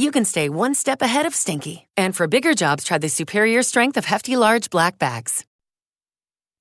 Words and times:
you 0.00 0.10
can 0.10 0.24
stay 0.24 0.48
one 0.48 0.74
step 0.74 1.02
ahead 1.02 1.26
of 1.26 1.34
stinky. 1.34 1.86
And 1.94 2.14
for 2.14 2.26
bigger 2.26 2.54
jobs, 2.54 2.84
try 2.84 2.98
the 2.98 3.08
superior 3.08 3.62
strength 3.62 3.98
of 3.98 4.06
Hefty 4.06 4.34
Large 4.36 4.70
Black 4.70 4.96
Bags. 4.98 5.44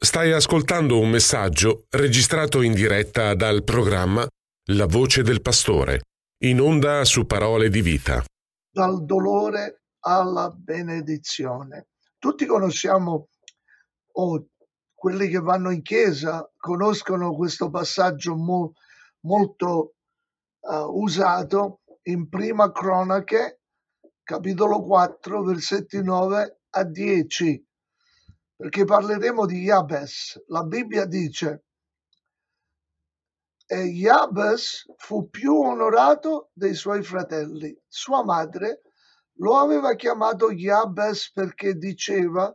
Stai 0.01 0.31
ascoltando 0.31 0.99
un 0.99 1.09
messaggio 1.09 1.85
registrato 1.89 2.61
in 2.61 2.73
diretta 2.73 3.33
dal 3.35 3.63
programma 3.63 4.25
La 4.71 4.85
voce 4.85 5.23
del 5.23 5.41
pastore, 5.41 6.01
in 6.43 6.61
onda 6.61 7.03
su 7.03 7.25
parole 7.25 7.69
di 7.69 7.81
vita. 7.81 8.23
Dal 8.71 9.03
dolore 9.03 9.81
alla 10.05 10.49
benedizione. 10.49 11.87
Tutti 12.17 12.45
conosciamo, 12.45 13.27
o 14.13 14.45
quelli 14.93 15.27
che 15.27 15.39
vanno 15.39 15.71
in 15.71 15.81
chiesa 15.81 16.49
conoscono 16.57 17.35
questo 17.35 17.69
passaggio 17.69 18.35
mo- 18.35 18.73
molto 19.21 19.95
uh, 20.61 21.01
usato 21.01 21.78
in 22.09 22.27
Prima 22.27 22.71
Cronache, 22.71 23.61
capitolo 24.23 24.81
4, 24.81 25.43
versetti 25.43 26.01
9 26.01 26.61
a 26.71 26.83
10, 26.83 27.67
perché 28.55 28.83
parleremo 28.83 29.45
di 29.45 29.61
Jabes. 29.61 30.43
La 30.47 30.63
Bibbia 30.63 31.05
dice, 31.05 31.65
e 33.67 33.83
Jabes 33.91 34.91
fu 34.97 35.29
più 35.29 35.55
onorato 35.55 36.49
dei 36.53 36.73
suoi 36.73 37.03
fratelli. 37.03 37.79
Sua 37.87 38.23
madre 38.23 38.81
lo 39.37 39.57
aveva 39.57 39.93
chiamato 39.93 40.51
Jabes 40.51 41.31
perché 41.31 41.75
diceva, 41.75 42.51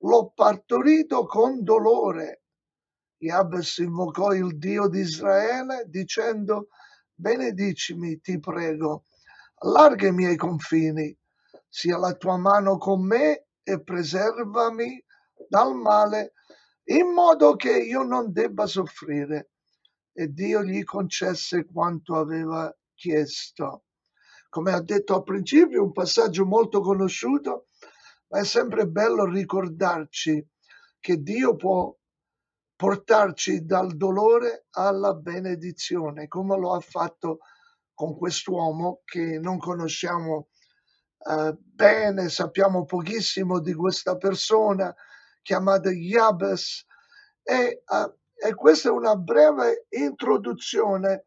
l'ho 0.00 0.32
partorito 0.34 1.24
con 1.24 1.62
dolore. 1.62 2.42
Jabes 3.16 3.78
invocò 3.78 4.34
il 4.34 4.58
Dio 4.58 4.88
di 4.88 5.00
Israele 5.00 5.86
dicendo, 5.86 6.68
benedicimi, 7.24 8.20
ti 8.20 8.38
prego, 8.38 9.04
allarga 9.62 10.08
i 10.08 10.12
miei 10.12 10.36
confini, 10.36 11.16
sia 11.66 11.96
la 11.96 12.12
tua 12.12 12.36
mano 12.36 12.76
con 12.76 13.02
me 13.02 13.46
e 13.62 13.82
preservami 13.82 15.02
dal 15.48 15.74
male, 15.74 16.34
in 16.84 17.06
modo 17.14 17.56
che 17.56 17.78
io 17.78 18.02
non 18.02 18.30
debba 18.30 18.66
soffrire. 18.66 19.52
E 20.12 20.28
Dio 20.28 20.62
gli 20.62 20.84
concesse 20.84 21.64
quanto 21.64 22.16
aveva 22.16 22.70
chiesto. 22.94 23.84
Come 24.50 24.72
ha 24.72 24.82
detto 24.82 25.14
al 25.14 25.22
principio, 25.24 25.82
un 25.82 25.92
passaggio 25.92 26.44
molto 26.44 26.82
conosciuto, 26.82 27.68
ma 28.28 28.40
è 28.40 28.44
sempre 28.44 28.86
bello 28.86 29.24
ricordarci 29.24 30.46
che 31.00 31.22
Dio 31.22 31.56
può 31.56 31.92
portarci 32.76 33.64
dal 33.64 33.96
dolore 33.96 34.66
alla 34.70 35.14
benedizione, 35.14 36.28
come 36.28 36.58
lo 36.58 36.72
ha 36.72 36.80
fatto 36.80 37.38
con 37.94 38.16
quest'uomo 38.16 39.02
che 39.04 39.38
non 39.38 39.58
conosciamo 39.58 40.48
eh, 41.26 41.56
bene, 41.58 42.28
sappiamo 42.28 42.84
pochissimo 42.84 43.60
di 43.60 43.72
questa 43.72 44.16
persona 44.16 44.94
chiamata 45.42 45.90
Jabes 45.90 46.84
e, 47.42 47.82
eh, 47.86 48.14
e 48.34 48.54
questa 48.54 48.88
è 48.88 48.92
una 48.92 49.16
breve 49.16 49.86
introduzione 49.90 51.26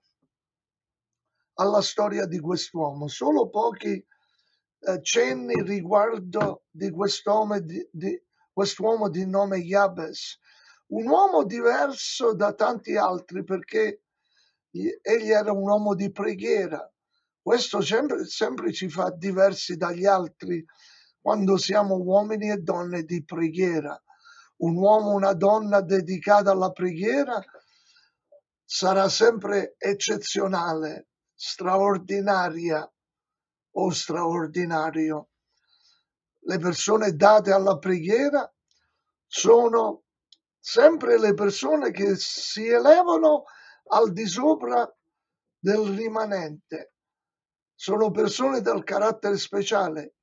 alla 1.53 1.81
storia 1.81 2.25
di 2.25 2.39
quest'uomo, 2.39 3.07
solo 3.07 3.49
pochi 3.49 3.93
eh, 4.79 5.01
cenni 5.01 5.61
riguardo 5.63 6.65
di 6.69 6.91
quest'uomo 6.91 7.59
di, 7.59 7.87
di, 7.91 8.21
quest'uomo 8.53 9.09
di 9.09 9.25
nome 9.25 9.59
Jabes, 9.61 10.39
un 10.87 11.07
uomo 11.07 11.43
diverso 11.43 12.33
da 12.33 12.53
tanti 12.53 12.95
altri 12.95 13.43
perché 13.43 14.03
egli 14.71 15.31
era 15.31 15.51
un 15.51 15.67
uomo 15.67 15.95
di 15.95 16.11
preghiera. 16.11 16.89
Questo 17.41 17.81
sempre, 17.81 18.25
sempre 18.25 18.71
ci 18.73 18.89
fa 18.89 19.09
diversi 19.09 19.75
dagli 19.75 20.05
altri 20.05 20.63
quando 21.19 21.57
siamo 21.57 21.95
uomini 21.95 22.49
e 22.51 22.57
donne 22.57 23.03
di 23.03 23.23
preghiera. 23.23 24.01
Un 24.57 24.75
uomo, 24.75 25.11
una 25.11 25.33
donna 25.33 25.81
dedicata 25.81 26.51
alla 26.51 26.71
preghiera 26.71 27.43
sarà 28.63 29.07
sempre 29.07 29.75
eccezionale, 29.77 31.09
straordinaria 31.33 32.89
o 33.71 33.89
straordinario. 33.91 35.29
Le 36.39 36.57
persone 36.59 37.11
date 37.11 37.51
alla 37.51 37.77
preghiera 37.77 38.49
sono 39.25 40.03
sempre 40.69 41.17
le 41.17 41.33
persone 41.33 41.91
che 41.91 42.17
si 42.17 42.67
elevano 42.67 43.45
al 43.85 44.11
di 44.11 44.25
sopra 44.25 44.85
del 45.57 45.95
rimanente. 45.95 46.91
Sono 47.73 48.11
persone 48.11 48.59
dal 48.59 48.83
carattere 48.83 49.37
speciale. 49.37 50.15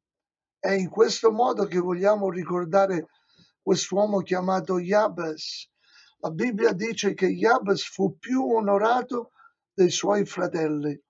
È 0.59 0.71
in 0.71 0.91
questo 0.91 1.33
modo 1.33 1.65
che 1.65 1.79
vogliamo 1.79 2.29
ricordare 2.29 3.07
quest'uomo 3.63 4.21
chiamato 4.21 4.79
Jabes. 4.79 5.71
La 6.19 6.31
Bibbia 6.31 6.75
dice 6.75 7.15
che 7.15 7.29
Jabes 7.29 7.83
fu 7.83 8.19
più 8.19 8.47
onorato 8.47 9.31
dei 9.73 9.91
suoi 9.91 10.27
fratelli. 10.27 11.03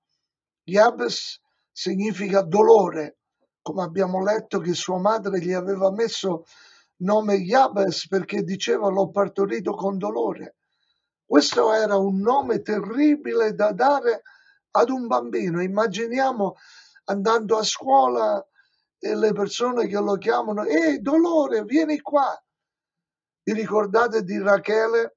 Jabes 0.63 1.41
significa 1.73 2.43
dolore, 2.43 3.19
come 3.63 3.83
abbiamo 3.83 4.23
letto 4.23 4.61
che 4.61 4.75
sua 4.75 5.01
madre 5.01 5.41
gli 5.41 5.53
aveva 5.53 5.91
messo 5.91 6.45
nome 6.99 7.39
Jabes 7.39 8.07
perché 8.09 8.43
diceva 8.43 8.89
l'ho 8.89 9.11
partorito 9.11 9.75
con 9.75 9.99
dolore. 9.99 10.57
Questo 11.25 11.73
era 11.73 11.97
un 11.97 12.21
nome 12.21 12.63
terribile 12.63 13.55
da 13.55 13.73
dare 13.73 14.23
ad 14.73 14.91
un 14.91 15.07
bambino. 15.07 15.63
Immaginiamo 15.63 16.55
andando 17.05 17.57
a 17.57 17.63
scuola 17.63 18.47
e 18.99 19.15
le 19.15 19.33
persone 19.33 19.87
che 19.87 19.99
lo 19.99 20.17
chiamano, 20.17 20.65
ehi 20.65 21.01
dolore, 21.01 21.65
vieni 21.65 22.01
qua. 22.01 22.35
Vi 23.43 23.53
ricordate 23.53 24.23
di 24.23 24.39
Rachele, 24.39 25.17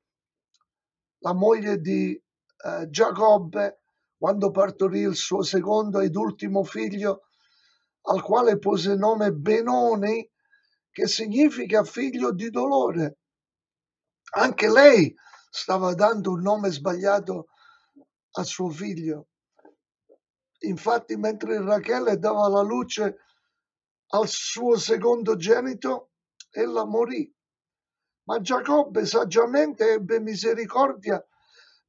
la 1.19 1.33
moglie 1.33 1.79
di 1.79 2.11
eh, 2.13 2.89
Giacobbe, 2.89 3.81
quando 4.17 4.51
partorì 4.51 5.01
il 5.01 5.15
suo 5.15 5.44
secondo 5.44 5.99
ed 5.99 6.15
ultimo 6.15 6.63
figlio, 6.63 7.27
al 8.01 8.21
quale 8.21 8.57
pose 8.57 8.95
nome 8.95 9.31
Benoni, 9.31 10.29
che 10.97 11.05
significa 11.05 11.83
figlio 11.83 12.33
di 12.33 12.49
dolore. 12.49 13.19
Anche 14.31 14.67
lei 14.67 15.15
stava 15.47 15.94
dando 15.94 16.31
un 16.31 16.41
nome 16.41 16.71
sbagliato 16.71 17.49
a 18.31 18.44
suo 18.44 18.71
figlio. 18.71 19.27
Infatti, 20.61 21.15
mentre 21.15 21.61
Rachele 21.61 22.17
dava 22.17 22.47
la 22.47 22.63
luce 22.63 23.17
al 24.07 24.27
suo 24.27 24.75
secondogenito, 24.75 26.13
ella 26.49 26.83
morì. 26.83 27.31
Ma 28.23 28.41
Giacobbe 28.41 29.05
saggiamente 29.05 29.91
ebbe 29.91 30.19
misericordia 30.19 31.23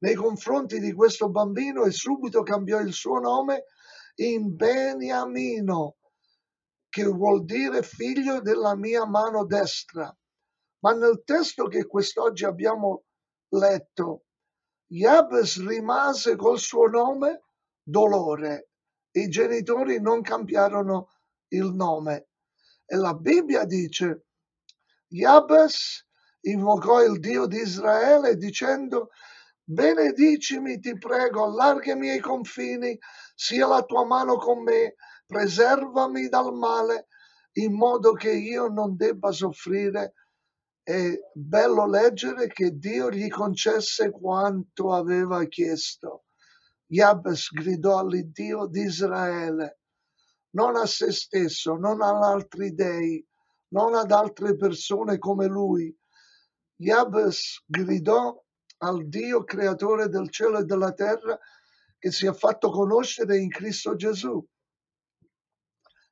nei 0.01 0.13
confronti 0.13 0.79
di 0.79 0.93
questo 0.93 1.31
bambino 1.31 1.83
e 1.83 1.91
subito 1.91 2.43
cambiò 2.43 2.79
il 2.79 2.93
suo 2.93 3.17
nome 3.17 3.63
in 4.17 4.55
Beniamino, 4.55 5.95
che 6.89 7.03
vuol 7.05 7.45
dire 7.45 7.83
figlio 7.83 8.41
della 8.41 8.75
mia 8.75 9.05
mano 9.05 9.45
destra. 9.45 10.13
Ma 10.79 10.93
nel 10.93 11.21
testo 11.23 11.67
che 11.67 11.85
quest'oggi 11.85 12.45
abbiamo 12.45 13.03
letto, 13.49 14.25
Jabes 14.87 15.65
rimase 15.65 16.35
col 16.35 16.57
suo 16.57 16.87
nome 16.87 17.43
dolore. 17.83 18.69
I 19.11 19.27
genitori 19.27 20.01
non 20.01 20.21
cambiarono 20.21 21.09
il 21.49 21.73
nome. 21.73 22.29
E 22.85 22.95
la 22.95 23.13
Bibbia 23.13 23.65
dice, 23.65 24.25
Jabes 25.07 26.07
invocò 26.41 27.03
il 27.03 27.19
Dio 27.19 27.45
di 27.45 27.57
Israele 27.57 28.35
dicendo 28.35 29.09
benedicimi 29.63 30.79
ti 30.79 30.97
prego, 30.97 31.43
allarga 31.43 31.93
i 31.93 31.97
miei 31.97 32.19
confini, 32.19 32.97
sia 33.35 33.67
la 33.67 33.83
tua 33.83 34.05
mano 34.05 34.37
con 34.37 34.63
me, 34.63 34.95
preservami 35.29 36.27
dal 36.27 36.51
male 36.55 37.05
in 37.53 37.75
modo 37.75 38.13
che 38.13 38.31
io 38.31 38.67
non 38.67 38.95
debba 38.95 39.31
soffrire. 39.31 40.13
È 40.81 41.11
bello 41.33 41.85
leggere 41.87 42.47
che 42.47 42.71
Dio 42.75 43.11
gli 43.11 43.27
concesse 43.29 44.09
quanto 44.09 44.91
aveva 44.91 45.43
chiesto. 45.45 46.23
Jabes 46.87 47.51
gridò 47.51 47.99
all'Iddio 47.99 48.65
di 48.65 48.81
Israele, 48.81 49.81
non 50.55 50.75
a 50.75 50.87
se 50.87 51.11
stesso, 51.11 51.75
non 51.75 52.01
ad 52.01 52.23
altri 52.23 52.73
dei, 52.73 53.23
non 53.73 53.93
ad 53.93 54.11
altre 54.11 54.55
persone 54.55 55.19
come 55.19 55.45
lui. 55.45 55.95
Jabes 56.75 57.63
gridò 57.67 58.35
al 58.77 59.07
Dio 59.07 59.43
creatore 59.43 60.07
del 60.09 60.31
cielo 60.31 60.57
e 60.57 60.63
della 60.63 60.93
terra 60.93 61.37
che 61.99 62.11
si 62.11 62.25
è 62.25 62.33
fatto 62.33 62.71
conoscere 62.71 63.37
in 63.37 63.49
Cristo 63.49 63.93
Gesù. 63.95 64.43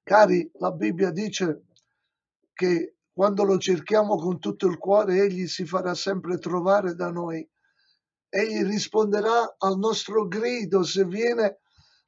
Cari, 0.07 0.49
la 0.59 0.71
Bibbia 0.71 1.11
dice 1.11 1.63
che 2.53 2.95
quando 3.11 3.43
lo 3.43 3.57
cerchiamo 3.57 4.15
con 4.15 4.39
tutto 4.39 4.65
il 4.65 4.77
cuore, 4.77 5.19
Egli 5.19 5.47
si 5.47 5.65
farà 5.65 5.93
sempre 5.95 6.37
trovare 6.37 6.95
da 6.95 7.11
noi. 7.11 7.45
Egli 8.29 8.63
risponderà 8.63 9.55
al 9.57 9.77
nostro 9.77 10.25
grido 10.25 10.83
se 10.83 11.03
viene 11.03 11.59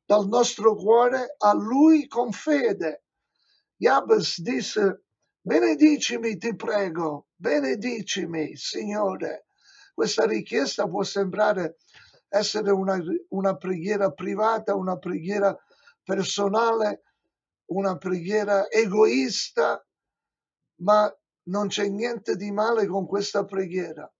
dal 0.05 0.29
nostro 0.29 0.75
cuore 0.75 1.35
a 1.39 1.53
Lui 1.53 2.07
con 2.07 2.31
fede. 2.31 3.03
Jabes 3.75 4.39
disse, 4.39 5.03
benedicimi 5.41 6.37
ti 6.37 6.55
prego, 6.55 7.27
benedicimi 7.35 8.55
Signore. 8.55 9.47
Questa 9.93 10.23
richiesta 10.23 10.87
può 10.87 11.03
sembrare 11.03 11.79
essere 12.29 12.71
una, 12.71 12.97
una 13.31 13.57
preghiera 13.57 14.09
privata, 14.11 14.73
una 14.73 14.97
preghiera 14.97 15.53
personale, 16.01 17.03
una 17.69 17.97
preghiera 17.97 18.69
egoista, 18.69 19.83
ma 20.81 21.13
non 21.49 21.67
c'è 21.67 21.87
niente 21.87 22.35
di 22.35 22.51
male 22.51 22.85
con 22.87 23.05
questa 23.05 23.43
preghiera. 23.45 24.11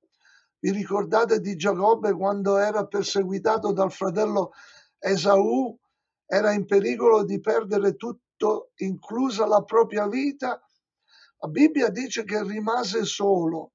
Vi 0.60 0.72
ricordate 0.72 1.40
di 1.40 1.56
Giacobbe 1.56 2.14
quando 2.14 2.58
era 2.58 2.86
perseguitato 2.86 3.72
dal 3.72 3.92
fratello 3.92 4.52
Esaù, 4.98 5.78
era 6.26 6.52
in 6.52 6.66
pericolo 6.66 7.24
di 7.24 7.40
perdere 7.40 7.96
tutto, 7.96 8.72
inclusa 8.76 9.46
la 9.46 9.64
propria 9.64 10.08
vita? 10.08 10.62
La 11.42 11.48
Bibbia 11.48 11.90
dice 11.90 12.26
che 12.26 12.44
rimase 12.44 13.06
solo. 13.06 13.72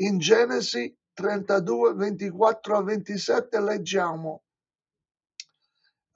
In 0.00 0.18
Genesi 0.18 0.94
32, 1.14 1.94
24 1.94 2.76
a 2.76 2.82
27 2.82 3.60
leggiamo. 3.60 4.42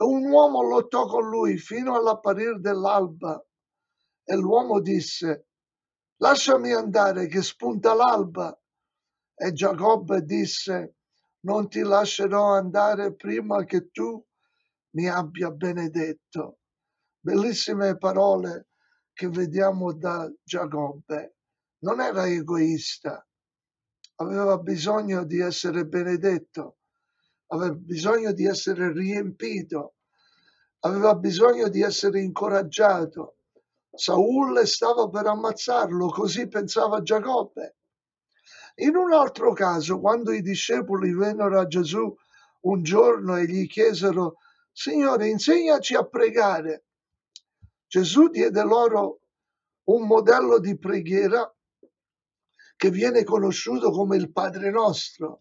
Un 0.02 0.30
uomo 0.30 0.62
lottò 0.62 1.06
con 1.06 1.28
lui 1.28 1.58
fino 1.58 1.94
all'apparir 1.94 2.58
dell'alba 2.58 3.44
e 4.24 4.34
l'uomo 4.34 4.80
disse, 4.80 5.48
lasciami 6.16 6.72
andare 6.72 7.26
che 7.26 7.42
spunta 7.42 7.92
l'alba. 7.92 8.58
E 9.34 9.52
Giacobbe 9.52 10.22
disse, 10.22 10.96
non 11.40 11.68
ti 11.68 11.80
lascerò 11.80 12.54
andare 12.54 13.14
prima 13.14 13.64
che 13.64 13.90
tu 13.90 14.24
mi 14.92 15.08
abbia 15.08 15.50
benedetto. 15.50 16.60
Bellissime 17.18 17.98
parole 17.98 18.68
che 19.12 19.28
vediamo 19.28 19.92
da 19.92 20.30
Giacobbe. 20.42 21.36
Non 21.80 22.00
era 22.00 22.26
egoista, 22.26 23.26
aveva 24.16 24.56
bisogno 24.58 25.24
di 25.24 25.40
essere 25.40 25.86
benedetto, 25.86 26.79
aveva 27.52 27.74
bisogno 27.74 28.32
di 28.32 28.46
essere 28.46 28.92
riempito, 28.92 29.94
aveva 30.80 31.14
bisogno 31.14 31.68
di 31.68 31.82
essere 31.82 32.20
incoraggiato. 32.20 33.36
Saul 33.92 34.66
stava 34.66 35.08
per 35.08 35.26
ammazzarlo, 35.26 36.08
così 36.08 36.48
pensava 36.48 37.02
Giacobbe. 37.02 37.76
In 38.76 38.94
un 38.96 39.12
altro 39.12 39.52
caso, 39.52 39.98
quando 39.98 40.32
i 40.32 40.42
discepoli 40.42 41.12
vennero 41.12 41.58
a 41.58 41.66
Gesù 41.66 42.14
un 42.60 42.82
giorno 42.82 43.36
e 43.36 43.46
gli 43.46 43.66
chiesero, 43.66 44.36
Signore, 44.72 45.28
insegnaci 45.28 45.94
a 45.96 46.06
pregare, 46.06 46.84
Gesù 47.86 48.28
diede 48.28 48.62
loro 48.62 49.20
un 49.84 50.06
modello 50.06 50.60
di 50.60 50.78
preghiera 50.78 51.52
che 52.76 52.90
viene 52.90 53.24
conosciuto 53.24 53.90
come 53.90 54.16
il 54.16 54.30
Padre 54.30 54.70
nostro, 54.70 55.40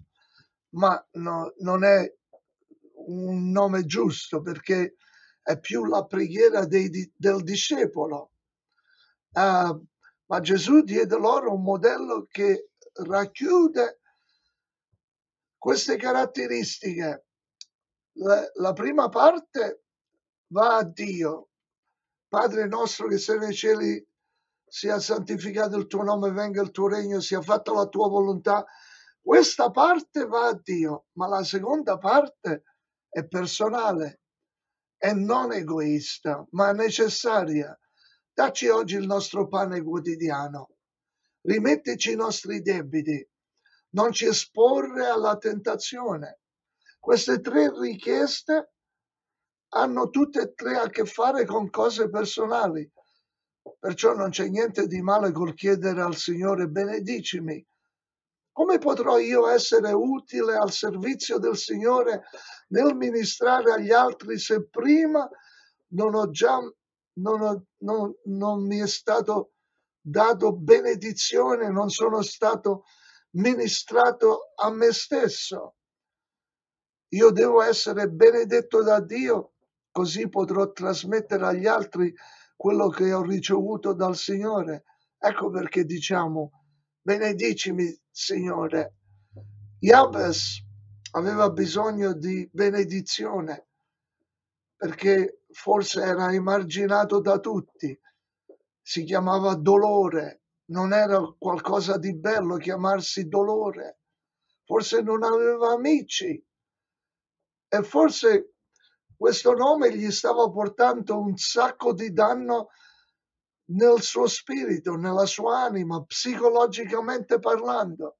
ma 0.72 1.08
no, 1.14 1.54
non 1.60 1.84
è 1.84 2.14
un 3.08 3.52
nome 3.52 3.86
giusto 3.86 4.42
perché 4.42 4.96
è 5.42 5.60
più 5.60 5.86
la 5.86 6.06
preghiera 6.06 6.66
dei, 6.66 7.12
del 7.16 7.44
discepolo. 7.44 8.32
Uh, 9.32 9.88
ma 10.26 10.40
Gesù 10.42 10.82
diede 10.82 11.18
loro 11.18 11.54
un 11.54 11.64
modello 11.64 12.28
che 12.30 12.70
racchiude 12.94 14.00
queste 15.58 15.98
caratteristiche. 15.98 17.26
La, 18.14 18.50
la 18.56 18.74
prima 18.74 19.10
parte 19.10 19.84
va 20.48 20.78
a 20.78 20.84
Dio, 20.84 21.50
Padre 22.28 22.68
nostro 22.68 23.08
che 23.08 23.18
sei 23.18 23.40
nei 23.40 23.54
cieli, 23.54 24.06
sia 24.66 25.00
santificato 25.00 25.78
il 25.78 25.88
tuo 25.88 26.04
nome, 26.04 26.32
venga 26.32 26.62
il 26.62 26.72
tuo 26.72 26.88
regno, 26.88 27.20
sia 27.22 27.42
fatta 27.42 27.74
la 27.74 27.88
tua 27.88 28.08
volontà. 28.08 28.66
Questa 29.30 29.70
parte 29.70 30.26
va 30.26 30.48
a 30.48 30.60
Dio, 30.60 31.06
ma 31.12 31.28
la 31.28 31.44
seconda 31.44 32.00
parte 32.00 32.64
è 33.08 33.28
personale 33.28 34.22
e 34.98 35.14
non 35.14 35.54
egoista, 35.54 36.48
ma 36.54 36.72
necessaria. 36.72 37.80
Dacci 38.34 38.70
oggi 38.70 38.96
il 38.96 39.06
nostro 39.06 39.48
pane 39.48 39.84
quotidiano. 39.84 40.70
Rimettici 41.42 42.14
i 42.14 42.16
nostri 42.16 42.64
debiti. 42.64 43.24
Non 43.90 44.12
ci 44.14 44.26
esporre 44.26 45.06
alla 45.06 45.38
tentazione. 45.38 46.40
Queste 46.98 47.40
tre 47.40 47.72
richieste 47.80 48.74
hanno 49.76 50.10
tutte 50.10 50.42
e 50.42 50.54
tre 50.56 50.78
a 50.78 50.90
che 50.90 51.06
fare 51.06 51.46
con 51.46 51.70
cose 51.70 52.10
personali 52.10 52.92
Perciò 53.78 54.16
non 54.16 54.32
c'è 54.32 54.48
niente 54.48 54.88
di 54.88 55.04
male 55.04 55.32
col 55.32 55.54
chiedere 55.54 56.02
al 56.02 56.16
Signore 56.16 56.68
benedicimi. 56.68 57.64
Come 58.60 58.78
potrò 58.78 59.18
io 59.18 59.48
essere 59.48 59.94
utile 59.94 60.58
al 60.58 60.74
servizio 60.74 61.38
del 61.38 61.56
Signore 61.56 62.24
nel 62.72 62.94
ministrare 62.94 63.72
agli 63.72 63.94
altri 63.94 64.38
se 64.38 64.68
prima 64.68 65.26
non 65.94 66.14
ho 66.14 66.30
già 66.30 66.60
non, 67.22 67.42
ho, 67.42 67.68
non, 67.78 68.14
non 68.26 68.68
mi 68.68 68.80
è 68.80 68.88
stato 68.88 69.54
dato 70.02 70.52
benedizione, 70.52 71.70
non 71.70 71.88
sono 71.88 72.22
stato 72.22 72.84
ministrato 73.38 74.52
a 74.56 74.70
me 74.72 74.92
stesso. 74.92 75.76
Io 77.14 77.32
devo 77.32 77.62
essere 77.62 78.10
benedetto 78.10 78.84
da 78.84 79.00
Dio, 79.00 79.54
così 79.90 80.28
potrò 80.28 80.70
trasmettere 80.74 81.46
agli 81.46 81.66
altri 81.66 82.14
quello 82.58 82.90
che 82.90 83.14
ho 83.14 83.22
ricevuto 83.22 83.94
dal 83.94 84.18
Signore. 84.18 84.84
Ecco 85.18 85.50
perché 85.50 85.86
diciamo, 85.86 86.59
benedicimi 87.02 87.98
Signore. 88.10 88.96
Jabes 89.80 90.64
aveva 91.12 91.50
bisogno 91.50 92.14
di 92.14 92.48
benedizione 92.52 93.68
perché 94.76 95.44
forse 95.52 96.02
era 96.02 96.32
emarginato 96.32 97.20
da 97.20 97.40
tutti, 97.40 98.00
si 98.82 99.04
chiamava 99.04 99.56
dolore, 99.56 100.44
non 100.68 100.94
era 100.94 101.20
qualcosa 101.38 101.98
di 101.98 102.16
bello 102.16 102.56
chiamarsi 102.56 103.28
dolore, 103.28 104.00
forse 104.64 105.02
non 105.02 105.24
aveva 105.24 105.72
amici. 105.72 106.42
E 107.72 107.84
forse 107.84 108.54
questo 109.18 109.54
nome 109.54 109.96
gli 109.96 110.10
stava 110.12 110.50
portando 110.50 111.20
un 111.20 111.36
sacco 111.36 111.94
di 111.94 112.14
danno 112.14 112.70
nel 113.72 114.02
suo 114.02 114.28
spirito, 114.28 114.96
nella 114.96 115.26
sua 115.26 115.64
anima, 115.64 116.04
psicologicamente 116.04 117.40
parlando. 117.40 118.18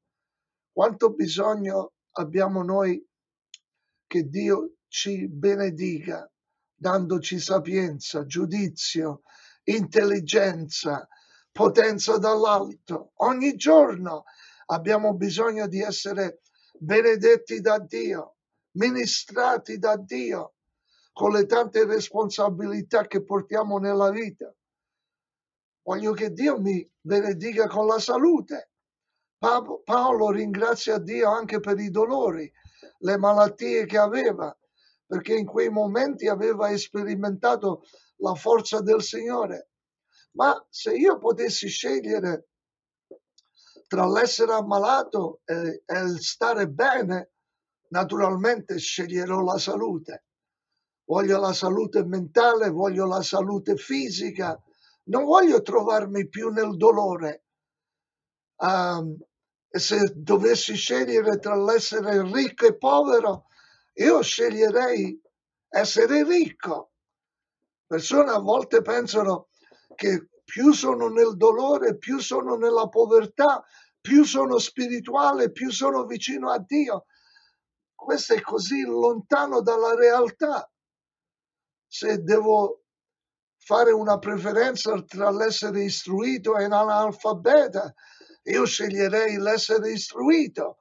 Quanto 0.72 1.14
bisogno 1.14 1.94
abbiamo 2.12 2.64
noi 2.64 3.04
che 4.06 4.24
Dio 4.24 4.74
ci 4.88 5.28
benedica, 5.28 6.30
dandoci 6.76 7.40
sapienza, 7.40 8.26
giudizio, 8.26 9.22
intelligenza, 9.64 11.08
potenza 11.52 12.18
dall'alto. 12.18 13.12
Ogni 13.16 13.56
giorno 13.56 14.24
abbiamo 14.68 15.16
bisogno 15.16 15.68
di 15.68 15.82
essere 15.82 16.42
benedetti 16.78 17.60
da 17.60 17.80
Dio, 17.80 18.38
ministrati 18.72 19.78
da 19.78 19.98
Dio 19.98 20.54
con 21.12 21.32
le 21.32 21.46
tante 21.46 21.86
responsabilità 21.86 23.06
che 23.08 23.24
portiamo 23.24 23.78
nella 23.78 24.10
vita. 24.10 24.54
Voglio 25.90 26.14
che 26.14 26.32
Dio 26.34 26.60
mi 26.60 26.88
benedica 27.02 27.66
con 27.66 27.88
la 27.88 27.98
salute. 27.98 28.74
Paolo 29.40 30.30
ringrazia 30.30 31.00
Dio 31.00 31.32
anche 31.32 31.60
per 31.60 31.80
i 31.80 31.90
dolori, 31.90 32.52
le 33.00 33.18
malattie 33.18 33.88
che 33.88 33.98
aveva, 33.98 34.56
perché 35.08 35.34
in 35.34 35.48
quei 35.48 35.70
momenti 35.70 36.28
aveva 36.28 36.76
sperimentato 36.78 37.86
la 38.18 38.36
forza 38.36 38.82
del 38.82 39.02
Signore. 39.02 39.70
Ma 40.34 40.64
se 40.70 40.94
io 40.94 41.18
potessi 41.18 41.68
scegliere 41.68 42.50
tra 43.88 44.08
l'essere 44.08 44.54
ammalato 44.54 45.42
e, 45.44 45.82
e 45.84 46.08
stare 46.20 46.68
bene, 46.68 47.32
naturalmente 47.88 48.78
sceglierò 48.78 49.42
la 49.42 49.58
salute. 49.58 50.26
Voglio 51.06 51.40
la 51.40 51.54
salute 51.54 52.06
mentale, 52.06 52.70
voglio 52.70 53.08
la 53.08 53.24
salute 53.24 53.76
fisica, 53.76 54.62
non 55.10 55.26
voglio 55.26 55.62
trovarmi 55.62 56.28
più 56.28 56.50
nel 56.50 56.76
dolore. 56.78 57.46
Um, 58.58 59.18
se 59.68 60.12
dovessi 60.16 60.76
scegliere 60.76 61.38
tra 61.40 61.56
l'essere 61.56 62.24
ricco 62.24 62.66
e 62.66 62.78
povero, 62.78 63.46
io 63.94 64.22
sceglierei 64.22 65.22
essere 65.70 66.24
ricco. 66.24 66.92
Persone 67.86 68.32
a 68.32 68.40
volte 68.40 68.82
pensano 68.82 69.50
che 69.96 70.30
più 70.44 70.74
sono 70.74 71.10
nel 71.10 71.36
dolore, 71.38 71.98
più 71.98 72.20
sono 72.20 72.56
nella 72.56 72.88
povertà, 72.88 73.64
più 74.00 74.24
sono 74.24 74.58
spirituale, 74.58 75.52
più 75.52 75.72
sono 75.72 76.06
vicino 76.06 76.50
a 76.52 76.60
Dio. 76.60 77.06
Questo 77.94 78.34
è 78.34 78.42
così 78.42 78.82
lontano 78.82 79.62
dalla 79.62 79.94
realtà. 79.96 80.72
Se 81.88 82.22
devo 82.22 82.84
fare 83.70 83.92
una 83.92 84.18
preferenza 84.18 85.00
tra 85.04 85.30
l'essere 85.30 85.84
istruito 85.84 86.58
e 86.58 86.68
l'analfabeta, 86.68 87.94
io 88.46 88.66
sceglierei 88.66 89.38
l'essere 89.38 89.92
istruito. 89.92 90.80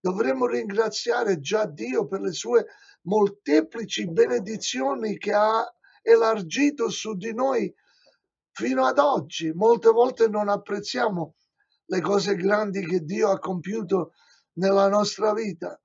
Dovremmo 0.00 0.46
ringraziare 0.46 1.38
già 1.38 1.66
Dio 1.66 2.08
per 2.08 2.20
le 2.20 2.32
sue 2.32 2.66
molteplici 3.02 4.10
benedizioni 4.10 5.18
che 5.18 5.32
ha 5.32 5.64
elargito 6.02 6.88
su 6.88 7.14
di 7.14 7.32
noi 7.32 7.72
fino 8.50 8.84
ad 8.84 8.98
oggi. 8.98 9.52
Molte 9.52 9.90
volte 9.90 10.26
non 10.26 10.48
apprezziamo 10.48 11.36
le 11.84 12.00
cose 12.00 12.34
grandi 12.34 12.84
che 12.84 13.04
Dio 13.04 13.30
ha 13.30 13.38
compiuto 13.38 14.14
nella 14.54 14.88
nostra 14.88 15.32
vita, 15.32 15.80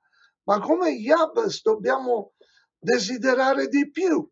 ma 0.45 0.59
come 0.59 0.89
Yabes 0.89 1.61
dobbiamo 1.61 2.33
desiderare 2.79 3.67
di 3.67 3.91
più, 3.91 4.27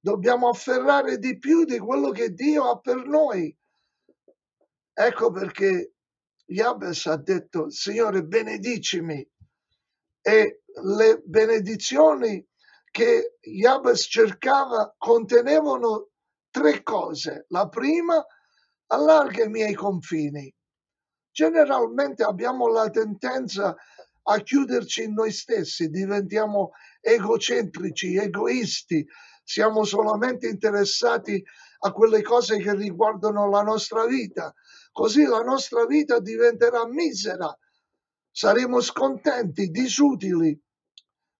dobbiamo 0.00 0.48
afferrare 0.48 1.18
di 1.18 1.38
più 1.38 1.64
di 1.64 1.78
quello 1.78 2.10
che 2.10 2.32
Dio 2.32 2.70
ha 2.70 2.78
per 2.78 3.04
noi. 3.04 3.54
Ecco 4.92 5.30
perché 5.30 5.94
Yabes 6.46 7.06
ha 7.06 7.16
detto, 7.16 7.70
Signore, 7.70 8.24
benedicimi. 8.24 9.26
E 10.22 10.62
le 10.82 11.22
benedizioni 11.24 12.44
che 12.90 13.36
Yabes 13.40 14.06
cercava 14.08 14.94
contenevano 14.98 16.08
tre 16.50 16.82
cose. 16.82 17.46
La 17.48 17.68
prima, 17.68 18.24
allarga 18.86 19.44
i 19.44 19.48
miei 19.48 19.74
confini. 19.74 20.52
Generalmente 21.30 22.24
abbiamo 22.24 22.66
la 22.66 22.90
tendenza 22.90 23.76
a 24.22 24.38
chiuderci 24.40 25.04
in 25.04 25.14
noi 25.14 25.32
stessi, 25.32 25.88
diventiamo 25.88 26.72
egocentrici, 27.00 28.16
egoisti, 28.16 29.06
siamo 29.50 29.82
solamente 29.82 30.46
interessati 30.46 31.44
a 31.80 31.90
quelle 31.90 32.22
cose 32.22 32.58
che 32.58 32.72
riguardano 32.72 33.50
la 33.50 33.62
nostra 33.62 34.06
vita. 34.06 34.54
Così 34.92 35.24
la 35.24 35.42
nostra 35.42 35.86
vita 35.86 36.20
diventerà 36.20 36.86
misera, 36.86 37.52
saremo 38.30 38.80
scontenti, 38.80 39.70
disutili. 39.70 40.56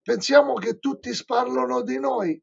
Pensiamo 0.03 0.55
che 0.55 0.81
tutti 0.81 1.15
sparlano 1.15 1.83
di 1.83 2.01
noi. 2.01 2.43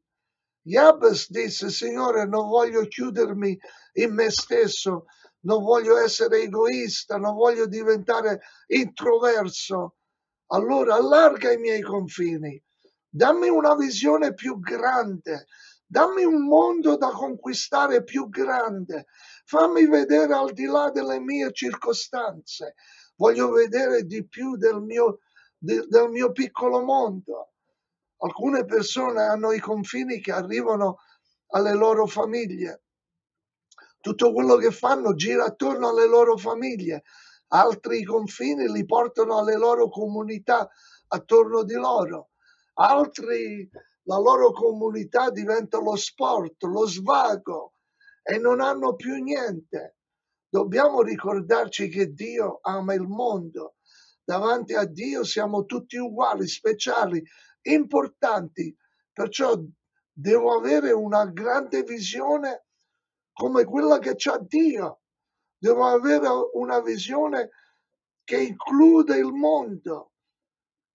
Jabes 0.62 1.30
disse, 1.30 1.68
Signore, 1.68 2.26
non 2.26 2.48
voglio 2.48 2.86
chiudermi 2.86 3.58
in 3.94 4.14
me 4.14 4.30
stesso, 4.30 5.04
non 5.40 5.62
voglio 5.62 5.98
essere 5.98 6.40
egoista, 6.44 7.18
non 7.18 7.34
voglio 7.34 7.66
diventare 7.66 8.40
introverso. 8.68 9.96
Allora 10.46 10.94
allarga 10.94 11.52
i 11.52 11.58
miei 11.58 11.82
confini, 11.82 12.58
dammi 13.18 13.48
una 13.48 13.74
visione 13.74 14.32
più 14.32 14.60
grande, 14.60 15.48
dammi 15.84 16.22
un 16.22 16.46
mondo 16.46 16.96
da 16.96 17.10
conquistare 17.10 18.04
più 18.04 18.28
grande, 18.28 19.06
fammi 19.44 19.88
vedere 19.88 20.32
al 20.34 20.52
di 20.52 20.66
là 20.66 20.90
delle 20.90 21.18
mie 21.18 21.52
circostanze, 21.52 22.76
voglio 23.16 23.50
vedere 23.50 24.04
di 24.04 24.24
più 24.24 24.56
del 24.56 24.80
mio, 24.80 25.18
de, 25.58 25.84
del 25.88 26.10
mio 26.10 26.30
piccolo 26.30 26.80
mondo. 26.84 27.54
Alcune 28.18 28.64
persone 28.64 29.22
hanno 29.22 29.50
i 29.50 29.58
confini 29.58 30.20
che 30.20 30.30
arrivano 30.30 30.98
alle 31.48 31.74
loro 31.74 32.06
famiglie. 32.06 32.82
Tutto 34.00 34.32
quello 34.32 34.54
che 34.54 34.70
fanno 34.70 35.14
gira 35.14 35.44
attorno 35.44 35.88
alle 35.88 36.06
loro 36.06 36.36
famiglie. 36.36 37.02
Altri 37.48 38.04
confini 38.04 38.70
li 38.70 38.84
portano 38.84 39.38
alle 39.38 39.56
loro 39.56 39.88
comunità 39.88 40.68
attorno 41.08 41.64
di 41.64 41.74
loro. 41.74 42.28
Altri, 42.80 43.68
la 44.04 44.18
loro 44.18 44.52
comunità 44.52 45.30
diventa 45.30 45.78
lo 45.80 45.96
sport, 45.96 46.62
lo 46.62 46.86
svago 46.86 47.74
e 48.22 48.38
non 48.38 48.60
hanno 48.60 48.94
più 48.94 49.16
niente. 49.16 49.96
Dobbiamo 50.48 51.02
ricordarci 51.02 51.88
che 51.88 52.12
Dio 52.12 52.60
ama 52.62 52.94
il 52.94 53.06
mondo. 53.08 53.74
Davanti 54.22 54.74
a 54.74 54.84
Dio 54.84 55.24
siamo 55.24 55.64
tutti 55.64 55.96
uguali, 55.96 56.46
speciali, 56.46 57.20
importanti. 57.62 58.74
Perciò 59.12 59.60
devo 60.12 60.56
avere 60.56 60.92
una 60.92 61.26
grande 61.26 61.82
visione 61.82 62.66
come 63.32 63.64
quella 63.64 63.98
che 63.98 64.14
c'ha 64.14 64.38
Dio. 64.38 65.00
Devo 65.58 65.84
avere 65.84 66.28
una 66.52 66.80
visione 66.80 67.50
che 68.22 68.40
include 68.40 69.16
il 69.16 69.32
mondo, 69.32 70.07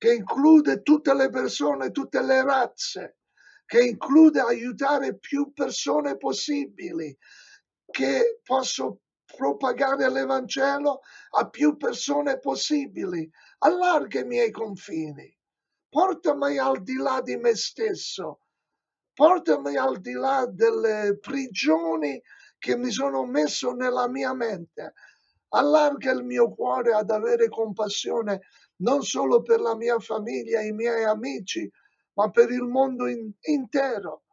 che 0.04 0.16
include 0.16 0.82
tutte 0.82 1.14
le 1.14 1.30
persone, 1.30 1.92
tutte 1.92 2.22
le 2.22 2.44
razze, 2.44 3.20
che 3.66 3.86
include 3.86 4.42
aiutare 4.42 5.18
più 5.18 5.54
persone 5.54 6.18
possibili, 6.18 7.18
che 7.90 8.42
posso 8.44 9.04
propagare 9.26 10.12
l'Evangelo 10.12 11.00
a 11.38 11.48
più 11.48 11.78
persone 11.78 12.38
possibili. 12.40 13.32
Allarga 13.60 14.20
i 14.20 14.26
miei 14.26 14.52
confini 14.52 15.34
portami 15.88 16.58
al 16.58 16.84
di 16.84 16.96
là 16.96 17.22
di 17.22 17.38
me 17.38 17.56
stesso, 17.56 18.40
portami 19.14 19.78
al 19.78 20.02
di 20.02 20.12
là 20.12 20.46
delle 20.48 21.18
prigioni 21.22 22.22
che 22.58 22.76
mi 22.76 22.92
sono 22.92 23.26
messo 23.26 23.72
nella 23.72 24.10
mia 24.10 24.34
mente. 24.34 24.96
Allarga 25.56 26.12
il 26.12 26.26
mio 26.26 26.54
cuore 26.54 26.94
ad 26.94 27.10
avere 27.10 27.48
compassione 27.48 28.42
non 28.84 29.04
solo 29.04 29.42
per 29.42 29.60
la 29.60 29.76
mia 29.76 30.00
famiglia, 30.00 30.62
i 30.62 30.72
miei 30.72 31.04
amici, 31.04 31.70
ma 32.14 32.30
per 32.30 32.52
il 32.52 32.64
mondo 32.64 33.08
in, 33.08 33.32
intero. 33.42 34.24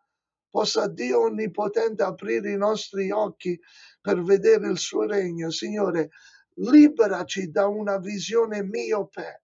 Possa 0.48 0.88
Dio 0.88 1.22
Onnipotente 1.22 2.02
aprire 2.02 2.52
i 2.52 2.56
nostri 2.56 3.10
occhi 3.10 3.58
per 4.00 4.22
vedere 4.22 4.68
il 4.68 4.78
suo 4.78 5.06
regno. 5.06 5.50
Signore, 5.50 6.10
liberaci 6.54 7.50
da 7.50 7.66
una 7.66 7.98
visione 7.98 8.62
miope 8.62 9.42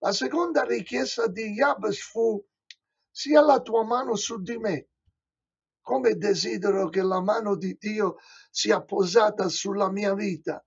la 0.00 0.12
seconda 0.12 0.62
richiesta 0.62 1.26
di 1.26 1.54
Jabes 1.54 1.98
fu 1.98 2.40
sia 3.10 3.40
la 3.40 3.60
tua 3.60 3.84
mano 3.84 4.14
su 4.14 4.40
di 4.40 4.56
me, 4.56 4.90
come 5.80 6.14
desidero 6.14 6.88
che 6.88 7.02
la 7.02 7.20
mano 7.20 7.56
di 7.56 7.76
Dio 7.76 8.16
sia 8.48 8.80
posata 8.84 9.48
sulla 9.48 9.90
mia 9.90 10.14
vita. 10.14 10.62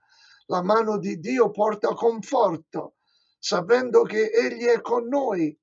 La 0.48 0.62
mano 0.62 0.98
di 0.98 1.18
Dio 1.18 1.50
porta 1.50 1.94
conforto, 1.94 2.96
sapendo 3.42 4.04
che 4.04 4.30
Egli 4.30 4.66
è 4.66 4.82
con 4.82 5.08
noi. 5.08 5.58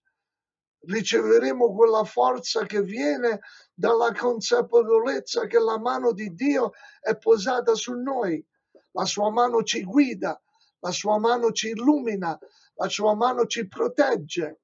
Riceveremo 0.80 1.72
quella 1.72 2.02
forza 2.02 2.64
che 2.66 2.82
viene 2.82 3.40
dalla 3.72 4.12
consapevolezza 4.12 5.46
che 5.46 5.60
la 5.60 5.78
mano 5.78 6.12
di 6.12 6.34
Dio 6.34 6.72
è 7.00 7.16
posata 7.16 7.74
su 7.76 7.92
noi. 7.92 8.44
La 8.92 9.04
sua 9.04 9.30
mano 9.30 9.62
ci 9.62 9.84
guida, 9.84 10.40
la 10.80 10.90
sua 10.90 11.18
mano 11.20 11.52
ci 11.52 11.68
illumina, 11.68 12.36
la 12.74 12.88
sua 12.88 13.14
mano 13.14 13.46
ci 13.46 13.68
protegge. 13.68 14.60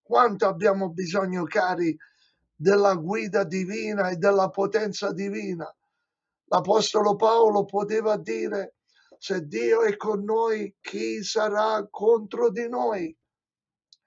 Quanto 0.00 0.46
abbiamo 0.46 0.90
bisogno, 0.90 1.44
cari, 1.44 1.96
della 2.54 2.94
guida 2.94 3.42
divina 3.42 4.10
e 4.10 4.16
della 4.16 4.48
potenza 4.50 5.12
divina. 5.12 5.74
L'Apostolo 6.44 7.16
Paolo 7.16 7.64
poteva 7.64 8.16
dire, 8.16 8.76
se 9.18 9.46
Dio 9.46 9.82
è 9.82 9.96
con 9.96 10.24
noi, 10.24 10.76
chi 10.80 11.22
sarà 11.22 11.86
contro 11.90 12.50
di 12.50 12.68
noi? 12.68 13.16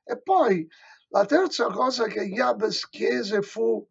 E 0.04 0.22
poi 0.22 0.68
la 1.10 1.26
terza 1.26 1.68
cosa 1.68 2.06
che 2.06 2.28
Jabes 2.28 2.88
chiese 2.90 3.42
fu, 3.42 3.86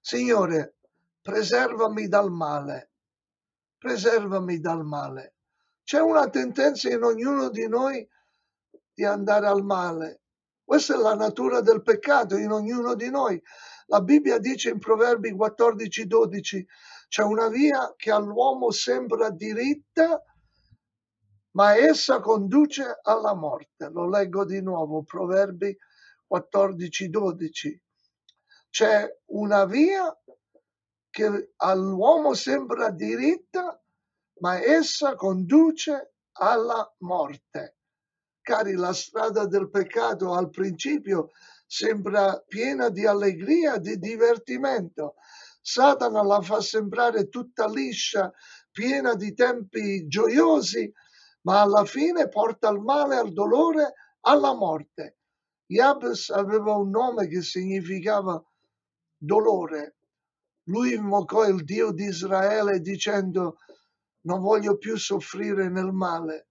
Signore, 0.00 0.76
preservami 1.20 2.08
dal 2.08 2.30
male, 2.30 2.90
preservami 3.78 4.60
dal 4.60 4.84
male. 4.84 5.34
C'è 5.82 6.00
una 6.00 6.28
tendenza 6.28 6.90
in 6.90 7.02
ognuno 7.02 7.48
di 7.48 7.66
noi 7.68 8.06
di 8.92 9.04
andare 9.04 9.46
al 9.46 9.64
male. 9.64 10.20
Questa 10.62 10.94
è 10.94 10.98
la 10.98 11.14
natura 11.14 11.60
del 11.60 11.82
peccato 11.82 12.36
in 12.36 12.50
ognuno 12.50 12.94
di 12.94 13.10
noi. 13.10 13.42
La 13.86 14.00
Bibbia 14.00 14.38
dice 14.38 14.70
in 14.70 14.78
Proverbi 14.78 15.32
14, 15.32 16.06
12, 16.06 16.66
c'è 17.08 17.22
una 17.22 17.48
via 17.48 17.92
che 17.96 18.10
all'uomo 18.10 18.70
sembra 18.70 19.30
diritta, 19.30 20.22
ma 21.52 21.76
essa 21.76 22.20
conduce 22.20 22.98
alla 23.02 23.34
morte. 23.34 23.88
Lo 23.90 24.08
leggo 24.08 24.44
di 24.44 24.60
nuovo, 24.60 25.04
Proverbi 25.04 25.76
14, 26.26 27.08
12. 27.10 27.82
C'è 28.70 29.08
una 29.26 29.64
via 29.64 30.16
che 31.10 31.52
all'uomo 31.56 32.34
sembra 32.34 32.90
diritta, 32.90 33.80
ma 34.40 34.60
essa 34.60 35.14
conduce 35.14 36.14
alla 36.32 36.92
morte. 36.98 37.76
Cari, 38.40 38.74
la 38.74 38.92
strada 38.92 39.46
del 39.46 39.70
peccato 39.70 40.32
al 40.34 40.50
principio 40.50 41.30
sembra 41.66 42.42
piena 42.46 42.88
di 42.88 43.06
allegria, 43.06 43.78
di 43.78 43.96
divertimento. 43.96 45.14
Satana 45.66 46.22
la 46.22 46.42
fa 46.42 46.60
sembrare 46.60 47.30
tutta 47.30 47.66
liscia, 47.66 48.30
piena 48.70 49.14
di 49.14 49.32
tempi 49.32 50.06
gioiosi, 50.06 50.92
ma 51.46 51.62
alla 51.62 51.86
fine 51.86 52.28
porta 52.28 52.68
al 52.68 52.80
male, 52.80 53.16
al 53.16 53.32
dolore, 53.32 53.94
alla 54.20 54.52
morte. 54.52 55.16
Jabes 55.64 56.28
aveva 56.28 56.76
un 56.76 56.90
nome 56.90 57.28
che 57.28 57.40
significava 57.40 58.42
dolore. 59.16 59.96
Lui 60.64 60.92
invocò 60.92 61.46
il 61.46 61.64
Dio 61.64 61.92
di 61.92 62.04
Israele 62.04 62.80
dicendo 62.80 63.56
non 64.26 64.42
voglio 64.42 64.76
più 64.76 64.98
soffrire 64.98 65.70
nel 65.70 65.92
male. 65.92 66.48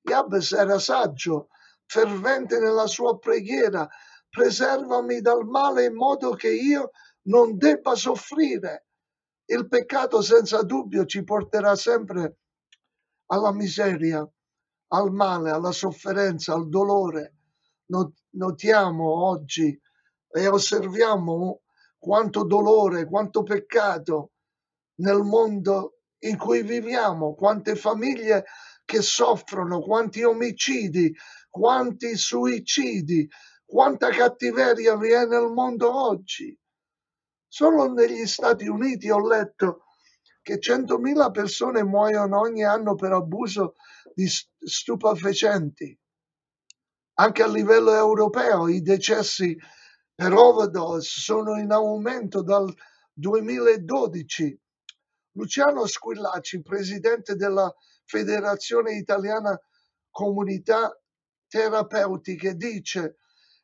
Jabes 0.00 0.52
era 0.52 0.78
saggio, 0.78 1.48
fervente 1.84 2.60
nella 2.60 2.86
sua 2.86 3.18
preghiera, 3.18 3.88
preservami 4.28 5.20
dal 5.20 5.44
male 5.46 5.86
in 5.86 5.94
modo 5.94 6.30
che 6.34 6.52
io 6.52 6.92
non 7.24 7.56
debba 7.56 7.94
soffrire. 7.94 8.86
Il 9.44 9.68
peccato 9.68 10.22
senza 10.22 10.62
dubbio 10.62 11.04
ci 11.04 11.24
porterà 11.24 11.74
sempre 11.74 12.38
alla 13.26 13.52
miseria, 13.52 14.26
al 14.88 15.12
male, 15.12 15.50
alla 15.50 15.72
sofferenza, 15.72 16.54
al 16.54 16.68
dolore. 16.68 17.36
Notiamo 18.30 19.26
oggi 19.26 19.78
e 20.30 20.46
osserviamo 20.48 21.60
quanto 21.98 22.44
dolore, 22.44 23.04
quanto 23.04 23.42
peccato 23.42 24.32
nel 24.96 25.22
mondo 25.22 25.98
in 26.20 26.38
cui 26.38 26.62
viviamo, 26.62 27.34
quante 27.34 27.76
famiglie 27.76 28.44
che 28.84 29.02
soffrono, 29.02 29.80
quanti 29.80 30.22
omicidi, 30.22 31.14
quanti 31.50 32.16
suicidi, 32.16 33.28
quanta 33.64 34.08
cattiveria 34.10 34.96
vi 34.96 35.10
è 35.10 35.26
nel 35.26 35.50
mondo 35.52 35.94
oggi. 35.94 36.56
Solo 37.54 37.92
negli 37.92 38.26
Stati 38.26 38.66
Uniti 38.66 39.10
ho 39.10 39.20
letto 39.20 39.84
che 40.40 40.58
100.000 40.58 41.30
persone 41.32 41.84
muoiono 41.84 42.40
ogni 42.40 42.64
anno 42.64 42.94
per 42.94 43.12
abuso 43.12 43.74
di 44.14 44.26
stupefacenti. 44.26 45.94
Anche 47.18 47.42
a 47.42 47.46
livello 47.46 47.94
europeo 47.94 48.68
i 48.68 48.80
decessi 48.80 49.54
per 50.14 50.32
overdose 50.32 51.20
sono 51.20 51.58
in 51.58 51.70
aumento 51.72 52.42
dal 52.42 52.72
2012. 53.12 54.58
Luciano 55.32 55.86
Squillaci, 55.86 56.62
presidente 56.62 57.34
della 57.34 57.70
Federazione 58.06 58.94
Italiana 58.94 59.60
Comunità 60.08 60.90
Terapeutiche, 61.48 62.54
dice 62.54 63.16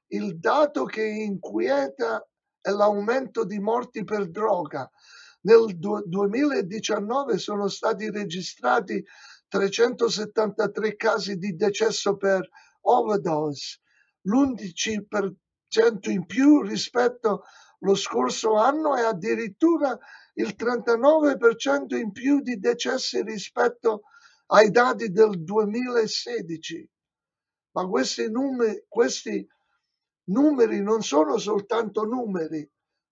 il 0.09 0.39
dato 0.39 0.85
che 0.85 1.07
inquieta 1.07 2.28
è 2.61 2.71
l'aumento 2.71 3.45
di 3.45 3.59
morti 3.59 4.05
per 4.05 4.29
droga. 4.31 4.91
Nel 5.43 5.77
2019 5.79 7.39
sono 7.39 7.69
stati 7.69 8.11
registrati 8.11 9.05
373 9.49 10.97
casi 10.97 11.37
di 11.37 11.55
decesso 11.55 12.17
per 12.17 12.49
overdose, 12.83 13.79
l'11% 14.23 15.35
in 16.11 16.27
più 16.27 16.63
rispetto 16.63 17.45
allo 17.81 17.95
scorso 17.95 18.55
anno 18.55 18.97
e 18.97 19.03
addirittura 19.03 19.97
il 20.35 20.55
39% 20.57 21.97
in 21.97 22.13
più 22.13 22.41
di 22.41 22.59
decessi 22.59 23.23
rispetto 23.23 24.03
ai 24.47 24.71
dati 24.71 25.11
del 25.11 25.43
2016. 25.43 26.89
Ma 27.73 27.87
questi 27.87 28.31
numeri, 28.31 28.85
questi 28.89 29.47
numeri 30.29 30.81
non 30.83 31.03
sono 31.03 31.39
soltanto 31.39 32.05
numeri, 32.05 32.69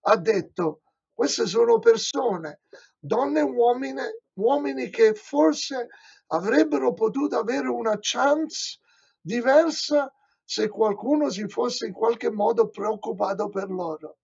ha 0.08 0.16
detto, 0.16 0.82
queste 1.12 1.46
sono 1.46 1.78
persone, 1.78 2.60
donne 2.98 3.40
e 3.40 3.42
uomini, 3.42 4.02
uomini 4.34 4.90
che 4.90 5.14
forse 5.14 5.88
avrebbero 6.28 6.92
potuto 6.92 7.38
avere 7.38 7.68
una 7.68 7.96
chance 8.00 8.78
diversa 9.20 10.12
se 10.44 10.68
qualcuno 10.68 11.30
si 11.30 11.48
fosse 11.48 11.86
in 11.86 11.92
qualche 11.92 12.30
modo 12.30 12.68
preoccupato 12.68 13.48
per 13.48 13.70
loro. 13.70 14.18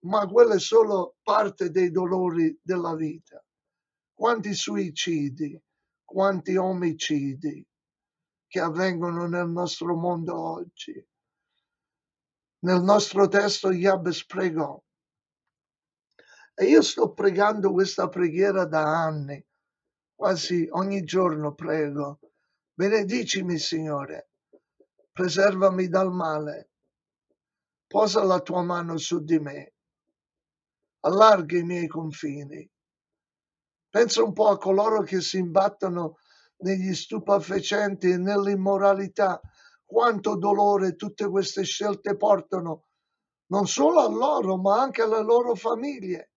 Ma 0.00 0.26
quella 0.26 0.54
è 0.54 0.60
solo 0.60 1.16
parte 1.22 1.70
dei 1.70 1.90
dolori 1.90 2.58
della 2.62 2.94
vita. 2.94 3.42
Quanti 4.12 4.54
suicidi, 4.54 5.58
quanti 6.04 6.56
omicidi 6.56 7.64
che 8.46 8.60
avvengono 8.60 9.26
nel 9.26 9.48
nostro 9.48 9.94
mondo 9.94 10.36
oggi. 10.36 11.06
Nel 12.62 12.82
nostro 12.82 13.26
testo 13.28 13.70
Jabes 13.70 14.26
pregò. 14.26 14.78
E 16.54 16.64
io 16.66 16.82
sto 16.82 17.12
pregando 17.12 17.72
questa 17.72 18.08
preghiera 18.08 18.66
da 18.66 18.82
anni, 18.82 19.42
quasi 20.14 20.68
ogni 20.72 21.02
giorno 21.04 21.54
prego. 21.54 22.20
Benedicimi, 22.74 23.58
Signore, 23.58 24.30
preservami 25.10 25.88
dal 25.88 26.12
male, 26.12 26.70
posa 27.86 28.22
la 28.24 28.40
tua 28.40 28.62
mano 28.62 28.98
su 28.98 29.24
di 29.24 29.38
me, 29.38 29.74
allarga 31.00 31.56
i 31.56 31.62
miei 31.62 31.86
confini. 31.86 32.70
Pensa 33.88 34.22
un 34.22 34.32
po' 34.32 34.48
a 34.48 34.58
coloro 34.58 35.02
che 35.02 35.20
si 35.20 35.38
imbattono 35.38 36.16
negli 36.58 36.94
stupefacenti 36.94 38.10
e 38.10 38.18
nell'immoralità, 38.18 39.40
quanto 39.90 40.36
dolore 40.36 40.94
tutte 40.94 41.28
queste 41.28 41.64
scelte 41.64 42.16
portano, 42.16 42.84
non 43.46 43.66
solo 43.66 43.98
a 43.98 44.08
loro, 44.08 44.56
ma 44.56 44.80
anche 44.80 45.02
alle 45.02 45.20
loro 45.20 45.56
famiglie. 45.56 46.30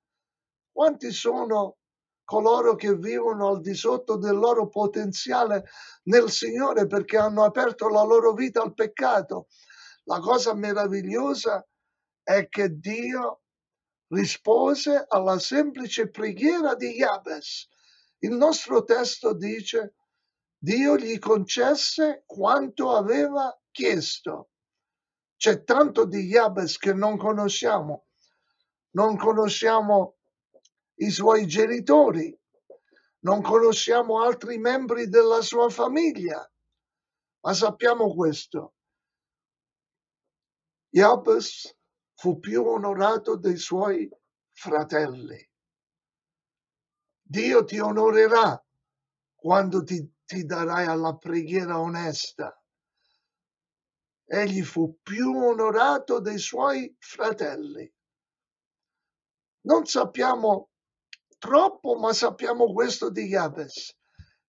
Quanti 0.71 1.11
sono 1.11 1.77
coloro 2.23 2.73
che 2.73 2.95
vivono 2.95 3.49
al 3.49 3.61
di 3.61 3.75
sotto 3.75 4.17
del 4.17 4.35
loro 4.35 4.69
potenziale 4.69 5.65
nel 6.05 6.31
Signore 6.31 6.87
perché 6.87 7.17
hanno 7.17 7.43
aperto 7.43 7.89
la 7.89 8.01
loro 8.01 8.33
vita 8.33 8.63
al 8.63 8.73
peccato. 8.73 9.45
La 10.05 10.17
cosa 10.17 10.55
meravigliosa 10.55 11.63
è 12.23 12.49
che 12.49 12.69
Dio 12.79 13.41
rispose 14.07 15.05
alla 15.07 15.37
semplice 15.37 16.09
preghiera 16.09 16.73
di 16.73 16.95
Jabes. 16.95 17.67
Il 18.17 18.31
nostro 18.31 18.83
testo 18.83 19.35
dice, 19.35 19.93
Dio 20.63 20.95
gli 20.95 21.19
concesse 21.19 22.23
quanto 22.25 22.91
aveva 22.91 23.53
chiesto. 23.69 24.51
C'è 25.35 25.65
tanto 25.65 26.05
di 26.05 26.25
Jabes 26.29 26.77
che 26.77 26.93
non 26.93 27.17
conosciamo. 27.17 28.05
Non 28.91 29.17
conosciamo 29.17 30.19
i 30.99 31.09
suoi 31.09 31.47
genitori, 31.47 32.33
non 33.25 33.41
conosciamo 33.41 34.21
altri 34.21 34.57
membri 34.57 35.09
della 35.09 35.41
sua 35.41 35.67
famiglia, 35.67 36.49
ma 37.41 37.53
sappiamo 37.53 38.15
questo. 38.15 38.75
Jabes 40.87 41.75
fu 42.13 42.39
più 42.39 42.63
onorato 42.65 43.35
dei 43.35 43.57
suoi 43.57 44.09
fratelli. 44.53 45.45
Dio 47.21 47.65
ti 47.65 47.79
onorerà 47.79 48.63
quando 49.35 49.83
ti, 49.83 50.09
ti 50.33 50.45
darai 50.45 50.87
alla 50.87 51.15
preghiera 51.15 51.79
onesta. 51.79 52.59
Egli 54.25 54.63
fu 54.63 54.97
più 55.03 55.29
onorato 55.29 56.19
dei 56.19 56.39
suoi 56.39 56.95
fratelli. 56.97 57.91
Non 59.67 59.85
sappiamo 59.85 60.71
troppo, 61.37 61.99
ma 61.99 62.13
sappiamo 62.13 62.73
questo 62.73 63.11
di 63.11 63.27
Jabes. 63.27 63.95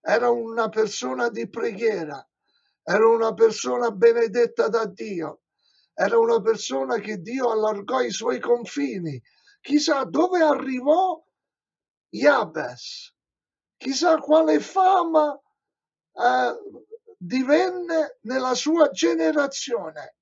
Era 0.01 0.31
una 0.31 0.71
persona 0.71 1.29
di 1.29 1.51
preghiera, 1.51 2.27
era 2.83 3.07
una 3.07 3.35
persona 3.35 3.91
benedetta 3.91 4.69
da 4.69 4.87
Dio, 4.87 5.43
era 5.93 6.19
una 6.19 6.41
persona 6.41 6.99
che 6.99 7.19
Dio 7.19 7.51
allargò 7.51 8.01
i 8.01 8.11
suoi 8.11 8.41
confini, 8.41 9.21
chissà 9.61 10.05
dove 10.05 10.43
arrivò 10.43 11.23
Jabes, 12.09 13.15
chissà 13.77 14.19
quale 14.19 14.61
fama 14.61 15.39
eh, 16.15 16.83
divenne 17.17 18.19
nella 18.23 18.55
sua 18.55 18.91
generazione. 18.91 20.17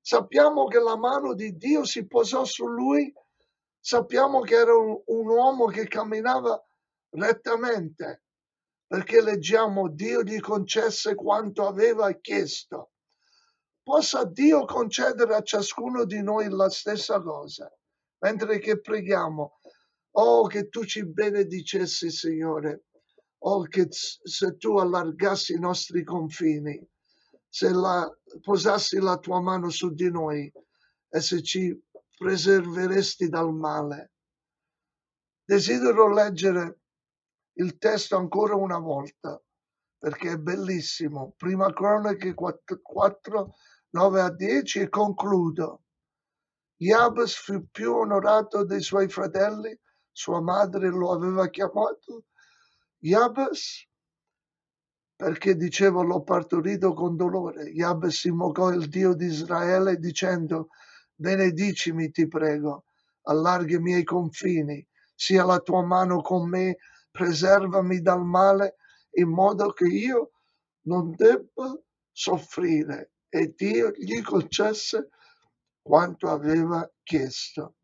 Sappiamo 0.00 0.66
che 0.66 0.78
la 0.78 0.96
mano 0.96 1.34
di 1.34 1.56
Dio 1.56 1.84
si 1.84 2.06
posò 2.06 2.44
su 2.44 2.66
lui, 2.66 3.12
sappiamo 3.78 4.40
che 4.40 4.54
era 4.54 4.76
un, 4.76 5.00
un 5.06 5.28
uomo 5.28 5.66
che 5.66 5.86
camminava 5.86 6.60
rettamente, 7.10 8.24
perché 8.86 9.20
leggiamo 9.20 9.88
Dio 9.88 10.22
gli 10.22 10.40
concesse 10.40 11.14
quanto 11.14 11.66
aveva 11.66 12.10
chiesto. 12.12 12.92
Possa 13.82 14.24
Dio 14.24 14.64
concedere 14.64 15.34
a 15.34 15.42
ciascuno 15.42 16.04
di 16.04 16.22
noi 16.22 16.48
la 16.48 16.68
stessa 16.70 17.20
cosa, 17.20 17.72
mentre 18.18 18.58
che 18.58 18.80
preghiamo. 18.80 19.60
Oh, 20.12 20.46
che 20.46 20.68
tu 20.68 20.84
ci 20.84 21.06
benedicessi, 21.06 22.10
Signore. 22.10 22.86
Oh, 23.42 23.62
che 23.62 23.88
se 23.90 24.56
tu 24.56 24.76
allargassi 24.76 25.54
i 25.54 25.58
nostri 25.58 26.04
confini, 26.04 26.86
se 27.48 27.70
la, 27.70 28.08
posassi 28.42 28.98
la 28.98 29.18
tua 29.18 29.40
mano 29.40 29.70
su 29.70 29.90
di 29.90 30.10
noi 30.10 30.52
e 31.08 31.20
se 31.20 31.42
ci 31.42 31.76
preserveresti 32.16 33.28
dal 33.28 33.52
male. 33.52 34.12
Desidero 35.42 36.12
leggere 36.12 36.80
il 37.54 37.78
testo 37.78 38.16
ancora 38.16 38.54
una 38.54 38.78
volta 38.78 39.40
perché 39.98 40.32
è 40.32 40.36
bellissimo. 40.36 41.34
Prima 41.36 41.72
Cronache 41.72 42.34
4, 42.34 42.80
4 42.80 43.54
9 43.90 44.20
a 44.20 44.30
10 44.30 44.80
e 44.80 44.88
concludo. 44.88 45.82
Jabes 46.76 47.34
fu 47.34 47.68
più 47.70 47.92
onorato 47.92 48.64
dei 48.64 48.80
suoi 48.80 49.08
fratelli, 49.08 49.78
sua 50.12 50.40
madre 50.40 50.88
lo 50.88 51.12
aveva 51.12 51.48
chiamato 51.48 52.24
Jabes 53.00 53.88
perché 55.16 55.54
diceva 55.54 56.02
l'ho 56.02 56.22
partorito 56.22 56.94
con 56.94 57.16
dolore. 57.16 57.70
Jabes 57.72 58.24
invocò 58.24 58.70
il 58.70 58.88
Dio 58.88 59.14
di 59.14 59.26
Israele 59.26 59.98
dicendo 59.98 60.68
benedicimi 61.14 62.10
ti 62.10 62.26
prego, 62.26 62.84
allarghi 63.22 63.74
i 63.74 63.80
miei 63.80 64.04
confini, 64.04 64.86
sia 65.14 65.44
la 65.44 65.58
tua 65.58 65.84
mano 65.84 66.22
con 66.22 66.48
me, 66.48 66.78
preservami 67.10 68.00
dal 68.00 68.24
male 68.24 68.76
in 69.12 69.28
modo 69.28 69.72
che 69.72 69.86
io 69.86 70.30
non 70.82 71.14
debba 71.14 71.78
soffrire. 72.10 73.12
E 73.28 73.52
Dio 73.54 73.90
gli 73.90 74.22
concesse 74.22 75.10
quanto 75.82 76.28
aveva 76.28 76.90
chiesto. 77.02 77.74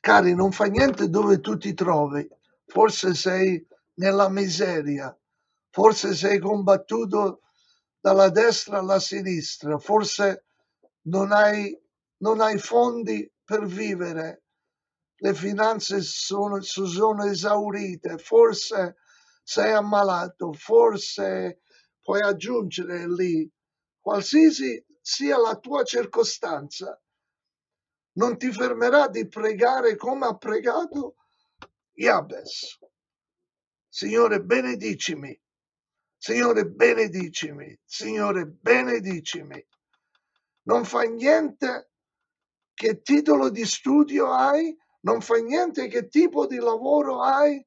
Cari, 0.00 0.34
non 0.34 0.52
fa 0.52 0.64
niente 0.64 1.08
dove 1.08 1.40
tu 1.40 1.56
ti 1.56 1.74
trovi, 1.74 2.28
forse 2.66 3.14
sei 3.14 3.66
nella 3.98 4.28
miseria, 4.28 5.16
forse 5.70 6.14
sei 6.14 6.38
combattuto 6.38 7.42
dalla 8.00 8.30
destra 8.30 8.78
alla 8.78 9.00
sinistra, 9.00 9.78
forse 9.78 10.44
non 11.02 11.32
hai, 11.32 11.76
non 12.18 12.40
hai 12.40 12.58
fondi 12.58 13.30
per 13.44 13.66
vivere, 13.66 14.44
le 15.20 15.34
finanze 15.34 16.00
sono, 16.00 16.60
sono 16.60 17.24
esaurite, 17.24 18.18
forse 18.18 18.96
sei 19.42 19.72
ammalato, 19.72 20.52
forse 20.52 21.62
puoi 22.00 22.22
aggiungere 22.22 23.08
lì, 23.08 23.50
qualsiasi 24.00 24.84
sia 25.00 25.38
la 25.38 25.56
tua 25.56 25.82
circostanza, 25.82 27.00
non 28.12 28.38
ti 28.38 28.52
fermerà 28.52 29.08
di 29.08 29.26
pregare 29.26 29.96
come 29.96 30.26
ha 30.26 30.36
pregato 30.36 31.16
Jabes. 31.92 32.78
Signore, 33.98 34.40
benedicimi. 34.40 35.36
Signore, 36.16 36.66
benedicimi. 36.66 37.76
Signore, 37.84 38.46
benedicimi. 38.46 39.66
Non 40.68 40.84
fa 40.84 41.00
niente 41.02 41.90
che 42.74 43.02
titolo 43.02 43.50
di 43.50 43.64
studio 43.64 44.30
hai, 44.30 44.72
non 45.00 45.20
fa 45.20 45.38
niente 45.38 45.88
che 45.88 46.06
tipo 46.06 46.46
di 46.46 46.58
lavoro 46.58 47.22
hai, 47.22 47.60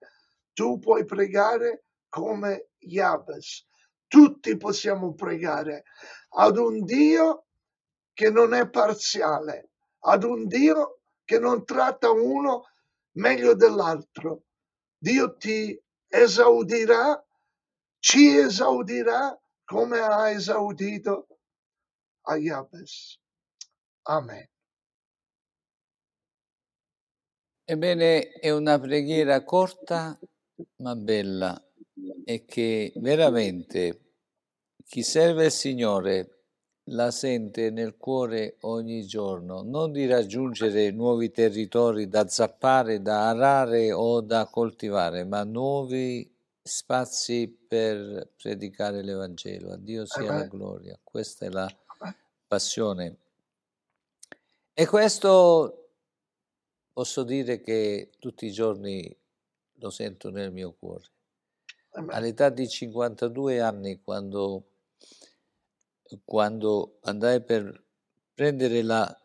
tu 0.54 0.80
puoi 0.80 1.04
pregare 1.04 1.84
come 2.08 2.70
Jabes. 2.78 3.68
Tutti 4.08 4.56
possiamo 4.56 5.14
pregare 5.14 5.84
ad 6.30 6.56
un 6.56 6.86
Dio 6.86 7.48
che 8.14 8.30
non 8.30 8.54
è 8.54 8.70
parziale, 8.70 9.72
ad 10.06 10.24
un 10.24 10.48
Dio 10.48 11.02
che 11.26 11.40
non 11.40 11.66
tratta 11.66 12.10
uno 12.10 12.70
meglio 13.18 13.54
dell'altro. 13.54 14.44
Dio 14.98 15.36
ti 15.36 15.78
esaudirà, 16.12 17.26
ci 18.00 18.38
esaudirà 18.38 19.40
come 19.64 20.00
ha 20.00 20.30
esaudito 20.30 21.28
a 22.28 22.36
Jabes. 22.36 23.18
Amen. 24.04 24.46
Ebbene, 27.64 28.32
è 28.32 28.50
una 28.52 28.78
preghiera 28.78 29.44
corta 29.44 30.20
ma 30.78 30.96
bella 30.96 31.60
e 32.26 32.44
che 32.46 32.92
veramente 32.98 34.14
chi 34.84 35.04
serve 35.04 35.46
il 35.46 35.52
Signore 35.52 36.41
la 36.92 37.12
sente 37.12 37.70
nel 37.70 37.98
cuore 37.98 38.58
ogni 38.62 39.06
giorno, 39.06 39.62
non 39.62 39.92
di 39.92 40.06
raggiungere 40.06 40.92
nuovi 40.92 41.32
territori 41.32 42.08
da 42.08 42.28
zappare, 42.28 43.02
da 43.02 43.30
arare 43.30 43.92
o 43.92 44.22
da 44.22 44.48
coltivare, 44.48 45.24
ma 45.24 45.44
nuovi 45.44 46.30
spazi 46.62 47.48
per 47.48 48.32
predicare 48.36 49.02
l'Evangelo. 49.02 49.72
A 49.72 49.78
Dio 49.78 50.06
sia 50.06 50.32
la 50.32 50.46
gloria. 50.46 51.00
Questa 51.02 51.46
è 51.46 51.50
la 51.50 51.70
passione. 52.48 53.18
E 54.74 54.86
questo 54.86 55.90
posso 56.92 57.24
dire 57.24 57.62
che 57.62 58.12
tutti 58.20 58.46
i 58.46 58.52
giorni 58.52 59.16
lo 59.76 59.90
sento 59.90 60.30
nel 60.30 60.52
mio 60.52 60.76
cuore. 60.78 61.06
All'età 62.08 62.50
di 62.50 62.68
52 62.68 63.60
anni, 63.60 64.02
quando, 64.02 64.71
quando 66.24 67.00
andai 67.02 67.42
per 67.44 67.84
prendere 68.34 68.82
la, 68.82 69.22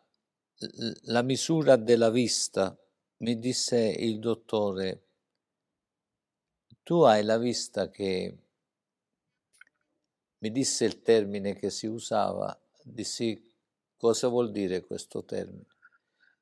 la 1.04 1.22
misura 1.22 1.76
della 1.76 2.10
vista, 2.10 2.76
mi 3.18 3.38
disse 3.38 3.78
il 3.78 4.18
dottore, 4.18 5.02
tu 6.82 7.00
hai 7.02 7.24
la 7.24 7.38
vista 7.38 7.88
che 7.88 8.36
mi 10.38 10.50
disse 10.52 10.84
il 10.84 11.02
termine 11.02 11.54
che 11.54 11.70
si 11.70 11.86
usava, 11.86 12.56
dissi 12.82 13.42
cosa 13.96 14.28
vuol 14.28 14.50
dire 14.50 14.82
questo 14.82 15.24
termine. 15.24 15.66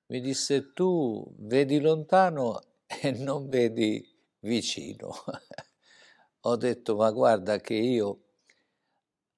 Mi 0.07 0.21
disse 0.21 0.73
tu 0.73 1.33
vedi 1.39 1.81
lontano 1.81 2.61
e 2.87 3.13
non 3.13 3.49
vedi 3.49 4.07
vicino. 4.41 5.15
Ho 6.47 6.57
detto 6.57 6.97
ma 6.97 7.11
guarda 7.11 7.59
che 7.59 7.75
io 7.75 8.24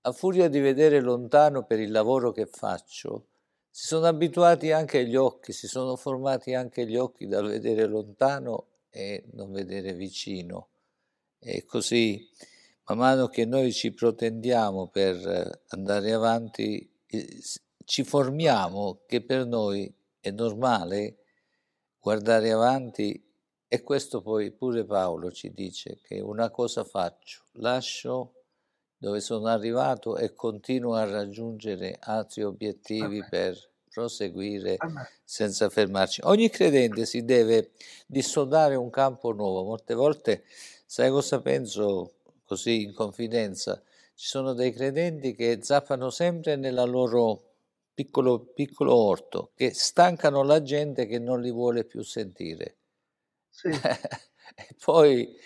a 0.07 0.12
furia 0.12 0.49
di 0.49 0.61
vedere 0.61 1.01
lontano 1.01 1.64
per 1.64 1.81
il 1.81 1.90
lavoro 1.90 2.31
che 2.31 2.47
faccio, 2.47 3.27
si 3.69 3.87
sono 3.88 4.07
abituati 4.07 4.71
anche 4.71 5.05
gli 5.05 5.16
occhi, 5.16 5.53
si 5.53 5.66
sono 5.66 5.97
formati 5.97 6.55
anche 6.55 6.87
gli 6.87 6.97
occhi 6.97 7.27
dal 7.27 7.49
vedere 7.49 7.87
lontano 7.87 8.69
e 8.88 9.25
non 9.33 9.51
vedere 9.51 9.95
vicino. 9.95 10.69
E 11.40 11.64
così, 11.64 12.31
man 12.85 12.99
mano 12.99 13.27
che 13.27 13.45
noi 13.47 13.73
ci 13.73 13.92
protendiamo 13.92 14.87
per 14.87 15.62
andare 15.69 16.12
avanti, 16.12 16.88
ci 17.85 18.05
formiamo 18.05 19.01
che 19.07 19.23
per 19.23 19.45
noi 19.45 19.92
è 20.21 20.31
normale 20.31 21.16
guardare 21.99 22.53
avanti 22.53 23.21
e 23.66 23.83
questo 23.83 24.23
poi 24.23 24.53
pure 24.53 24.85
Paolo 24.85 25.33
ci 25.33 25.51
dice 25.53 25.99
che 26.01 26.21
una 26.21 26.49
cosa 26.51 26.85
faccio, 26.85 27.42
lascio 27.55 28.36
dove 29.07 29.21
sono 29.21 29.47
arrivato 29.47 30.16
e 30.16 30.35
continuo 30.35 30.95
a 30.95 31.05
raggiungere 31.05 31.97
altri 32.01 32.42
obiettivi 32.42 33.19
Amen. 33.19 33.29
per 33.31 33.71
proseguire 33.88 34.75
Amen. 34.79 35.07
senza 35.23 35.69
fermarci. 35.71 36.23
Ogni 36.25 36.51
credente 36.51 37.07
si 37.07 37.25
deve 37.25 37.71
dissodare 38.05 38.75
un 38.75 38.90
campo 38.90 39.31
nuovo. 39.31 39.62
Molte 39.62 39.95
volte 39.95 40.45
Sai 40.88 41.11
cosa 41.11 41.40
penso 41.40 42.14
così 42.45 42.83
in 42.83 42.95
confidenza? 42.95 43.83
Ci 44.14 44.27
sono 44.27 44.55
dei 44.55 44.73
credenti 44.73 45.35
che 45.35 45.59
zappano 45.61 46.11
sempre 46.11 46.55
nella 46.55 46.85
loro 46.85 47.42
piccolo, 47.92 48.38
piccolo 48.40 48.95
orto, 48.95 49.51
che 49.55 49.75
stancano 49.75 50.42
la 50.42 50.62
gente 50.62 51.07
che 51.07 51.19
non 51.19 51.40
li 51.40 51.51
vuole 51.51 51.85
più 51.85 52.03
sentire. 52.03 52.77
Sì. 53.51 53.69
e 54.55 54.77
poi 54.85 55.37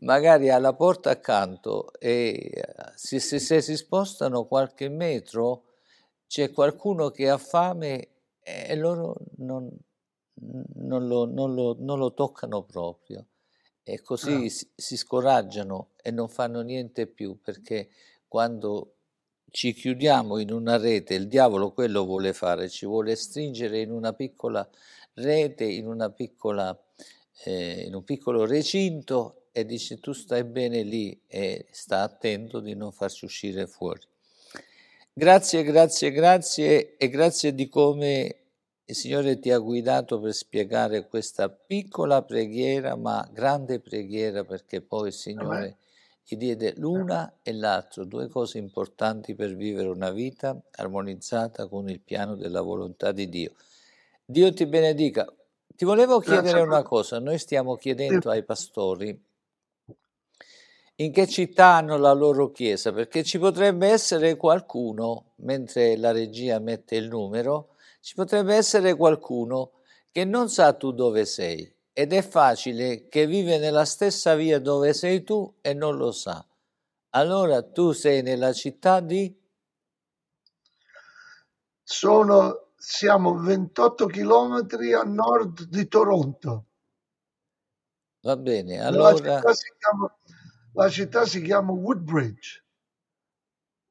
magari 0.00 0.50
alla 0.50 0.74
porta 0.74 1.10
accanto 1.10 1.92
e 1.98 2.64
se, 2.94 3.18
se, 3.18 3.38
se, 3.38 3.60
si 3.60 3.76
spostano 3.76 4.46
qualche 4.46 4.88
metro 4.88 5.64
c'è 6.26 6.50
qualcuno 6.52 7.10
che 7.10 7.28
ha 7.28 7.38
fame 7.38 8.08
e 8.42 8.74
loro 8.76 9.16
non, 9.38 9.68
non 10.74 11.06
lo, 11.06 11.24
non 11.26 11.54
lo, 11.54 11.76
non 11.78 11.98
lo 11.98 12.14
toccano 12.14 12.62
proprio. 12.62 13.26
E 13.82 14.00
così 14.02 14.48
si, 14.50 14.70
si 14.74 14.96
scoraggiano 14.96 15.90
e 16.00 16.10
non 16.10 16.28
fanno 16.28 16.60
niente 16.60 17.06
più 17.06 17.40
perché 17.40 17.90
quando 18.28 18.94
ci 19.50 19.72
chiudiamo 19.72 20.38
in 20.38 20.52
una 20.52 20.76
rete, 20.76 21.14
il 21.14 21.26
diavolo 21.26 21.72
quello 21.72 22.04
vuole 22.04 22.32
fare, 22.32 22.68
ci 22.68 22.86
vuole 22.86 23.16
stringere 23.16 23.80
in 23.80 23.90
una 23.90 24.12
piccola 24.12 24.68
rete, 25.14 25.64
in, 25.64 25.88
una 25.88 26.10
piccola, 26.10 26.78
eh, 27.44 27.82
in 27.86 27.94
un 27.94 28.04
piccolo 28.04 28.46
recinto 28.46 29.39
e 29.52 29.64
dice 29.64 29.98
tu 30.00 30.12
stai 30.12 30.44
bene 30.44 30.82
lì 30.82 31.20
e 31.26 31.66
sta 31.70 32.02
attento 32.02 32.60
di 32.60 32.74
non 32.74 32.92
farci 32.92 33.24
uscire 33.24 33.66
fuori. 33.66 34.00
Grazie, 35.12 35.64
grazie, 35.64 36.10
grazie 36.12 36.96
e 36.96 37.08
grazie 37.08 37.54
di 37.54 37.68
come 37.68 38.36
il 38.90 38.96
Signore 38.96 39.38
ti 39.38 39.50
ha 39.50 39.58
guidato 39.58 40.20
per 40.20 40.32
spiegare 40.32 41.06
questa 41.06 41.48
piccola 41.48 42.22
preghiera, 42.22 42.96
ma 42.96 43.28
grande 43.32 43.78
preghiera, 43.78 44.44
perché 44.44 44.80
poi 44.80 45.08
il 45.08 45.14
Signore 45.14 45.76
gli 46.24 46.36
diede 46.36 46.74
l'una 46.76 47.38
e 47.42 47.52
l'altro, 47.52 48.04
due 48.04 48.28
cose 48.28 48.58
importanti 48.58 49.34
per 49.34 49.54
vivere 49.54 49.88
una 49.88 50.10
vita 50.10 50.60
armonizzata 50.72 51.68
con 51.68 51.88
il 51.88 52.00
piano 52.00 52.34
della 52.34 52.62
volontà 52.62 53.12
di 53.12 53.28
Dio. 53.28 53.52
Dio 54.24 54.52
ti 54.52 54.66
benedica. 54.66 55.32
Ti 55.76 55.84
volevo 55.84 56.18
chiedere 56.18 56.60
una 56.60 56.82
cosa, 56.82 57.18
noi 57.18 57.38
stiamo 57.38 57.76
chiedendo 57.76 58.28
ai 58.28 58.44
pastori 58.44 59.28
in 61.00 61.12
che 61.12 61.26
città 61.26 61.76
hanno 61.76 61.96
la 61.96 62.12
loro 62.12 62.50
chiesa, 62.50 62.92
perché 62.92 63.24
ci 63.24 63.38
potrebbe 63.38 63.88
essere 63.88 64.36
qualcuno, 64.36 65.32
mentre 65.36 65.96
la 65.96 66.12
regia 66.12 66.58
mette 66.58 66.96
il 66.96 67.08
numero, 67.08 67.76
ci 68.00 68.14
potrebbe 68.14 68.54
essere 68.54 68.94
qualcuno 68.94 69.72
che 70.10 70.24
non 70.24 70.50
sa 70.50 70.74
tu 70.74 70.92
dove 70.92 71.24
sei 71.24 71.74
ed 71.92 72.12
è 72.12 72.22
facile 72.22 73.08
che 73.08 73.26
vive 73.26 73.58
nella 73.58 73.84
stessa 73.84 74.34
via 74.34 74.58
dove 74.58 74.92
sei 74.92 75.22
tu 75.22 75.56
e 75.60 75.74
non 75.74 75.96
lo 75.96 76.12
sa. 76.12 76.44
Allora 77.10 77.62
tu 77.62 77.92
sei 77.92 78.22
nella 78.22 78.52
città 78.52 79.00
di? 79.00 79.36
Sono, 81.82 82.72
siamo 82.76 83.36
28 83.38 84.06
chilometri 84.06 84.92
a 84.92 85.02
nord 85.02 85.64
di 85.64 85.88
Toronto. 85.88 86.64
Va 88.22 88.36
bene, 88.36 88.84
allora... 88.84 89.10
La 89.10 89.16
città 89.16 89.52
si 89.54 89.72
chiama, 89.78 90.14
la 90.72 90.88
città 90.88 91.24
si 91.26 91.42
chiama 91.42 91.72
Woodbridge. 91.72 92.64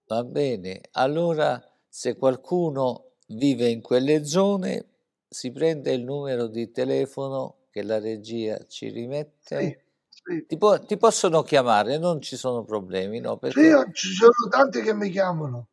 Va 0.07 0.23
bene, 0.23 0.81
allora 0.93 1.61
se 1.87 2.15
qualcuno 2.15 3.11
vive 3.27 3.69
in 3.69 3.81
quelle 3.81 4.25
zone, 4.25 4.85
si 5.27 5.51
prende 5.51 5.93
il 5.93 6.03
numero 6.03 6.47
di 6.47 6.71
telefono 6.71 7.67
che 7.69 7.83
la 7.83 7.99
regia 7.99 8.57
ci 8.67 8.89
rimette. 8.89 9.85
Sì, 10.09 10.33
sì. 10.35 10.45
Ti, 10.47 10.57
po- 10.57 10.79
ti, 10.79 10.97
possono 10.97 11.43
chiamare, 11.43 11.99
non 11.99 12.21
ci 12.21 12.35
sono 12.35 12.63
problemi, 12.63 13.19
no? 13.19 13.37
Perché... 13.37 13.61
Sì, 13.61 13.93
ci 13.93 14.13
sono 14.13 14.49
tanti 14.49 14.81
che 14.81 14.93
mi 14.93 15.09
chiamano. 15.11 15.67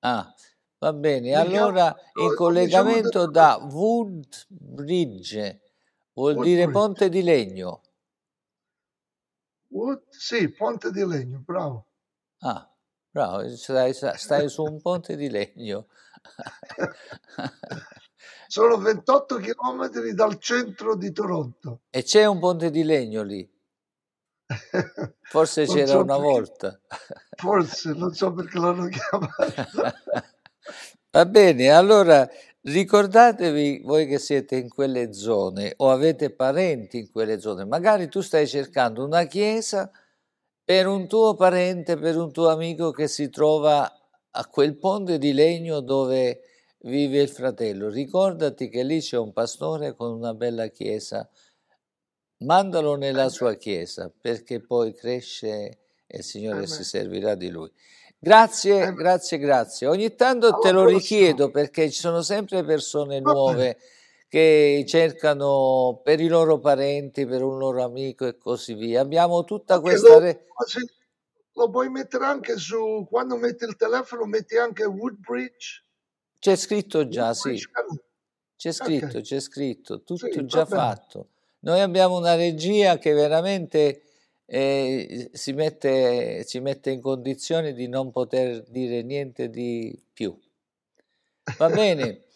Ah, 0.00 0.34
va 0.78 0.92
bene. 0.92 1.28
Mi 1.28 1.34
allora, 1.34 1.94
chiamano, 1.94 2.30
in 2.30 2.34
collegamento 2.34 3.26
da 3.26 3.56
Woodbridge, 3.70 5.60
vuol 6.14 6.34
Wood 6.34 6.44
dire 6.44 6.68
ponte 6.68 7.08
di 7.08 7.22
legno. 7.22 7.82
Wood, 9.68 10.02
sì, 10.10 10.50
ponte 10.50 10.90
di 10.90 11.04
legno, 11.06 11.42
bravo. 11.44 11.86
Ah, 12.40 12.70
bravo, 13.10 13.48
stai, 13.56 13.92
stai 13.92 14.48
su 14.48 14.62
un 14.62 14.80
ponte 14.80 15.16
di 15.16 15.28
legno. 15.28 15.88
Sono 18.46 18.78
28 18.78 19.36
chilometri 19.36 20.14
dal 20.14 20.38
centro 20.38 20.96
di 20.96 21.12
Toronto. 21.12 21.82
E 21.90 22.02
c'è 22.02 22.24
un 22.24 22.38
ponte 22.38 22.70
di 22.70 22.82
legno 22.82 23.22
lì? 23.22 23.46
Forse 25.20 25.66
c'era 25.66 25.86
so 25.86 26.00
una 26.00 26.16
perché, 26.16 26.22
volta. 26.22 26.80
Forse, 27.36 27.92
non 27.92 28.14
so 28.14 28.32
perché 28.32 28.58
l'hanno 28.58 28.88
chiamato. 28.88 29.96
Va 31.10 31.24
bene, 31.26 31.70
allora 31.70 32.28
ricordatevi 32.62 33.82
voi 33.84 34.06
che 34.06 34.18
siete 34.18 34.56
in 34.56 34.68
quelle 34.68 35.12
zone 35.12 35.74
o 35.78 35.90
avete 35.90 36.30
parenti 36.30 36.98
in 36.98 37.10
quelle 37.10 37.40
zone, 37.40 37.64
magari 37.64 38.08
tu 38.08 38.20
stai 38.20 38.46
cercando 38.46 39.04
una 39.04 39.24
chiesa 39.24 39.90
per 40.64 40.86
un 40.86 41.06
tuo 41.06 41.34
parente, 41.34 41.96
per 41.96 42.16
un 42.16 42.30
tuo 42.30 42.48
amico 42.48 42.90
che 42.90 43.08
si 43.08 43.30
trova 43.30 43.90
a 44.30 44.46
quel 44.46 44.76
ponte 44.76 45.18
di 45.18 45.32
legno 45.32 45.80
dove 45.80 46.42
vive 46.80 47.20
il 47.20 47.28
fratello. 47.28 47.88
Ricordati 47.88 48.68
che 48.68 48.82
lì 48.82 49.00
c'è 49.00 49.16
un 49.16 49.32
pastore 49.32 49.94
con 49.94 50.12
una 50.12 50.34
bella 50.34 50.68
chiesa. 50.68 51.28
Mandalo 52.40 52.96
nella 52.96 53.30
sua 53.30 53.54
chiesa 53.54 54.12
perché 54.20 54.60
poi 54.60 54.94
cresce 54.94 55.78
e 56.06 56.18
il 56.18 56.24
Signore 56.24 56.56
Amen. 56.56 56.68
si 56.68 56.84
servirà 56.84 57.34
di 57.34 57.48
lui. 57.48 57.70
Grazie, 58.20 58.82
Amen. 58.82 58.94
grazie, 58.94 59.38
grazie. 59.38 59.86
Ogni 59.86 60.14
tanto 60.14 60.58
te 60.58 60.72
lo 60.72 60.84
richiedo 60.84 61.50
perché 61.50 61.90
ci 61.90 62.00
sono 62.00 62.22
sempre 62.22 62.64
persone 62.64 63.20
nuove 63.20 63.78
che 64.28 64.84
cercano 64.86 66.00
per 66.02 66.20
i 66.20 66.26
loro 66.26 66.58
parenti, 66.58 67.26
per 67.26 67.42
un 67.42 67.58
loro 67.58 67.82
amico 67.82 68.26
e 68.26 68.36
così 68.36 68.74
via. 68.74 69.00
Abbiamo 69.00 69.44
tutta 69.44 69.80
questa... 69.80 70.18
Re 70.18 70.46
lo 71.58 71.70
puoi 71.70 71.90
mettere 71.90 72.24
anche 72.24 72.56
su, 72.56 73.04
quando 73.10 73.36
metti 73.36 73.64
il 73.64 73.76
telefono, 73.76 74.24
metti 74.26 74.56
anche 74.56 74.84
Woodbridge. 74.84 75.84
C'è 76.38 76.54
scritto 76.54 77.08
già, 77.08 77.30
Woodbridge. 77.30 77.68
sì. 77.72 78.00
C'è 78.56 78.72
scritto, 78.72 79.06
okay. 79.06 79.22
c'è 79.22 79.40
scritto, 79.40 80.02
tutto 80.02 80.30
sì, 80.30 80.46
già 80.46 80.64
fatto. 80.64 81.30
Noi 81.60 81.80
abbiamo 81.80 82.16
una 82.16 82.34
regia 82.36 82.98
che 82.98 83.12
veramente 83.12 84.02
eh, 84.50 85.28
si, 85.32 85.52
mette, 85.52 86.44
ci 86.46 86.60
mette 86.60 86.90
in 86.90 87.02
condizione 87.02 87.74
di 87.74 87.86
non 87.86 88.10
poter 88.10 88.62
dire 88.62 89.02
niente 89.02 89.50
di 89.50 89.96
più. 90.12 90.36
Va 91.58 91.68
bene. 91.68 92.22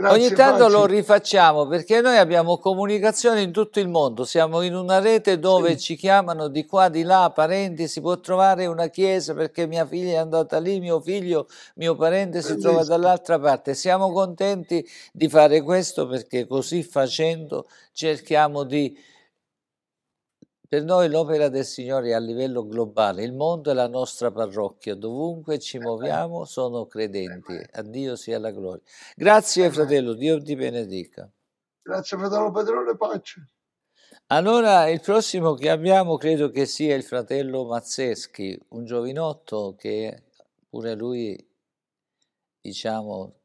Grazie, 0.00 0.18
Ogni 0.18 0.34
tanto 0.34 0.64
Paci. 0.64 0.72
lo 0.72 0.86
rifacciamo 0.86 1.66
perché 1.66 2.00
noi 2.00 2.16
abbiamo 2.16 2.56
comunicazione 2.56 3.42
in 3.42 3.52
tutto 3.52 3.80
il 3.80 3.88
mondo, 3.88 4.24
siamo 4.24 4.62
in 4.62 4.74
una 4.74 4.98
rete 4.98 5.38
dove 5.38 5.72
sì. 5.72 5.78
ci 5.78 5.96
chiamano 5.96 6.48
di 6.48 6.64
qua, 6.64 6.88
di 6.88 7.02
là, 7.02 7.30
parenti, 7.34 7.86
si 7.86 8.00
può 8.00 8.18
trovare 8.18 8.64
una 8.64 8.86
chiesa 8.86 9.34
perché 9.34 9.66
mia 9.66 9.84
figlia 9.84 10.12
è 10.12 10.16
andata 10.16 10.58
lì, 10.58 10.80
mio 10.80 11.02
figlio, 11.02 11.48
mio 11.74 11.96
parente 11.96 12.40
si 12.40 12.56
trova 12.56 12.82
dall'altra 12.82 13.38
parte. 13.38 13.74
Siamo 13.74 14.10
contenti 14.10 14.82
di 15.12 15.28
fare 15.28 15.60
questo 15.60 16.06
perché 16.06 16.46
così 16.46 16.82
facendo 16.82 17.68
cerchiamo 17.92 18.64
di 18.64 18.96
per 20.70 20.84
noi 20.84 21.08
l'opera 21.08 21.48
del 21.48 21.64
Signore 21.64 22.10
è 22.10 22.12
a 22.12 22.20
livello 22.20 22.64
globale, 22.64 23.24
il 23.24 23.32
mondo 23.32 23.72
è 23.72 23.74
la 23.74 23.88
nostra 23.88 24.30
parrocchia, 24.30 24.94
dovunque 24.94 25.58
ci 25.58 25.80
muoviamo 25.80 26.44
sono 26.44 26.86
credenti, 26.86 27.60
a 27.72 27.82
Dio 27.82 28.14
sia 28.14 28.38
la 28.38 28.52
gloria. 28.52 28.80
Grazie 29.16 29.68
fratello, 29.72 30.12
Dio 30.12 30.40
ti 30.40 30.54
benedica. 30.54 31.28
Grazie 31.82 32.16
fratello 32.18 32.52
Pedrone, 32.52 32.96
pace. 32.96 33.48
Allora 34.26 34.88
il 34.88 35.00
prossimo 35.00 35.54
che 35.54 35.70
abbiamo 35.70 36.16
credo 36.16 36.50
che 36.50 36.66
sia 36.66 36.94
il 36.94 37.02
fratello 37.02 37.64
Mazzeschi, 37.64 38.56
un 38.68 38.84
giovinotto 38.84 39.74
che 39.76 40.26
pure 40.68 40.94
lui, 40.94 41.36
diciamo, 42.60 43.40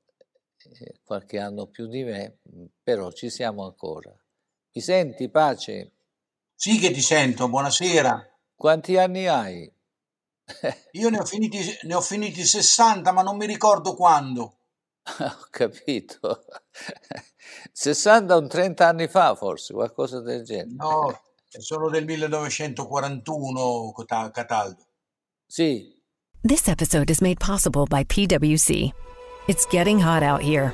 eh, 0.60 1.00
qualche 1.04 1.40
anno 1.40 1.66
più 1.66 1.88
di 1.88 2.04
me, 2.04 2.38
però 2.84 3.12
ci 3.12 3.32
siamo 3.32 3.66
ancora. 3.66 4.16
Mi 4.74 4.82
senti, 4.82 5.28
pace? 5.28 5.95
Sì 6.58 6.80
che 6.80 6.92
ti 6.92 7.02
sento, 7.02 7.50
buonasera. 7.50 8.28
Quanti 8.56 8.98
anni 8.98 9.28
hai? 9.28 9.70
Io 10.94 11.10
ne 11.10 11.20
ho, 11.20 11.26
finiti, 11.26 11.60
ne 11.84 11.94
ho 11.94 12.02
finiti 12.02 12.46
60, 12.46 13.12
ma 13.12 13.22
non 13.22 13.36
mi 13.36 13.46
ricordo 13.46 13.94
quando. 13.94 14.58
ho 15.20 15.48
capito. 15.50 16.46
60 17.74 18.38
un 18.38 18.48
30 18.48 18.88
anni 18.88 19.08
fa 19.08 19.36
forse, 19.36 19.74
qualcosa 19.74 20.22
del 20.22 20.46
genere. 20.46 20.76
No, 20.78 21.22
sono 21.60 21.90
del 21.90 22.06
1941, 22.06 23.94
Cataldo. 24.32 24.88
Sì. 25.46 25.94
This 26.42 26.68
episode 26.70 27.10
is 27.10 27.22
made 27.22 27.40
possible 27.40 27.86
by 27.86 28.04
PwC. 28.06 28.92
It's 29.48 29.66
getting 29.66 30.00
hot 30.00 30.24
out 30.24 30.42
here. 30.42 30.74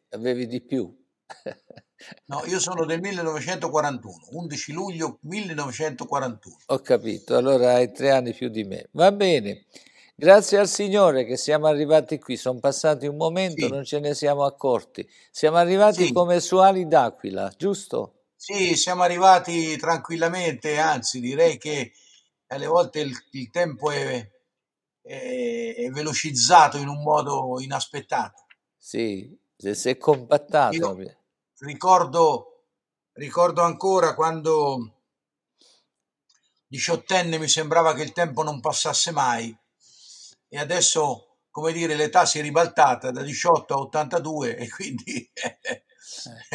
avevi 0.11 0.47
di 0.47 0.61
più. 0.61 0.93
No, 2.25 2.43
io 2.45 2.59
sono 2.59 2.85
del 2.85 2.99
1941, 2.99 4.15
11 4.31 4.71
luglio 4.73 5.19
1941. 5.21 6.55
Ho 6.67 6.79
capito, 6.79 7.35
allora 7.37 7.73
hai 7.75 7.91
tre 7.91 8.11
anni 8.11 8.33
più 8.33 8.49
di 8.49 8.63
me. 8.63 8.87
Va 8.91 9.11
bene. 9.11 9.65
Grazie 10.15 10.57
al 10.59 10.67
Signore 10.67 11.25
che 11.25 11.37
siamo 11.37 11.67
arrivati 11.67 12.19
qui, 12.19 12.37
sono 12.37 12.59
passati 12.59 13.07
un 13.07 13.15
momento, 13.17 13.65
Sì. 13.65 13.71
non 13.71 13.83
ce 13.83 13.99
ne 13.99 14.13
siamo 14.13 14.43
accorti. 14.43 15.07
Siamo 15.31 15.57
arrivati 15.57 16.07
Sì. 16.07 16.11
come 16.13 16.39
su 16.39 16.57
ali 16.57 16.87
d'aquila, 16.87 17.51
giusto? 17.57 18.25
Sì, 18.35 18.75
siamo 18.75 19.03
arrivati 19.03 19.77
tranquillamente, 19.77 20.77
anzi 20.77 21.19
direi 21.19 21.57
che 21.57 21.91
alle 22.47 22.65
volte 22.67 22.99
il, 22.99 23.15
il 23.31 23.49
tempo 23.51 23.89
è, 23.91 24.27
è- 25.01 25.75
è 25.77 25.89
velocizzato 25.89 26.77
in 26.77 26.87
un 26.87 27.01
modo 27.01 27.59
inaspettato. 27.61 28.45
Sì, 28.77 29.35
se 29.61 29.75
si 29.75 29.89
è 29.89 29.97
compattato. 29.97 30.97
Ricordo, 31.59 32.63
ricordo 33.13 33.61
ancora 33.61 34.15
quando 34.15 34.95
diciottenne 36.65 37.37
mi 37.37 37.47
sembrava 37.47 37.93
che 37.93 38.01
il 38.01 38.11
tempo 38.11 38.41
non 38.41 38.59
passasse 38.59 39.11
mai 39.11 39.55
e 40.47 40.57
adesso, 40.57 41.37
come 41.51 41.71
dire, 41.73 41.95
l'età 41.95 42.25
si 42.25 42.39
è 42.39 42.41
ribaltata 42.41 43.11
da 43.11 43.21
18 43.21 43.75
a 43.75 43.77
82 43.77 44.57
e 44.57 44.67
quindi 44.69 45.31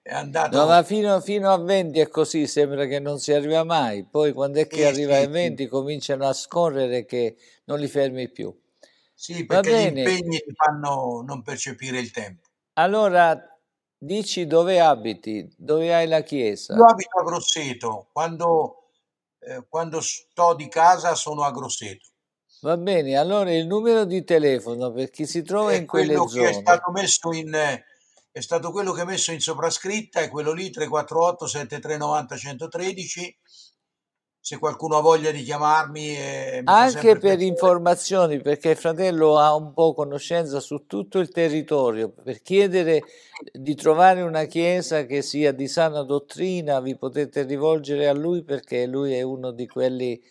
è 0.00 0.14
andato... 0.14 0.56
No, 0.56 0.66
ma 0.66 0.82
fino, 0.84 1.20
fino 1.20 1.50
a 1.50 1.58
20 1.58 1.98
è 1.98 2.08
così, 2.08 2.46
sembra 2.46 2.86
che 2.86 3.00
non 3.00 3.18
si 3.18 3.32
arriva 3.32 3.64
mai. 3.64 4.06
Poi 4.06 4.32
quando 4.32 4.60
è 4.60 4.68
che 4.68 4.76
Sì, 4.76 4.82
arriva 4.84 5.14
sì, 5.14 5.18
ai 5.18 5.24
sì. 5.24 5.30
20 5.30 5.66
cominciano 5.66 6.26
a 6.28 6.32
scorrere 6.32 7.04
che 7.04 7.36
non 7.64 7.80
li 7.80 7.88
fermi 7.88 8.30
più. 8.30 8.56
Sì, 9.14 9.44
perché 9.46 9.70
gli 9.76 9.96
impegni 9.98 10.38
ti 10.38 10.52
fanno 10.54 11.22
non 11.26 11.42
percepire 11.42 11.98
il 11.98 12.10
tempo. 12.10 12.43
Allora, 12.76 13.40
dici 13.96 14.46
dove 14.46 14.80
abiti, 14.80 15.48
dove 15.56 15.94
hai 15.94 16.08
la 16.08 16.22
chiesa. 16.22 16.74
Io 16.74 16.84
abito 16.84 17.18
a 17.20 17.22
Grosseto, 17.22 18.08
quando, 18.12 18.90
eh, 19.38 19.64
quando 19.68 20.00
sto 20.00 20.54
di 20.54 20.68
casa 20.68 21.14
sono 21.14 21.44
a 21.44 21.52
Grosseto. 21.52 22.08
Va 22.62 22.76
bene, 22.76 23.16
allora 23.16 23.52
il 23.52 23.66
numero 23.66 24.04
di 24.04 24.24
telefono 24.24 24.90
per 24.90 25.10
chi 25.10 25.26
si 25.26 25.42
trova 25.42 25.72
È 25.72 25.76
in 25.76 25.86
quelle 25.86 26.14
quello 26.14 26.24
che 26.24 26.48
è 26.48 26.52
zone. 26.52 26.62
stato 26.62 26.90
messo 26.90 27.32
in 27.32 27.52
è 28.32 28.40
stato 28.40 28.72
quello 28.72 28.90
che 28.92 29.02
è 29.02 29.04
messo 29.04 29.30
in 29.30 29.40
soprascritta, 29.40 30.18
è 30.18 30.28
quello 30.28 30.52
lì 30.52 30.68
348 30.70 31.46
7390 31.46 32.36
113. 32.36 33.38
Se 34.46 34.58
qualcuno 34.58 34.98
ha 34.98 35.00
voglia 35.00 35.30
di 35.30 35.42
chiamarmi, 35.42 36.16
Anche 36.64 37.16
per 37.16 37.40
informazioni, 37.40 38.42
perché 38.42 38.72
il 38.72 38.76
fratello 38.76 39.38
ha 39.38 39.54
un 39.56 39.72
po' 39.72 39.94
conoscenza 39.94 40.60
su 40.60 40.84
tutto 40.84 41.18
il 41.18 41.30
territorio, 41.30 42.10
per 42.10 42.42
chiedere 42.42 43.04
di 43.50 43.74
trovare 43.74 44.20
una 44.20 44.44
chiesa 44.44 45.06
che 45.06 45.22
sia 45.22 45.50
di 45.52 45.66
sana 45.66 46.02
dottrina, 46.02 46.82
vi 46.82 46.94
potete 46.94 47.44
rivolgere 47.44 48.06
a 48.06 48.12
lui 48.12 48.42
perché 48.42 48.84
lui 48.84 49.14
è 49.14 49.22
uno 49.22 49.50
di 49.50 49.66
quelli 49.66 50.22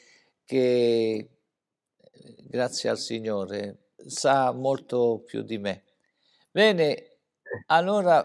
che, 0.46 1.30
grazie 2.44 2.90
al 2.92 3.00
Signore, 3.00 3.94
sa 4.06 4.52
molto 4.52 5.24
più 5.26 5.42
di 5.42 5.58
me. 5.58 5.86
Bene, 6.52 7.18
allora, 7.66 8.24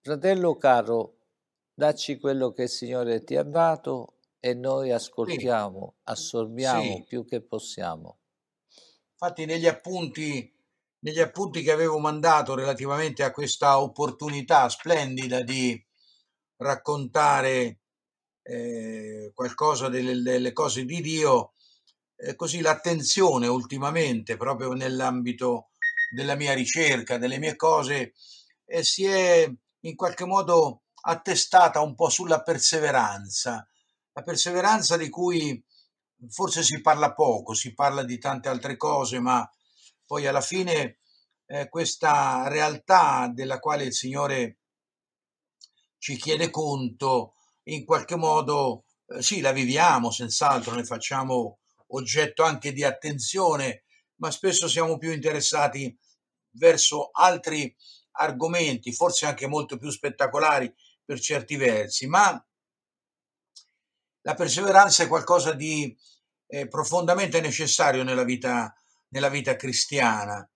fratello 0.00 0.56
caro, 0.56 1.14
dacci 1.72 2.18
quello 2.18 2.50
che 2.50 2.62
il 2.62 2.68
Signore 2.68 3.22
ti 3.22 3.36
ha 3.36 3.44
dato 3.44 4.14
e 4.40 4.54
noi 4.54 4.90
ascoltiamo, 4.92 5.96
assorbiamo 6.04 7.00
Sì. 7.00 7.06
più 7.06 7.24
che 7.24 7.40
possiamo. 7.40 8.18
Infatti 9.20 9.44
negli 9.46 9.66
appunti, 9.66 10.52
negli 11.00 11.20
appunti 11.20 11.62
che 11.62 11.72
avevo 11.72 11.98
mandato 11.98 12.54
relativamente 12.54 13.22
a 13.24 13.30
questa 13.32 13.80
opportunità 13.80 14.68
splendida 14.68 15.42
di 15.42 15.84
raccontare 16.56 17.80
eh, 18.42 19.30
qualcosa 19.34 19.88
delle, 19.88 20.20
delle 20.22 20.52
cose 20.52 20.84
di 20.84 21.00
Dio, 21.00 21.52
eh, 22.16 22.34
così 22.36 22.60
l'attenzione 22.60 23.46
ultimamente, 23.48 24.36
proprio 24.36 24.72
nell'ambito 24.72 25.70
della 26.14 26.34
mia 26.36 26.54
ricerca, 26.54 27.18
delle 27.18 27.38
mie 27.38 27.56
cose, 27.56 28.14
eh, 28.64 28.82
si 28.84 29.04
è 29.04 29.50
in 29.80 29.94
qualche 29.96 30.24
modo 30.24 30.82
attestata 31.02 31.80
un 31.80 31.94
po' 31.94 32.08
sulla 32.08 32.42
perseveranza, 32.42 33.68
la 34.18 34.24
perseveranza 34.24 34.96
di 34.96 35.08
cui 35.08 35.62
forse 36.28 36.64
si 36.64 36.80
parla 36.80 37.14
poco, 37.14 37.54
si 37.54 37.72
parla 37.72 38.02
di 38.02 38.18
tante 38.18 38.48
altre 38.48 38.76
cose, 38.76 39.20
ma 39.20 39.48
poi 40.04 40.26
alla 40.26 40.40
fine 40.40 40.98
eh, 41.46 41.68
questa 41.68 42.48
realtà 42.48 43.30
della 43.32 43.60
quale 43.60 43.84
il 43.84 43.92
Signore 43.92 44.58
ci 45.98 46.16
chiede 46.16 46.50
conto, 46.50 47.34
in 47.64 47.84
qualche 47.84 48.16
modo 48.16 48.86
eh, 49.06 49.22
sì, 49.22 49.40
la 49.40 49.52
viviamo, 49.52 50.10
senz'altro, 50.10 50.74
ne 50.74 50.84
facciamo 50.84 51.58
oggetto 51.90 52.42
anche 52.42 52.72
di 52.72 52.82
attenzione, 52.82 53.84
ma 54.16 54.32
spesso 54.32 54.66
siamo 54.66 54.98
più 54.98 55.12
interessati 55.12 55.96
verso 56.56 57.10
altri 57.12 57.72
argomenti, 58.12 58.92
forse 58.92 59.26
anche 59.26 59.46
molto 59.46 59.78
più 59.78 59.90
spettacolari 59.90 60.74
per 61.04 61.20
certi 61.20 61.54
versi, 61.54 62.08
ma 62.08 62.42
la 64.28 64.34
perseveranza 64.34 65.04
è 65.04 65.08
qualcosa 65.08 65.54
di 65.54 65.96
eh, 66.48 66.68
profondamente 66.68 67.40
necessario 67.40 68.02
nella 68.02 68.24
vita, 68.24 68.74
nella 69.08 69.30
vita 69.30 69.56
cristiana 69.56 70.46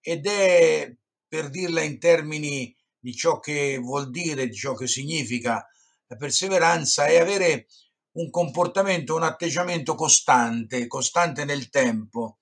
ed 0.00 0.26
è, 0.26 0.92
per 1.28 1.48
dirla 1.48 1.82
in 1.82 2.00
termini 2.00 2.76
di 2.98 3.14
ciò 3.14 3.38
che 3.38 3.78
vuol 3.78 4.10
dire, 4.10 4.48
di 4.48 4.56
ciò 4.56 4.74
che 4.74 4.88
significa 4.88 5.64
la 6.08 6.16
perseveranza, 6.16 7.06
è 7.06 7.18
avere 7.20 7.68
un 8.16 8.28
comportamento, 8.28 9.14
un 9.14 9.22
atteggiamento 9.22 9.94
costante, 9.94 10.88
costante 10.88 11.44
nel 11.44 11.68
tempo, 11.68 12.38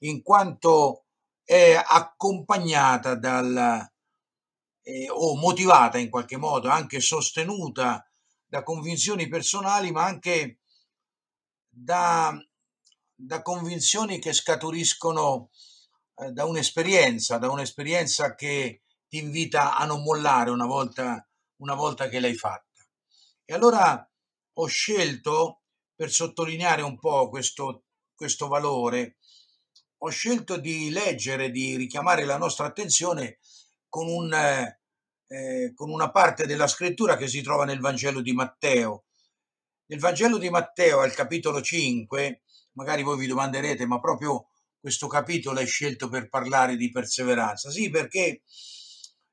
in 0.00 0.20
quanto 0.22 1.06
è 1.42 1.82
accompagnata 1.82 3.14
dal, 3.14 3.90
eh, 4.82 5.08
o 5.08 5.34
motivata 5.36 5.96
in 5.96 6.10
qualche 6.10 6.36
modo, 6.36 6.68
anche 6.68 7.00
sostenuta 7.00 8.07
da 8.48 8.62
convinzioni 8.62 9.28
personali, 9.28 9.92
ma 9.92 10.04
anche 10.04 10.58
da, 11.68 12.36
da 13.14 13.42
convinzioni 13.42 14.18
che 14.18 14.32
scaturiscono 14.32 15.50
eh, 16.16 16.32
da 16.32 16.46
un'esperienza, 16.46 17.38
da 17.38 17.50
un'esperienza 17.50 18.34
che 18.34 18.82
ti 19.06 19.18
invita 19.18 19.76
a 19.76 19.84
non 19.84 20.02
mollare 20.02 20.50
una 20.50 20.66
volta, 20.66 21.28
una 21.56 21.74
volta 21.74 22.08
che 22.08 22.20
l'hai 22.20 22.34
fatta. 22.34 22.66
E 23.44 23.54
allora 23.54 24.10
ho 24.54 24.66
scelto, 24.66 25.62
per 25.94 26.10
sottolineare 26.10 26.82
un 26.82 26.98
po' 26.98 27.28
questo, 27.28 27.84
questo 28.14 28.48
valore, 28.48 29.16
ho 29.98 30.08
scelto 30.10 30.56
di 30.58 30.90
leggere, 30.90 31.50
di 31.50 31.76
richiamare 31.76 32.24
la 32.24 32.36
nostra 32.36 32.66
attenzione 32.66 33.38
con, 33.88 34.06
un, 34.08 34.32
eh, 34.32 34.77
eh, 35.28 35.72
con 35.74 35.90
una 35.90 36.10
parte 36.10 36.46
della 36.46 36.66
scrittura 36.66 37.16
che 37.16 37.28
si 37.28 37.42
trova 37.42 37.64
nel 37.64 37.80
Vangelo 37.80 38.20
di 38.20 38.32
Matteo. 38.32 39.04
Nel 39.86 40.00
Vangelo 40.00 40.38
di 40.38 40.50
Matteo, 40.50 41.00
al 41.00 41.14
capitolo 41.14 41.62
5, 41.62 42.42
magari 42.72 43.02
voi 43.02 43.18
vi 43.18 43.26
domanderete, 43.26 43.86
ma 43.86 44.00
proprio 44.00 44.48
questo 44.80 45.06
capitolo 45.06 45.60
è 45.60 45.66
scelto 45.66 46.08
per 46.08 46.28
parlare 46.28 46.76
di 46.76 46.90
perseveranza? 46.90 47.70
Sì, 47.70 47.90
perché 47.90 48.42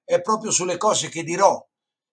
è 0.03 0.21
proprio 0.21 0.51
sulle 0.51 0.77
cose 0.77 1.09
che 1.09 1.23
dirò 1.23 1.65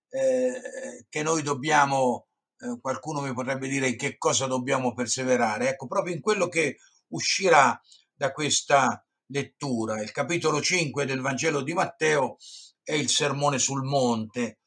eh, 0.08 1.06
che 1.08 1.22
noi 1.22 1.42
dobbiamo, 1.42 2.28
eh, 2.58 2.78
qualcuno 2.80 3.20
mi 3.20 3.32
potrebbe 3.32 3.68
dire 3.68 3.88
in 3.88 3.96
che 3.96 4.16
cosa 4.18 4.46
dobbiamo 4.46 4.92
perseverare. 4.92 5.70
Ecco, 5.70 5.86
proprio 5.86 6.14
in 6.14 6.20
quello 6.20 6.48
che 6.48 6.78
uscirà 7.08 7.80
da 8.12 8.32
questa 8.32 9.04
lettura. 9.26 10.00
Il 10.02 10.12
capitolo 10.12 10.60
5 10.60 11.06
del 11.06 11.20
Vangelo 11.20 11.62
di 11.62 11.72
Matteo 11.72 12.36
è 12.82 12.94
il 12.94 13.08
sermone 13.08 13.58
sul 13.58 13.82
monte, 13.82 14.58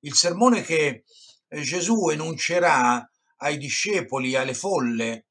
il 0.00 0.14
sermone 0.14 0.62
che 0.62 1.04
eh, 1.48 1.60
Gesù 1.62 2.08
enuncerà 2.08 3.08
ai 3.38 3.58
discepoli, 3.58 4.34
alle 4.34 4.54
folle, 4.54 5.26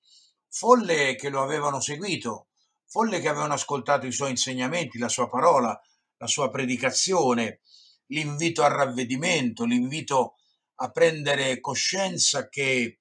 folle 0.50 1.16
che 1.16 1.30
lo 1.30 1.42
avevano 1.42 1.80
seguito, 1.80 2.48
folle 2.86 3.20
che 3.20 3.28
avevano 3.28 3.54
ascoltato 3.54 4.06
i 4.06 4.12
suoi 4.12 4.32
insegnamenti, 4.32 4.98
la 4.98 5.10
sua 5.10 5.30
parola, 5.30 5.80
la 6.18 6.28
sua 6.28 6.50
predicazione, 6.50 7.62
l'invito 8.08 8.64
al 8.64 8.72
ravvedimento, 8.72 9.66
l'invito 9.66 10.36
a 10.76 10.90
prendere 10.92 11.60
coscienza 11.60 12.48
che 12.50 13.00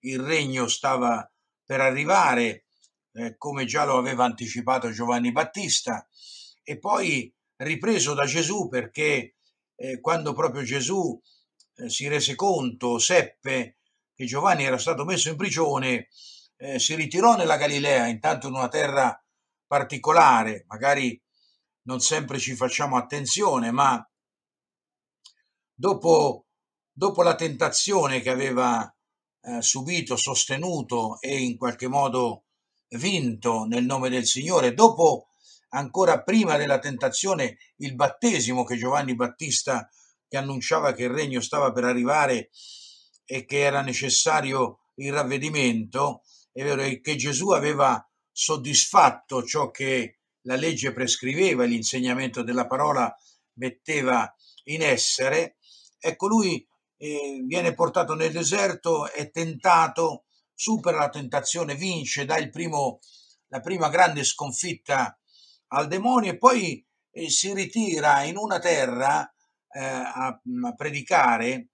il 0.00 0.20
regno 0.20 0.68
stava 0.68 1.30
per 1.64 1.80
arrivare, 1.80 2.66
eh, 3.12 3.36
come 3.36 3.64
già 3.64 3.84
lo 3.84 3.98
aveva 3.98 4.24
anticipato 4.24 4.90
Giovanni 4.90 5.32
Battista, 5.32 6.08
e 6.62 6.78
poi 6.78 7.32
ripreso 7.56 8.14
da 8.14 8.24
Gesù 8.24 8.68
perché 8.68 9.36
eh, 9.74 10.00
quando 10.00 10.32
proprio 10.32 10.62
Gesù 10.62 11.20
eh, 11.76 11.90
si 11.90 12.08
rese 12.08 12.34
conto, 12.34 12.98
seppe 12.98 13.78
che 14.14 14.24
Giovanni 14.24 14.64
era 14.64 14.78
stato 14.78 15.04
messo 15.04 15.28
in 15.28 15.36
prigione, 15.36 16.08
eh, 16.56 16.78
si 16.78 16.94
ritirò 16.94 17.36
nella 17.36 17.58
Galilea, 17.58 18.06
intanto 18.06 18.48
in 18.48 18.54
una 18.54 18.68
terra 18.68 19.22
particolare, 19.66 20.64
magari 20.68 21.20
non 21.82 22.00
sempre 22.00 22.38
ci 22.38 22.54
facciamo 22.56 22.96
attenzione, 22.96 23.70
ma 23.70 24.08
dopo, 25.72 26.46
dopo 26.90 27.22
la 27.22 27.34
tentazione 27.34 28.20
che 28.20 28.30
aveva 28.30 28.90
eh, 29.42 29.60
subito, 29.60 30.16
sostenuto 30.16 31.20
e 31.20 31.38
in 31.38 31.56
qualche 31.56 31.88
modo 31.88 32.44
vinto 32.90 33.64
nel 33.64 33.84
nome 33.84 34.08
del 34.08 34.24
Signore, 34.24 34.72
dopo 34.72 35.28
ancora 35.76 36.22
prima 36.22 36.56
della 36.56 36.78
tentazione 36.78 37.58
il 37.76 37.94
battesimo 37.94 38.64
che 38.64 38.76
Giovanni 38.76 39.14
Battista 39.14 39.88
che 40.26 40.36
annunciava 40.36 40.92
che 40.92 41.04
il 41.04 41.10
regno 41.10 41.40
stava 41.40 41.70
per 41.70 41.84
arrivare 41.84 42.50
e 43.24 43.44
che 43.44 43.60
era 43.60 43.82
necessario 43.82 44.80
il 44.96 45.12
ravvedimento, 45.12 46.22
è 46.52 46.64
vero 46.64 46.82
che 47.00 47.16
Gesù 47.16 47.50
aveva 47.50 48.02
soddisfatto 48.32 49.44
ciò 49.44 49.70
che 49.70 50.20
la 50.42 50.56
legge 50.56 50.92
prescriveva 50.92 51.64
l'insegnamento 51.64 52.42
della 52.42 52.66
parola 52.66 53.14
metteva 53.54 54.32
in 54.64 54.82
essere, 54.82 55.56
ecco 55.98 56.26
lui 56.26 56.66
eh, 56.96 57.42
viene 57.46 57.74
portato 57.74 58.14
nel 58.14 58.32
deserto, 58.32 59.10
è 59.10 59.30
tentato, 59.30 60.24
supera 60.54 60.98
la 60.98 61.08
tentazione, 61.08 61.74
vince, 61.74 62.24
dà 62.24 62.36
primo, 62.48 63.00
la 63.48 63.60
prima 63.60 63.88
grande 63.88 64.24
sconfitta 64.24 65.18
al 65.68 65.88
demonio 65.88 66.32
e 66.32 66.38
poi 66.38 66.84
eh, 67.10 67.30
si 67.30 67.52
ritira 67.52 68.22
in 68.22 68.36
una 68.36 68.58
terra 68.58 69.30
eh, 69.70 69.80
a, 69.80 70.26
a, 70.28 70.74
predicare, 70.74 71.68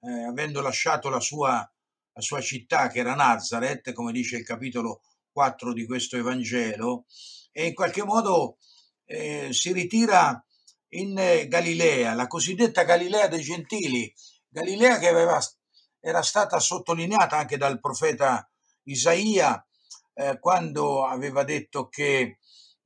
eh, 0.00 0.24
avendo 0.24 0.60
lasciato 0.60 1.08
la 1.08 1.20
sua, 1.20 1.70
la 2.12 2.20
sua 2.20 2.40
città 2.40 2.88
che 2.88 3.00
era 3.00 3.14
Nazareth, 3.14 3.92
come 3.92 4.12
dice 4.12 4.36
il 4.36 4.44
capitolo 4.44 5.02
4 5.32 5.72
di 5.72 5.86
questo 5.86 6.16
Evangelo, 6.16 7.04
e 7.52 7.66
in 7.66 7.74
qualche 7.74 8.04
modo 8.04 8.58
eh, 9.04 9.52
si 9.52 9.72
ritira 9.72 10.42
in 10.90 11.14
Galilea, 11.48 12.14
la 12.14 12.26
cosiddetta 12.26 12.84
Galilea 12.84 13.28
dei 13.28 13.42
Gentili, 13.42 14.12
Galilea 14.48 14.98
che 14.98 15.08
aveva, 15.08 15.38
era 16.00 16.22
stata 16.22 16.58
sottolineata 16.58 17.36
anche 17.36 17.56
dal 17.56 17.80
profeta 17.80 18.48
Isaia 18.84 19.66
eh, 20.14 20.38
quando 20.38 21.04
aveva 21.04 21.44
detto 21.44 21.88
che 21.88 22.38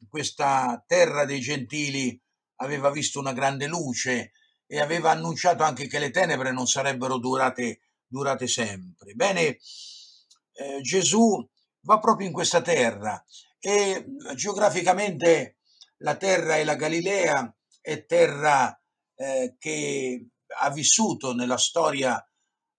questa 0.09 0.83
terra 0.87 1.25
dei 1.25 1.41
Gentili 1.41 2.21
aveva 2.57 2.91
visto 2.91 3.19
una 3.19 3.33
grande 3.33 3.67
luce 3.67 4.33
e 4.67 4.81
aveva 4.81 5.11
annunciato 5.11 5.63
anche 5.63 5.87
che 5.87 5.99
le 5.99 6.11
tenebre 6.11 6.53
non 6.53 6.67
sarebbero 6.67 7.19
durate, 7.19 7.81
durate 8.07 8.47
sempre. 8.47 9.15
Bene, 9.15 9.59
eh, 10.53 10.81
Gesù 10.81 11.45
va 11.83 11.99
proprio 11.99 12.27
in 12.27 12.33
questa 12.33 12.61
terra 12.61 13.23
e 13.59 14.07
geograficamente 14.35 15.59
la 15.99 16.17
terra 16.17 16.57
e 16.57 16.65
la 16.65 16.77
Galilea 16.77 17.55
è 17.81 18.05
terra 18.07 18.79
eh, 19.17 19.57
che 19.59 20.29
ha 20.59 20.71
vissuto 20.71 21.35
nella 21.35 21.59
storia 21.59 22.23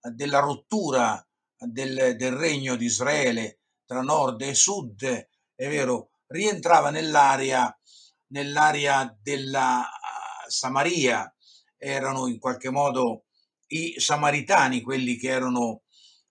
della 0.01 0.39
rottura 0.39 1.23
del, 1.57 2.15
del 2.17 2.33
regno 2.33 2.75
di 2.75 2.85
Israele 2.85 3.59
tra 3.85 4.01
nord 4.01 4.41
e 4.41 4.55
sud, 4.55 5.03
è 5.03 5.67
vero, 5.67 6.10
rientrava 6.31 6.89
nell'area, 6.89 7.75
nell'area 8.27 9.15
della 9.21 9.87
Samaria, 10.47 11.33
erano 11.77 12.27
in 12.27 12.39
qualche 12.39 12.69
modo 12.69 13.25
i 13.67 13.95
samaritani 13.97 14.81
quelli 14.81 15.15
che 15.15 15.29
erano 15.29 15.83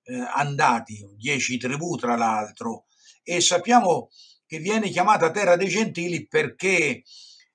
eh, 0.04 0.16
andati, 0.34 1.06
dieci 1.16 1.58
tribù 1.58 1.96
tra 1.96 2.16
l'altro, 2.16 2.86
e 3.22 3.40
sappiamo 3.40 4.10
che 4.46 4.58
viene 4.58 4.90
chiamata 4.90 5.30
terra 5.30 5.56
dei 5.56 5.68
gentili 5.68 6.26
perché 6.26 7.02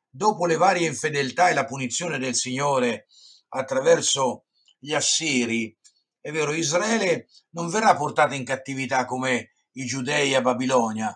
dopo 0.09 0.45
le 0.45 0.55
varie 0.55 0.87
infedeltà 0.87 1.49
e 1.49 1.53
la 1.53 1.65
punizione 1.65 2.17
del 2.17 2.35
Signore 2.35 3.07
attraverso 3.49 4.45
gli 4.79 4.93
assiri, 4.93 5.75
è 6.21 6.31
vero, 6.31 6.53
Israele 6.53 7.27
non 7.51 7.69
verrà 7.69 7.95
portata 7.95 8.33
in 8.33 8.45
cattività 8.45 9.05
come 9.05 9.51
i 9.73 9.85
giudei 9.85 10.33
a 10.33 10.41
Babilonia, 10.41 11.15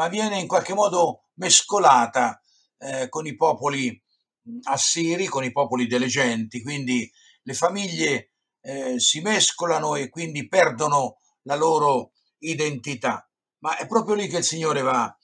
ma 0.00 0.08
viene 0.08 0.40
in 0.40 0.46
qualche 0.46 0.72
modo 0.72 1.24
mescolata 1.34 2.40
eh, 2.78 3.10
con 3.10 3.26
i 3.26 3.36
popoli 3.36 4.02
assiri, 4.62 5.26
con 5.26 5.44
i 5.44 5.52
popoli 5.52 5.86
delle 5.86 6.06
genti, 6.06 6.62
quindi 6.62 7.10
le 7.42 7.52
famiglie 7.52 8.32
eh, 8.62 8.98
si 8.98 9.20
mescolano 9.20 9.96
e 9.96 10.08
quindi 10.08 10.48
perdono 10.48 11.18
la 11.42 11.54
loro 11.54 12.12
identità. 12.38 13.30
Ma 13.58 13.76
è 13.76 13.86
proprio 13.86 14.14
lì 14.14 14.26
che 14.26 14.38
il 14.38 14.44
Signore 14.44 14.80
va 14.80 15.14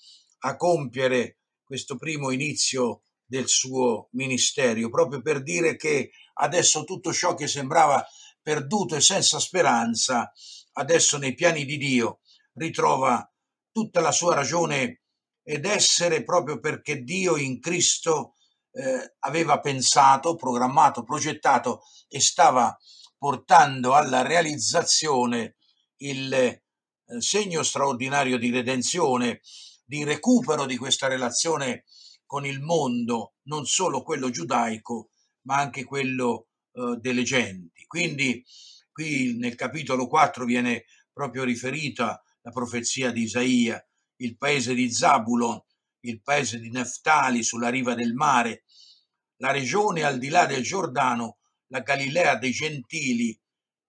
a 0.40 0.56
compiere 0.56 1.38
questo 1.64 1.96
primo 1.96 2.30
inizio 2.30 3.00
del 3.24 3.48
suo 3.48 4.10
ministero, 4.12 4.90
proprio 4.90 5.22
per 5.22 5.42
dire 5.42 5.76
che 5.76 6.10
adesso 6.34 6.84
tutto 6.84 7.14
ciò 7.14 7.32
che 7.32 7.48
sembrava 7.48 8.06
perduto 8.42 8.94
e 8.94 9.00
senza 9.00 9.38
speranza, 9.38 10.30
adesso 10.74 11.16
nei 11.16 11.32
piani 11.32 11.64
di 11.64 11.78
Dio 11.78 12.20
ritrova 12.52 13.26
tutta 13.76 14.00
la 14.00 14.10
sua 14.10 14.34
ragione 14.34 15.02
ed 15.42 15.66
essere 15.66 16.24
proprio 16.24 16.60
perché 16.60 17.02
Dio 17.02 17.36
in 17.36 17.60
Cristo 17.60 18.36
eh, 18.72 19.16
aveva 19.18 19.60
pensato, 19.60 20.34
programmato, 20.34 21.04
progettato 21.04 21.82
e 22.08 22.18
stava 22.18 22.74
portando 23.18 23.92
alla 23.92 24.22
realizzazione 24.22 25.56
il 25.98 26.32
eh, 26.32 26.62
segno 27.18 27.62
straordinario 27.62 28.38
di 28.38 28.48
redenzione, 28.48 29.42
di 29.84 30.04
recupero 30.04 30.64
di 30.64 30.78
questa 30.78 31.06
relazione 31.06 31.84
con 32.24 32.46
il 32.46 32.62
mondo, 32.62 33.34
non 33.42 33.66
solo 33.66 34.02
quello 34.02 34.30
giudaico, 34.30 35.10
ma 35.42 35.56
anche 35.58 35.84
quello 35.84 36.46
eh, 36.72 36.96
delle 36.98 37.24
genti. 37.24 37.84
Quindi 37.86 38.42
qui 38.90 39.36
nel 39.36 39.54
capitolo 39.54 40.06
4 40.06 40.46
viene 40.46 40.86
proprio 41.12 41.44
riferita 41.44 42.22
la 42.46 42.52
profezia 42.52 43.10
di 43.10 43.22
Isaia, 43.22 43.84
il 44.18 44.36
paese 44.36 44.72
di 44.72 44.88
Zabulon, 44.88 45.60
il 46.02 46.22
paese 46.22 46.60
di 46.60 46.70
Neftali 46.70 47.42
sulla 47.42 47.70
riva 47.70 47.94
del 47.94 48.14
mare, 48.14 48.62
la 49.38 49.50
regione 49.50 50.04
al 50.04 50.18
di 50.18 50.28
là 50.28 50.46
del 50.46 50.62
Giordano, 50.62 51.38
la 51.70 51.80
Galilea 51.80 52.36
dei 52.36 52.52
Gentili, 52.52 53.36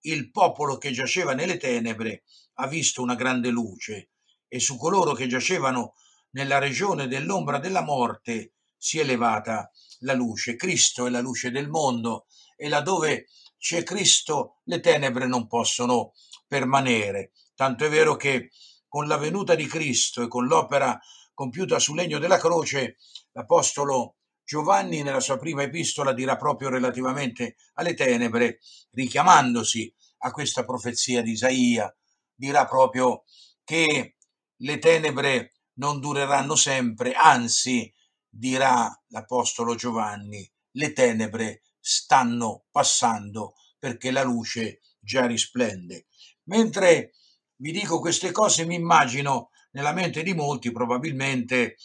il 0.00 0.32
popolo 0.32 0.76
che 0.76 0.90
giaceva 0.90 1.34
nelle 1.34 1.56
tenebre 1.56 2.24
ha 2.54 2.66
visto 2.66 3.00
una 3.00 3.14
grande 3.14 3.50
luce 3.50 4.10
e 4.48 4.58
su 4.58 4.76
coloro 4.76 5.12
che 5.12 5.28
giacevano 5.28 5.94
nella 6.30 6.58
regione 6.58 7.06
dell'ombra 7.06 7.58
della 7.58 7.84
morte 7.84 8.54
si 8.76 8.98
è 8.98 9.02
elevata 9.02 9.70
la 10.00 10.14
luce. 10.14 10.56
Cristo 10.56 11.06
è 11.06 11.10
la 11.10 11.20
luce 11.20 11.52
del 11.52 11.68
mondo 11.68 12.26
e 12.56 12.68
laddove 12.68 13.28
c'è 13.56 13.84
Cristo 13.84 14.62
le 14.64 14.80
tenebre 14.80 15.28
non 15.28 15.46
possono 15.46 16.12
permanere. 16.48 17.30
Tanto 17.58 17.84
è 17.84 17.88
vero 17.88 18.14
che 18.14 18.52
con 18.86 19.08
la 19.08 19.16
venuta 19.16 19.56
di 19.56 19.66
Cristo 19.66 20.22
e 20.22 20.28
con 20.28 20.46
l'opera 20.46 20.96
compiuta 21.34 21.80
sul 21.80 21.96
legno 21.96 22.20
della 22.20 22.38
croce, 22.38 22.98
l'Apostolo 23.32 24.18
Giovanni 24.44 25.02
nella 25.02 25.18
sua 25.18 25.38
prima 25.38 25.64
epistola 25.64 26.12
dirà 26.12 26.36
proprio 26.36 26.68
relativamente 26.68 27.56
alle 27.74 27.94
tenebre, 27.94 28.60
richiamandosi 28.92 29.92
a 30.18 30.30
questa 30.30 30.64
profezia 30.64 31.20
di 31.20 31.32
Isaia, 31.32 31.92
dirà 32.32 32.64
proprio 32.64 33.24
che 33.64 34.18
le 34.54 34.78
tenebre 34.78 35.54
non 35.78 35.98
dureranno 35.98 36.54
sempre, 36.54 37.14
anzi, 37.14 37.92
dirà 38.28 38.88
l'Apostolo 39.08 39.74
Giovanni, 39.74 40.48
le 40.76 40.92
tenebre 40.92 41.62
stanno 41.80 42.66
passando 42.70 43.54
perché 43.80 44.12
la 44.12 44.22
luce 44.22 44.78
già 45.00 45.26
risplende. 45.26 46.06
Mentre 46.44 47.14
vi 47.58 47.72
dico 47.72 48.00
queste 48.00 48.32
cose, 48.32 48.64
mi 48.66 48.74
immagino 48.74 49.50
nella 49.72 49.92
mente 49.92 50.22
di 50.22 50.34
molti 50.34 50.72
probabilmente 50.72 51.76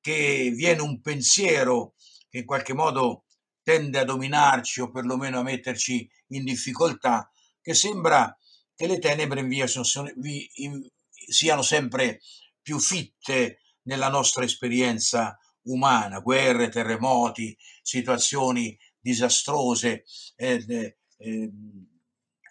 che 0.00 0.50
viene 0.54 0.82
un 0.82 1.00
pensiero 1.00 1.94
che 2.28 2.38
in 2.38 2.44
qualche 2.44 2.74
modo 2.74 3.24
tende 3.62 3.98
a 3.98 4.04
dominarci 4.04 4.80
o 4.80 4.90
perlomeno 4.90 5.38
a 5.38 5.42
metterci 5.42 6.08
in 6.28 6.44
difficoltà, 6.44 7.30
che 7.60 7.74
sembra 7.74 8.36
che 8.74 8.86
le 8.86 8.98
tenebre 8.98 9.40
in 9.40 9.48
via 9.48 9.66
siano 9.66 11.62
sempre 11.62 12.20
più 12.60 12.78
fitte 12.78 13.60
nella 13.82 14.08
nostra 14.08 14.44
esperienza 14.44 15.38
umana, 15.64 16.18
guerre, 16.18 16.70
terremoti, 16.70 17.56
situazioni 17.82 18.76
disastrose, 18.98 20.04
eh, 20.36 20.96
eh, 21.18 21.50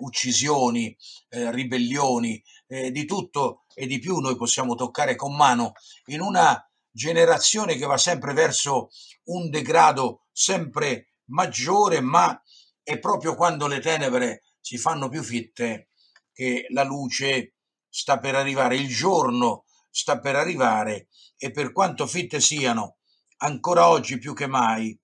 uccisioni, 0.02 0.96
eh, 1.30 1.52
ribellioni, 1.52 2.42
eh, 2.68 2.92
di 2.92 3.06
tutto 3.06 3.64
e 3.74 3.88
di 3.88 4.00
più 4.00 4.18
noi 4.18 4.36
possiamo 4.36 4.76
toccare 4.76 5.16
con 5.16 5.36
mano 5.36 5.74
in 6.06 6.22
una 6.22 6.64
generazione 6.90 7.76
che 7.76 7.86
va 7.86 7.98
sempre 7.98 8.34
verso 8.34 8.90
un 9.26 9.50
degrado 9.50 10.28
sempre 10.32 11.14
maggiore, 11.26 12.02
ma 12.02 12.42
è 12.84 13.00
proprio 13.00 13.36
quando 13.36 13.68
le 13.68 13.80
tenebre 13.80 14.44
si 14.60 14.78
fanno 14.78 15.10
più 15.10 15.24
fitte 15.24 15.90
che 16.34 16.66
la 16.70 16.84
luce 16.84 17.56
sta 17.90 18.20
per 18.20 18.36
arrivare, 18.36 18.76
il 18.76 18.88
giorno 18.88 19.66
sta 19.90 20.20
per 20.20 20.36
arrivare 20.36 21.08
e 21.38 21.52
per 21.52 21.72
quanto 21.72 22.08
fitte 22.08 22.40
siano, 22.40 22.98
ancora 23.38 23.88
oggi 23.88 24.18
più 24.18 24.34
che 24.34 24.48
mai, 24.48 24.98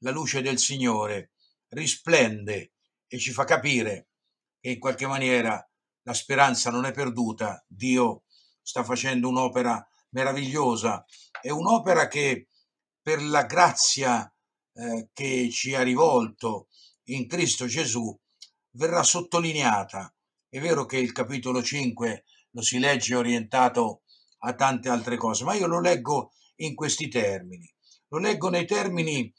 la 0.00 0.10
luce 0.10 0.42
del 0.42 0.58
Signore 0.58 1.32
risplende 1.68 2.72
e 3.06 3.18
ci 3.18 3.32
fa 3.32 3.44
capire 3.44 4.05
che 4.66 4.72
in 4.72 4.78
qualche 4.80 5.06
maniera 5.06 5.64
la 6.02 6.12
speranza 6.12 6.70
non 6.70 6.86
è 6.86 6.90
perduta, 6.90 7.64
Dio 7.68 8.24
sta 8.60 8.82
facendo 8.82 9.28
un'opera 9.28 9.88
meravigliosa, 10.10 11.04
è 11.40 11.50
un'opera 11.50 12.08
che 12.08 12.48
per 13.00 13.22
la 13.22 13.44
grazia 13.44 14.28
eh, 14.72 15.10
che 15.12 15.50
ci 15.52 15.72
ha 15.76 15.82
rivolto 15.82 16.66
in 17.04 17.28
Cristo 17.28 17.66
Gesù 17.66 18.12
verrà 18.72 19.04
sottolineata. 19.04 20.12
È 20.48 20.58
vero 20.58 20.84
che 20.84 20.98
il 20.98 21.12
capitolo 21.12 21.62
5 21.62 22.24
lo 22.50 22.60
si 22.60 22.80
legge 22.80 23.14
orientato 23.14 24.02
a 24.38 24.54
tante 24.56 24.88
altre 24.88 25.16
cose, 25.16 25.44
ma 25.44 25.54
io 25.54 25.68
lo 25.68 25.80
leggo 25.80 26.32
in 26.56 26.74
questi 26.74 27.06
termini. 27.06 27.72
Lo 28.08 28.18
leggo 28.18 28.48
nei 28.48 28.66
termini 28.66 29.32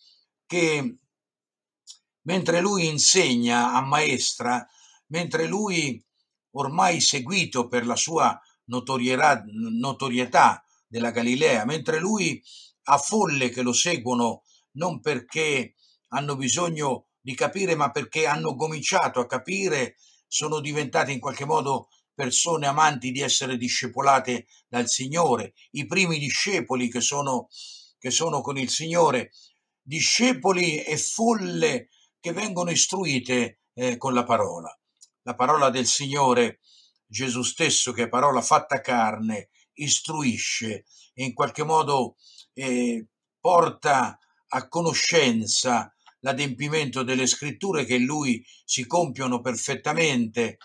che 0.45 0.99
mentre 2.21 2.61
lui 2.61 2.87
insegna 2.87 3.73
a 3.73 3.81
maestra, 3.81 4.65
mentre 5.07 5.45
lui 5.45 6.03
ormai 6.51 6.99
seguito 7.01 7.67
per 7.67 7.85
la 7.85 7.95
sua 7.95 8.39
notorietà 8.65 10.63
della 10.87 11.11
Galilea, 11.11 11.65
mentre 11.65 11.99
lui 11.99 12.41
ha 12.83 12.97
folle 12.97 13.49
che 13.49 13.61
lo 13.61 13.73
seguono 13.73 14.43
non 14.71 14.99
perché 15.01 15.75
hanno 16.09 16.35
bisogno 16.35 17.07
di 17.19 17.35
capire, 17.35 17.75
ma 17.75 17.91
perché 17.91 18.25
hanno 18.25 18.55
cominciato 18.55 19.19
a 19.19 19.25
capire, 19.25 19.97
sono 20.27 20.59
diventate 20.59 21.11
in 21.11 21.19
qualche 21.19 21.45
modo 21.45 21.89
persone 22.13 22.65
amanti 22.67 23.11
di 23.11 23.21
essere 23.21 23.57
discepolate 23.57 24.47
dal 24.67 24.87
Signore, 24.87 25.53
i 25.71 25.85
primi 25.85 26.17
discepoli 26.19 26.89
che 26.89 27.01
sono, 27.01 27.47
che 27.99 28.09
sono 28.11 28.41
con 28.41 28.57
il 28.57 28.69
Signore, 28.69 29.31
discepoli 29.81 30.83
e 30.83 30.97
folle 30.97 31.89
che 32.19 32.31
vengono 32.31 32.71
istruite 32.71 33.59
eh, 33.73 33.97
con 33.97 34.13
la 34.13 34.23
parola. 34.23 34.75
La 35.27 35.35
parola 35.35 35.69
del 35.69 35.85
Signore, 35.85 36.61
Gesù 37.05 37.43
stesso, 37.43 37.91
che 37.91 38.03
è 38.03 38.07
parola 38.07 38.41
fatta 38.41 38.79
carne, 38.79 39.49
istruisce 39.73 40.85
e 41.13 41.25
in 41.25 41.33
qualche 41.33 41.65
modo 41.65 42.15
eh, 42.53 43.07
porta 43.37 44.17
a 44.47 44.67
conoscenza 44.69 45.93
l'adempimento 46.21 47.03
delle 47.03 47.27
scritture 47.27 47.83
che 47.83 47.95
in 47.95 48.05
lui 48.05 48.41
si 48.63 48.87
compiono 48.87 49.41
perfettamente 49.41 50.59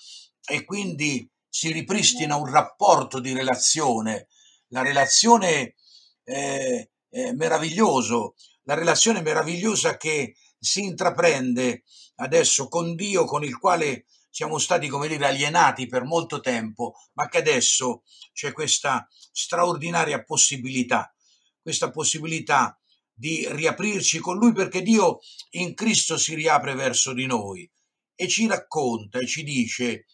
e 0.44 0.64
quindi 0.64 1.28
si 1.48 1.72
ripristina 1.72 2.36
un 2.36 2.48
rapporto 2.48 3.18
di 3.18 3.32
relazione, 3.32 4.28
la 4.68 4.82
relazione 4.82 5.74
eh, 6.22 6.90
è 7.08 7.32
meraviglioso, 7.32 8.36
la 8.62 8.74
relazione 8.74 9.22
meravigliosa 9.22 9.96
che 9.96 10.36
si 10.56 10.84
intraprende 10.84 11.82
adesso 12.18 12.68
con 12.68 12.94
Dio 12.94 13.24
con 13.24 13.42
il 13.42 13.58
quale 13.58 14.06
siamo 14.32 14.56
stati, 14.56 14.88
come 14.88 15.08
dire, 15.08 15.26
alienati 15.26 15.86
per 15.86 16.04
molto 16.04 16.40
tempo, 16.40 16.94
ma 17.12 17.28
che 17.28 17.36
adesso 17.38 18.02
c'è 18.32 18.52
questa 18.52 19.06
straordinaria 19.30 20.24
possibilità, 20.24 21.14
questa 21.60 21.90
possibilità 21.90 22.80
di 23.12 23.46
riaprirci 23.46 24.20
con 24.20 24.38
Lui 24.38 24.52
perché 24.52 24.80
Dio 24.80 25.18
in 25.50 25.74
Cristo 25.74 26.16
si 26.16 26.34
riapre 26.34 26.74
verso 26.74 27.12
di 27.12 27.26
noi 27.26 27.70
e 28.14 28.26
ci 28.26 28.46
racconta 28.46 29.18
e 29.18 29.26
ci 29.26 29.42
dice 29.42 30.06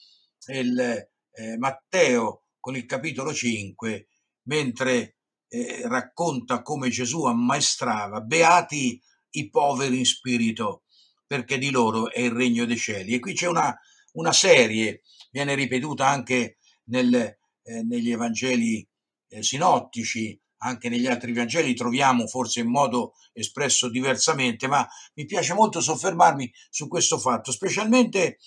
il, 0.48 0.80
eh, 0.80 1.56
Matteo 1.56 2.46
con 2.58 2.74
il 2.74 2.86
capitolo 2.86 3.32
5, 3.32 4.08
mentre 4.48 5.18
eh, 5.46 5.82
racconta 5.86 6.62
come 6.62 6.88
Gesù 6.90 7.24
ammaestrava, 7.24 8.20
beati 8.20 9.00
i 9.30 9.48
poveri 9.48 9.98
in 9.98 10.04
spirito, 10.04 10.82
perché 11.24 11.56
di 11.56 11.70
loro 11.70 12.10
è 12.10 12.20
il 12.20 12.32
regno 12.32 12.64
dei 12.64 12.76
cieli. 12.76 13.14
E 13.14 13.20
qui 13.20 13.32
c'è 13.34 13.46
una, 13.46 13.78
una 14.18 14.32
serie, 14.32 15.02
viene 15.30 15.54
ripetuta 15.54 16.06
anche 16.06 16.58
nel, 16.84 17.14
eh, 17.14 17.82
negli 17.82 18.10
Evangeli 18.10 18.86
eh, 19.28 19.42
sinottici, 19.42 20.38
anche 20.58 20.88
negli 20.88 21.06
altri 21.06 21.32
Vangeli 21.32 21.74
troviamo 21.74 22.26
forse 22.26 22.60
in 22.60 22.68
modo 22.68 23.14
espresso 23.32 23.88
diversamente, 23.88 24.66
ma 24.66 24.86
mi 25.14 25.24
piace 25.24 25.54
molto 25.54 25.80
soffermarmi 25.80 26.52
su 26.68 26.88
questo 26.88 27.18
fatto, 27.18 27.52
specialmente 27.52 28.38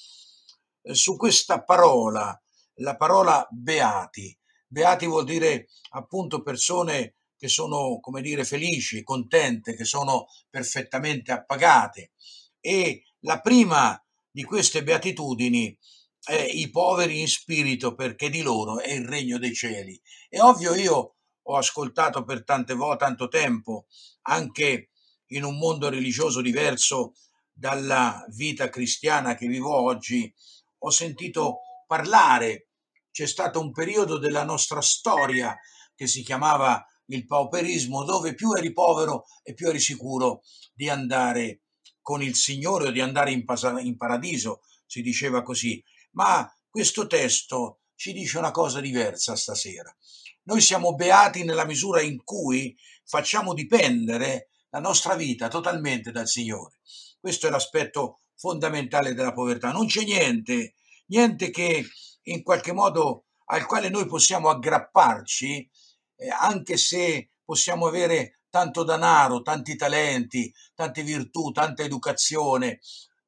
eh, 0.81 0.93
su 0.93 1.15
questa 1.15 1.63
parola, 1.63 2.37
la 2.75 2.97
parola 2.97 3.47
beati. 3.49 4.37
Beati 4.67 5.05
vuol 5.05 5.25
dire 5.25 5.67
appunto 5.91 6.41
persone 6.41 7.15
che 7.37 7.47
sono, 7.47 7.99
come 7.99 8.21
dire, 8.21 8.43
felici, 8.43 9.03
contente, 9.03 9.75
che 9.75 9.85
sono 9.85 10.27
perfettamente 10.49 11.31
appagate. 11.31 12.11
E 12.59 13.03
la 13.21 13.41
prima 13.41 14.00
di 14.31 14.43
queste 14.43 14.83
beatitudini 14.83 15.77
è 16.23 16.33
i 16.33 16.69
poveri 16.69 17.19
in 17.19 17.27
spirito, 17.27 17.95
perché 17.95 18.29
di 18.29 18.41
loro 18.41 18.79
è 18.79 18.91
il 18.91 19.05
regno 19.05 19.37
dei 19.37 19.53
cieli. 19.53 19.99
È 20.29 20.39
ovvio, 20.39 20.73
io 20.75 21.15
ho 21.41 21.57
ascoltato 21.57 22.23
per 22.23 22.43
tante 22.43 22.73
volte, 22.73 23.05
tanto 23.05 23.27
tempo, 23.27 23.87
anche 24.23 24.89
in 25.27 25.43
un 25.43 25.57
mondo 25.57 25.89
religioso 25.89 26.41
diverso 26.41 27.13
dalla 27.51 28.23
vita 28.29 28.69
cristiana 28.69 29.35
che 29.35 29.47
vivo 29.47 29.73
oggi, 29.73 30.33
ho 30.79 30.89
sentito 30.89 31.59
parlare, 31.87 32.69
c'è 33.11 33.25
stato 33.25 33.59
un 33.59 33.71
periodo 33.71 34.17
della 34.17 34.43
nostra 34.43 34.81
storia 34.81 35.57
che 35.95 36.07
si 36.07 36.23
chiamava 36.23 36.83
il 37.07 37.25
pauperismo, 37.25 38.03
dove 38.03 38.33
più 38.33 38.53
eri 38.53 38.71
povero 38.71 39.25
e 39.43 39.53
più 39.53 39.67
eri 39.67 39.79
sicuro 39.79 40.41
di 40.73 40.89
andare 40.89 41.61
con 42.11 42.21
il 42.21 42.35
Signore 42.35 42.87
o 42.87 42.91
di 42.91 42.99
andare 42.99 43.31
in, 43.31 43.45
in 43.83 43.95
paradiso, 43.95 44.63
si 44.85 45.01
diceva 45.01 45.43
così. 45.43 45.81
Ma 46.11 46.45
questo 46.69 47.07
testo 47.07 47.83
ci 47.95 48.11
dice 48.11 48.37
una 48.37 48.51
cosa 48.51 48.81
diversa 48.81 49.37
stasera. 49.37 49.95
Noi 50.43 50.59
siamo 50.59 50.93
beati 50.93 51.45
nella 51.45 51.63
misura 51.63 52.01
in 52.01 52.21
cui 52.25 52.75
facciamo 53.05 53.53
dipendere 53.53 54.49
la 54.71 54.81
nostra 54.81 55.15
vita 55.15 55.47
totalmente 55.47 56.11
dal 56.11 56.27
Signore. 56.27 56.79
Questo 57.17 57.47
è 57.47 57.49
l'aspetto 57.49 58.23
fondamentale 58.35 59.13
della 59.13 59.31
povertà. 59.31 59.71
Non 59.71 59.87
c'è 59.87 60.03
niente, 60.03 60.73
niente 61.05 61.49
che 61.49 61.85
in 62.23 62.43
qualche 62.43 62.73
modo 62.73 63.27
al 63.45 63.65
quale 63.65 63.87
noi 63.87 64.05
possiamo 64.05 64.49
aggrapparci, 64.49 65.69
eh, 66.17 66.27
anche 66.27 66.75
se 66.75 67.29
possiamo 67.45 67.87
avere 67.87 68.40
tanto 68.51 68.83
denaro, 68.83 69.41
tanti 69.41 69.75
talenti, 69.75 70.53
tante 70.75 71.01
virtù, 71.01 71.51
tanta 71.51 71.81
educazione, 71.81 72.81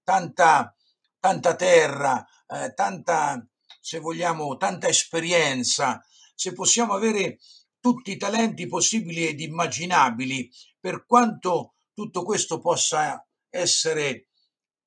tanta, 0.04 0.76
tanta 1.20 1.56
terra, 1.56 2.24
eh, 2.46 2.74
tanta, 2.74 3.44
se 3.82 4.00
vogliamo, 4.00 4.58
tanta 4.58 4.88
esperienza, 4.88 6.04
se 6.36 6.54
possiamo 6.54 6.94
avere 6.94 7.40
tutti 7.80 8.12
i 8.12 8.18
talenti 8.18 8.68
possibili 8.68 9.28
ed 9.28 9.40
immaginabili, 9.40 10.52
per 10.80 11.06
quanto 11.06 11.76
tutto 11.94 12.24
questo 12.24 12.60
possa 12.60 13.26
essere 13.50 14.28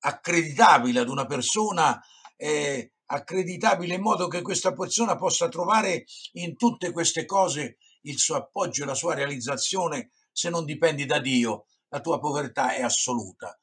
accreditabile 0.01 1.01
ad 1.01 1.09
una 1.09 1.24
persona, 1.24 2.01
eh, 2.37 2.93
accreditabile 3.07 3.95
in 3.95 4.03
modo 4.03 4.28
che 4.28 4.43
questa 4.43 4.72
persona 4.72 5.16
possa 5.16 5.49
trovare 5.49 6.05
in 6.32 6.57
tutte 6.57 6.93
queste 6.93 7.24
cose 7.24 7.78
il 8.03 8.18
suo 8.18 8.37
appoggio 8.37 8.84
la 8.84 8.95
sua 8.95 9.14
realizzazione, 9.14 10.11
se 10.37 10.51
non 10.51 10.66
dipendi 10.66 11.07
da 11.07 11.18
Dio, 11.18 11.64
la 11.89 12.01
tua 12.01 12.20
povertà 12.20 12.74
è 12.74 12.82
assoluta. 12.82 13.59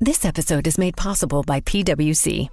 This 0.00 0.24
episode 0.24 0.66
is 0.66 0.78
made 0.78 0.96
possible 0.96 1.42
by 1.42 1.60
PwC. 1.60 2.48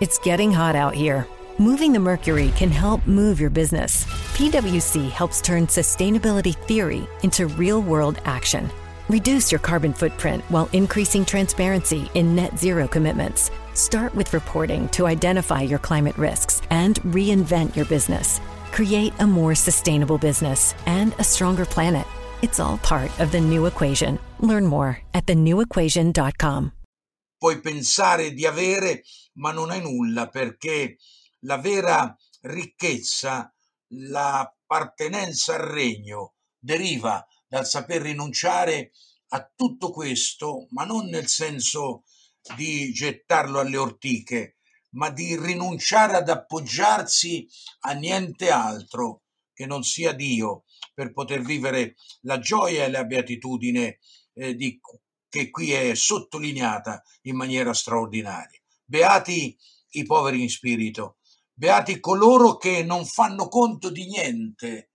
It's 0.00 0.18
getting 0.18 0.50
hot 0.50 0.74
out 0.74 0.94
here. 0.94 1.26
Moving 1.58 1.92
the 1.92 1.98
mercury 1.98 2.52
can 2.56 2.70
help 2.70 3.06
move 3.06 3.38
your 3.38 3.50
business. 3.50 4.06
PwC 4.34 5.10
helps 5.10 5.42
turn 5.42 5.66
sustainability 5.66 6.54
theory 6.66 7.06
into 7.22 7.48
real 7.58 7.82
world 7.82 8.18
action. 8.24 8.70
Reduce 9.10 9.52
your 9.52 9.60
carbon 9.60 9.92
footprint 9.92 10.42
while 10.48 10.70
increasing 10.72 11.26
transparency 11.26 12.10
in 12.14 12.34
net 12.34 12.58
zero 12.58 12.88
commitments. 12.88 13.50
Start 13.74 14.14
with 14.14 14.32
reporting 14.32 14.88
to 14.88 15.06
identify 15.06 15.60
your 15.60 15.78
climate 15.80 16.16
risks 16.16 16.62
and 16.70 16.96
reinvent 17.12 17.76
your 17.76 17.84
business. 17.86 18.40
Create 18.72 19.12
a 19.18 19.26
more 19.26 19.54
sustainable 19.54 20.16
business 20.16 20.74
and 20.86 21.14
a 21.18 21.24
stronger 21.24 21.66
planet. 21.66 22.06
It's 22.42 22.60
all 22.60 22.78
part 22.78 23.10
of 23.20 23.30
the 23.30 23.40
new 23.40 23.66
equation. 23.66 24.18
Learn 24.40 24.66
more 24.66 24.98
at 25.14 25.26
thenewequation.com. 25.26 26.72
puoi 27.42 27.60
pensare 27.60 28.32
di 28.32 28.46
avere, 28.46 29.02
ma 29.32 29.50
non 29.50 29.72
hai 29.72 29.80
nulla 29.80 30.28
perché 30.28 30.98
la 31.40 31.58
vera 31.58 32.16
ricchezza, 32.42 33.52
l'appartenenza 33.94 35.56
al 35.56 35.62
regno 35.62 36.34
deriva 36.56 37.26
dal 37.48 37.66
saper 37.66 38.02
rinunciare 38.02 38.92
a 39.30 39.50
tutto 39.56 39.90
questo, 39.90 40.68
ma 40.70 40.84
non 40.84 41.06
nel 41.06 41.26
senso 41.26 42.04
di 42.54 42.92
gettarlo 42.92 43.58
alle 43.58 43.76
ortiche, 43.76 44.58
ma 44.90 45.10
di 45.10 45.36
rinunciare 45.36 46.14
ad 46.14 46.28
appoggiarsi 46.28 47.44
a 47.80 47.92
niente 47.92 48.50
altro 48.50 49.22
che 49.52 49.66
non 49.66 49.82
sia 49.82 50.12
Dio 50.12 50.62
per 50.94 51.12
poter 51.12 51.42
vivere 51.42 51.96
la 52.22 52.38
gioia 52.38 52.84
e 52.84 52.90
la 52.90 53.04
beatitudine 53.04 53.98
eh, 54.34 54.54
di, 54.54 54.80
che 55.28 55.50
qui 55.50 55.72
è 55.72 55.94
sottolineata 55.94 57.02
in 57.22 57.36
maniera 57.36 57.72
straordinaria. 57.72 58.60
Beati 58.84 59.56
i 59.90 60.04
poveri 60.04 60.42
in 60.42 60.50
spirito, 60.50 61.18
beati 61.52 62.00
coloro 62.00 62.56
che 62.56 62.82
non 62.82 63.04
fanno 63.06 63.48
conto 63.48 63.90
di 63.90 64.06
niente, 64.06 64.90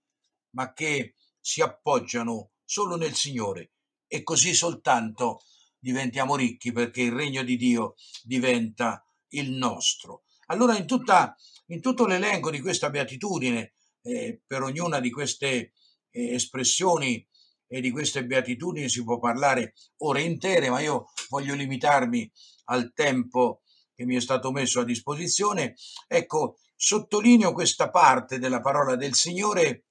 ma 0.50 0.72
che 0.72 1.14
si 1.40 1.60
appoggiano 1.60 2.50
solo 2.64 2.96
nel 2.96 3.14
Signore 3.14 3.72
e 4.06 4.22
così 4.22 4.54
soltanto 4.54 5.42
diventiamo 5.78 6.36
ricchi 6.36 6.72
perché 6.72 7.02
il 7.02 7.12
regno 7.12 7.42
di 7.42 7.56
Dio 7.56 7.94
diventa 8.22 9.04
il 9.28 9.50
nostro. 9.52 10.24
Allora 10.46 10.76
in, 10.76 10.86
tutta, 10.86 11.36
in 11.66 11.80
tutto 11.80 12.06
l'elenco 12.06 12.50
di 12.50 12.60
questa 12.60 12.90
beatitudine, 12.90 13.72
eh, 14.02 14.40
per 14.46 14.62
ognuna 14.62 15.00
di 15.00 15.10
queste 15.10 15.72
espressioni 16.10 17.26
e 17.66 17.80
di 17.80 17.90
queste 17.90 18.24
beatitudini 18.24 18.88
si 18.88 19.04
può 19.04 19.18
parlare 19.18 19.74
ore 19.98 20.22
intere, 20.22 20.70
ma 20.70 20.80
io 20.80 21.12
voglio 21.28 21.54
limitarmi 21.54 22.30
al 22.64 22.92
tempo 22.94 23.62
che 23.94 24.04
mi 24.04 24.16
è 24.16 24.20
stato 24.20 24.50
messo 24.52 24.80
a 24.80 24.84
disposizione. 24.84 25.74
Ecco, 26.06 26.58
sottolineo 26.74 27.52
questa 27.52 27.90
parte 27.90 28.38
della 28.38 28.60
parola 28.60 28.96
del 28.96 29.14
Signore 29.14 29.84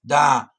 da, 0.00 0.52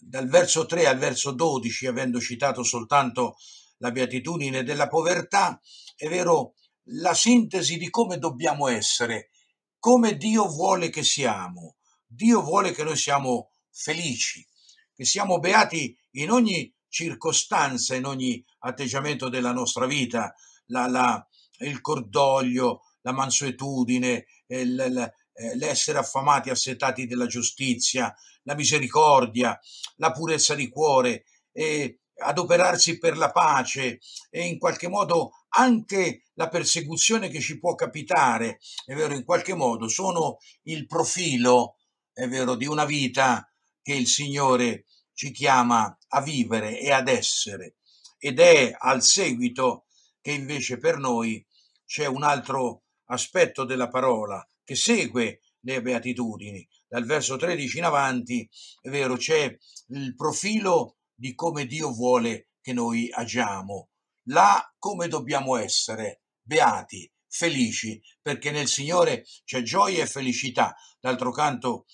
dal 0.00 0.28
verso 0.28 0.66
3 0.66 0.86
al 0.86 0.98
verso 0.98 1.32
12, 1.32 1.86
avendo 1.86 2.20
citato 2.20 2.62
soltanto 2.62 3.36
la 3.78 3.90
beatitudine 3.90 4.62
della 4.64 4.88
povertà, 4.88 5.60
è 5.94 6.08
vero, 6.08 6.54
la 6.90 7.14
sintesi 7.14 7.76
di 7.76 7.90
come 7.90 8.18
dobbiamo 8.18 8.68
essere, 8.68 9.30
come 9.78 10.16
Dio 10.16 10.48
vuole 10.48 10.88
che 10.88 11.02
siamo. 11.02 11.76
Dio 12.06 12.42
vuole 12.42 12.72
che 12.72 12.84
noi 12.84 12.96
siamo 12.96 13.50
felici, 13.70 14.46
che 14.94 15.04
siamo 15.04 15.38
beati 15.38 15.96
in 16.12 16.30
ogni 16.30 16.72
circostanza, 16.88 17.94
in 17.94 18.06
ogni 18.06 18.42
atteggiamento 18.60 19.28
della 19.28 19.52
nostra 19.52 19.86
vita, 19.86 20.34
la, 20.66 20.86
la, 20.86 21.28
il 21.58 21.80
cordoglio, 21.80 22.82
la 23.02 23.12
mansuetudine, 23.12 24.26
il, 24.46 25.12
eh, 25.32 25.56
l'essere 25.56 25.98
affamati, 25.98 26.50
assetati 26.50 27.06
della 27.06 27.26
giustizia, 27.26 28.14
la 28.44 28.54
misericordia, 28.54 29.58
la 29.96 30.12
purezza 30.12 30.54
di 30.54 30.68
cuore, 30.68 31.24
e 31.52 32.00
adoperarsi 32.18 32.98
per 32.98 33.16
la 33.16 33.30
pace 33.30 33.98
e 34.30 34.46
in 34.46 34.58
qualche 34.58 34.88
modo 34.88 35.30
anche 35.50 36.24
la 36.34 36.48
persecuzione 36.48 37.28
che 37.28 37.40
ci 37.40 37.58
può 37.58 37.74
capitare, 37.74 38.58
è 38.84 38.94
vero, 38.94 39.14
in 39.14 39.24
qualche 39.24 39.54
modo 39.54 39.88
sono 39.88 40.38
il 40.64 40.86
profilo, 40.86 41.75
è 42.16 42.26
vero, 42.28 42.54
di 42.54 42.64
una 42.64 42.86
vita 42.86 43.46
che 43.82 43.92
il 43.92 44.06
Signore 44.06 44.86
ci 45.12 45.32
chiama 45.32 45.94
a 46.08 46.22
vivere 46.22 46.80
e 46.80 46.90
ad 46.90 47.08
essere. 47.08 47.76
Ed 48.18 48.40
è 48.40 48.74
al 48.74 49.02
seguito 49.02 49.84
che 50.22 50.32
invece 50.32 50.78
per 50.78 50.96
noi 50.96 51.46
c'è 51.84 52.06
un 52.06 52.22
altro 52.22 52.84
aspetto 53.08 53.64
della 53.64 53.90
parola 53.90 54.42
che 54.64 54.74
segue 54.74 55.42
le 55.60 55.82
beatitudini. 55.82 56.66
Dal 56.88 57.04
verso 57.04 57.36
13 57.36 57.76
in 57.76 57.84
avanti, 57.84 58.48
è 58.80 58.88
vero, 58.88 59.16
c'è 59.16 59.54
il 59.88 60.14
profilo 60.14 60.96
di 61.14 61.34
come 61.34 61.66
Dio 61.66 61.92
vuole 61.92 62.48
che 62.62 62.72
noi 62.72 63.10
agiamo. 63.12 63.90
Là 64.28 64.74
come 64.78 65.08
dobbiamo 65.08 65.56
essere, 65.56 66.22
beati, 66.40 67.12
felici, 67.28 68.00
perché 68.20 68.50
nel 68.50 68.68
Signore 68.68 69.24
c'è 69.44 69.62
gioia 69.62 70.02
e 70.02 70.06
felicità. 70.06 70.74
D'altro 71.00 71.30
canto, 71.30 71.86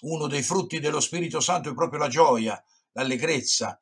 uno 0.00 0.26
dei 0.26 0.42
frutti 0.42 0.80
dello 0.80 1.00
Spirito 1.00 1.40
Santo 1.40 1.70
è 1.70 1.74
proprio 1.74 2.00
la 2.00 2.08
gioia, 2.08 2.62
l'allegrezza, 2.92 3.80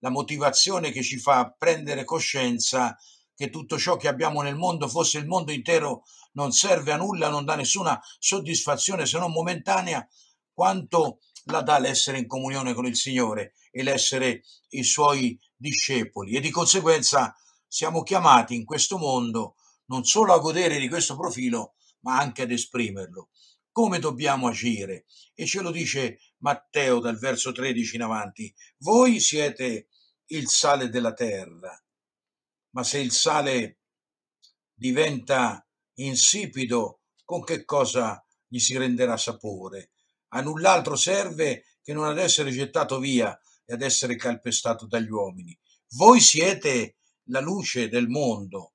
la 0.00 0.10
motivazione 0.10 0.90
che 0.90 1.02
ci 1.02 1.18
fa 1.18 1.54
prendere 1.56 2.04
coscienza 2.04 2.96
che 3.34 3.50
tutto 3.50 3.78
ciò 3.78 3.96
che 3.96 4.08
abbiamo 4.08 4.42
nel 4.42 4.56
mondo, 4.56 4.88
fosse 4.88 5.18
il 5.18 5.26
mondo 5.26 5.52
intero, 5.52 6.02
non 6.32 6.52
serve 6.52 6.92
a 6.92 6.96
nulla, 6.96 7.28
non 7.28 7.44
dà 7.44 7.54
nessuna 7.54 8.00
soddisfazione 8.18 9.06
se 9.06 9.18
non 9.18 9.30
momentanea, 9.30 10.06
quanto 10.52 11.20
la 11.44 11.62
dà 11.62 11.78
l'essere 11.78 12.18
in 12.18 12.26
comunione 12.26 12.74
con 12.74 12.86
il 12.86 12.96
Signore 12.96 13.54
e 13.70 13.82
l'essere 13.82 14.42
i 14.70 14.82
suoi 14.82 15.38
discepoli 15.56 16.36
e 16.36 16.40
di 16.40 16.50
conseguenza 16.50 17.34
siamo 17.66 18.02
chiamati 18.02 18.54
in 18.54 18.64
questo 18.64 18.98
mondo 18.98 19.54
non 19.88 20.04
solo 20.04 20.32
a 20.32 20.38
godere 20.38 20.78
di 20.78 20.88
questo 20.88 21.16
profilo, 21.16 21.74
ma 22.00 22.18
anche 22.18 22.42
ad 22.42 22.50
esprimerlo. 22.50 23.30
Come 23.70 23.98
dobbiamo 23.98 24.48
agire? 24.48 25.04
E 25.34 25.46
ce 25.46 25.60
lo 25.60 25.70
dice 25.70 26.18
Matteo 26.38 27.00
dal 27.00 27.18
verso 27.18 27.52
13 27.52 27.96
in 27.96 28.02
avanti. 28.02 28.52
Voi 28.78 29.20
siete 29.20 29.88
il 30.26 30.48
sale 30.48 30.88
della 30.88 31.12
terra, 31.12 31.80
ma 32.70 32.82
se 32.82 32.98
il 32.98 33.12
sale 33.12 33.78
diventa 34.74 35.66
insipido, 35.94 37.00
con 37.24 37.42
che 37.44 37.64
cosa 37.64 38.24
gli 38.46 38.58
si 38.58 38.76
renderà 38.76 39.16
sapore? 39.16 39.90
A 40.28 40.40
null'altro 40.40 40.96
serve 40.96 41.64
che 41.82 41.92
non 41.92 42.04
ad 42.04 42.18
essere 42.18 42.50
gettato 42.50 42.98
via 42.98 43.38
e 43.64 43.74
ad 43.74 43.82
essere 43.82 44.16
calpestato 44.16 44.86
dagli 44.86 45.10
uomini. 45.10 45.58
Voi 45.92 46.20
siete 46.20 46.96
la 47.24 47.40
luce 47.40 47.88
del 47.88 48.08
mondo. 48.08 48.74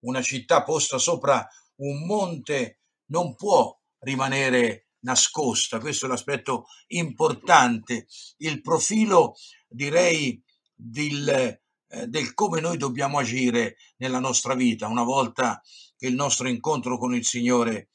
Una 0.00 0.22
città 0.22 0.62
posta 0.62 0.98
sopra 0.98 1.46
un 1.76 2.06
monte 2.06 2.80
non 3.06 3.34
può 3.34 3.76
rimanere 4.00 4.88
nascosta. 5.00 5.78
Questo 5.78 6.06
è 6.06 6.08
l'aspetto 6.08 6.66
importante. 6.88 8.06
Il 8.38 8.60
profilo, 8.60 9.34
direi, 9.68 10.42
del, 10.74 11.28
eh, 11.28 12.06
del 12.06 12.34
come 12.34 12.60
noi 12.60 12.76
dobbiamo 12.76 13.18
agire 13.18 13.76
nella 13.96 14.18
nostra 14.18 14.54
vita 14.54 14.86
una 14.86 15.04
volta 15.04 15.60
che 15.96 16.06
il 16.06 16.14
nostro 16.14 16.48
incontro 16.48 16.98
con 16.98 17.14
il 17.14 17.24
Signore 17.24 17.90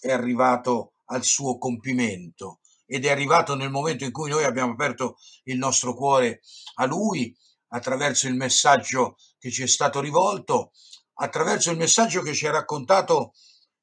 è 0.00 0.10
arrivato 0.10 0.92
al 1.06 1.24
suo 1.24 1.56
compimento 1.56 2.60
ed 2.84 3.04
è 3.04 3.10
arrivato 3.10 3.54
nel 3.54 3.70
momento 3.70 4.04
in 4.04 4.12
cui 4.12 4.30
noi 4.30 4.44
abbiamo 4.44 4.72
aperto 4.72 5.16
il 5.44 5.58
nostro 5.58 5.94
cuore 5.94 6.40
a 6.74 6.86
Lui 6.86 7.34
attraverso 7.68 8.28
il 8.28 8.34
messaggio 8.34 9.16
che 9.38 9.50
ci 9.50 9.62
è 9.62 9.66
stato 9.66 10.00
rivolto, 10.00 10.72
attraverso 11.20 11.70
il 11.70 11.76
messaggio 11.76 12.22
che 12.22 12.34
ci 12.34 12.46
ha 12.46 12.50
raccontato 12.50 13.32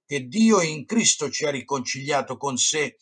che 0.06 0.28
Dio 0.28 0.62
in 0.62 0.86
Cristo 0.86 1.30
ci 1.30 1.46
ha 1.46 1.50
riconciliato 1.50 2.38
con 2.38 2.58
sé, 2.58 2.98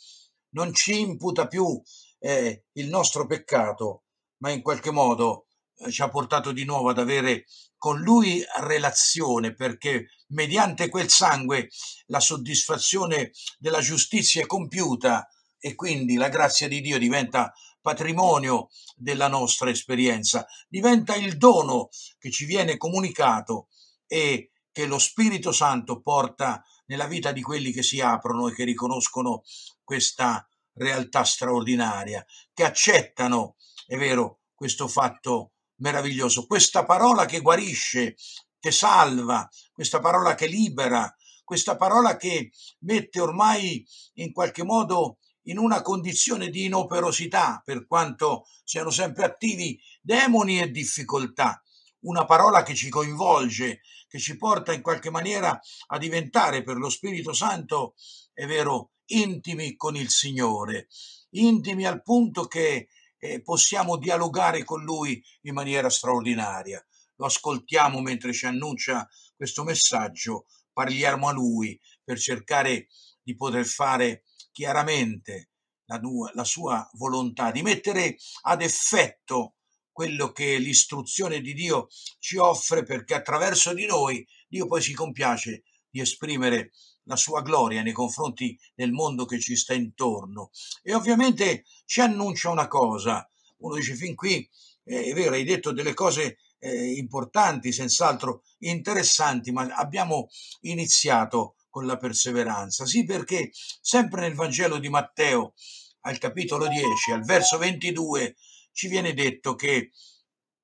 non 0.52 0.74
ci 0.74 1.00
imputa 1.00 1.48
più 1.48 1.82
eh, 2.20 2.66
il 2.74 2.88
nostro 2.88 3.26
peccato, 3.26 4.04
ma 4.38 4.52
in 4.52 4.62
qualche 4.62 4.92
modo 4.92 5.48
eh, 5.78 5.92
ci 5.92 6.02
ha 6.02 6.10
portato 6.10 6.52
di 6.52 6.64
nuovo 6.64 6.90
ad 6.90 7.00
avere 7.00 7.46
con 7.78 8.00
Lui 8.00 8.44
relazione, 8.62 9.54
perché 9.54 10.08
mediante 10.28 10.90
quel 10.90 11.10
sangue 11.10 11.70
la 12.08 12.20
soddisfazione 12.20 13.32
della 13.60 13.82
giustizia 13.82 14.42
è 14.42 14.46
compiuta 14.46 15.28
e 15.60 15.76
quindi 15.76 16.16
la 16.16 16.30
grazia 16.30 16.68
di 16.68 16.82
Dio 16.82 16.98
diventa 16.98 17.54
patrimonio 17.82 18.70
della 18.96 19.28
nostra 19.28 19.70
esperienza, 19.70 20.46
diventa 20.70 21.16
il 21.16 21.38
dono 21.38 21.90
che 22.18 22.32
ci 22.32 22.46
viene 22.46 22.78
comunicato 22.78 23.68
e 24.08 24.52
che 24.72 24.86
lo 24.86 24.98
Spirito 24.98 25.52
Santo 25.52 26.02
porta 26.02 26.64
nella 26.88 27.06
vita 27.06 27.32
di 27.32 27.42
quelli 27.42 27.72
che 27.72 27.84
si 27.84 28.02
aprono 28.02 28.48
e 28.48 28.54
che 28.54 28.64
riconoscono 28.64 29.44
questa 29.84 30.48
realtà 30.74 31.24
straordinaria, 31.24 32.26
che 32.54 32.64
accettano, 32.64 33.56
è 33.86 33.96
vero, 33.98 34.42
questo 34.56 34.88
fatto 34.88 35.54
meraviglioso, 35.78 36.46
questa 36.46 36.86
parola 36.86 37.26
che 37.26 37.40
guarisce, 37.40 38.16
che 38.60 38.72
salva, 38.72 39.48
questa 39.72 40.00
parola 40.00 40.36
che 40.36 40.48
libera, 40.48 41.14
questa 41.44 41.76
parola 41.76 42.16
che 42.16 42.52
mette 42.80 43.20
ormai 43.20 43.86
in 44.14 44.32
qualche 44.32 44.64
modo 44.64 45.18
in 45.44 45.58
una 45.58 45.82
condizione 45.82 46.50
di 46.50 46.66
inoperosità, 46.66 47.62
per 47.64 47.86
quanto 47.86 48.46
siano 48.64 48.90
sempre 48.90 49.26
attivi 49.26 49.80
demoni 50.02 50.62
e 50.62 50.72
difficoltà. 50.72 51.62
Una 52.04 52.26
parola 52.26 52.64
che 52.64 52.76
ci 52.76 52.90
coinvolge, 52.90 53.82
che 54.08 54.20
ci 54.20 54.36
porta 54.36 54.74
in 54.74 54.82
qualche 54.82 55.10
maniera 55.10 55.60
a 55.88 55.98
diventare 55.98 56.64
per 56.64 56.78
lo 56.78 56.90
Spirito 56.90 57.34
Santo, 57.34 57.96
è 58.34 58.46
vero, 58.46 58.92
intimi 59.06 59.76
con 59.76 59.96
il 59.96 60.10
Signore, 60.10 60.88
intimi 61.32 61.86
al 61.86 62.02
punto 62.02 62.46
che 62.46 62.90
eh, 63.18 63.42
possiamo 63.42 63.98
dialogare 63.98 64.64
con 64.64 64.84
Lui 64.84 65.24
in 65.42 65.54
maniera 65.54 65.90
straordinaria. 65.90 66.86
lo 67.16 67.26
ascoltiamo 67.26 68.02
mentre 68.02 68.34
ci 68.34 68.48
annuncia 68.48 69.08
questo 69.36 69.64
messaggio, 69.64 70.46
parliamo 70.74 71.28
a 71.28 71.32
lui 71.32 71.80
per 72.04 72.18
cercare 72.20 72.88
di 73.22 73.36
poter 73.36 73.66
fare 73.66 74.24
chiaramente 74.52 75.52
la, 75.86 76.02
la 76.34 76.44
sua 76.44 76.90
volontà, 76.94 77.52
di 77.52 77.62
mettere 77.62 78.18
ad 78.42 78.62
effetto 78.62 79.56
quello 79.94 80.34
che 80.34 80.58
l'istruzione 80.58 81.40
di 81.40 81.54
Dio 81.54 81.88
ci 82.20 82.36
offre 82.36 82.84
perché 82.84 83.14
attraverso 83.14 83.74
di 83.74 83.86
noi 83.86 84.28
Dio 84.50 84.68
poi 84.68 84.82
si 84.82 84.94
compiace 84.94 85.64
di 85.90 86.02
esprimere 86.02 86.72
la 87.04 87.16
sua 87.16 87.42
gloria 87.42 87.82
nei 87.82 87.94
confronti 87.94 88.60
del 88.76 88.92
mondo 88.92 89.26
che 89.26 89.40
ci 89.40 89.56
sta 89.56 89.74
intorno. 89.74 90.50
E 90.82 90.94
ovviamente 90.94 91.66
ci 91.86 92.02
annuncia 92.02 92.50
una 92.50 92.68
cosa. 92.68 93.28
Uno 93.60 93.76
dice 93.76 93.96
fin 93.96 94.16
qui, 94.16 94.48
eh, 94.86 95.04
è 95.06 95.14
vero, 95.14 95.34
hai 95.34 95.44
detto 95.44 95.72
delle 95.72 95.94
cose 95.94 96.38
eh, 96.60 96.94
importanti, 96.94 97.72
senz'altro 97.72 98.44
interessanti, 98.60 99.52
ma 99.52 99.64
abbiamo 99.76 100.30
iniziato 100.62 101.56
con 101.70 101.86
la 101.86 101.98
perseveranza. 101.98 102.86
Sì, 102.86 103.04
perché 103.04 103.52
sempre 103.82 104.22
nel 104.22 104.36
Vangelo 104.36 104.78
di 104.78 104.90
Matteo, 104.90 105.54
al 106.02 106.18
capitolo 106.18 106.68
10, 106.68 107.12
al 107.12 107.24
verso 107.24 107.58
22, 107.58 108.36
ci 108.74 108.88
viene 108.88 109.14
detto 109.14 109.56
che 109.56 109.92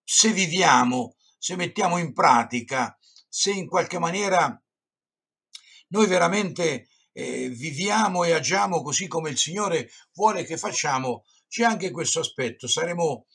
se 0.03 0.33
viviamo, 0.33 1.15
se 1.37 1.55
mettiamo 1.55 1.97
in 1.97 2.11
pratica, 2.11 2.97
se 3.27 3.51
in 3.51 3.67
qualche 3.67 3.99
maniera 3.99 4.61
noi 5.89 6.07
veramente 6.07 6.89
eh, 7.13 7.49
viviamo 7.49 8.23
e 8.23 8.33
agiamo 8.33 8.81
così 8.81 9.07
come 9.07 9.29
il 9.29 9.37
Signore 9.37 9.89
vuole 10.13 10.43
che 10.43 10.57
facciamo, 10.57 11.25
c'è 11.47 11.63
anche 11.63 11.91
questo 11.91 12.19
aspetto, 12.19 12.67
saremo 12.67 13.25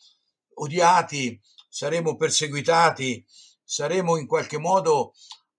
odiati, 0.54 1.40
saremo 1.68 2.16
perseguitati, 2.16 3.24
saremo 3.62 4.16
in 4.16 4.26
qualche 4.26 4.58
modo 4.58 5.14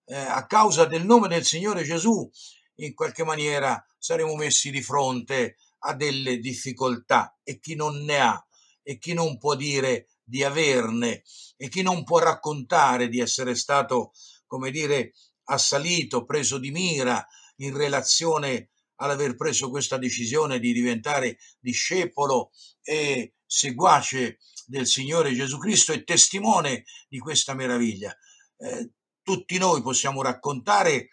eh, 0.05 0.15
a 0.15 0.45
causa 0.45 0.85
del 0.85 1.05
nome 1.05 1.27
del 1.27 1.45
Signore 1.45 1.83
Gesù, 1.83 2.29
in 2.75 2.93
qualche 2.93 3.23
maniera 3.23 3.83
saremo 3.97 4.35
messi 4.35 4.69
di 4.69 4.81
fronte 4.81 5.57
a 5.79 5.93
delle 5.93 6.39
difficoltà 6.39 7.37
e 7.43 7.59
chi 7.59 7.75
non 7.75 8.03
ne 8.03 8.19
ha 8.19 8.45
e 8.87 8.99
chi 8.99 9.13
non 9.13 9.39
può 9.39 9.55
dire 9.55 10.09
di 10.23 10.43
averne 10.43 11.23
e 11.57 11.69
chi 11.69 11.81
non 11.81 12.03
può 12.03 12.19
raccontare 12.19 13.09
di 13.09 13.19
essere 13.19 13.55
stato, 13.55 14.11
come 14.45 14.69
dire, 14.69 15.13
assalito, 15.45 16.23
preso 16.23 16.59
di 16.59 16.69
mira 16.69 17.25
in 17.57 17.75
relazione 17.75 18.69
all'aver 18.97 19.35
preso 19.35 19.71
questa 19.71 19.97
decisione 19.97 20.59
di 20.59 20.71
diventare 20.71 21.39
discepolo 21.59 22.51
e 22.83 23.33
seguace 23.45 24.37
del 24.67 24.85
Signore 24.85 25.33
Gesù 25.33 25.57
Cristo 25.57 25.91
e 25.91 26.03
testimone 26.03 26.85
di 27.09 27.17
questa 27.17 27.55
meraviglia. 27.55 28.15
Eh, 28.57 28.91
tutti 29.23 29.57
noi 29.57 29.81
possiamo 29.81 30.21
raccontare 30.21 30.93
eh, 30.93 31.09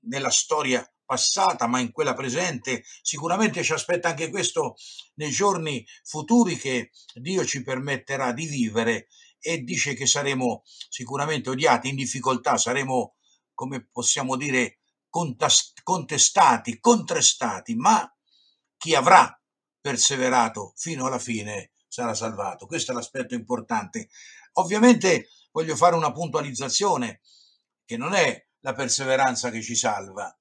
nella 0.00 0.30
storia 0.30 0.86
passata, 1.08 1.66
ma 1.66 1.80
in 1.80 1.90
quella 1.90 2.12
presente, 2.12 2.84
sicuramente 3.00 3.62
ci 3.62 3.72
aspetta 3.72 4.10
anche 4.10 4.28
questo 4.28 4.74
nei 5.14 5.30
giorni 5.30 5.82
futuri 6.04 6.58
che 6.58 6.90
Dio 7.14 7.46
ci 7.46 7.62
permetterà 7.62 8.32
di 8.32 8.44
vivere 8.44 9.08
e 9.40 9.62
dice 9.62 9.94
che 9.94 10.04
saremo 10.04 10.64
sicuramente 10.66 11.48
odiati, 11.48 11.88
in 11.88 11.96
difficoltà, 11.96 12.58
saremo, 12.58 13.14
come 13.54 13.88
possiamo 13.90 14.36
dire, 14.36 14.80
contestati, 15.08 16.78
contrastati, 16.78 17.74
ma 17.74 18.06
chi 18.76 18.94
avrà 18.94 19.34
perseverato 19.80 20.74
fino 20.76 21.06
alla 21.06 21.18
fine 21.18 21.72
sarà 21.88 22.12
salvato. 22.12 22.66
Questo 22.66 22.92
è 22.92 22.94
l'aspetto 22.94 23.34
importante. 23.34 24.10
Ovviamente 24.54 25.30
voglio 25.52 25.74
fare 25.74 25.96
una 25.96 26.12
puntualizzazione 26.12 27.22
che 27.86 27.96
non 27.96 28.12
è 28.12 28.46
la 28.60 28.74
perseveranza 28.74 29.48
che 29.50 29.62
ci 29.62 29.74
salva, 29.74 30.37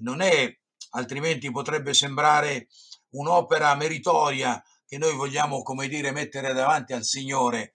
non 0.00 0.20
è, 0.20 0.54
altrimenti 0.90 1.50
potrebbe 1.50 1.94
sembrare 1.94 2.68
un'opera 3.10 3.74
meritoria 3.74 4.62
che 4.86 4.98
noi 4.98 5.14
vogliamo, 5.14 5.62
come 5.62 5.88
dire, 5.88 6.10
mettere 6.10 6.52
davanti 6.52 6.92
al 6.92 7.04
Signore 7.04 7.74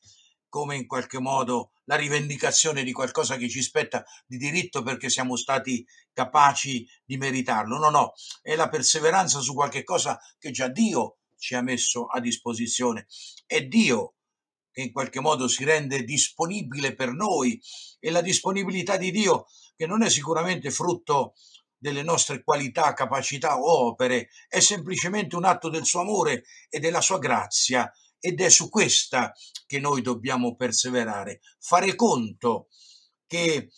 come 0.50 0.76
in 0.76 0.88
qualche 0.88 1.20
modo 1.20 1.72
la 1.86 1.96
rivendicazione 1.96 2.84
di 2.84 2.92
qualcosa 2.92 3.36
che 3.36 3.50
ci 3.50 3.62
spetta 3.62 4.06
di 4.26 4.38
diritto 4.38 4.84
perché 4.84 5.10
siamo 5.10 5.36
stati 5.36 5.86
capaci 6.14 6.88
di 7.04 7.18
meritarlo. 7.18 7.78
No, 7.78 7.90
no, 7.90 8.14
è 8.42 8.56
la 8.56 8.70
perseveranza 8.70 9.40
su 9.42 9.54
qualche 9.54 9.84
cosa 9.84 10.18
che 10.40 10.52
già 10.52 10.70
Dio 10.70 11.18
ci 11.38 11.56
ha 11.56 11.62
messo 11.62 12.06
a 12.06 12.20
disposizione. 12.20 13.06
È 13.46 13.62
Dio 13.64 14.16
che 14.72 14.82
in 14.82 14.92
qualche 14.92 15.20
modo 15.20 15.48
si 15.48 15.64
rende 15.64 16.04
disponibile 16.04 16.96
per 16.96 17.12
noi 17.12 17.62
e 18.00 18.10
la 18.10 18.22
disponibilità 18.22 18.98
di 18.98 19.12
Dio 19.12 19.46
che 19.76 19.88
non 19.88 20.04
è 20.04 20.10
sicuramente 20.10 20.72
frutto 20.72 21.34
delle 21.78 22.04
nostre 22.04 22.44
qualità, 22.44 22.94
capacità 22.94 23.58
o 23.58 23.88
opere, 23.88 24.30
è 24.48 24.60
semplicemente 24.60 25.36
un 25.36 25.46
atto 25.46 25.70
del 25.70 25.86
suo 25.86 26.02
amore 26.02 26.44
e 26.70 26.80
della 26.80 27.02
sua 27.02 27.20
grazia. 27.20 27.92
Ed 28.20 28.42
è 28.42 28.50
su 28.50 28.70
questa 28.70 29.34
che 29.66 29.80
noi 29.80 30.02
dobbiamo 30.02 30.56
perseverare, 30.56 31.42
fare 31.60 31.96
conto 31.96 32.68
che 33.28 33.70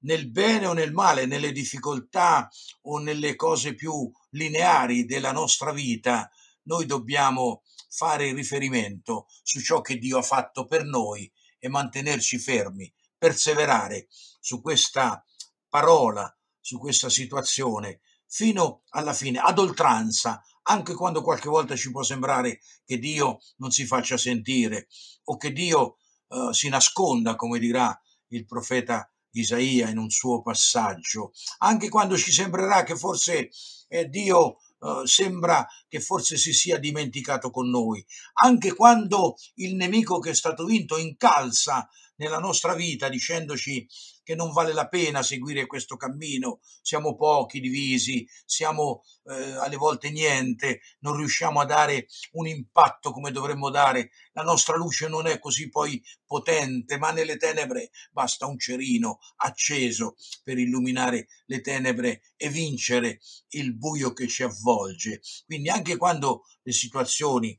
nel 0.00 0.30
bene 0.30 0.66
o 0.66 0.72
nel 0.72 0.92
male, 0.92 1.26
nelle 1.26 1.52
difficoltà 1.52 2.48
o 2.82 2.98
nelle 2.98 3.34
cose 3.34 3.74
più 3.74 4.10
lineari 4.30 5.04
della 5.04 5.32
nostra 5.32 5.72
vita, 5.72 6.30
noi 6.64 6.86
dobbiamo 6.86 7.62
fare 7.88 8.32
riferimento 8.32 9.26
su 9.42 9.60
ciò 9.60 9.80
che 9.80 9.96
Dio 9.96 10.18
ha 10.18 10.22
fatto 10.22 10.66
per 10.66 10.84
noi 10.84 11.30
e 11.58 11.68
mantenerci 11.68 12.38
fermi, 12.38 12.92
perseverare 13.16 14.06
su 14.40 14.60
questa 14.60 15.24
parola, 15.68 16.35
su 16.66 16.80
questa 16.80 17.08
situazione 17.08 18.00
fino 18.26 18.82
alla 18.88 19.12
fine, 19.12 19.38
ad 19.38 19.56
oltranza, 19.60 20.42
anche 20.62 20.94
quando 20.94 21.22
qualche 21.22 21.48
volta 21.48 21.76
ci 21.76 21.92
può 21.92 22.02
sembrare 22.02 22.58
che 22.84 22.98
Dio 22.98 23.38
non 23.58 23.70
si 23.70 23.86
faccia 23.86 24.16
sentire 24.16 24.88
o 25.26 25.36
che 25.36 25.52
Dio 25.52 25.98
uh, 26.26 26.50
si 26.50 26.68
nasconda, 26.68 27.36
come 27.36 27.60
dirà 27.60 27.96
il 28.30 28.44
profeta 28.46 29.08
Isaia 29.30 29.88
in 29.90 29.98
un 29.98 30.10
suo 30.10 30.42
passaggio, 30.42 31.30
anche 31.58 31.88
quando 31.88 32.16
ci 32.16 32.32
sembrerà 32.32 32.82
che 32.82 32.96
forse 32.96 33.50
eh, 33.88 34.08
Dio 34.08 34.56
Uh, 34.78 35.06
sembra 35.06 35.66
che 35.88 36.00
forse 36.00 36.36
si 36.36 36.52
sia 36.52 36.78
dimenticato 36.78 37.50
con 37.50 37.70
noi, 37.70 38.04
anche 38.42 38.74
quando 38.74 39.36
il 39.54 39.74
nemico 39.74 40.18
che 40.18 40.30
è 40.30 40.34
stato 40.34 40.66
vinto 40.66 40.98
incalza 40.98 41.88
nella 42.16 42.38
nostra 42.38 42.74
vita 42.74 43.08
dicendoci 43.08 43.86
che 44.22 44.34
non 44.34 44.52
vale 44.52 44.72
la 44.72 44.88
pena 44.88 45.22
seguire 45.22 45.66
questo 45.66 45.96
cammino, 45.96 46.58
siamo 46.82 47.14
pochi 47.14 47.60
divisi, 47.60 48.28
siamo 48.44 49.04
eh, 49.26 49.52
alle 49.52 49.76
volte 49.76 50.10
niente, 50.10 50.80
non 51.00 51.16
riusciamo 51.16 51.60
a 51.60 51.64
dare 51.64 52.08
un 52.32 52.48
impatto 52.48 53.12
come 53.12 53.30
dovremmo 53.30 53.70
dare, 53.70 54.10
la 54.32 54.42
nostra 54.42 54.76
luce 54.76 55.06
non 55.06 55.28
è 55.28 55.38
così 55.38 55.68
poi 55.68 56.02
potente, 56.24 56.98
ma 56.98 57.12
nelle 57.12 57.36
tenebre 57.36 57.90
basta 58.10 58.46
un 58.46 58.58
cerino 58.58 59.20
acceso 59.36 60.16
per 60.42 60.58
illuminare 60.58 61.28
le 61.46 61.60
tenebre 61.60 62.22
e 62.36 62.48
vincere 62.48 63.20
il 63.50 63.76
buio 63.76 64.12
che 64.12 64.26
ci 64.26 64.42
avvolge. 64.42 65.20
Quindi 65.44 65.68
anche 65.68 65.96
quando 65.96 66.42
le 66.62 66.72
situazioni 66.72 67.56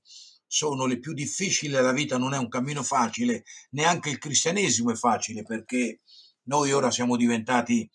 sono 0.47 0.85
le 0.85 0.99
più 0.99 1.13
difficili, 1.13 1.73
la 1.73 1.91
vita 1.91 2.17
non 2.17 2.33
è 2.33 2.37
un 2.37 2.47
cammino 2.47 2.81
facile, 2.81 3.43
neanche 3.71 4.09
il 4.09 4.17
cristianesimo 4.17 4.91
è 4.91 4.95
facile 4.95 5.43
perché 5.43 5.99
noi 6.43 6.71
ora 6.71 6.89
siamo 6.89 7.17
diventati 7.17 7.89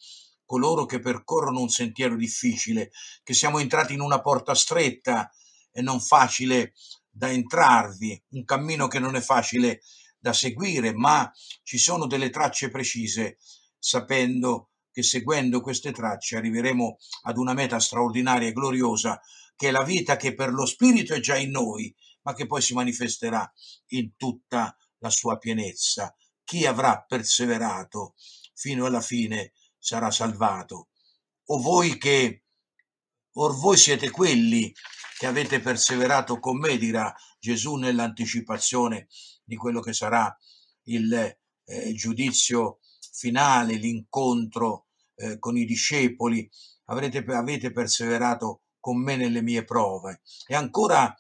coloro 0.44 0.84
che 0.84 1.00
percorrono 1.00 1.60
un 1.60 1.70
sentiero 1.70 2.14
difficile, 2.14 2.90
che 3.22 3.32
siamo 3.32 3.58
entrati 3.58 3.94
in 3.94 4.00
una 4.00 4.20
porta 4.20 4.54
stretta 4.54 5.30
e 5.70 5.80
non 5.80 5.98
facile 5.98 6.74
da 7.08 7.30
entrarvi, 7.30 8.22
un 8.30 8.44
cammino 8.44 8.86
che 8.86 8.98
non 8.98 9.16
è 9.16 9.20
facile 9.20 9.80
da 10.18 10.34
seguire, 10.34 10.92
ma 10.92 11.30
ci 11.62 11.78
sono 11.78 12.06
delle 12.06 12.28
tracce 12.28 12.70
precise, 12.70 13.38
sapendo 13.78 14.72
che 14.92 15.02
seguendo 15.02 15.62
queste 15.62 15.90
tracce 15.90 16.36
arriveremo 16.36 16.98
ad 17.22 17.38
una 17.38 17.54
meta 17.54 17.80
straordinaria 17.80 18.48
e 18.48 18.52
gloriosa, 18.52 19.20
che 19.56 19.68
è 19.68 19.70
la 19.70 19.82
vita 19.82 20.16
che 20.16 20.34
per 20.34 20.52
lo 20.52 20.66
Spirito 20.66 21.14
è 21.14 21.20
già 21.20 21.36
in 21.36 21.50
noi, 21.50 21.94
ma 22.22 22.34
che 22.34 22.46
poi 22.46 22.62
si 22.62 22.74
manifesterà 22.74 23.50
in 23.88 24.16
tutta 24.16 24.76
la 24.98 25.10
sua 25.10 25.38
pienezza. 25.38 26.14
Chi 26.44 26.66
avrà 26.66 27.04
perseverato 27.06 28.14
fino 28.54 28.86
alla 28.86 29.00
fine 29.00 29.52
sarà 29.78 30.10
salvato. 30.10 30.88
O 31.46 31.60
voi 31.60 31.98
che, 31.98 32.44
or 33.32 33.56
voi 33.56 33.76
siete 33.76 34.10
quelli 34.10 34.72
che 35.18 35.26
avete 35.26 35.60
perseverato 35.60 36.38
con 36.38 36.58
me, 36.58 36.76
dirà 36.78 37.14
Gesù 37.38 37.74
nell'anticipazione 37.74 39.08
di 39.44 39.56
quello 39.56 39.80
che 39.80 39.92
sarà 39.92 40.34
il 40.84 41.12
eh, 41.64 41.92
giudizio 41.94 42.78
finale, 43.12 43.74
l'incontro 43.74 44.86
eh, 45.14 45.38
con 45.38 45.56
i 45.56 45.64
discepoli, 45.64 46.48
avrete, 46.86 47.18
avete 47.18 47.72
perseverato 47.72 48.62
con 48.80 49.00
me 49.00 49.16
nelle 49.16 49.42
mie 49.42 49.64
prove. 49.64 50.22
E 50.46 50.54
ancora 50.54 51.14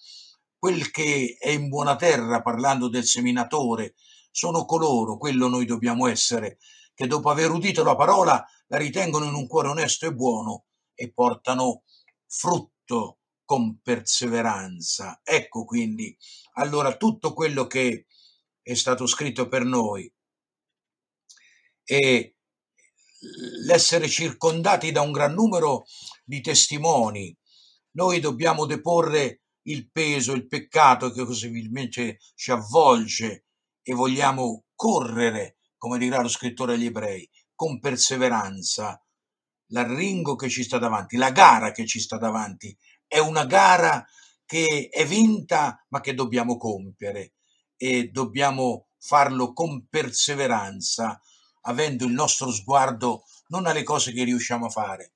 quel 0.62 0.92
che 0.92 1.38
è 1.40 1.48
in 1.48 1.68
buona 1.68 1.96
terra, 1.96 2.40
parlando 2.40 2.88
del 2.88 3.04
seminatore, 3.04 3.96
sono 4.30 4.64
coloro, 4.64 5.16
quello 5.16 5.48
noi 5.48 5.64
dobbiamo 5.64 6.06
essere, 6.06 6.58
che 6.94 7.08
dopo 7.08 7.30
aver 7.30 7.50
udito 7.50 7.82
la 7.82 7.96
parola 7.96 8.46
la 8.68 8.76
ritengono 8.76 9.24
in 9.24 9.34
un 9.34 9.48
cuore 9.48 9.70
onesto 9.70 10.06
e 10.06 10.14
buono 10.14 10.66
e 10.94 11.12
portano 11.12 11.82
frutto 12.28 13.18
con 13.44 13.80
perseveranza. 13.82 15.20
Ecco 15.24 15.64
quindi 15.64 16.16
allora 16.52 16.96
tutto 16.96 17.32
quello 17.32 17.66
che 17.66 18.06
è 18.62 18.74
stato 18.74 19.08
scritto 19.08 19.48
per 19.48 19.64
noi 19.64 20.08
e 21.82 22.36
l'essere 23.64 24.06
circondati 24.06 24.92
da 24.92 25.00
un 25.00 25.10
gran 25.10 25.34
numero 25.34 25.86
di 26.22 26.40
testimoni. 26.40 27.36
Noi 27.96 28.20
dobbiamo 28.20 28.64
deporre 28.64 29.38
il 29.64 29.90
peso, 29.90 30.32
il 30.32 30.46
peccato 30.46 31.10
che 31.10 31.24
così 31.24 31.46
invece 31.46 32.18
ci 32.34 32.50
avvolge 32.50 33.46
e 33.82 33.94
vogliamo 33.94 34.64
correre, 34.74 35.56
come 35.76 35.98
dirà 35.98 36.20
lo 36.20 36.28
scrittore 36.28 36.74
agli 36.74 36.86
ebrei, 36.86 37.28
con 37.54 37.78
perseveranza. 37.78 39.00
L'arringo 39.68 40.34
che 40.34 40.48
ci 40.48 40.62
sta 40.62 40.78
davanti, 40.78 41.16
la 41.16 41.30
gara 41.30 41.72
che 41.72 41.86
ci 41.86 42.00
sta 42.00 42.18
davanti, 42.18 42.76
è 43.06 43.18
una 43.18 43.44
gara 43.44 44.04
che 44.44 44.88
è 44.90 45.06
vinta 45.06 45.84
ma 45.88 46.00
che 46.00 46.14
dobbiamo 46.14 46.56
compiere 46.56 47.34
e 47.76 48.08
dobbiamo 48.10 48.88
farlo 48.98 49.52
con 49.52 49.86
perseveranza, 49.88 51.20
avendo 51.62 52.04
il 52.04 52.12
nostro 52.12 52.50
sguardo 52.50 53.24
non 53.48 53.66
alle 53.66 53.82
cose 53.82 54.12
che 54.12 54.24
riusciamo 54.24 54.66
a 54.66 54.70
fare, 54.70 55.14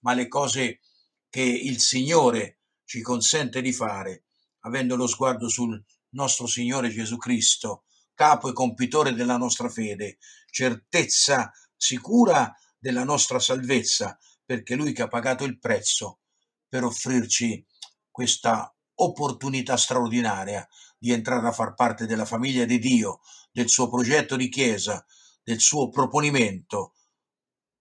ma 0.00 0.12
alle 0.12 0.28
cose 0.28 0.80
che 1.28 1.42
il 1.42 1.80
Signore 1.80 2.55
ci 2.86 3.02
consente 3.02 3.60
di 3.60 3.72
fare, 3.72 4.24
avendo 4.60 4.96
lo 4.96 5.06
sguardo 5.06 5.48
sul 5.48 5.82
nostro 6.10 6.46
Signore 6.46 6.88
Gesù 6.88 7.18
Cristo, 7.18 7.84
capo 8.14 8.48
e 8.48 8.52
compitore 8.52 9.12
della 9.12 9.36
nostra 9.36 9.68
fede, 9.68 10.16
certezza 10.50 11.52
sicura 11.76 12.54
della 12.78 13.04
nostra 13.04 13.38
salvezza, 13.38 14.16
perché 14.44 14.74
Lui 14.74 14.92
che 14.92 15.02
ha 15.02 15.08
pagato 15.08 15.44
il 15.44 15.58
prezzo 15.58 16.20
per 16.68 16.84
offrirci 16.84 17.64
questa 18.10 18.74
opportunità 18.94 19.76
straordinaria 19.76 20.66
di 20.98 21.12
entrare 21.12 21.46
a 21.46 21.52
far 21.52 21.74
parte 21.74 22.06
della 22.06 22.24
famiglia 22.24 22.64
di 22.64 22.78
Dio, 22.78 23.20
del 23.50 23.68
suo 23.68 23.90
progetto 23.90 24.36
di 24.36 24.48
Chiesa, 24.48 25.04
del 25.42 25.60
suo 25.60 25.88
proponimento 25.90 26.94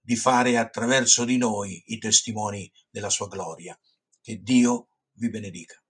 di 0.01 0.15
fare 0.15 0.57
attraverso 0.57 1.23
di 1.23 1.37
noi 1.37 1.81
i 1.87 1.97
testimoni 1.97 2.71
della 2.89 3.09
sua 3.09 3.27
gloria. 3.27 3.79
Che 4.21 4.41
Dio 4.41 4.89
vi 5.15 5.29
benedica 5.29 5.81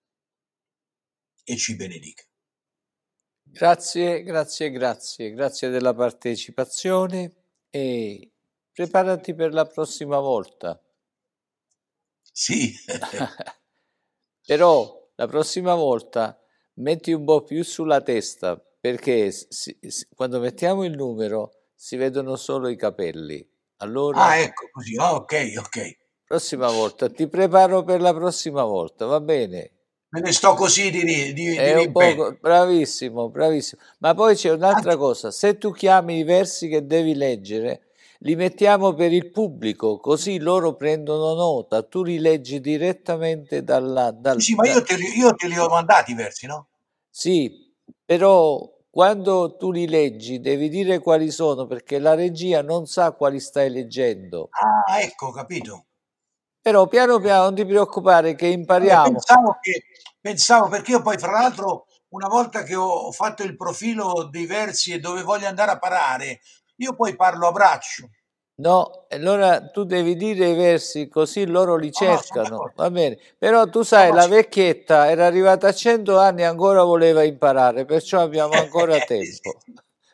e 1.43 1.57
ci 1.57 1.75
benedica. 1.75 2.23
Grazie, 3.43 4.23
grazie, 4.23 4.71
grazie, 4.71 5.31
grazie 5.31 5.69
della 5.69 5.93
partecipazione 5.93 7.31
e 7.69 8.31
preparati 8.71 9.33
per 9.35 9.53
la 9.53 9.65
prossima 9.65 10.19
volta. 10.19 10.81
Sì. 12.31 12.73
Però 14.45 15.09
la 15.15 15.27
prossima 15.27 15.75
volta 15.75 16.37
metti 16.75 17.13
un 17.13 17.23
po' 17.23 17.43
più 17.43 17.63
sulla 17.63 18.01
testa 18.01 18.57
perché 18.57 19.31
si, 19.31 19.77
si, 19.81 20.07
quando 20.13 20.39
mettiamo 20.39 20.83
il 20.83 20.95
numero 20.95 21.69
si 21.73 21.95
vedono 21.95 22.35
solo 22.35 22.67
i 22.67 22.75
capelli. 22.75 23.47
Allora, 23.77 24.25
ah, 24.25 24.35
ecco 24.37 24.69
così, 24.71 24.97
oh, 24.97 25.15
ok, 25.15 25.53
ok. 25.57 25.97
Prossima 26.27 26.69
volta, 26.71 27.07
ti 27.07 27.27
preparo 27.27 27.83
per 27.83 28.01
la 28.01 28.11
prossima 28.11 28.63
volta, 28.63 29.05
va 29.05 29.21
bene? 29.21 29.71
Me 30.09 30.21
ne 30.21 30.31
sto 30.31 30.55
così 30.55 30.89
di, 30.89 31.03
di, 31.03 31.33
di 31.33 31.91
poco, 31.91 32.35
bravissimo, 32.41 33.29
bravissimo. 33.29 33.81
Ma 33.99 34.15
poi 34.15 34.33
c'è 34.35 34.49
un'altra 34.49 34.93
ah, 34.93 34.97
cosa, 34.97 35.29
se 35.29 35.59
tu 35.59 35.71
chiami 35.71 36.17
i 36.17 36.23
versi 36.23 36.67
che 36.67 36.87
devi 36.87 37.13
leggere, 37.13 37.91
li 38.19 38.35
mettiamo 38.35 38.93
per 38.93 39.13
il 39.13 39.29
pubblico, 39.29 39.99
così 39.99 40.39
loro 40.39 40.73
prendono 40.73 41.35
nota, 41.35 41.83
tu 41.83 42.01
li 42.03 42.17
leggi 42.17 42.59
direttamente 42.59 43.63
dalla... 43.63 44.09
Dal, 44.09 44.41
sì, 44.41 44.55
ma 44.55 44.67
io 44.67 44.81
te, 44.81 44.95
li, 44.95 45.17
io 45.17 45.31
te 45.35 45.47
li 45.47 45.59
ho 45.59 45.67
mandati 45.67 46.13
i 46.13 46.15
versi, 46.15 46.47
no? 46.47 46.69
Sì, 47.07 47.71
però 48.03 48.67
quando 48.89 49.57
tu 49.57 49.71
li 49.71 49.87
leggi 49.87 50.39
devi 50.39 50.69
dire 50.69 50.99
quali 50.99 51.29
sono 51.29 51.67
perché 51.67 51.99
la 51.99 52.15
regia 52.15 52.63
non 52.63 52.87
sa 52.87 53.11
quali 53.11 53.39
stai 53.39 53.69
leggendo. 53.69 54.49
Ah, 54.51 55.01
ecco, 55.01 55.29
capito. 55.31 55.85
Però 56.65 56.87
piano 56.87 57.19
piano 57.19 57.43
non 57.43 57.53
ti 57.53 57.63
preoccupare 57.63 58.33
che 58.33 58.47
impariamo. 58.47 59.11
Pensavo, 59.11 59.59
che, 59.61 59.83
pensavo 60.19 60.67
perché 60.67 60.93
io 60.93 61.03
poi 61.03 61.15
fra 61.19 61.29
l'altro 61.29 61.85
una 62.07 62.27
volta 62.27 62.63
che 62.63 62.73
ho 62.73 63.11
fatto 63.11 63.43
il 63.43 63.55
profilo 63.55 64.27
dei 64.31 64.47
versi 64.47 64.91
e 64.91 64.99
dove 64.99 65.21
voglio 65.21 65.45
andare 65.45 65.69
a 65.69 65.77
parare, 65.77 66.39
io 66.77 66.95
poi 66.95 67.15
parlo 67.15 67.49
a 67.49 67.51
braccio. 67.51 68.09
No, 68.55 69.05
allora 69.09 69.69
tu 69.69 69.83
devi 69.83 70.15
dire 70.15 70.49
i 70.49 70.55
versi 70.55 71.07
così 71.07 71.45
loro 71.45 71.75
li 71.75 71.91
cercano, 71.91 72.55
oh, 72.55 72.63
no, 72.63 72.73
va 72.75 72.89
bene. 72.89 73.19
Però 73.37 73.69
tu 73.69 73.83
sai, 73.83 74.09
no, 74.09 74.15
la 74.15 74.27
vecchietta 74.27 75.07
era 75.07 75.27
arrivata 75.27 75.67
a 75.67 75.71
100 75.71 76.17
anni 76.17 76.41
e 76.41 76.45
ancora 76.45 76.81
voleva 76.81 77.21
imparare, 77.21 77.85
perciò 77.85 78.21
abbiamo 78.21 78.53
ancora 78.57 78.99
tempo. 79.01 79.59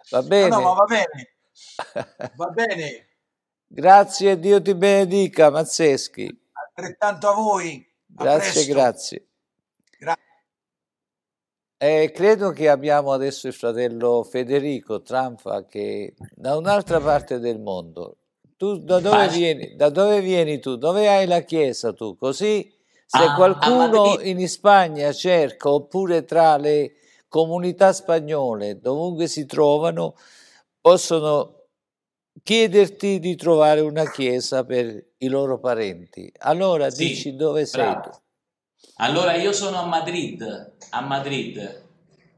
Va 0.09 0.21
bene? 0.21 0.49
No, 0.49 0.57
no, 0.57 0.61
ma 0.63 0.73
va 0.73 0.83
bene. 0.83 1.33
Va 2.35 2.47
bene. 2.47 3.07
grazie, 3.67 4.37
Dio 4.37 4.61
ti 4.61 4.75
benedica, 4.75 5.49
Mazzeschi. 5.49 6.40
Altrettanto 6.73 7.27
a 7.29 7.33
voi. 7.33 7.85
A 8.15 8.23
grazie, 8.23 8.51
presto. 8.51 8.73
grazie. 8.73 9.27
Gra- 9.97 10.17
eh, 11.77 12.11
credo 12.11 12.51
che 12.51 12.69
abbiamo 12.69 13.11
adesso 13.11 13.47
il 13.47 13.53
fratello 13.53 14.23
Federico 14.23 15.01
Tranfa 15.01 15.65
che 15.65 16.15
da 16.35 16.55
un'altra 16.55 16.99
parte 16.99 17.39
del 17.39 17.59
mondo 17.59 18.17
tu 18.55 18.77
da 18.77 18.99
dove, 18.99 19.27
vieni, 19.29 19.75
da 19.75 19.89
dove 19.89 20.21
vieni 20.21 20.59
tu? 20.59 20.75
Dove 20.75 21.09
hai 21.09 21.25
la 21.25 21.39
chiesa 21.39 21.93
tu? 21.93 22.15
Così 22.15 22.71
se 23.07 23.23
ah, 23.23 23.33
qualcuno 23.33 24.19
in 24.21 24.47
Spagna 24.47 25.11
cerca 25.11 25.71
oppure 25.71 26.23
tra 26.25 26.57
le 26.57 26.93
comunità 27.27 27.91
spagnole 27.91 28.79
dovunque 28.79 29.27
si 29.27 29.47
trovano 29.47 30.13
possono 30.79 31.60
chiederti 32.43 33.19
di 33.19 33.35
trovare 33.35 33.81
una 33.81 34.09
chiesa 34.09 34.63
per 34.63 35.13
i 35.17 35.27
loro 35.27 35.59
parenti. 35.59 36.31
Allora 36.39 36.89
sì, 36.89 37.07
dici 37.07 37.35
dove 37.35 37.65
sei 37.65 37.93
tu? 38.01 38.09
Allora 38.97 39.35
io 39.35 39.51
sono 39.51 39.79
a 39.79 39.85
Madrid, 39.85 40.73
a 40.89 41.01
Madrid. 41.01 41.83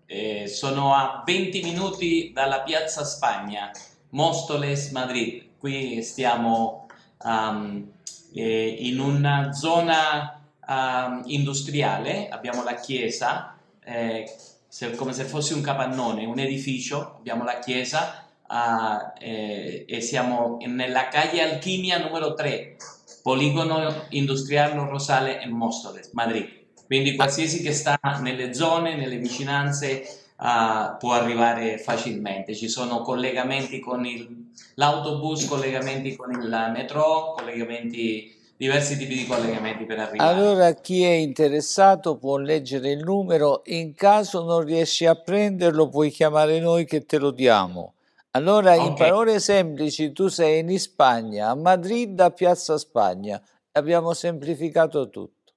Eh, 0.05 0.47
sono 0.47 0.93
a 0.93 1.23
20 1.25 1.61
minuti 1.63 2.31
dalla 2.33 2.61
piazza 2.61 3.03
Spagna, 3.03 3.71
Móstoles, 4.09 4.91
Madrid 4.91 5.51
qui 5.63 6.03
stiamo 6.03 6.87
um, 7.23 7.89
eh, 8.33 8.67
in 8.67 8.99
una 8.99 9.53
zona 9.53 10.43
um, 10.67 11.21
industriale, 11.27 12.27
abbiamo 12.27 12.65
la 12.65 12.73
chiesa, 12.73 13.57
eh, 13.81 14.29
se, 14.67 14.93
come 14.95 15.13
se 15.13 15.23
fosse 15.23 15.53
un 15.53 15.61
capannone, 15.61 16.25
un 16.25 16.37
edificio, 16.37 17.15
abbiamo 17.15 17.45
la 17.45 17.59
chiesa 17.59 18.27
uh, 18.47 19.13
eh, 19.19 19.85
e 19.87 20.01
siamo 20.01 20.57
nella 20.65 21.07
calle 21.07 21.41
Alchimia 21.41 21.99
numero 21.99 22.33
3, 22.33 22.75
poligono 23.21 24.05
industriale 24.09 24.73
Rosale 24.75 25.41
e 25.41 25.47
Móstoles, 25.47 26.11
Madrid. 26.13 26.61
Quindi 26.85 27.15
qualsiasi 27.15 27.61
che 27.61 27.73
sta 27.73 27.99
nelle 28.21 28.53
zone, 28.53 28.95
nelle 28.95 29.17
vicinanze 29.17 30.03
uh, 30.37 30.97
può 30.97 31.13
arrivare 31.13 31.77
facilmente. 31.77 32.55
Ci 32.55 32.67
sono 32.67 33.01
collegamenti 33.01 33.79
con 33.79 34.05
il, 34.05 34.51
l'autobus, 34.75 35.45
collegamenti 35.45 36.15
con 36.15 36.31
il 36.31 36.69
metro, 36.73 37.33
collegamenti 37.35 38.41
diversi 38.55 38.97
tipi 38.97 39.15
di 39.15 39.25
collegamenti 39.25 39.85
per 39.85 39.99
arrivare. 39.99 40.29
Allora 40.29 40.73
chi 40.73 41.03
è 41.03 41.11
interessato 41.11 42.17
può 42.17 42.37
leggere 42.37 42.91
il 42.91 43.03
numero, 43.03 43.61
in 43.65 43.93
caso 43.93 44.43
non 44.43 44.63
riesci 44.63 45.05
a 45.05 45.15
prenderlo 45.15 45.89
puoi 45.89 46.09
chiamare 46.11 46.59
noi 46.59 46.85
che 46.85 47.05
te 47.05 47.17
lo 47.17 47.31
diamo. 47.31 47.92
Allora 48.35 48.73
okay. 48.73 48.87
in 48.87 48.95
parole 48.95 49.39
semplici 49.39 50.11
tu 50.11 50.27
sei 50.27 50.59
in 50.59 50.79
Spagna, 50.79 51.49
a 51.49 51.55
Madrid 51.55 52.19
a 52.19 52.31
Piazza 52.31 52.79
Spagna, 52.79 53.39
abbiamo 53.73 54.13
semplificato 54.13 55.07
tutto. 55.09 55.53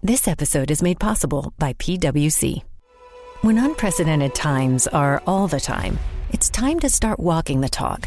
This 0.00 0.28
episode 0.28 0.70
is 0.70 0.80
made 0.80 0.98
possible 1.00 1.52
by 1.58 1.72
PwC. 1.74 2.62
When 3.42 3.58
unprecedented 3.58 4.32
times 4.32 4.86
are 4.86 5.20
all 5.26 5.48
the 5.48 5.58
time, 5.58 5.98
it's 6.30 6.48
time 6.48 6.78
to 6.80 6.88
start 6.88 7.18
walking 7.18 7.60
the 7.60 7.68
talk. 7.68 8.06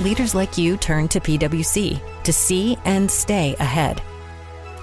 Leaders 0.00 0.34
like 0.34 0.58
you 0.58 0.76
turn 0.76 1.08
to 1.08 1.18
PwC 1.18 1.98
to 2.22 2.32
see 2.32 2.76
and 2.84 3.10
stay 3.10 3.56
ahead. 3.60 4.02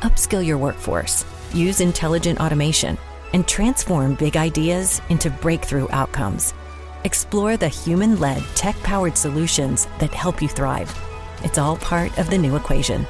Upskill 0.01 0.43
your 0.43 0.57
workforce, 0.57 1.23
use 1.53 1.81
intelligent 1.81 2.39
automation, 2.39 2.97
and 3.33 3.47
transform 3.47 4.15
big 4.15 4.35
ideas 4.35 5.01
into 5.09 5.29
breakthrough 5.29 5.87
outcomes. 5.91 6.55
Explore 7.03 7.57
the 7.57 7.67
human 7.67 8.19
led, 8.19 8.43
tech 8.55 8.75
powered 8.83 9.17
solutions 9.17 9.87
that 9.99 10.13
help 10.13 10.41
you 10.41 10.47
thrive. 10.47 10.93
It's 11.43 11.57
all 11.57 11.77
part 11.77 12.17
of 12.19 12.29
the 12.29 12.37
new 12.37 12.55
equation. 12.55 13.05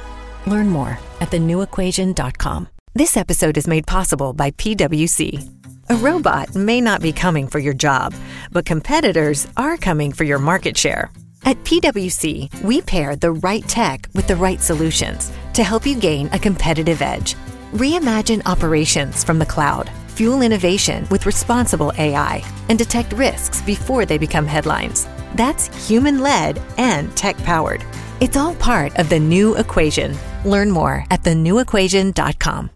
Learn 0.46 0.68
more 0.68 0.98
at 1.20 1.30
thenewequation.com. 1.30 2.68
This 2.94 3.16
episode 3.16 3.56
is 3.56 3.66
made 3.66 3.86
possible 3.86 4.32
by 4.32 4.50
PwC. 4.52 5.48
A 5.88 5.96
robot 5.96 6.54
may 6.54 6.80
not 6.80 7.00
be 7.00 7.12
coming 7.12 7.46
for 7.46 7.58
your 7.58 7.74
job, 7.74 8.14
but 8.50 8.64
competitors 8.64 9.46
are 9.56 9.76
coming 9.76 10.12
for 10.12 10.24
your 10.24 10.38
market 10.38 10.76
share. 10.76 11.10
At 11.44 11.56
PwC, 11.64 12.62
we 12.62 12.80
pair 12.82 13.16
the 13.16 13.32
right 13.32 13.66
tech 13.66 14.08
with 14.14 14.26
the 14.28 14.36
right 14.36 14.60
solutions 14.60 15.32
to 15.54 15.64
help 15.64 15.84
you 15.86 15.98
gain 15.98 16.28
a 16.32 16.38
competitive 16.38 17.02
edge. 17.02 17.34
Reimagine 17.72 18.42
operations 18.46 19.24
from 19.24 19.38
the 19.38 19.46
cloud, 19.46 19.90
fuel 20.12 20.42
innovation 20.42 21.06
with 21.10 21.26
responsible 21.26 21.92
AI, 21.98 22.42
and 22.68 22.78
detect 22.78 23.12
risks 23.14 23.62
before 23.62 24.04
they 24.06 24.18
become 24.18 24.46
headlines. 24.46 25.06
That's 25.34 25.68
human 25.88 26.20
led 26.20 26.60
and 26.78 27.14
tech 27.16 27.36
powered. 27.38 27.84
It's 28.20 28.36
all 28.36 28.54
part 28.54 28.96
of 28.98 29.08
the 29.08 29.18
new 29.18 29.56
equation. 29.56 30.16
Learn 30.44 30.70
more 30.70 31.04
at 31.10 31.22
thenewequation.com. 31.22 32.70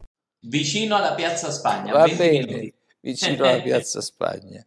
Vicino 0.48 0.96
alla 0.96 1.14
Piazza 1.14 1.50
Spagna. 1.50 1.92
Va 1.92 2.06
bene, 2.08 2.72
vicino 3.00 3.44
alla 3.44 3.60
Piazza 3.62 4.00
Spagna. 4.00 4.64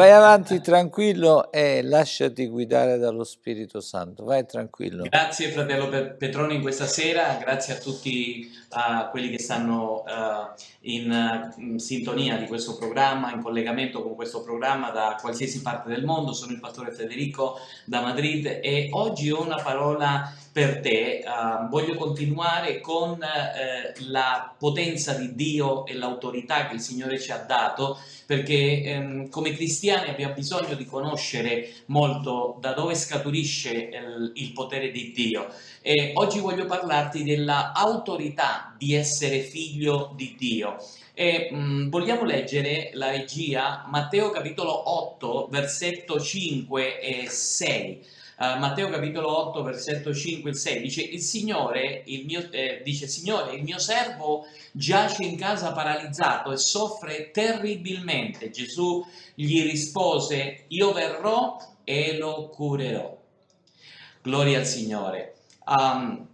Vai 0.00 0.12
avanti 0.12 0.62
tranquillo 0.62 1.52
e 1.52 1.82
lasciati 1.82 2.46
guidare 2.46 2.96
dallo 2.96 3.22
Spirito 3.22 3.82
Santo. 3.82 4.24
Vai 4.24 4.46
tranquillo. 4.46 5.02
Grazie 5.02 5.50
fratello 5.50 5.90
Pe- 5.90 6.12
Petroni 6.12 6.62
questa 6.62 6.86
sera, 6.86 7.36
grazie 7.38 7.74
a 7.74 7.76
tutti 7.76 8.50
uh, 8.70 9.10
quelli 9.10 9.28
che 9.28 9.38
stanno 9.38 10.02
uh, 10.06 10.58
in, 10.88 11.52
in 11.58 11.78
sintonia 11.78 12.38
di 12.38 12.46
questo 12.46 12.78
programma, 12.78 13.30
in 13.30 13.42
collegamento 13.42 14.02
con 14.02 14.14
questo 14.14 14.42
programma 14.42 14.88
da 14.88 15.18
qualsiasi 15.20 15.60
parte 15.60 15.90
del 15.90 16.02
mondo. 16.02 16.32
Sono 16.32 16.52
il 16.52 16.60
pastore 16.60 16.92
Federico 16.92 17.58
da 17.84 18.00
Madrid 18.00 18.46
e 18.46 18.88
oggi 18.92 19.30
ho 19.30 19.42
una 19.42 19.60
parola 19.62 20.32
per 20.52 20.80
te. 20.80 21.22
Uh, 21.24 21.68
voglio 21.68 21.94
continuare 21.94 22.80
con 22.80 23.10
uh, 23.12 24.04
la 24.08 24.54
potenza 24.58 25.14
di 25.14 25.34
Dio 25.34 25.86
e 25.86 25.94
l'autorità 25.94 26.66
che 26.66 26.74
il 26.74 26.80
Signore 26.80 27.20
ci 27.20 27.30
ha 27.30 27.38
dato, 27.38 27.98
perché 28.26 28.96
um, 28.98 29.28
come 29.28 29.52
cristiani 29.52 30.10
abbiamo 30.10 30.34
bisogno 30.34 30.74
di 30.74 30.84
conoscere 30.84 31.70
molto 31.86 32.56
da 32.60 32.72
dove 32.72 32.94
scaturisce 32.94 33.70
il, 33.72 34.32
il 34.34 34.52
potere 34.52 34.90
di 34.90 35.12
Dio. 35.12 35.48
E 35.82 36.12
oggi 36.14 36.40
voglio 36.40 36.66
parlarti 36.66 37.22
della 37.22 37.72
autorità 37.72 38.74
di 38.76 38.94
essere 38.94 39.40
figlio 39.40 40.12
di 40.16 40.34
Dio. 40.36 40.76
E 41.14 41.48
um, 41.52 41.88
vogliamo 41.90 42.24
leggere 42.24 42.90
la 42.94 43.10
regia 43.10 43.84
Matteo 43.88 44.30
capitolo 44.30 44.90
8, 44.90 45.48
versetto 45.50 46.18
5 46.18 47.00
e 47.00 47.28
6. 47.28 48.18
Uh, 48.40 48.58
Matteo 48.58 48.88
capitolo 48.88 49.36
8, 49.48 49.62
versetto 49.62 50.14
5 50.14 50.48
e 50.48 50.54
6 50.54 50.80
dice: 50.80 51.02
Il 51.02 51.20
Signore, 51.20 52.04
il 52.06 52.24
mio, 52.24 52.50
eh, 52.50 52.80
dice, 52.82 53.06
Signore, 53.06 53.54
il 53.54 53.62
mio 53.62 53.78
servo 53.78 54.46
giace 54.72 55.24
in 55.24 55.36
casa 55.36 55.72
paralizzato 55.72 56.50
e 56.50 56.56
soffre 56.56 57.32
terribilmente. 57.32 58.48
Gesù 58.48 59.04
gli 59.34 59.62
rispose: 59.62 60.64
Io 60.68 60.90
verrò 60.94 61.58
e 61.84 62.16
lo 62.16 62.48
curerò. 62.48 63.14
Gloria 64.22 64.60
al 64.60 64.66
Signore. 64.66 65.34
Um, 65.66 66.26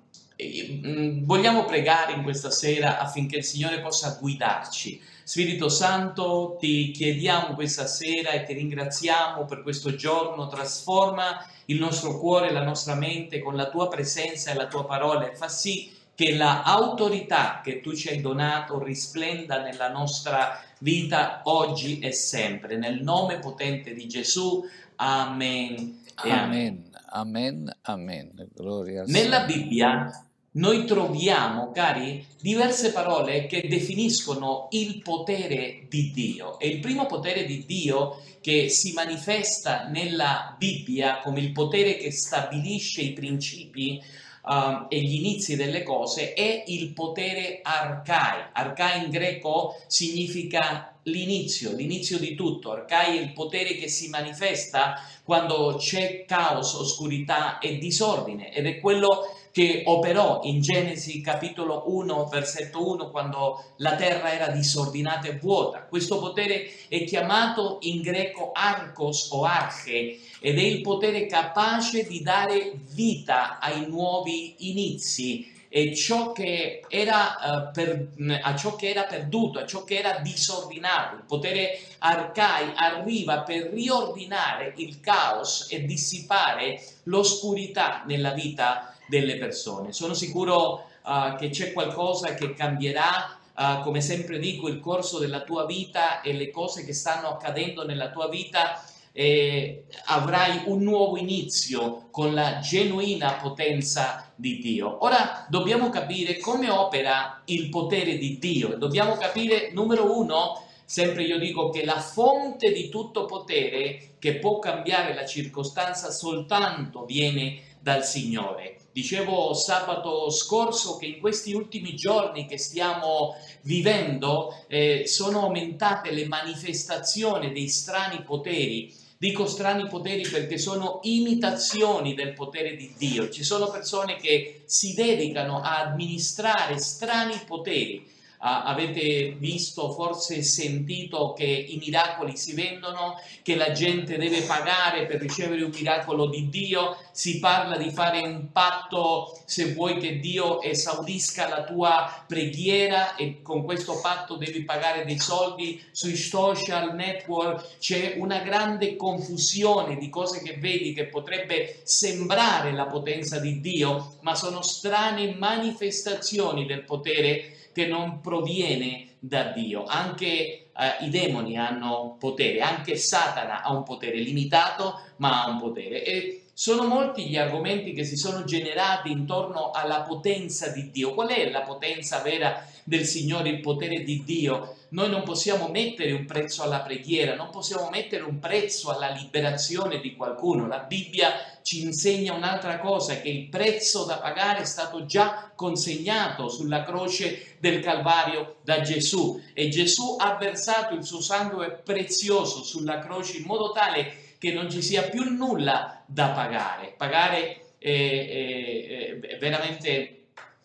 vogliamo 1.24 1.64
pregare 1.64 2.12
in 2.12 2.22
questa 2.22 2.52
sera 2.52 3.00
affinché 3.00 3.38
il 3.38 3.44
Signore 3.44 3.80
possa 3.80 4.16
guidarci. 4.20 5.02
Spirito 5.26 5.68
Santo, 5.68 6.56
ti 6.56 6.92
chiediamo 6.92 7.56
questa 7.56 7.88
sera 7.88 8.30
e 8.30 8.44
ti 8.44 8.52
ringraziamo 8.52 9.44
per 9.44 9.64
questo 9.64 9.96
giorno. 9.96 10.46
Trasforma 10.46 11.44
il 11.64 11.80
nostro 11.80 12.20
cuore, 12.20 12.52
la 12.52 12.62
nostra 12.62 12.94
mente 12.94 13.40
con 13.40 13.56
la 13.56 13.68
tua 13.68 13.88
presenza 13.88 14.52
e 14.52 14.54
la 14.54 14.68
tua 14.68 14.84
parola 14.84 15.28
e 15.28 15.34
fa 15.34 15.48
sì 15.48 15.90
che 16.14 16.36
l'autorità 16.36 17.60
che 17.60 17.80
tu 17.80 17.92
ci 17.92 18.08
hai 18.08 18.20
donato 18.20 18.80
risplenda 18.80 19.60
nella 19.60 19.90
nostra 19.90 20.62
vita 20.78 21.40
oggi 21.42 21.98
e 21.98 22.12
sempre. 22.12 22.76
Nel 22.76 23.02
nome 23.02 23.40
potente 23.40 23.94
di 23.94 24.06
Gesù. 24.06 24.64
Amen. 24.94 26.04
Amen. 26.14 26.88
Amen. 27.08 27.76
Amen. 27.82 28.48
Gloria 28.54 29.02
al 29.02 29.08
Nella. 29.08 29.44
Bibbia 29.44 30.25
noi 30.56 30.84
troviamo, 30.84 31.70
cari, 31.70 32.24
diverse 32.40 32.92
parole 32.92 33.46
che 33.46 33.66
definiscono 33.68 34.68
il 34.70 35.02
potere 35.02 35.86
di 35.88 36.10
Dio. 36.12 36.58
E 36.58 36.68
il 36.68 36.80
primo 36.80 37.06
potere 37.06 37.44
di 37.44 37.64
Dio 37.66 38.22
che 38.40 38.68
si 38.68 38.92
manifesta 38.92 39.86
nella 39.88 40.54
Bibbia 40.58 41.20
come 41.20 41.40
il 41.40 41.52
potere 41.52 41.96
che 41.96 42.10
stabilisce 42.10 43.02
i 43.02 43.12
principi 43.12 44.00
uh, 44.44 44.86
e 44.88 45.00
gli 45.00 45.16
inizi 45.16 45.56
delle 45.56 45.82
cose 45.82 46.32
è 46.32 46.64
il 46.68 46.92
potere 46.92 47.60
arcai. 47.62 48.44
Arcai 48.52 49.04
in 49.04 49.10
greco 49.10 49.76
significa 49.86 50.96
l'inizio, 51.02 51.72
l'inizio 51.74 52.18
di 52.18 52.34
tutto. 52.34 52.72
Arcai 52.72 53.18
è 53.18 53.20
il 53.20 53.32
potere 53.32 53.74
che 53.74 53.88
si 53.88 54.08
manifesta 54.08 55.02
quando 55.22 55.76
c'è 55.78 56.24
caos, 56.24 56.72
oscurità 56.74 57.58
e 57.58 57.76
disordine 57.76 58.54
ed 58.54 58.66
è 58.66 58.80
quello 58.80 59.36
che 59.56 59.84
operò 59.86 60.40
in 60.42 60.60
Genesi 60.60 61.22
capitolo 61.22 61.84
1 61.86 62.26
versetto 62.26 62.90
1 62.90 63.10
quando 63.10 63.72
la 63.76 63.96
terra 63.96 64.30
era 64.30 64.48
disordinata 64.48 65.28
e 65.28 65.38
vuota. 65.38 65.86
Questo 65.88 66.18
potere 66.18 66.70
è 66.88 67.04
chiamato 67.04 67.78
in 67.80 68.02
greco 68.02 68.50
arcos 68.52 69.30
o 69.30 69.44
arche 69.44 70.18
ed 70.40 70.58
è 70.58 70.62
il 70.62 70.82
potere 70.82 71.24
capace 71.24 72.06
di 72.06 72.20
dare 72.20 72.72
vita 72.90 73.58
ai 73.58 73.88
nuovi 73.88 74.56
inizi 74.70 75.50
e 75.70 75.94
ciò 75.94 76.32
che 76.32 76.84
era, 76.88 77.36
uh, 77.40 77.72
per, 77.72 78.08
a 78.42 78.54
ciò 78.56 78.76
che 78.76 78.90
era 78.90 79.04
perduto, 79.04 79.58
a 79.58 79.66
ciò 79.66 79.84
che 79.84 79.96
era 79.96 80.18
disordinato. 80.18 81.16
Il 81.16 81.24
potere 81.26 81.80
arcai 82.00 82.72
arriva 82.74 83.40
per 83.40 83.70
riordinare 83.72 84.74
il 84.76 85.00
caos 85.00 85.68
e 85.70 85.86
dissipare 85.86 86.78
l'oscurità 87.04 88.02
nella 88.06 88.32
vita 88.32 88.90
delle 89.06 89.36
persone. 89.36 89.92
Sono 89.92 90.14
sicuro 90.14 90.84
uh, 91.04 91.36
che 91.36 91.50
c'è 91.50 91.72
qualcosa 91.72 92.34
che 92.34 92.54
cambierà. 92.54 93.38
Uh, 93.56 93.82
come 93.82 94.00
sempre 94.00 94.38
dico, 94.38 94.68
il 94.68 94.80
corso 94.80 95.18
della 95.18 95.40
tua 95.40 95.64
vita 95.64 96.20
e 96.20 96.32
le 96.32 96.50
cose 96.50 96.84
che 96.84 96.92
stanno 96.92 97.28
accadendo 97.28 97.86
nella 97.86 98.10
tua 98.10 98.28
vita 98.28 98.82
eh, 99.18 99.84
avrai 100.04 100.64
un 100.66 100.82
nuovo 100.82 101.16
inizio 101.16 102.08
con 102.10 102.34
la 102.34 102.58
genuina 102.58 103.36
potenza 103.36 104.30
di 104.34 104.58
Dio. 104.58 105.02
Ora 105.02 105.46
dobbiamo 105.48 105.88
capire 105.88 106.38
come 106.38 106.68
opera 106.68 107.40
il 107.46 107.70
potere 107.70 108.18
di 108.18 108.38
Dio. 108.38 108.76
Dobbiamo 108.76 109.16
capire, 109.16 109.70
numero 109.72 110.18
uno, 110.18 110.62
sempre 110.84 111.22
io 111.22 111.38
dico 111.38 111.70
che 111.70 111.82
la 111.86 111.98
fonte 111.98 112.70
di 112.72 112.90
tutto 112.90 113.24
potere 113.24 114.16
che 114.18 114.36
può 114.36 114.58
cambiare 114.58 115.14
la 115.14 115.24
circostanza 115.24 116.10
soltanto 116.10 117.06
viene 117.06 117.60
dal 117.80 118.04
Signore. 118.04 118.75
Dicevo 118.96 119.52
sabato 119.52 120.30
scorso 120.30 120.96
che 120.96 121.04
in 121.04 121.18
questi 121.18 121.52
ultimi 121.52 121.94
giorni 121.94 122.46
che 122.46 122.56
stiamo 122.56 123.34
vivendo 123.60 124.64
eh, 124.68 125.02
sono 125.06 125.42
aumentate 125.42 126.12
le 126.12 126.26
manifestazioni 126.26 127.52
dei 127.52 127.68
strani 127.68 128.22
poteri 128.22 128.90
Dico 129.18 129.46
strani 129.46 129.86
poteri 129.86 130.26
perché 130.28 130.56
sono 130.56 131.00
imitazioni 131.02 132.14
del 132.14 132.32
potere 132.32 132.76
di 132.76 132.92
Dio. 132.98 133.30
Ci 133.30 133.44
sono 133.44 133.70
persone 133.70 134.16
che 134.16 134.62
si 134.66 134.92
dedicano 134.92 135.62
a 135.62 135.80
amministrare 135.80 136.78
strani 136.78 137.38
poteri. 137.46 138.15
Avete 138.48 139.34
visto, 139.38 139.90
forse 139.90 140.40
sentito 140.42 141.32
che 141.32 141.44
i 141.44 141.78
miracoli 141.78 142.36
si 142.36 142.54
vendono, 142.54 143.20
che 143.42 143.56
la 143.56 143.72
gente 143.72 144.16
deve 144.16 144.42
pagare 144.42 145.06
per 145.06 145.20
ricevere 145.20 145.64
un 145.64 145.72
miracolo 145.74 146.26
di 146.28 146.48
Dio, 146.48 146.96
si 147.10 147.40
parla 147.40 147.76
di 147.76 147.90
fare 147.90 148.20
un 148.20 148.52
patto 148.52 149.36
se 149.46 149.72
vuoi 149.72 149.98
che 149.98 150.20
Dio 150.20 150.62
esaudisca 150.62 151.48
la 151.48 151.64
tua 151.64 152.24
preghiera 152.24 153.16
e 153.16 153.42
con 153.42 153.64
questo 153.64 153.98
patto 154.00 154.36
devi 154.36 154.62
pagare 154.62 155.04
dei 155.04 155.18
soldi. 155.18 155.82
Sui 155.90 156.14
social 156.14 156.94
network, 156.94 157.78
c'è 157.80 158.14
una 158.18 158.38
grande 158.38 158.94
confusione 158.94 159.96
di 159.96 160.08
cose 160.08 160.40
che 160.40 160.56
vedi 160.60 160.92
che 160.92 161.06
potrebbe 161.06 161.80
sembrare 161.82 162.72
la 162.72 162.86
potenza 162.86 163.40
di 163.40 163.60
Dio, 163.60 164.18
ma 164.20 164.36
sono 164.36 164.62
strane 164.62 165.34
manifestazioni 165.34 166.64
del 166.64 166.84
potere 166.84 167.54
che 167.76 167.84
non 167.84 168.20
proviene 168.22 169.16
da 169.18 169.52
Dio. 169.52 169.84
Anche 169.84 170.24
eh, 170.26 171.04
i 171.04 171.10
demoni 171.10 171.58
hanno 171.58 172.16
potere, 172.18 172.60
anche 172.60 172.96
Satana 172.96 173.62
ha 173.62 173.70
un 173.70 173.82
potere 173.82 174.16
limitato, 174.16 174.98
ma 175.16 175.44
ha 175.44 175.50
un 175.50 175.58
potere. 175.58 176.02
E 176.02 176.45
sono 176.58 176.86
molti 176.86 177.28
gli 177.28 177.36
argomenti 177.36 177.92
che 177.92 178.02
si 178.02 178.16
sono 178.16 178.44
generati 178.44 179.10
intorno 179.10 179.72
alla 179.72 180.00
potenza 180.00 180.68
di 180.68 180.90
Dio. 180.90 181.12
Qual 181.12 181.28
è 181.28 181.50
la 181.50 181.60
potenza 181.60 182.20
vera 182.20 182.66
del 182.82 183.04
Signore, 183.04 183.50
il 183.50 183.60
potere 183.60 184.02
di 184.02 184.22
Dio? 184.24 184.74
Noi 184.88 185.10
non 185.10 185.22
possiamo 185.22 185.68
mettere 185.68 186.12
un 186.12 186.24
prezzo 186.24 186.62
alla 186.62 186.80
preghiera, 186.80 187.34
non 187.34 187.50
possiamo 187.50 187.90
mettere 187.90 188.22
un 188.22 188.38
prezzo 188.38 188.88
alla 188.88 189.10
liberazione 189.10 190.00
di 190.00 190.16
qualcuno. 190.16 190.66
La 190.66 190.78
Bibbia 190.78 191.30
ci 191.60 191.82
insegna 191.82 192.32
un'altra 192.32 192.78
cosa, 192.78 193.20
che 193.20 193.28
il 193.28 193.48
prezzo 193.48 194.04
da 194.04 194.16
pagare 194.16 194.60
è 194.60 194.64
stato 194.64 195.04
già 195.04 195.50
consegnato 195.54 196.48
sulla 196.48 196.84
croce 196.84 197.56
del 197.58 197.80
Calvario 197.80 198.56
da 198.62 198.80
Gesù 198.80 199.38
e 199.52 199.68
Gesù 199.68 200.16
ha 200.18 200.36
versato 200.36 200.94
il 200.94 201.04
suo 201.04 201.20
sangue 201.20 201.82
prezioso 201.84 202.62
sulla 202.62 203.00
croce 203.00 203.36
in 203.36 203.44
modo 203.44 203.72
tale 203.72 204.24
che 204.25 204.25
non 204.52 204.70
ci 204.70 204.82
sia 204.82 205.02
più 205.04 205.24
nulla 205.34 206.02
da 206.06 206.28
pagare. 206.28 206.94
Pagare 206.96 207.74
è, 207.78 207.88
è, 207.88 209.18
è 209.20 209.38
veramente 209.38 210.16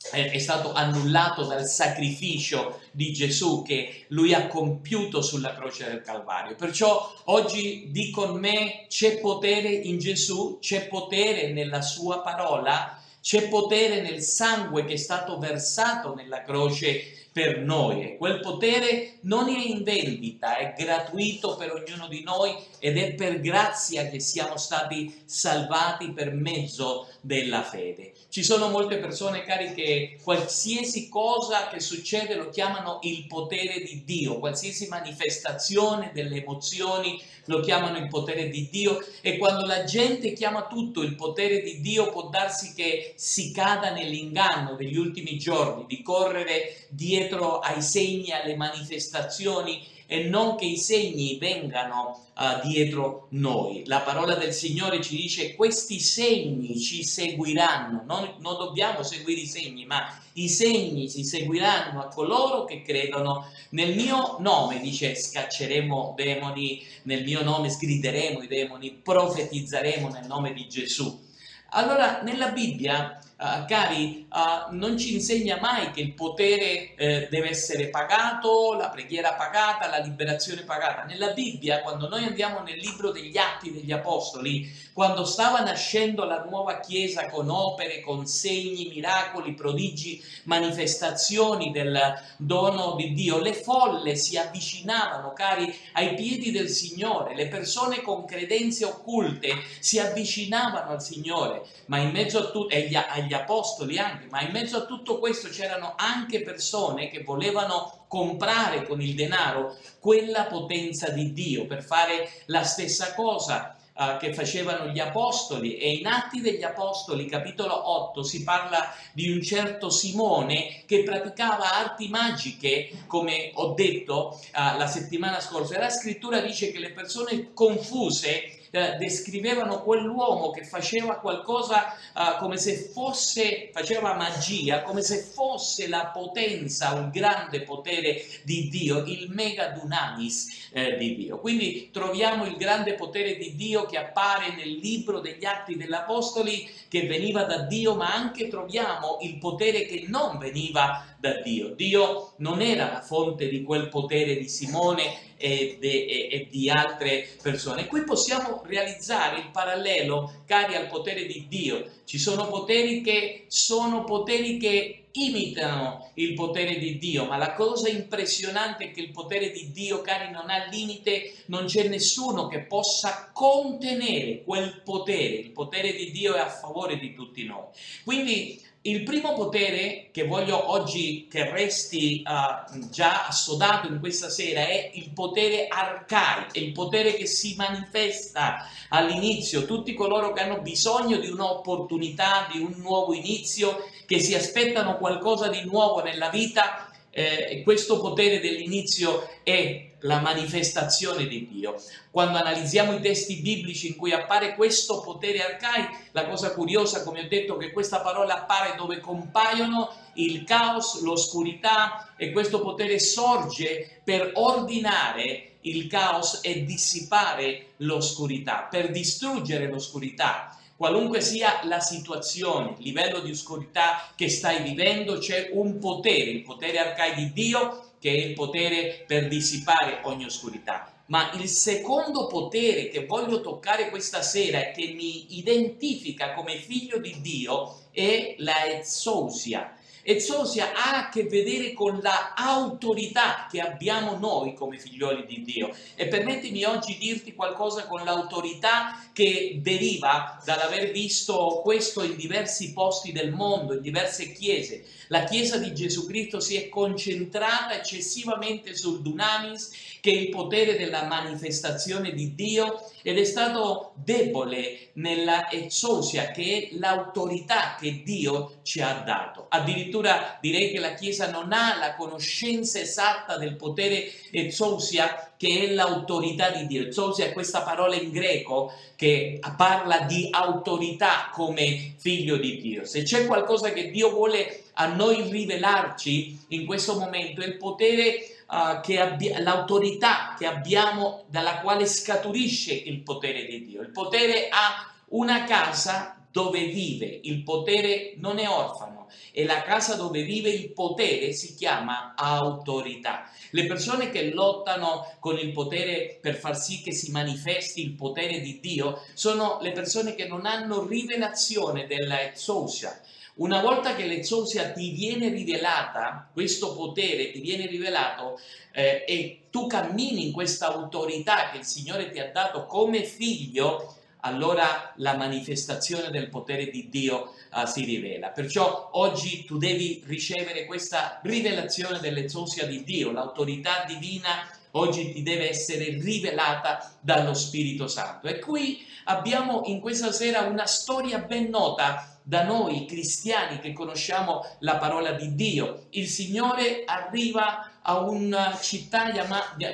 è 0.10 0.40
stato 0.40 0.74
annullato 0.74 1.46
dal 1.46 1.66
sacrificio 1.66 2.82
di 2.92 3.14
Gesù 3.14 3.62
che 3.62 4.06
lui 4.10 4.34
ha 4.34 4.48
compiuto 4.48 5.22
sulla 5.22 5.54
croce 5.54 5.86
del 5.86 6.02
Calvario. 6.02 6.56
Perciò 6.56 7.14
oggi 7.26 7.90
di 7.92 8.10
con 8.10 8.40
me 8.40 8.86
c'è 8.88 9.20
potere 9.20 9.70
in 9.70 10.00
Gesù, 10.00 10.58
c'è 10.60 10.88
potere 10.88 11.52
nella 11.52 11.82
sua 11.82 12.22
parola, 12.22 13.00
c'è 13.22 13.48
potere 13.48 14.02
nel 14.02 14.22
sangue 14.24 14.86
che 14.86 14.94
è 14.94 14.98
stato 14.98 15.38
versato 15.38 16.16
nella 16.16 16.42
croce 16.42 17.21
per 17.32 17.60
noi 17.60 18.04
e 18.04 18.18
quel 18.18 18.42
potere 18.42 19.14
non 19.22 19.48
è 19.48 19.58
in 19.58 19.84
vendita, 19.84 20.58
è 20.58 20.74
gratuito 20.78 21.56
per 21.56 21.72
ognuno 21.72 22.08
di 22.08 22.24
noi 22.24 22.54
ed 22.80 22.98
è 22.98 23.14
per 23.14 23.40
grazia 23.40 24.10
che 24.10 24.20
siamo 24.20 24.58
stati 24.58 25.22
salvati 25.24 26.12
per 26.12 26.34
mezzo 26.34 27.08
della 27.22 27.64
fede. 27.64 28.12
Ci 28.28 28.44
sono 28.44 28.70
molte 28.70 28.98
persone, 28.98 29.44
cari, 29.44 29.74
che 29.74 30.18
qualsiasi 30.22 31.08
cosa 31.08 31.68
che 31.70 31.80
succede 31.80 32.36
lo 32.36 32.50
chiamano 32.50 33.00
il 33.04 33.26
potere 33.28 33.80
di 33.80 34.04
Dio, 34.04 34.40
qualsiasi 34.40 34.88
manifestazione 34.88 36.12
delle 36.14 36.42
emozioni 36.42 37.22
lo 37.52 37.60
chiamano 37.60 37.98
il 37.98 38.08
potere 38.08 38.50
di 38.50 38.70
Dio 38.72 38.98
e 39.22 39.38
quando 39.38 39.66
la 39.66 39.84
gente 39.84 40.34
chiama 40.34 40.68
tutto 40.68 41.02
il 41.02 41.16
potere 41.16 41.62
di 41.62 41.82
Dio 41.82 42.10
può 42.10 42.30
darsi 42.30 42.74
che 42.74 43.14
si 43.18 43.52
cada 43.52 43.92
nell'inganno 43.92 44.76
degli 44.76 44.98
ultimi 44.98 45.38
giorni, 45.38 45.86
di 45.86 46.02
correre 46.02 46.88
dietro 46.90 47.60
ai 47.60 47.82
segni, 47.82 48.32
alle 48.32 48.56
manifestazioni 48.56 49.91
e 50.12 50.26
non 50.26 50.58
che 50.58 50.66
i 50.66 50.78
segni 50.78 51.38
vengano 51.38 52.26
uh, 52.36 52.68
dietro 52.68 53.28
noi. 53.30 53.84
La 53.86 54.02
parola 54.02 54.36
del 54.36 54.52
Signore 54.52 55.02
ci 55.02 55.16
dice 55.16 55.56
questi 55.56 56.02
segni 56.02 56.78
ci 56.78 57.06
seguiranno, 57.06 58.04
non, 58.06 58.36
non 58.40 58.58
dobbiamo 58.58 59.04
seguire 59.04 59.40
i 59.40 59.48
segni, 59.48 59.86
ma 59.86 60.14
i 60.34 60.50
segni 60.50 61.08
si 61.08 61.24
seguiranno 61.24 62.02
a 62.02 62.10
coloro 62.10 62.66
che 62.66 62.82
credono 62.82 63.46
nel 63.70 63.96
mio 63.96 64.36
nome, 64.40 64.82
dice 64.82 65.16
scacceremo 65.16 66.14
demoni, 66.18 66.84
nel 67.04 67.24
mio 67.24 67.42
nome 67.42 67.70
sgrideremo 67.70 68.42
i 68.42 68.48
demoni, 68.48 68.92
profetizzeremo 68.92 70.10
nel 70.10 70.28
nome 70.28 70.52
di 70.52 70.68
Gesù. 70.68 71.30
Allora, 71.70 72.22
nella 72.22 72.50
Bibbia 72.50 73.18
uh, 73.42 73.66
cari, 73.66 74.28
uh, 74.30 74.76
non 74.76 74.98
ci 74.98 75.16
insegna 75.16 75.58
mai 75.60 75.92
che 75.92 76.02
il 76.02 76.14
potere 76.14 76.94
eh, 76.96 77.28
deve 77.30 77.50
essere 77.50 77.88
pagato, 77.88 78.74
la 78.74 78.90
preghiera 78.90 79.34
pagata, 79.34 79.90
la 79.90 79.98
liberazione 79.98 80.62
pagata. 80.62 81.04
Nella 81.04 81.32
Bibbia, 81.32 81.82
quando 81.82 82.08
noi 82.08 82.24
andiamo 82.24 82.62
nel 82.62 82.78
libro 82.78 83.12
degli 83.12 83.38
Atti 83.38 83.72
degli 83.72 83.92
Apostoli, 83.92 84.90
quando 84.94 85.26
stava 85.26 85.62
nascendo 85.62 86.26
la 86.26 86.44
nuova 86.48 86.80
Chiesa 86.80 87.30
con 87.30 87.50
opere, 87.50 88.02
con 88.02 88.26
segni, 88.26 88.90
miracoli, 88.94 89.54
prodigi, 89.54 90.22
manifestazioni 90.44 91.72
del 91.72 92.00
dono 92.38 92.96
di 92.96 93.14
Dio, 93.14 93.40
le 93.40 93.54
folle 93.54 94.16
si 94.16 94.38
avvicinavano, 94.38 95.34
cari, 95.34 95.74
ai 95.94 96.14
piedi 96.14 96.52
del 96.52 96.70
Signore, 96.70 97.36
le 97.36 97.48
persone 97.48 98.02
con 98.02 98.26
credenze 98.26 98.86
occulte 98.86 99.56
si 99.80 99.98
avvicinavano 99.98 100.92
al 100.92 101.02
Signore, 101.02 101.64
ma 101.86 101.98
in 101.98 102.12
mezzo 102.12 102.40
a 102.40 102.50
tutto, 102.50 102.70
e 102.70 102.90
agli 102.96 103.31
agli 103.32 103.34
apostoli 103.34 103.98
anche, 103.98 104.28
ma 104.30 104.42
in 104.42 104.52
mezzo 104.52 104.78
a 104.78 104.86
tutto 104.86 105.18
questo 105.18 105.48
c'erano 105.48 105.94
anche 105.96 106.42
persone 106.42 107.10
che 107.10 107.24
volevano 107.24 108.06
comprare 108.08 108.86
con 108.86 109.02
il 109.02 109.16
denaro 109.16 109.78
quella 110.00 110.46
potenza 110.46 111.10
di 111.10 111.32
Dio 111.32 111.66
per 111.66 111.82
fare 111.82 112.30
la 112.48 112.64
stessa 112.64 113.14
cosa 113.14 113.78
uh, 113.94 114.18
che 114.18 114.34
facevano 114.34 114.92
gli 114.92 115.00
apostoli. 115.00 115.78
E 115.78 115.94
in 115.94 116.08
Atti 116.08 116.42
degli 116.42 116.64
Apostoli 116.64 117.26
capitolo 117.26 117.90
8 117.90 118.22
si 118.22 118.44
parla 118.44 118.94
di 119.14 119.32
un 119.32 119.42
certo 119.42 119.90
Simone 119.90 120.84
che 120.86 121.04
praticava 121.04 121.76
arti 121.76 122.10
magiche 122.10 123.06
come 123.08 123.52
ho 123.54 123.74
detto 123.74 124.38
uh, 124.54 124.78
la 124.78 124.88
settimana 124.88 125.40
scorsa. 125.40 125.76
E 125.76 125.80
la 125.80 125.90
scrittura 125.90 126.42
dice 126.42 126.70
che 126.74 126.80
le 126.80 126.92
persone 126.92 127.54
confuse 127.54 128.58
eh, 128.72 128.96
descrivevano 128.98 129.84
quell'uomo 129.84 130.50
che 130.52 130.64
faceva 130.64 131.16
qualcosa 131.16 131.94
eh, 131.94 132.38
come 132.40 132.58
se 132.58 132.90
fosse, 132.94 133.70
faceva 133.74 134.16
magia, 134.16 134.82
come 134.82 135.02
se 135.02 135.22
fosse 135.22 135.88
la 135.88 136.10
potenza, 136.14 136.94
un 136.94 137.10
grande 137.12 137.62
potere 137.62 138.24
di 138.44 138.70
Dio, 138.70 139.04
il 139.06 139.30
mega 139.30 139.68
dunamis 139.68 140.70
eh, 140.72 140.98
di 140.98 141.16
Dio. 141.16 141.40
Quindi 141.40 141.90
troviamo 141.92 142.46
il 142.46 142.56
grande 142.56 142.94
potere 142.94 143.36
di 143.36 143.56
Dio 143.56 143.86
che 143.86 143.98
appare 143.98 144.56
nel 144.56 144.72
libro 144.72 145.20
degli 145.20 145.46
Atti 145.46 145.76
degli 145.76 145.94
Apostoli 145.94 146.70
che 146.88 147.06
veniva 147.08 147.44
da 147.44 147.64
Dio, 147.64 147.96
ma 147.96 148.14
anche 148.14 148.48
troviamo 148.48 149.18
il 149.22 149.38
potere 149.38 149.86
che 149.86 150.06
non 150.08 150.38
veniva 150.38 151.06
da 151.18 151.40
Dio. 151.42 151.70
Dio 151.76 152.34
non 152.38 152.62
era 152.62 152.92
la 152.92 153.02
fonte 153.02 153.48
di 153.48 153.64
quel 153.64 153.90
potere 153.90 154.38
di 154.38 154.50
Simone 154.50 155.30
e, 155.42 155.78
de, 155.80 156.06
e, 156.06 156.48
di 156.50 156.70
altre 156.70 157.28
persone. 157.42 157.88
Qui 157.88 158.04
possiamo 158.04 158.62
realizzare 158.66 159.40
il 159.40 159.50
parallelo, 159.52 160.44
cari, 160.46 160.76
al 160.76 160.88
potere 160.88 161.26
di 161.26 161.48
Dio. 161.50 161.90
Ci 162.06 162.20
sono 162.20 162.48
poteri 162.48 163.02
che 163.02 163.46
sono 163.48 164.04
poteri 164.04 164.58
che 164.58 165.02
imitano 165.14 166.12
il 166.16 166.34
potere 166.36 166.78
di 166.78 166.98
Dio, 166.98 167.26
ma 167.26 167.38
la 167.38 167.54
cosa 167.54 167.90
impressionante 167.90 168.86
è 168.86 168.92
che 168.92 169.02
il 169.02 169.12
potere 169.12 169.52
di 169.52 169.72
Dio, 169.72 170.02
cari, 170.02 170.32
non 170.32 170.50
ha 170.50 170.68
limite, 170.70 171.34
non 171.48 171.66
c'è 171.66 171.88
nessuno 171.88 172.48
che 172.48 172.62
possa 172.62 173.30
contenere 173.34 174.44
quel 174.44 174.82
potere. 174.84 175.36
Il 175.36 175.52
potere 175.52 175.94
di 175.94 176.12
Dio 176.12 176.36
è 176.36 176.40
a 176.40 176.50
favore 176.50 176.98
di 176.98 177.14
tutti 177.14 177.44
noi. 177.44 177.66
Quindi 178.04 178.62
il 178.84 179.04
primo 179.04 179.34
potere 179.34 180.08
che 180.12 180.26
voglio 180.26 180.72
oggi 180.72 181.28
che 181.30 181.52
resti 181.52 182.24
uh, 182.26 182.90
già 182.90 183.28
assodato 183.28 183.88
in 183.88 184.00
questa 184.00 184.30
sera 184.30 184.62
è 184.62 184.90
il 184.96 185.12
potere 185.14 185.68
arcaico, 185.68 186.54
è 186.54 186.60
il 186.60 186.72
potere 186.72 187.14
che 187.14 187.28
si 187.28 187.54
manifesta 187.56 188.68
all'inizio. 188.90 189.66
Tutti 189.66 189.94
coloro 189.94 190.34
che 190.34 190.42
hanno 190.42 190.62
bisogno 190.62 191.18
di 191.18 191.30
un'opportunità, 191.30 192.48
di 192.52 192.60
un 192.60 192.74
nuovo 192.78 193.14
inizio, 193.14 193.86
che 194.08 194.20
si 194.20 194.34
aspettano 194.34 194.98
qualcosa 194.98 195.48
di 195.48 195.64
nuovo 195.64 196.02
nella 196.02 196.30
vita, 196.30 196.90
eh, 197.12 197.62
questo 197.64 198.00
potere 198.00 198.40
dell'inizio 198.40 199.30
è 199.44 199.91
la 200.02 200.20
manifestazione 200.20 201.28
di 201.28 201.48
Dio. 201.48 201.76
Quando 202.10 202.38
analizziamo 202.38 202.94
i 202.94 203.02
testi 203.02 203.38
biblici 203.38 203.88
in 203.88 203.96
cui 203.96 204.12
appare 204.12 204.56
questo 204.56 205.02
potere 205.02 205.44
arcaico, 205.44 205.96
la 206.12 206.28
cosa 206.28 206.54
curiosa, 206.54 207.04
come 207.04 207.22
ho 207.22 207.28
detto, 207.28 207.56
è 207.56 207.60
che 207.60 207.72
questa 207.72 208.02
parola 208.02 208.36
appare 208.36 208.76
dove 208.76 209.00
compaiono 209.00 209.94
il 210.14 210.44
caos, 210.44 211.02
l'oscurità 211.02 212.14
e 212.18 212.32
questo 212.32 212.62
potere 212.62 213.00
sorge 213.00 214.02
per 214.04 214.32
ordinare 214.36 215.58
il 215.62 215.88
caos 215.88 216.40
e 216.42 216.64
dissipare 216.64 217.74
l'oscurità, 217.78 218.68
per 218.70 218.92
distruggere 218.92 219.68
l'oscurità 219.68 220.56
qualunque 220.82 221.22
sia 221.22 221.60
la 221.66 221.80
situazione, 221.80 222.74
il 222.80 222.86
livello 222.86 223.20
di 223.20 223.30
oscurità 223.30 224.12
che 224.16 224.30
stai 224.30 224.64
vivendo, 224.64 225.20
c'è 225.20 225.52
un 225.54 225.78
potere, 225.78 226.32
il 226.32 226.42
potere 226.42 226.80
arcaico 226.80 227.20
di 227.20 227.32
Dio, 227.34 227.91
che 228.02 228.10
è 228.10 228.26
il 228.26 228.34
potere 228.34 229.04
per 229.06 229.28
dissipare 229.28 230.00
ogni 230.04 230.26
oscurità. 230.26 230.92
Ma 231.06 231.32
il 231.34 231.48
secondo 231.48 232.26
potere 232.26 232.90
che 232.90 233.06
voglio 233.06 233.42
toccare 233.42 233.92
questa 233.92 234.24
sera 234.24 234.60
e 234.60 234.72
che 234.72 234.94
mi 234.96 235.38
identifica 235.38 236.34
come 236.34 236.56
figlio 236.56 236.98
di 236.98 237.22
Dio 237.22 237.76
è 237.92 238.34
la 238.40 238.66
exousia. 238.66 239.76
Exousia 240.04 240.74
ha 240.74 241.06
a 241.06 241.10
che 241.10 241.24
vedere 241.24 241.74
con 241.74 242.00
la 242.02 242.34
autorità 242.34 243.48
che 243.50 243.60
abbiamo 243.60 244.18
noi 244.18 244.54
come 244.54 244.78
figlioli 244.78 245.26
di 245.26 245.44
Dio. 245.44 245.76
E 245.96 246.08
permettimi 246.08 246.64
oggi 246.64 246.98
dirti 246.98 247.34
qualcosa 247.34 247.86
con 247.86 248.04
l'autorità 248.04 249.00
che 249.14 249.60
deriva 249.62 250.42
dall'aver 250.44 250.92
visto 250.92 251.62
questo 251.64 252.04
in 252.04 252.16
diversi 252.16 252.74
posti 252.74 253.12
del 253.12 253.32
mondo, 253.32 253.74
in 253.74 253.82
diverse 253.82 254.32
chiese. 254.32 254.86
La 255.08 255.26
Chiesa 255.26 255.58
di 255.58 255.74
Gesù 255.74 256.06
Cristo 256.08 256.40
si 256.40 256.56
è 256.56 256.70
concentrata 256.70 257.76
eccessivamente 257.76 258.76
sul 258.76 259.02
dunamis, 259.02 260.00
che 260.02 260.10
il 260.10 260.30
potere 260.30 260.76
della 260.78 261.04
manifestazione 261.04 262.12
di 262.14 262.34
Dio, 262.34 262.90
ed 263.04 263.18
è 263.18 263.24
stato 263.24 263.94
debole 263.96 264.90
nella 264.94 265.50
exousia, 265.50 266.32
che 266.32 266.70
è 266.72 266.76
l'autorità 266.78 267.78
che 267.80 268.02
Dio 268.04 268.60
ci 268.64 268.82
ha 268.82 269.04
dato. 269.06 269.46
Addirittura 269.50 270.38
direi 270.42 270.72
che 270.72 270.80
la 270.80 270.96
Chiesa 270.96 271.30
non 271.30 271.54
ha 271.54 271.78
la 271.78 271.96
conoscenza 271.96 272.80
esatta 272.80 273.38
del 273.38 273.56
potere 273.56 274.12
exousia, 274.32 275.34
che 275.38 275.68
è 275.68 275.72
l'autorità 275.72 276.50
di 276.50 276.66
Dio. 276.66 276.82
Exousia 276.82 277.26
è 277.26 277.34
questa 277.34 277.62
parola 277.62 277.96
in 277.96 278.12
greco 278.12 278.74
che 278.96 279.40
parla 279.56 280.02
di 280.02 280.28
autorità 280.32 281.30
come 281.32 281.94
figlio 281.98 282.38
di 282.38 282.60
Dio. 282.60 282.86
Se 282.86 283.04
c'è 283.04 283.26
qualcosa 283.26 283.72
che 283.72 283.92
Dio 283.92 284.10
vuole 284.10 284.64
a 284.74 284.88
noi 284.88 285.30
rivelarci 285.30 286.46
in 286.50 286.66
questo 286.66 286.98
momento 286.98 287.42
è 287.42 287.46
il 287.46 287.58
potere 287.58 288.26
Uh, 288.52 288.82
che 288.82 289.00
abbia, 289.00 289.40
l'autorità 289.40 290.36
che 290.38 290.46
abbiamo 290.46 291.24
dalla 291.30 291.62
quale 291.62 291.86
scaturisce 291.86 292.74
il 292.74 293.02
potere 293.02 293.46
di 293.46 293.64
Dio. 293.64 293.82
Il 293.82 293.92
potere 293.92 294.50
ha 294.50 294.94
una 295.12 295.46
casa 295.46 296.22
dove 296.30 296.66
vive, 296.66 297.20
il 297.24 297.44
potere 297.44 298.16
non 298.18 298.40
è 298.40 298.50
orfano 298.50 299.08
e 299.32 299.46
la 299.46 299.62
casa 299.62 299.96
dove 299.96 300.24
vive 300.24 300.50
il 300.50 300.72
potere 300.72 301.32
si 301.34 301.56
chiama 301.56 302.14
autorità. 302.16 303.30
Le 303.52 303.66
persone 303.66 304.10
che 304.10 304.32
lottano 304.32 305.16
con 305.20 305.38
il 305.38 305.52
potere 305.52 306.18
per 306.22 306.36
far 306.36 306.58
sì 306.58 306.82
che 306.82 306.94
si 306.94 307.12
manifesti 307.12 307.82
il 307.82 307.94
potere 307.94 308.40
di 308.40 308.60
Dio 308.60 309.02
sono 309.14 309.60
le 309.62 309.72
persone 309.72 310.16
che 310.16 310.28
non 310.28 310.46
hanno 310.46 310.86
rivelazione 310.86 311.86
della 311.88 312.22
exousia, 312.22 313.00
una 313.42 313.60
volta 313.60 313.96
che 313.96 314.06
l'exousia 314.06 314.72
ti 314.72 314.92
viene 314.92 315.30
rivelata, 315.30 316.30
questo 316.32 316.76
potere 316.76 317.32
ti 317.32 317.40
viene 317.40 317.66
rivelato 317.66 318.40
eh, 318.72 319.04
e 319.08 319.42
tu 319.50 319.66
cammini 319.66 320.28
in 320.28 320.32
questa 320.32 320.68
autorità 320.68 321.50
che 321.50 321.58
il 321.58 321.66
Signore 321.66 322.12
ti 322.12 322.20
ha 322.20 322.32
dato 322.32 322.68
come 322.68 323.04
figlio, 323.04 323.96
allora 324.22 324.94
la 324.98 325.18
manifestazione 325.18 326.12
del 326.12 326.30
potere 326.30 326.70
di 326.70 326.90
Dio 326.90 327.34
uh, 327.52 327.66
si 327.66 327.84
rivela. 327.84 328.30
Perciò 328.30 328.92
oggi 328.94 329.44
tu 329.46 329.58
devi 329.58 330.04
ricevere 330.06 330.66
questa 330.66 331.20
rivelazione 331.24 332.00
dell'exousia 332.00 332.68
di 332.68 332.84
Dio, 332.84 333.12
l'autorità 333.12 333.84
divina 333.88 334.48
oggi 334.72 335.12
ti 335.12 335.24
deve 335.24 335.50
essere 335.50 335.98
rivelata 336.00 336.94
dallo 337.00 337.34
Spirito 337.34 337.88
Santo. 337.88 338.28
E 338.28 338.40
qui 338.40 338.86
abbiamo 339.06 339.64
in 339.66 339.80
questa 339.80 340.12
sera 340.12 340.42
una 340.42 340.66
storia 340.66 341.20
ben 341.20 341.50
nota 341.50 342.20
da 342.24 342.44
noi 342.44 342.86
cristiani 342.86 343.60
che 343.60 343.74
conosciamo 343.74 344.46
la 344.60 344.78
parola 344.78 345.12
di 345.12 345.34
Dio. 345.36 345.88
Il 345.92 346.08
Signore 346.08 346.84
arriva 346.86 347.80
a 347.82 348.00
una 348.02 348.58
città 348.62 349.12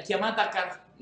chiamata 0.03 0.49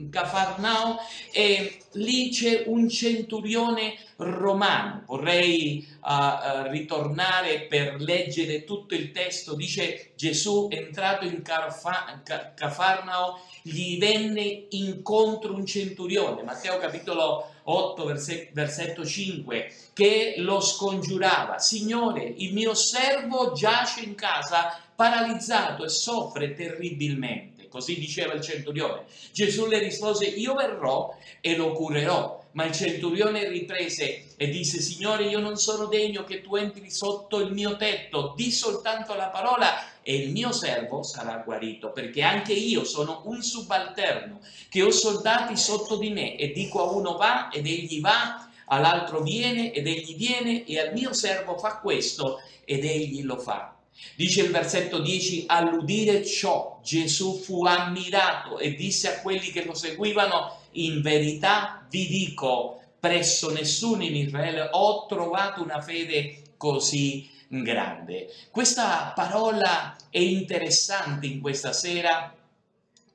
Cafarnao 0.09 0.97
e 1.31 1.79
lì 1.93 2.29
c'è 2.29 2.63
un 2.67 2.89
centurione 2.89 3.95
romano. 4.17 5.03
Vorrei 5.07 5.85
uh, 6.01 6.09
uh, 6.09 6.69
ritornare 6.69 7.61
per 7.61 7.95
leggere 7.99 8.63
tutto 8.63 8.93
il 8.93 9.11
testo. 9.11 9.55
Dice 9.55 10.11
Gesù 10.15 10.67
entrato 10.71 11.25
in 11.25 11.41
Carfa- 11.41 12.21
Cafarnao 12.55 13.39
gli 13.61 13.97
venne 13.97 14.65
incontro 14.69 15.53
un 15.53 15.65
centurione. 15.65 16.43
Matteo 16.43 16.77
capitolo 16.77 17.49
8 17.63 18.05
versetto 18.53 19.05
5 19.05 19.73
che 19.93 20.35
lo 20.37 20.59
scongiurava. 20.59 21.57
Signore, 21.57 22.23
il 22.23 22.53
mio 22.53 22.73
servo 22.73 23.53
giace 23.53 24.01
in 24.01 24.15
casa 24.15 24.77
paralizzato 24.95 25.83
e 25.83 25.89
soffre 25.89 26.53
terribilmente. 26.53 27.54
Così 27.75 27.99
diceva 27.99 28.31
il 28.31 28.41
centurione. 28.41 29.03
Gesù 29.33 29.65
le 29.65 29.79
rispose, 29.79 30.23
io 30.27 30.53
verrò 30.53 31.13
e 31.41 31.57
lo 31.57 31.73
curerò. 31.73 32.41
Ma 32.51 32.63
il 32.63 32.71
centurione 32.71 33.49
riprese 33.49 34.27
e 34.37 34.47
disse, 34.47 34.79
Signore, 34.79 35.25
io 35.25 35.39
non 35.39 35.57
sono 35.57 35.87
degno 35.87 36.23
che 36.23 36.39
tu 36.39 36.55
entri 36.55 36.89
sotto 36.89 37.41
il 37.41 37.51
mio 37.51 37.75
tetto, 37.75 38.33
di 38.37 38.49
soltanto 38.49 39.13
la 39.13 39.27
parola 39.27 39.73
e 40.01 40.15
il 40.15 40.31
mio 40.31 40.53
servo 40.53 41.03
sarà 41.03 41.41
guarito, 41.43 41.91
perché 41.91 42.21
anche 42.21 42.53
io 42.53 42.85
sono 42.85 43.23
un 43.25 43.43
subalterno, 43.43 44.39
che 44.69 44.81
ho 44.81 44.89
soldati 44.89 45.57
sotto 45.57 45.97
di 45.97 46.11
me 46.11 46.37
e 46.37 46.53
dico 46.53 46.79
a 46.81 46.93
uno 46.93 47.17
va 47.17 47.49
ed 47.49 47.67
egli 47.67 47.99
va, 47.99 48.49
all'altro 48.67 49.19
viene 49.21 49.73
ed 49.73 49.85
egli 49.85 50.15
viene 50.15 50.63
e 50.63 50.79
al 50.79 50.93
mio 50.93 51.11
servo 51.11 51.57
fa 51.57 51.79
questo 51.79 52.39
ed 52.63 52.85
egli 52.85 53.23
lo 53.23 53.37
fa. 53.37 53.74
Dice 54.15 54.41
il 54.41 54.51
versetto 54.51 54.99
10, 54.99 55.45
all'udire 55.47 56.25
ciò 56.25 56.79
Gesù 56.83 57.37
fu 57.37 57.65
ammirato 57.65 58.59
e 58.59 58.73
disse 58.75 59.09
a 59.09 59.21
quelli 59.21 59.51
che 59.51 59.63
lo 59.63 59.73
seguivano, 59.73 60.59
in 60.71 61.01
verità 61.01 61.85
vi 61.89 62.07
dico, 62.07 62.79
presso 62.99 63.51
nessuno 63.51 64.03
in 64.03 64.15
Israele 64.15 64.69
ho 64.71 65.05
trovato 65.05 65.61
una 65.61 65.81
fede 65.81 66.41
così 66.57 67.29
grande. 67.47 68.29
Questa 68.51 69.11
parola 69.15 69.95
è 70.09 70.19
interessante 70.19 71.27
in 71.27 71.41
questa 71.41 71.73
sera. 71.73 72.33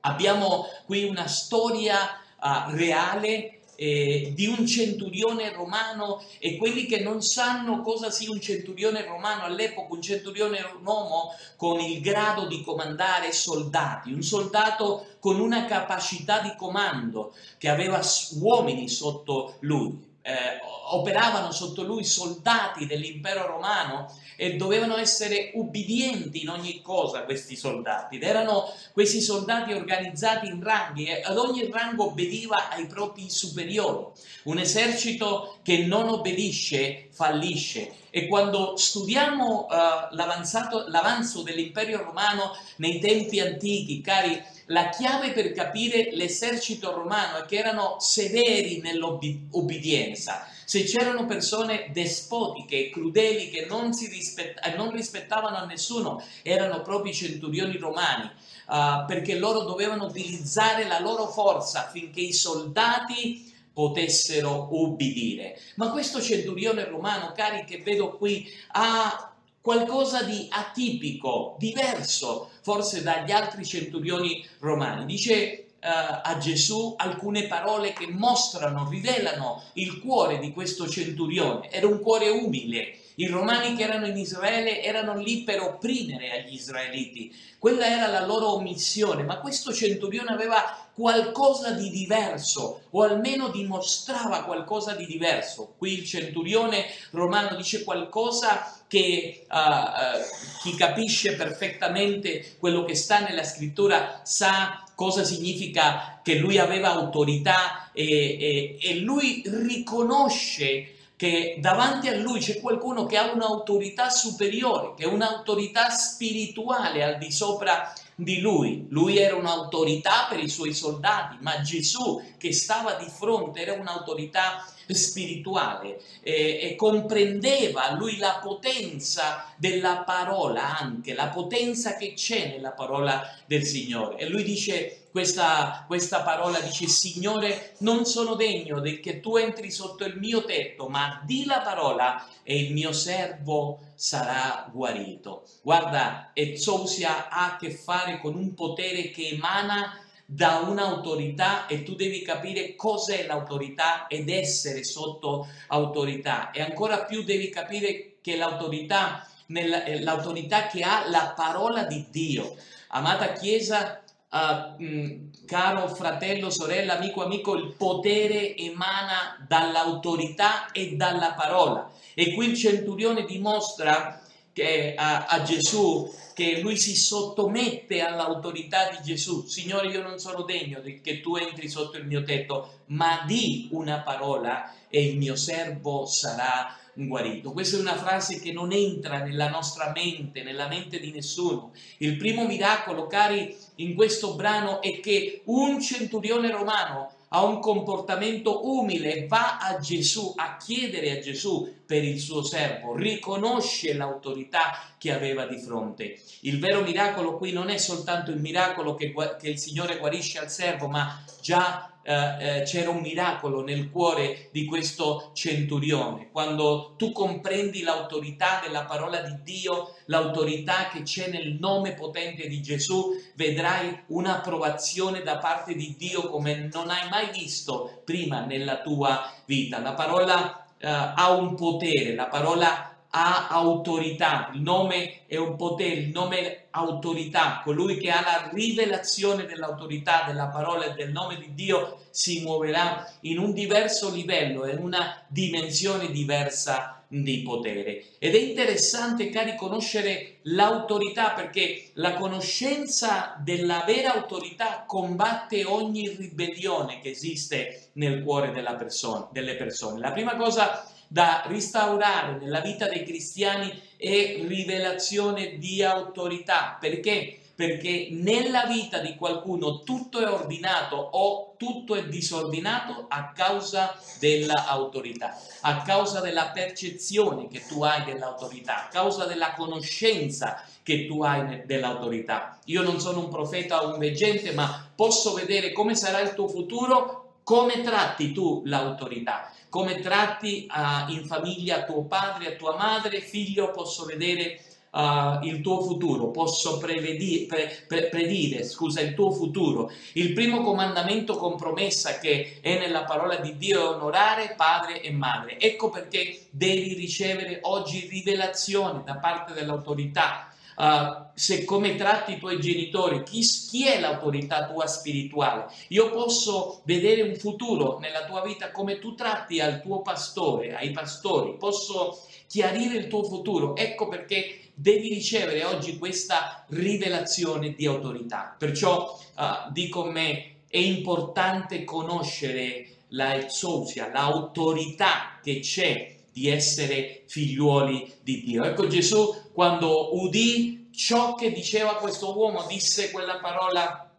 Abbiamo 0.01 0.67
qui 0.85 1.03
una 1.03 1.27
storia 1.27 2.19
uh, 2.39 2.75
reale 2.75 3.60
eh, 3.81 4.31
di 4.35 4.45
un 4.45 4.67
centurione 4.67 5.51
romano 5.51 6.23
e 6.37 6.57
quelli 6.57 6.85
che 6.85 6.99
non 6.99 7.23
sanno 7.23 7.81
cosa 7.81 8.11
sia 8.11 8.29
un 8.29 8.39
centurione 8.39 9.03
romano 9.03 9.41
all'epoca, 9.41 9.95
un 9.95 10.03
centurione 10.03 10.59
era 10.59 10.71
un 10.77 10.85
uomo 10.85 11.33
con 11.55 11.79
il 11.79 11.99
grado 11.99 12.45
di 12.45 12.61
comandare 12.61 13.31
soldati, 13.31 14.13
un 14.13 14.21
soldato 14.21 15.07
con 15.17 15.39
una 15.39 15.65
capacità 15.65 16.41
di 16.41 16.53
comando 16.55 17.33
che 17.57 17.69
aveva 17.69 17.99
uomini 18.39 18.87
sotto 18.87 19.55
lui. 19.61 20.10
Eh, 20.23 20.59
operavano 20.91 21.51
sotto 21.51 21.83
lui 21.83 22.03
soldati 22.03 22.85
dell'impero 22.85 23.47
romano 23.47 24.13
e 24.35 24.55
dovevano 24.55 24.97
essere 24.97 25.51
ubbidienti 25.53 26.41
in 26.41 26.49
ogni 26.49 26.81
cosa 26.81 27.23
questi 27.23 27.55
soldati. 27.55 28.15
Ed 28.15 28.23
erano 28.23 28.71
questi 28.91 29.21
soldati 29.21 29.73
organizzati 29.73 30.47
in 30.47 30.61
ranghi 30.61 31.05
e 31.05 31.21
ad 31.23 31.37
ogni 31.37 31.69
rango 31.71 32.07
obbediva 32.07 32.69
ai 32.69 32.87
propri 32.87 33.29
superiori. 33.29 34.05
Un 34.43 34.57
esercito 34.57 35.57
che 35.63 35.85
non 35.85 36.09
obbedisce 36.09 37.07
fallisce. 37.11 37.93
E 38.09 38.27
quando 38.27 38.75
studiamo 38.75 39.67
uh, 39.69 40.15
l'avanzo 40.15 41.43
dell'impero 41.43 42.03
romano 42.03 42.51
nei 42.77 42.99
tempi 42.99 43.39
antichi, 43.39 44.01
cari, 44.01 44.43
la 44.71 44.89
chiave 44.89 45.31
per 45.31 45.51
capire 45.51 46.09
l'esercito 46.13 46.91
romano 46.93 47.37
è 47.37 47.45
che 47.45 47.57
erano 47.57 47.97
severi 47.99 48.79
nell'obbedienza 48.81 50.45
se 50.71 50.83
c'erano 50.83 51.25
persone 51.25 51.89
despotiche 51.91 52.89
crudeli 52.89 53.49
che 53.49 53.65
non, 53.65 53.91
rispett- 54.09 54.65
eh, 54.65 54.73
non, 54.77 54.91
rispettavano 54.91 55.57
a 55.57 55.65
nessuno, 55.65 56.23
erano 56.43 56.81
proprio 56.81 57.11
i 57.11 57.15
centurioni 57.15 57.75
romani, 57.75 58.23
uh, 58.67 59.05
perché 59.05 59.37
loro 59.37 59.63
dovevano 59.63 60.05
utilizzare 60.05 60.87
la 60.87 61.01
loro 61.01 61.27
forza 61.27 61.87
affinché 61.87 62.21
i 62.21 62.31
soldati 62.31 63.53
potessero 63.73 64.69
ubbidire. 64.71 65.59
Ma 65.75 65.91
questo 65.91 66.21
centurione 66.21 66.85
romano, 66.85 67.33
cari, 67.35 67.65
che 67.65 67.81
vedo 67.83 68.15
qui, 68.15 68.47
ha 68.71 69.33
qualcosa 69.59 70.23
di 70.23 70.47
atipico, 70.49 71.57
diverso 71.59 72.50
forse 72.61 73.03
dagli 73.03 73.31
altri 73.31 73.65
centurioni 73.65 74.45
romani. 74.59 75.05
Dice 75.05 75.65
eh, 75.83 75.89
a 76.23 76.37
Gesù 76.37 76.93
alcune 76.95 77.47
parole 77.47 77.91
che 77.93 78.07
mostrano, 78.07 78.87
rivelano 78.87 79.63
il 79.73 79.99
cuore 79.99 80.37
di 80.39 80.51
questo 80.53 80.87
centurione. 80.87 81.71
Era 81.71 81.87
un 81.87 81.99
cuore 81.99 82.29
umile. 82.29 82.97
I 83.15 83.27
romani 83.27 83.75
che 83.75 83.83
erano 83.83 84.05
in 84.05 84.17
Israele 84.17 84.81
erano 84.81 85.17
lì 85.17 85.43
per 85.43 85.59
opprimere 85.59 86.31
agli 86.31 86.53
israeliti. 86.53 87.35
Quella 87.59 87.85
era 87.85 88.07
la 88.07 88.25
loro 88.25 88.59
missione, 88.59 89.23
ma 89.23 89.39
questo 89.39 89.73
centurione 89.73 90.31
aveva 90.31 90.89
qualcosa 90.93 91.71
di 91.71 91.89
diverso, 91.89 92.81
o 92.91 93.01
almeno 93.01 93.49
dimostrava 93.49 94.43
qualcosa 94.43 94.93
di 94.93 95.05
diverso. 95.05 95.73
Qui 95.77 95.93
il 95.93 96.05
centurione 96.05 96.85
romano 97.11 97.55
dice 97.55 97.83
qualcosa 97.83 98.80
che 98.91 99.45
uh, 99.49 100.19
chi 100.61 100.75
capisce 100.75 101.37
perfettamente 101.37 102.57
quello 102.59 102.83
che 102.83 102.93
sta 102.93 103.19
nella 103.21 103.45
scrittura 103.45 104.19
sa 104.23 104.83
cosa 104.95 105.23
significa 105.23 106.19
che 106.21 106.35
lui 106.35 106.57
aveva 106.57 106.91
autorità 106.91 107.89
e, 107.93 108.03
e, 108.05 108.77
e 108.81 108.95
lui 108.99 109.43
riconosce 109.45 110.95
che 111.15 111.55
davanti 111.61 112.09
a 112.09 112.17
lui 112.17 112.41
c'è 112.41 112.59
qualcuno 112.59 113.05
che 113.05 113.15
ha 113.15 113.31
un'autorità 113.31 114.09
superiore, 114.09 114.93
che 114.97 115.03
è 115.03 115.07
un'autorità 115.07 115.89
spirituale 115.89 117.01
al 117.01 117.17
di 117.17 117.31
sopra 117.31 117.93
di 118.23 118.39
lui. 118.39 118.85
Lui 118.89 119.17
era 119.17 119.35
un'autorità 119.35 120.27
per 120.29 120.39
i 120.39 120.49
suoi 120.49 120.73
soldati, 120.73 121.37
ma 121.39 121.61
Gesù 121.61 122.21
che 122.37 122.53
stava 122.53 122.93
di 122.93 123.09
fronte 123.09 123.61
era 123.61 123.73
un'autorità 123.73 124.65
spirituale 124.87 126.01
e, 126.21 126.59
e 126.61 126.75
comprendeva 126.75 127.93
lui 127.95 128.17
la 128.17 128.39
potenza 128.41 129.45
della 129.55 130.03
parola 130.05 130.77
anche, 130.77 131.13
la 131.13 131.27
potenza 131.27 131.95
che 131.95 132.13
c'è 132.13 132.49
nella 132.49 132.71
parola 132.71 133.21
del 133.45 133.63
Signore. 133.63 134.17
E 134.17 134.27
lui 134.27 134.43
dice 134.43 135.00
questa, 135.11 135.83
questa 135.85 136.21
parola, 136.21 136.59
dice 136.59 136.87
Signore 136.87 137.75
non 137.79 138.05
sono 138.05 138.35
degno 138.35 138.79
del 138.79 138.99
che 138.99 139.19
tu 139.19 139.35
entri 139.35 139.69
sotto 139.69 140.05
il 140.05 140.17
mio 140.17 140.43
tetto, 140.45 140.87
ma 140.87 141.21
di 141.25 141.45
la 141.45 141.59
parola 141.59 142.25
e 142.43 142.59
il 142.59 142.73
mio 142.73 142.93
servo 142.93 143.79
sarà 143.93 144.69
guarito. 144.71 145.43
Guarda, 145.61 146.31
Ezousia 146.33 147.29
ha 147.29 147.53
a 147.53 147.57
che 147.57 147.71
fare 147.71 148.19
con 148.19 148.35
un 148.35 148.53
potere 148.53 149.11
che 149.11 149.29
emana 149.29 149.97
da 150.25 150.63
un'autorità 150.65 151.65
e 151.65 151.83
tu 151.83 151.93
devi 151.95 152.21
capire 152.21 152.75
cos'è 152.77 153.25
l'autorità 153.25 154.07
ed 154.07 154.29
essere 154.29 154.85
sotto 154.85 155.45
autorità 155.67 156.51
e 156.51 156.61
ancora 156.61 157.03
più 157.03 157.23
devi 157.23 157.49
capire 157.49 158.15
che 158.21 158.37
l'autorità, 158.37 159.27
l'autorità 159.47 160.67
che 160.67 160.83
ha 160.83 161.09
la 161.09 161.33
parola 161.35 161.83
di 161.83 162.07
Dio. 162.09 162.55
Amata 162.93 163.33
Chiesa, 163.33 164.01
uh, 164.31 165.29
caro 165.45 165.87
fratello, 165.89 166.49
sorella, 166.49 166.97
amico, 166.97 167.23
amico, 167.23 167.55
il 167.55 167.73
potere 167.77 168.55
emana 168.55 169.45
dall'autorità 169.47 170.71
e 170.71 170.95
dalla 170.95 171.33
parola. 171.33 171.91
E 172.13 172.33
qui 172.33 172.47
il 172.47 172.57
centurione 172.57 173.23
dimostra 173.25 174.20
che, 174.61 174.93
a, 174.95 175.25
a 175.25 175.41
Gesù 175.41 176.13
che 176.33 176.61
lui 176.61 176.77
si 176.77 176.95
sottomette 176.95 178.01
all'autorità 178.01 178.89
di 178.89 178.97
Gesù. 179.03 179.45
Signore, 179.47 179.87
io 179.87 180.01
non 180.01 180.19
sono 180.19 180.43
degno 180.43 180.81
che 181.01 181.19
tu 181.19 181.35
entri 181.35 181.67
sotto 181.67 181.97
il 181.97 182.05
mio 182.05 182.23
tetto, 182.23 182.81
ma 182.87 183.23
di 183.25 183.67
una 183.71 184.01
parola 184.01 184.73
e 184.87 185.03
il 185.05 185.17
mio 185.17 185.35
servo 185.35 186.05
sarà 186.05 186.77
guarito. 186.93 187.51
Questa 187.51 187.77
è 187.77 187.79
una 187.79 187.97
frase 187.97 188.39
che 188.39 188.51
non 188.51 188.71
entra 188.71 189.19
nella 189.19 189.49
nostra 189.49 189.91
mente, 189.93 190.43
nella 190.43 190.67
mente 190.67 190.99
di 190.99 191.11
nessuno. 191.11 191.71
Il 191.97 192.17
primo 192.17 192.45
miracolo, 192.45 193.07
cari, 193.07 193.55
in 193.75 193.95
questo 193.95 194.35
brano 194.35 194.81
è 194.81 194.99
che 194.99 195.41
un 195.45 195.81
centurione 195.81 196.51
romano 196.51 197.13
ha 197.33 197.43
un 197.43 197.59
comportamento 197.59 198.67
umile, 198.67 199.25
va 199.27 199.57
a 199.57 199.77
Gesù 199.77 200.33
a 200.35 200.57
chiedere 200.57 201.11
a 201.11 201.19
Gesù 201.19 201.73
per 201.85 202.03
il 202.03 202.19
suo 202.19 202.43
servo, 202.43 202.95
riconosce 202.95 203.93
l'autorità 203.93 204.77
che 204.97 205.13
aveva 205.13 205.45
di 205.45 205.57
fronte. 205.57 206.19
Il 206.41 206.59
vero 206.59 206.81
miracolo 206.81 207.37
qui 207.37 207.51
non 207.51 207.69
è 207.69 207.77
soltanto 207.77 208.31
il 208.31 208.39
miracolo 208.39 208.95
che, 208.95 209.13
che 209.39 209.49
il 209.49 209.59
Signore 209.59 209.97
guarisce 209.97 210.39
al 210.39 210.51
servo, 210.51 210.87
ma 210.87 211.23
già 211.41 211.90
eh, 212.03 212.59
eh, 212.59 212.63
c'era 212.63 212.89
un 212.89 212.99
miracolo 213.01 213.63
nel 213.63 213.89
cuore 213.89 214.49
di 214.51 214.65
questo 214.65 215.31
centurione. 215.33 216.29
Quando 216.31 216.95
tu 216.97 217.11
comprendi 217.11 217.81
l'autorità 217.83 218.59
della 218.63 218.85
parola 218.85 219.21
di 219.21 219.41
Dio, 219.43 219.95
l'autorità 220.05 220.89
che 220.91 221.03
c'è 221.03 221.29
nel 221.29 221.57
nome 221.59 221.93
potente 221.93 222.47
di 222.47 222.61
Gesù, 222.61 223.11
vedrai 223.35 224.03
un'approvazione 224.07 225.21
da 225.21 225.37
parte 225.37 225.75
di 225.75 225.95
Dio 225.97 226.27
come 226.29 226.69
non 226.73 226.89
hai 226.89 227.07
mai 227.09 227.29
visto 227.31 228.01
prima 228.03 228.45
nella 228.45 228.81
tua 228.81 229.31
vita. 229.45 229.79
La 229.79 229.93
parola 229.93 230.65
eh, 230.77 230.87
ha 230.87 231.31
un 231.31 231.55
potere, 231.55 232.15
la 232.15 232.27
parola 232.27 232.91
ha 233.11 233.47
autorità, 233.49 234.49
il 234.53 234.61
nome 234.61 235.25
è 235.27 235.35
un 235.37 235.55
potere, 235.55 235.95
il 235.95 236.09
nome 236.09 236.60
autorità, 236.71 237.61
colui 237.63 237.97
che 237.97 238.09
ha 238.09 238.21
la 238.21 238.49
rivelazione 238.51 239.45
dell'autorità, 239.45 240.23
della 240.25 240.47
parola 240.47 240.85
e 240.85 240.93
del 240.93 241.11
nome 241.11 241.37
di 241.37 241.53
Dio 241.53 241.99
si 242.09 242.41
muoverà 242.41 243.09
in 243.21 243.39
un 243.39 243.53
diverso 243.53 244.11
livello, 244.11 244.67
in 244.67 244.79
una 244.79 245.23
dimensione 245.27 246.11
diversa 246.11 247.03
di 247.07 247.41
potere. 247.41 248.03
Ed 248.19 248.35
è 248.35 248.39
interessante, 248.39 249.29
cari, 249.29 249.55
conoscere 249.55 250.37
l'autorità 250.43 251.31
perché 251.31 251.89
la 251.95 252.13
conoscenza 252.13 253.35
della 253.39 253.83
vera 253.85 254.13
autorità 254.13 254.85
combatte 254.87 255.65
ogni 255.65 256.07
ribellione 256.07 256.99
che 257.01 257.09
esiste 257.09 257.89
nel 257.93 258.23
cuore 258.23 258.51
persona, 258.77 259.27
delle 259.31 259.55
persone. 259.55 259.99
La 259.99 260.11
prima 260.11 260.37
cosa 260.37 260.89
da 261.07 261.43
restaurare 261.47 262.37
nella 262.39 262.61
vita 262.61 262.87
dei 262.87 263.03
cristiani 263.03 263.69
è 264.01 264.41
rivelazione 264.47 265.59
di 265.59 265.83
autorità. 265.83 266.75
Perché? 266.79 267.37
Perché 267.53 268.07
nella 268.09 268.65
vita 268.65 268.97
di 268.97 269.15
qualcuno 269.15 269.81
tutto 269.83 270.17
è 270.17 270.27
ordinato 270.27 270.95
o 270.95 271.53
tutto 271.57 271.93
è 271.93 272.07
disordinato 272.07 273.05
a 273.07 273.31
causa 273.31 273.95
dell'autorità, 274.17 275.37
a 275.61 275.83
causa 275.83 276.21
della 276.21 276.49
percezione 276.49 277.47
che 277.47 277.63
tu 277.67 277.83
hai 277.83 278.03
dell'autorità, 278.03 278.85
a 278.85 278.87
causa 278.87 279.25
della 279.25 279.53
conoscenza 279.53 280.65
che 280.81 281.05
tu 281.05 281.21
hai 281.21 281.61
dell'autorità. 281.67 282.57
Io 282.65 282.81
non 282.81 282.99
sono 282.99 283.19
un 283.19 283.29
profeta 283.29 283.83
o 283.83 283.93
un 283.93 283.99
veggente, 283.99 284.53
ma 284.53 284.89
posso 284.95 285.33
vedere 285.33 285.71
come 285.71 285.93
sarà 285.93 286.21
il 286.21 286.33
tuo 286.33 286.47
futuro, 286.47 287.35
come 287.43 287.83
tratti 287.83 288.31
tu 288.31 288.63
l'autorità 288.65 289.51
come 289.71 290.01
tratti 290.01 290.67
uh, 290.69 291.09
in 291.13 291.25
famiglia 291.25 291.85
tuo 291.85 292.03
padre, 292.03 292.49
e 292.49 292.55
tua 292.57 292.75
madre, 292.75 293.21
figlio, 293.21 293.71
posso 293.71 294.03
vedere 294.03 294.59
uh, 294.91 295.45
il 295.45 295.61
tuo 295.61 295.81
futuro, 295.81 296.29
posso 296.29 296.77
prevedi, 296.77 297.45
pre, 297.47 297.85
pre, 297.87 298.09
predire 298.09 298.65
scusa, 298.65 298.99
il 298.99 299.13
tuo 299.13 299.31
futuro. 299.31 299.89
Il 300.13 300.33
primo 300.33 300.61
comandamento 300.61 301.37
con 301.37 301.55
promessa 301.55 302.19
che 302.19 302.59
è 302.59 302.79
nella 302.79 303.05
parola 303.05 303.37
di 303.37 303.55
Dio 303.55 303.79
è 303.79 303.95
onorare 303.95 304.55
padre 304.57 305.01
e 305.01 305.09
madre. 305.09 305.57
Ecco 305.57 305.89
perché 305.89 306.47
devi 306.49 306.93
ricevere 306.93 307.59
oggi 307.61 308.09
rivelazione 308.09 309.03
da 309.05 309.19
parte 309.19 309.53
dell'autorità 309.53 310.50
Uh, 310.75 311.29
se 311.33 311.63
come 311.65 311.95
tratti 311.95 312.33
i 312.33 312.39
tuoi 312.39 312.59
genitori, 312.59 313.23
chi, 313.23 313.41
chi, 313.41 313.85
è 313.85 313.99
l'autorità 313.99 314.67
tua 314.67 314.87
spirituale? 314.87 315.65
Io 315.89 316.09
posso 316.11 316.81
vedere 316.85 317.21
un 317.21 317.35
futuro 317.35 317.99
nella 317.99 318.25
tua 318.25 318.41
vita 318.41 318.71
come 318.71 318.99
tu 318.99 319.13
tratti 319.15 319.59
al 319.59 319.81
tuo 319.81 320.01
pastore, 320.01 320.75
ai 320.75 320.91
pastori, 320.91 321.55
posso 321.57 322.25
chiarire 322.47 322.97
il 322.97 323.07
tuo 323.07 323.23
futuro. 323.23 323.75
Ecco 323.75 324.07
perché 324.07 324.71
devi 324.73 325.09
ricevere 325.09 325.63
oggi 325.63 325.97
questa 325.97 326.65
rivelazione 326.69 327.73
di 327.73 327.85
autorità. 327.85 328.55
Perciò 328.57 329.19
uh, 329.37 329.71
dico 329.71 330.05
a 330.05 330.11
me, 330.11 330.55
è 330.67 330.77
importante 330.77 331.83
conoscere 331.83 332.87
la 333.09 333.35
exousia, 333.35 334.09
l'autorità 334.11 335.39
che 335.43 335.59
c'è 335.59 336.15
di 336.31 336.47
essere 336.47 337.23
figliuoli 337.27 338.11
di 338.21 338.43
Dio. 338.43 338.63
Ecco 338.63 338.87
Gesù 338.87 339.35
quando 339.53 340.21
udì 340.21 340.89
ciò 340.93 341.35
che 341.35 341.51
diceva 341.51 341.95
questo 341.95 342.37
uomo, 342.37 342.65
disse 342.67 343.11
quella 343.11 343.39
parola 343.39 344.11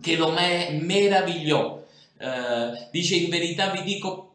che 0.00 0.16
lo 0.16 0.30
meravigliò. 0.30 1.82
Eh, 2.18 2.88
dice 2.90 3.16
in 3.16 3.28
verità 3.28 3.70
vi 3.70 3.82
dico 3.82 4.26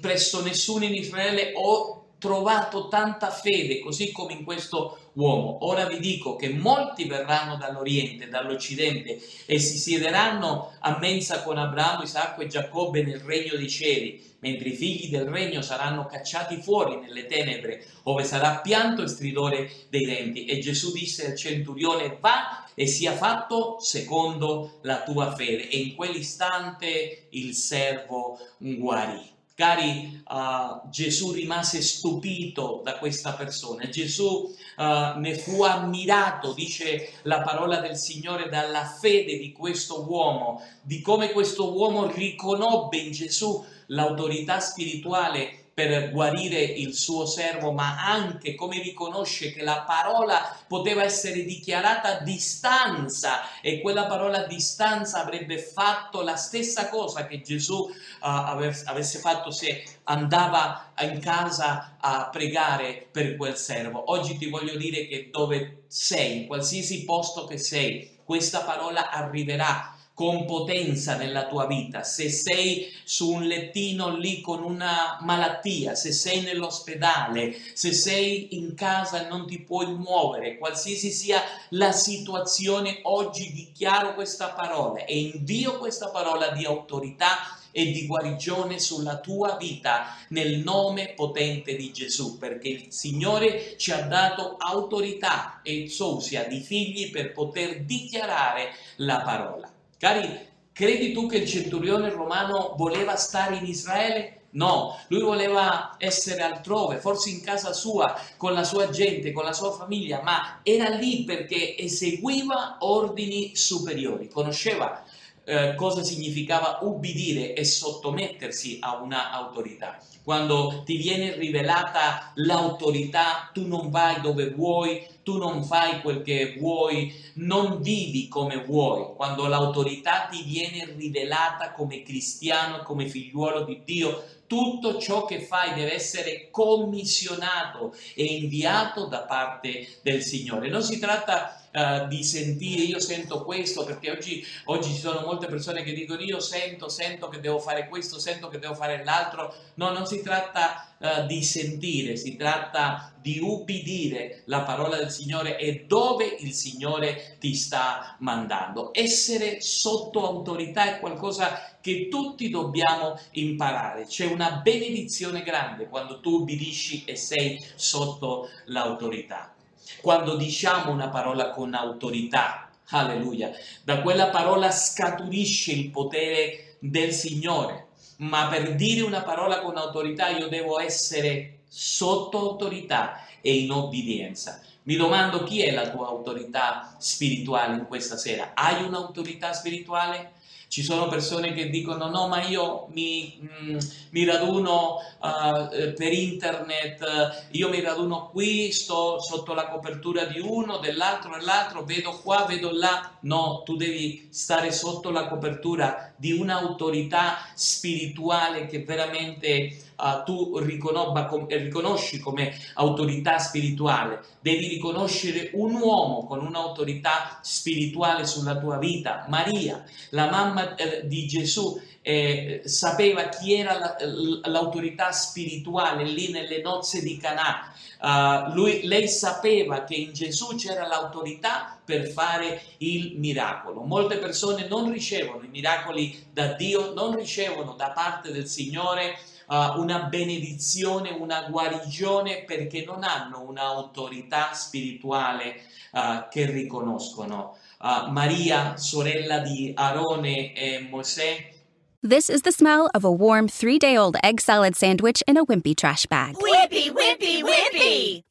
presso 0.00 0.42
nessuno 0.42 0.84
in 0.84 0.94
Israele 0.94 1.52
ho 1.54 2.05
trovato 2.18 2.88
tanta 2.88 3.30
fede 3.30 3.80
così 3.80 4.12
come 4.12 4.32
in 4.32 4.44
questo 4.44 5.10
uomo. 5.14 5.58
Ora 5.66 5.86
vi 5.86 5.98
dico 5.98 6.36
che 6.36 6.48
molti 6.48 7.06
verranno 7.06 7.56
dall'Oriente, 7.56 8.28
dall'Occidente 8.28 9.20
e 9.46 9.58
si 9.58 9.78
siederanno 9.78 10.72
a 10.80 10.98
mensa 10.98 11.42
con 11.42 11.58
Abramo, 11.58 12.02
Isacco 12.02 12.42
e 12.42 12.46
Giacobbe 12.46 13.02
nel 13.02 13.20
regno 13.20 13.56
dei 13.56 13.68
cieli 13.68 14.34
mentre 14.46 14.68
i 14.68 14.76
figli 14.76 15.08
del 15.08 15.26
regno 15.26 15.60
saranno 15.60 16.06
cacciati 16.06 16.60
fuori 16.60 17.00
nelle 17.00 17.26
tenebre, 17.26 17.84
dove 18.04 18.22
sarà 18.22 18.60
pianto 18.60 19.02
e 19.02 19.08
stridore 19.08 19.70
dei 19.88 20.04
denti. 20.04 20.44
E 20.44 20.58
Gesù 20.60 20.92
disse 20.92 21.26
al 21.26 21.36
centurione, 21.36 22.16
va 22.20 22.64
e 22.74 22.86
sia 22.86 23.12
fatto 23.12 23.78
secondo 23.80 24.78
la 24.82 25.02
tua 25.02 25.34
fede. 25.34 25.68
E 25.68 25.78
in 25.78 25.94
quell'istante 25.96 27.26
il 27.30 27.54
servo 27.54 28.38
guarì. 28.58 29.35
Cari, 29.56 30.22
uh, 30.28 30.86
Gesù 30.90 31.32
rimase 31.32 31.80
stupito 31.80 32.82
da 32.84 32.98
questa 32.98 33.32
persona, 33.32 33.88
Gesù 33.88 34.54
uh, 34.76 35.18
ne 35.18 35.34
fu 35.38 35.62
ammirato, 35.62 36.52
dice 36.52 37.14
la 37.22 37.40
parola 37.40 37.80
del 37.80 37.96
Signore, 37.96 38.50
dalla 38.50 38.84
fede 38.84 39.38
di 39.38 39.52
questo 39.52 40.04
uomo, 40.06 40.60
di 40.82 41.00
come 41.00 41.32
questo 41.32 41.74
uomo 41.74 42.06
riconobbe 42.06 42.98
in 42.98 43.12
Gesù 43.12 43.64
l'autorità 43.86 44.60
spirituale 44.60 45.65
per 45.76 46.10
guarire 46.10 46.62
il 46.62 46.94
suo 46.94 47.26
servo, 47.26 47.70
ma 47.70 48.02
anche 48.02 48.54
come 48.54 48.80
riconosce 48.80 49.52
che 49.52 49.62
la 49.62 49.84
parola 49.86 50.58
poteva 50.66 51.02
essere 51.02 51.44
dichiarata 51.44 52.16
a 52.16 52.22
distanza 52.22 53.60
e 53.60 53.82
quella 53.82 54.06
parola 54.06 54.38
a 54.38 54.46
distanza 54.46 55.20
avrebbe 55.20 55.58
fatto 55.58 56.22
la 56.22 56.36
stessa 56.36 56.88
cosa 56.88 57.26
che 57.26 57.42
Gesù 57.42 57.74
uh, 57.74 57.92
avesse 58.20 59.18
fatto 59.18 59.50
se 59.50 59.84
andava 60.04 60.92
in 61.00 61.20
casa 61.20 61.98
a 62.00 62.30
pregare 62.30 63.06
per 63.12 63.36
quel 63.36 63.58
servo. 63.58 64.10
Oggi 64.10 64.38
ti 64.38 64.48
voglio 64.48 64.76
dire 64.76 65.06
che 65.06 65.28
dove 65.30 65.82
sei, 65.88 66.38
in 66.38 66.46
qualsiasi 66.46 67.04
posto 67.04 67.44
che 67.44 67.58
sei, 67.58 68.16
questa 68.24 68.62
parola 68.62 69.10
arriverà 69.10 69.95
con 70.16 70.46
potenza 70.46 71.14
nella 71.18 71.46
tua 71.46 71.66
vita, 71.66 72.02
se 72.02 72.30
sei 72.30 72.90
su 73.04 73.32
un 73.32 73.42
lettino 73.42 74.16
lì 74.16 74.40
con 74.40 74.62
una 74.62 75.18
malattia, 75.20 75.94
se 75.94 76.10
sei 76.10 76.40
nell'ospedale, 76.40 77.54
se 77.74 77.92
sei 77.92 78.56
in 78.56 78.74
casa 78.74 79.26
e 79.26 79.28
non 79.28 79.46
ti 79.46 79.60
puoi 79.60 79.94
muovere, 79.94 80.56
qualsiasi 80.56 81.10
sia 81.10 81.42
la 81.68 81.92
situazione, 81.92 83.00
oggi 83.02 83.52
dichiaro 83.52 84.14
questa 84.14 84.52
parola 84.52 85.04
e 85.04 85.18
invio 85.18 85.76
questa 85.76 86.08
parola 86.08 86.48
di 86.48 86.64
autorità 86.64 87.58
e 87.70 87.90
di 87.92 88.06
guarigione 88.06 88.78
sulla 88.78 89.18
tua 89.18 89.58
vita 89.58 90.16
nel 90.28 90.60
nome 90.60 91.12
potente 91.14 91.76
di 91.76 91.92
Gesù, 91.92 92.38
perché 92.38 92.68
il 92.68 92.86
Signore 92.88 93.76
ci 93.76 93.92
ha 93.92 94.00
dato 94.00 94.56
autorità 94.56 95.60
e 95.62 95.90
sousia 95.90 96.44
di 96.44 96.60
figli 96.60 97.10
per 97.10 97.34
poter 97.34 97.84
dichiarare 97.84 98.72
la 98.96 99.20
parola. 99.20 99.75
Cari, 99.98 100.28
credi 100.72 101.12
tu 101.12 101.26
che 101.26 101.38
il 101.38 101.48
centurione 101.48 102.10
romano 102.10 102.74
voleva 102.76 103.16
stare 103.16 103.56
in 103.56 103.64
Israele? 103.64 104.42
No, 104.50 104.98
lui 105.08 105.22
voleva 105.22 105.96
essere 105.98 106.42
altrove, 106.42 106.98
forse 106.98 107.30
in 107.30 107.42
casa 107.42 107.72
sua, 107.72 108.18
con 108.36 108.52
la 108.52 108.62
sua 108.62 108.90
gente, 108.90 109.32
con 109.32 109.44
la 109.44 109.54
sua 109.54 109.70
famiglia, 109.70 110.20
ma 110.22 110.60
era 110.62 110.90
lì 110.90 111.24
perché 111.24 111.78
eseguiva 111.78 112.76
ordini 112.80 113.56
superiori, 113.56 114.28
conosceva 114.28 115.02
eh, 115.48 115.74
cosa 115.76 116.02
significava 116.02 116.80
ubbidire 116.82 117.54
e 117.54 117.64
sottomettersi 117.64 118.78
a 118.80 119.00
una 119.00 119.30
autorità. 119.30 119.96
Quando 120.24 120.82
ti 120.84 120.96
viene 120.96 121.36
rivelata 121.36 122.32
l'autorità, 122.34 123.50
tu 123.52 123.64
non 123.68 123.90
vai 123.90 124.20
dove 124.20 124.50
vuoi, 124.50 125.06
tu 125.22 125.38
non 125.38 125.62
fai 125.62 126.00
quel 126.00 126.22
che 126.22 126.56
vuoi, 126.58 127.14
non 127.34 127.80
vivi 127.80 128.26
come 128.26 128.64
vuoi. 128.64 129.14
Quando 129.14 129.46
l'autorità 129.46 130.26
ti 130.28 130.42
viene 130.42 130.94
rivelata 130.96 131.70
come 131.70 132.02
cristiano, 132.02 132.82
come 132.82 133.06
figliuolo 133.06 133.62
di 133.62 133.82
Dio, 133.84 134.24
tutto 134.48 134.98
ciò 134.98 135.24
che 135.24 135.40
fai 135.40 135.74
deve 135.74 135.94
essere 135.94 136.48
commissionato 136.50 137.94
e 138.14 138.24
inviato 138.24 139.06
da 139.06 139.20
parte 139.20 139.98
del 140.02 140.22
Signore. 140.22 140.68
Non 140.68 140.82
si 140.82 140.98
tratta 140.98 141.65
uh, 141.76 142.08
di 142.08 142.24
sentire, 142.24 142.82
io 142.82 142.98
sento 142.98 143.44
questo, 143.44 143.84
perché 143.84 144.10
oggi, 144.10 144.44
oggi 144.64 144.94
ci 144.94 145.00
sono 145.00 145.20
molte 145.26 145.46
persone 145.46 145.82
che 145.82 145.92
dicono 145.92 146.22
io 146.22 146.40
sento, 146.40 146.88
sento 146.88 147.28
che 147.28 147.40
devo 147.40 147.58
fare 147.58 147.88
questo, 147.88 148.18
sento 148.18 148.48
che 148.48 148.58
devo 148.58 148.74
fare 148.74 149.04
l'altro. 149.04 149.54
No, 149.74 149.90
non 149.90 150.06
si 150.06 150.22
tratta 150.22 150.94
uh, 150.98 151.26
di 151.26 151.42
sentire, 151.42 152.16
si 152.16 152.36
tratta 152.36 153.12
di 153.20 153.38
ubbidire 153.40 154.42
la 154.46 154.62
parola 154.62 154.96
del 154.96 155.10
Signore 155.10 155.58
e 155.58 155.84
dove 155.86 156.36
il 156.40 156.52
Signore 156.52 157.36
ti 157.38 157.54
sta 157.54 158.16
mandando. 158.20 158.94
Essere 158.94 159.60
sotto 159.60 160.24
autorità 160.24 160.96
è 160.96 161.00
qualcosa 161.00 161.76
che 161.80 162.08
tutti 162.08 162.48
dobbiamo 162.48 163.18
imparare. 163.32 164.06
C'è 164.06 164.26
una 164.26 164.60
benedizione 164.62 165.42
grande 165.42 165.88
quando 165.88 166.20
tu 166.20 166.40
ubbidisci 166.40 167.04
e 167.04 167.16
sei 167.16 167.62
sotto 167.74 168.48
l'autorità 168.66 169.55
quando 170.00 170.36
diciamo 170.36 170.90
una 170.90 171.08
parola 171.08 171.50
con 171.50 171.74
autorità. 171.74 172.70
Alleluia. 172.90 173.50
Da 173.82 174.00
quella 174.00 174.28
parola 174.28 174.70
scaturisce 174.70 175.72
il 175.72 175.90
potere 175.90 176.76
del 176.78 177.12
Signore. 177.12 177.88
Ma 178.18 178.46
per 178.48 178.74
dire 178.76 179.02
una 179.02 179.22
parola 179.22 179.60
con 179.60 179.76
autorità 179.76 180.28
io 180.28 180.48
devo 180.48 180.78
essere 180.78 181.58
sotto 181.68 182.38
autorità 182.38 183.26
e 183.40 183.54
in 183.54 183.70
obbedienza. 183.70 184.60
Mi 184.84 184.94
domando 184.94 185.42
chi 185.42 185.62
è 185.62 185.72
la 185.72 185.90
tua 185.90 186.06
autorità 186.06 186.94
spirituale 186.98 187.74
in 187.74 187.86
questa 187.86 188.16
sera. 188.16 188.52
Hai 188.54 188.84
un'autorità 188.84 189.52
spirituale? 189.52 190.34
Ci 190.68 190.82
sono 190.82 191.08
persone 191.08 191.54
che 191.54 191.70
dicono 191.70 192.08
no, 192.08 192.26
ma 192.28 192.44
io 192.44 192.86
mi, 192.90 193.38
mm, 193.40 193.78
mi 194.10 194.24
raduno 194.24 194.96
uh, 195.20 195.94
per 195.94 196.12
internet, 196.12 197.46
io 197.52 197.68
mi 197.68 197.80
raduno 197.80 198.28
qui, 198.30 198.72
sto 198.72 199.20
sotto 199.20 199.54
la 199.54 199.68
copertura 199.68 200.24
di 200.24 200.40
uno, 200.40 200.78
dell'altro, 200.78 201.36
dell'altro, 201.36 201.84
vedo 201.84 202.18
qua, 202.22 202.44
vedo 202.46 202.72
là. 202.72 203.16
No, 203.20 203.62
tu 203.64 203.76
devi 203.76 204.28
stare 204.30 204.72
sotto 204.72 205.10
la 205.10 205.28
copertura 205.28 206.12
di 206.16 206.32
un'autorità 206.32 207.38
spirituale 207.54 208.66
che 208.66 208.82
veramente 208.84 209.85
uh, 209.96 210.22
tu 210.24 210.58
riconosci 210.58 212.18
come 212.18 212.56
autorità 212.74 213.38
spirituale. 213.38 214.22
Devi 214.40 214.68
riconoscere 214.68 215.50
un 215.54 215.74
uomo 215.74 216.24
con 216.26 216.44
un'autorità 216.44 217.38
spirituale 217.42 218.26
sulla 218.26 218.58
tua 218.58 218.78
vita. 218.78 219.24
Maria, 219.28 219.84
la 220.10 220.30
mamma 220.30 220.74
eh, 220.74 221.06
di 221.06 221.26
Gesù, 221.26 221.80
eh, 222.02 222.62
sapeva 222.64 223.28
chi 223.28 223.54
era 223.54 223.78
la, 223.78 223.96
l'autorità 224.44 225.10
spirituale 225.10 226.04
lì 226.04 226.30
nelle 226.30 226.60
nozze 226.62 227.02
di 227.02 227.16
Canà. 227.16 227.72
Uh, 227.98 228.52
lui, 228.54 228.86
lei 228.86 229.08
sapeva 229.08 229.82
che 229.82 229.94
in 229.94 230.12
Gesù 230.12 230.54
c'era 230.54 230.86
l'autorità 230.86 231.76
per 231.84 232.06
fare 232.08 232.62
il 232.78 233.18
miracolo. 233.18 233.82
Molte 233.82 234.18
persone 234.18 234.68
non 234.68 234.92
ricevono 234.92 235.42
i 235.44 235.48
miracoli 235.48 236.26
da 236.30 236.52
Dio, 236.52 236.92
non 236.94 237.16
ricevono 237.16 237.72
da 237.72 237.90
parte 237.90 238.30
del 238.30 238.46
Signore 238.46 239.16
uh, 239.46 239.78
una 239.80 240.04
benedizione, 240.04 241.10
una 241.10 241.46
guarigione 241.48 242.44
perché 242.44 242.84
non 242.84 243.02
hanno 243.02 243.42
un'autorità 243.42 244.52
spirituale 244.52 245.60
uh, 245.92 246.28
che 246.30 246.46
riconoscono. 246.46 247.56
Uh, 247.78 248.10
Maria, 248.10 248.76
sorella 248.76 249.38
di 249.40 249.72
Aarone 249.74 250.54
e 250.54 250.86
Mosè, 250.90 251.54
This 252.02 252.30
is 252.30 252.42
the 252.42 252.52
smell 252.52 252.88
of 252.94 253.04
a 253.04 253.10
warm 253.10 253.48
three 253.48 253.78
day 253.78 253.96
old 253.96 254.16
egg 254.22 254.40
salad 254.40 254.76
sandwich 254.76 255.24
in 255.26 255.36
a 255.36 255.44
wimpy 255.44 255.74
trash 255.74 256.06
bag. 256.06 256.36
Wimpy, 256.36 256.90
wimpy, 256.90 257.42
wimpy! 257.42 258.22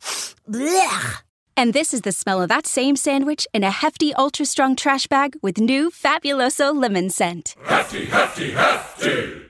Blech! 0.50 1.24
And 1.58 1.74
this 1.74 1.94
is 1.94 2.02
the 2.02 2.14
smell 2.14 2.42
of 2.42 2.48
that 2.50 2.68
same 2.68 2.96
sandwich 2.96 3.48
in 3.54 3.64
a 3.66 3.72
hefty, 3.72 4.14
ultra 4.14 4.46
strong 4.46 4.78
trash 4.78 5.08
bag 5.08 5.36
with 5.42 5.58
new 5.58 5.90
Fabuloso 5.90 6.74
lemon 6.74 7.10
scent. 7.10 7.56
Hefty, 7.66 8.06
hefty, 8.06 8.52
hefty! 8.52 9.42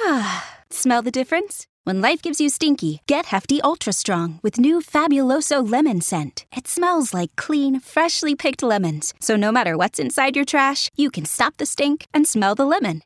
Smell 0.74 1.02
the 1.02 1.12
difference? 1.12 1.68
When 1.84 2.00
life 2.00 2.20
gives 2.20 2.40
you 2.40 2.48
stinky, 2.48 3.00
get 3.06 3.26
Hefty 3.26 3.62
Ultra 3.62 3.92
Strong 3.92 4.40
with 4.42 4.58
new 4.58 4.80
Fabuloso 4.80 5.62
lemon 5.62 6.00
scent. 6.00 6.46
It 6.56 6.66
smells 6.66 7.14
like 7.14 7.36
clean, 7.36 7.78
freshly 7.78 8.34
picked 8.34 8.60
lemons. 8.60 9.14
So 9.20 9.36
no 9.36 9.52
matter 9.52 9.76
what's 9.76 10.00
inside 10.00 10.34
your 10.34 10.44
trash, 10.44 10.90
you 10.96 11.12
can 11.12 11.26
stop 11.26 11.58
the 11.58 11.64
stink 11.64 12.08
and 12.12 12.26
smell 12.26 12.56
the 12.56 12.64
lemon. 12.64 13.02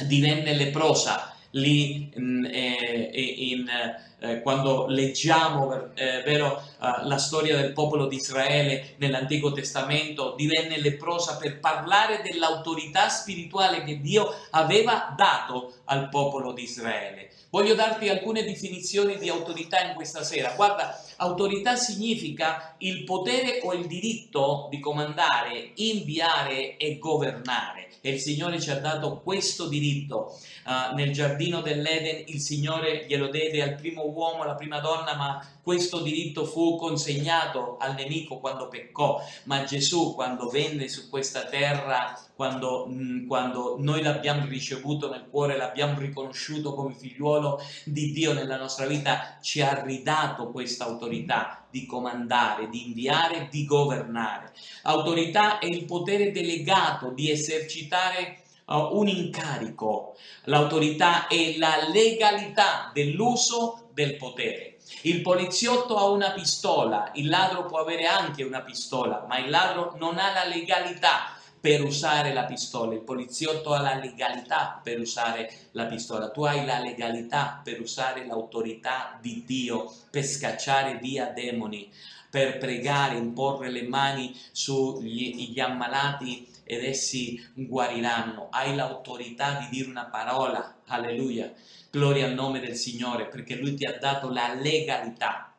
Divenne 0.00 0.52
leprosa 0.58 1.34
lì 1.52 2.10
mm, 2.16 2.46
eh, 2.46 2.50
eh, 2.52 3.52
in, 3.52 3.68
eh, 3.68 3.94
in, 3.94 3.94
eh, 4.20 4.40
quando 4.40 4.86
leggiamo 4.86 5.94
eh, 5.94 6.22
vero, 6.24 6.62
uh, 6.78 7.06
la 7.06 7.18
storia 7.18 7.56
del 7.56 7.72
popolo 7.72 8.06
di 8.06 8.16
Israele 8.16 8.94
nell'Antico 8.98 9.52
Testamento, 9.52 10.34
divenne 10.36 10.80
leprosa 10.80 11.36
per 11.36 11.60
parlare 11.60 12.22
dell'autorità 12.22 13.08
spirituale 13.08 13.84
che 13.84 14.00
Dio 14.00 14.34
aveva 14.50 15.14
dato 15.16 15.74
al 15.84 16.08
popolo 16.08 16.52
di 16.52 16.62
Israele. 16.62 17.30
Voglio 17.54 17.76
darti 17.76 18.08
alcune 18.08 18.42
definizioni 18.42 19.16
di 19.16 19.28
autorità 19.28 19.80
in 19.80 19.94
questa 19.94 20.24
sera. 20.24 20.54
Guarda, 20.56 21.00
autorità 21.18 21.76
significa 21.76 22.74
il 22.78 23.04
potere 23.04 23.60
o 23.62 23.72
il 23.74 23.86
diritto 23.86 24.66
di 24.70 24.80
comandare, 24.80 25.70
inviare 25.74 26.76
e 26.76 26.98
governare. 26.98 27.90
E 28.00 28.10
il 28.10 28.18
Signore 28.18 28.60
ci 28.60 28.70
ha 28.70 28.80
dato 28.80 29.20
questo 29.22 29.68
diritto. 29.68 30.36
Uh, 30.66 30.96
nel 30.96 31.12
giardino 31.12 31.60
dell'Eden 31.60 32.24
il 32.26 32.40
Signore 32.40 33.06
glielo 33.06 33.28
diede 33.28 33.62
al 33.62 33.76
primo 33.76 34.03
uomo, 34.12 34.42
alla 34.42 34.54
prima 34.54 34.80
donna, 34.80 35.14
ma 35.14 35.46
questo 35.62 36.00
diritto 36.00 36.44
fu 36.44 36.76
consegnato 36.76 37.76
al 37.78 37.94
nemico 37.94 38.38
quando 38.38 38.68
peccò, 38.68 39.22
ma 39.44 39.64
Gesù 39.64 40.14
quando 40.14 40.48
venne 40.48 40.88
su 40.88 41.08
questa 41.08 41.44
terra, 41.44 42.18
quando, 42.34 42.86
mm, 42.88 43.26
quando 43.26 43.76
noi 43.78 44.02
l'abbiamo 44.02 44.46
ricevuto 44.46 45.10
nel 45.10 45.26
cuore, 45.30 45.56
l'abbiamo 45.56 45.98
riconosciuto 45.98 46.74
come 46.74 46.94
figliuolo 46.94 47.60
di 47.84 48.12
Dio 48.12 48.32
nella 48.32 48.56
nostra 48.56 48.86
vita, 48.86 49.38
ci 49.40 49.60
ha 49.60 49.82
ridato 49.82 50.50
questa 50.50 50.84
autorità 50.84 51.64
di 51.70 51.86
comandare, 51.86 52.68
di 52.68 52.86
inviare, 52.86 53.48
di 53.50 53.64
governare. 53.64 54.52
Autorità 54.82 55.58
è 55.58 55.66
il 55.66 55.84
potere 55.84 56.30
delegato 56.30 57.10
di 57.10 57.30
esercitare 57.30 58.42
uh, 58.66 58.98
un 58.98 59.08
incarico. 59.08 60.16
L'autorità 60.44 61.26
è 61.26 61.56
la 61.56 61.88
legalità 61.92 62.90
dell'uso 62.92 63.83
del 63.94 64.16
potere. 64.16 64.76
Il 65.02 65.22
poliziotto 65.22 65.96
ha 65.96 66.04
una 66.10 66.32
pistola, 66.32 67.10
il 67.14 67.28
ladro 67.28 67.64
può 67.64 67.78
avere 67.78 68.04
anche 68.04 68.42
una 68.42 68.60
pistola, 68.60 69.24
ma 69.26 69.38
il 69.38 69.48
ladro 69.48 69.94
non 69.98 70.18
ha 70.18 70.32
la 70.32 70.44
legalità 70.44 71.36
per 71.58 71.82
usare 71.82 72.34
la 72.34 72.44
pistola, 72.44 72.92
il 72.92 73.00
poliziotto 73.00 73.72
ha 73.72 73.80
la 73.80 73.94
legalità 73.94 74.78
per 74.82 75.00
usare 75.00 75.50
la 75.70 75.86
pistola, 75.86 76.28
tu 76.28 76.42
hai 76.42 76.66
la 76.66 76.78
legalità 76.78 77.62
per 77.64 77.80
usare 77.80 78.26
l'autorità 78.26 79.18
di 79.22 79.44
Dio, 79.46 79.90
per 80.10 80.24
scacciare 80.24 80.98
via 80.98 81.30
demoni, 81.30 81.90
per 82.28 82.58
pregare, 82.58 83.16
imporre 83.16 83.70
le 83.70 83.84
mani 83.84 84.38
sugli 84.52 85.58
ammalati 85.58 86.46
ed 86.64 86.84
essi 86.84 87.42
guariranno. 87.54 88.48
Hai 88.50 88.74
l'autorità 88.74 89.58
di 89.60 89.68
dire 89.70 89.88
una 89.88 90.06
parola, 90.06 90.80
alleluia, 90.86 91.50
gloria 91.98 92.26
al 92.26 92.34
nome 92.34 92.58
del 92.58 92.74
Signore, 92.74 93.26
perché 93.26 93.54
Lui 93.54 93.74
ti 93.74 93.86
ha 93.86 93.96
dato 93.98 94.28
la 94.28 94.52
legalità 94.52 95.54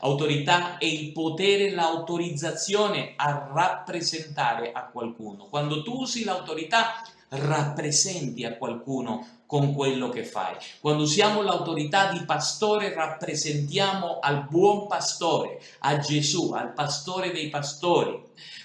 Autorità 0.00 0.78
è 0.78 0.86
il 0.86 1.12
potere, 1.12 1.70
l'autorizzazione 1.70 3.12
a 3.16 3.50
rappresentare 3.52 4.72
a 4.72 4.86
qualcuno. 4.86 5.46
Quando 5.48 5.82
tu 5.82 6.00
usi 6.00 6.24
l'autorità, 6.24 7.02
rappresenti 7.30 8.44
a 8.44 8.56
qualcuno 8.56 9.42
con 9.44 9.74
quello 9.74 10.08
che 10.08 10.24
fai. 10.24 10.54
Quando 10.80 11.02
usiamo 11.02 11.42
l'autorità 11.42 12.12
di 12.12 12.24
pastore, 12.24 12.94
rappresentiamo 12.94 14.18
al 14.20 14.46
buon 14.48 14.86
pastore, 14.86 15.60
a 15.80 15.98
Gesù, 15.98 16.52
al 16.52 16.72
pastore 16.72 17.30
dei 17.30 17.50
pastori. 17.50 18.18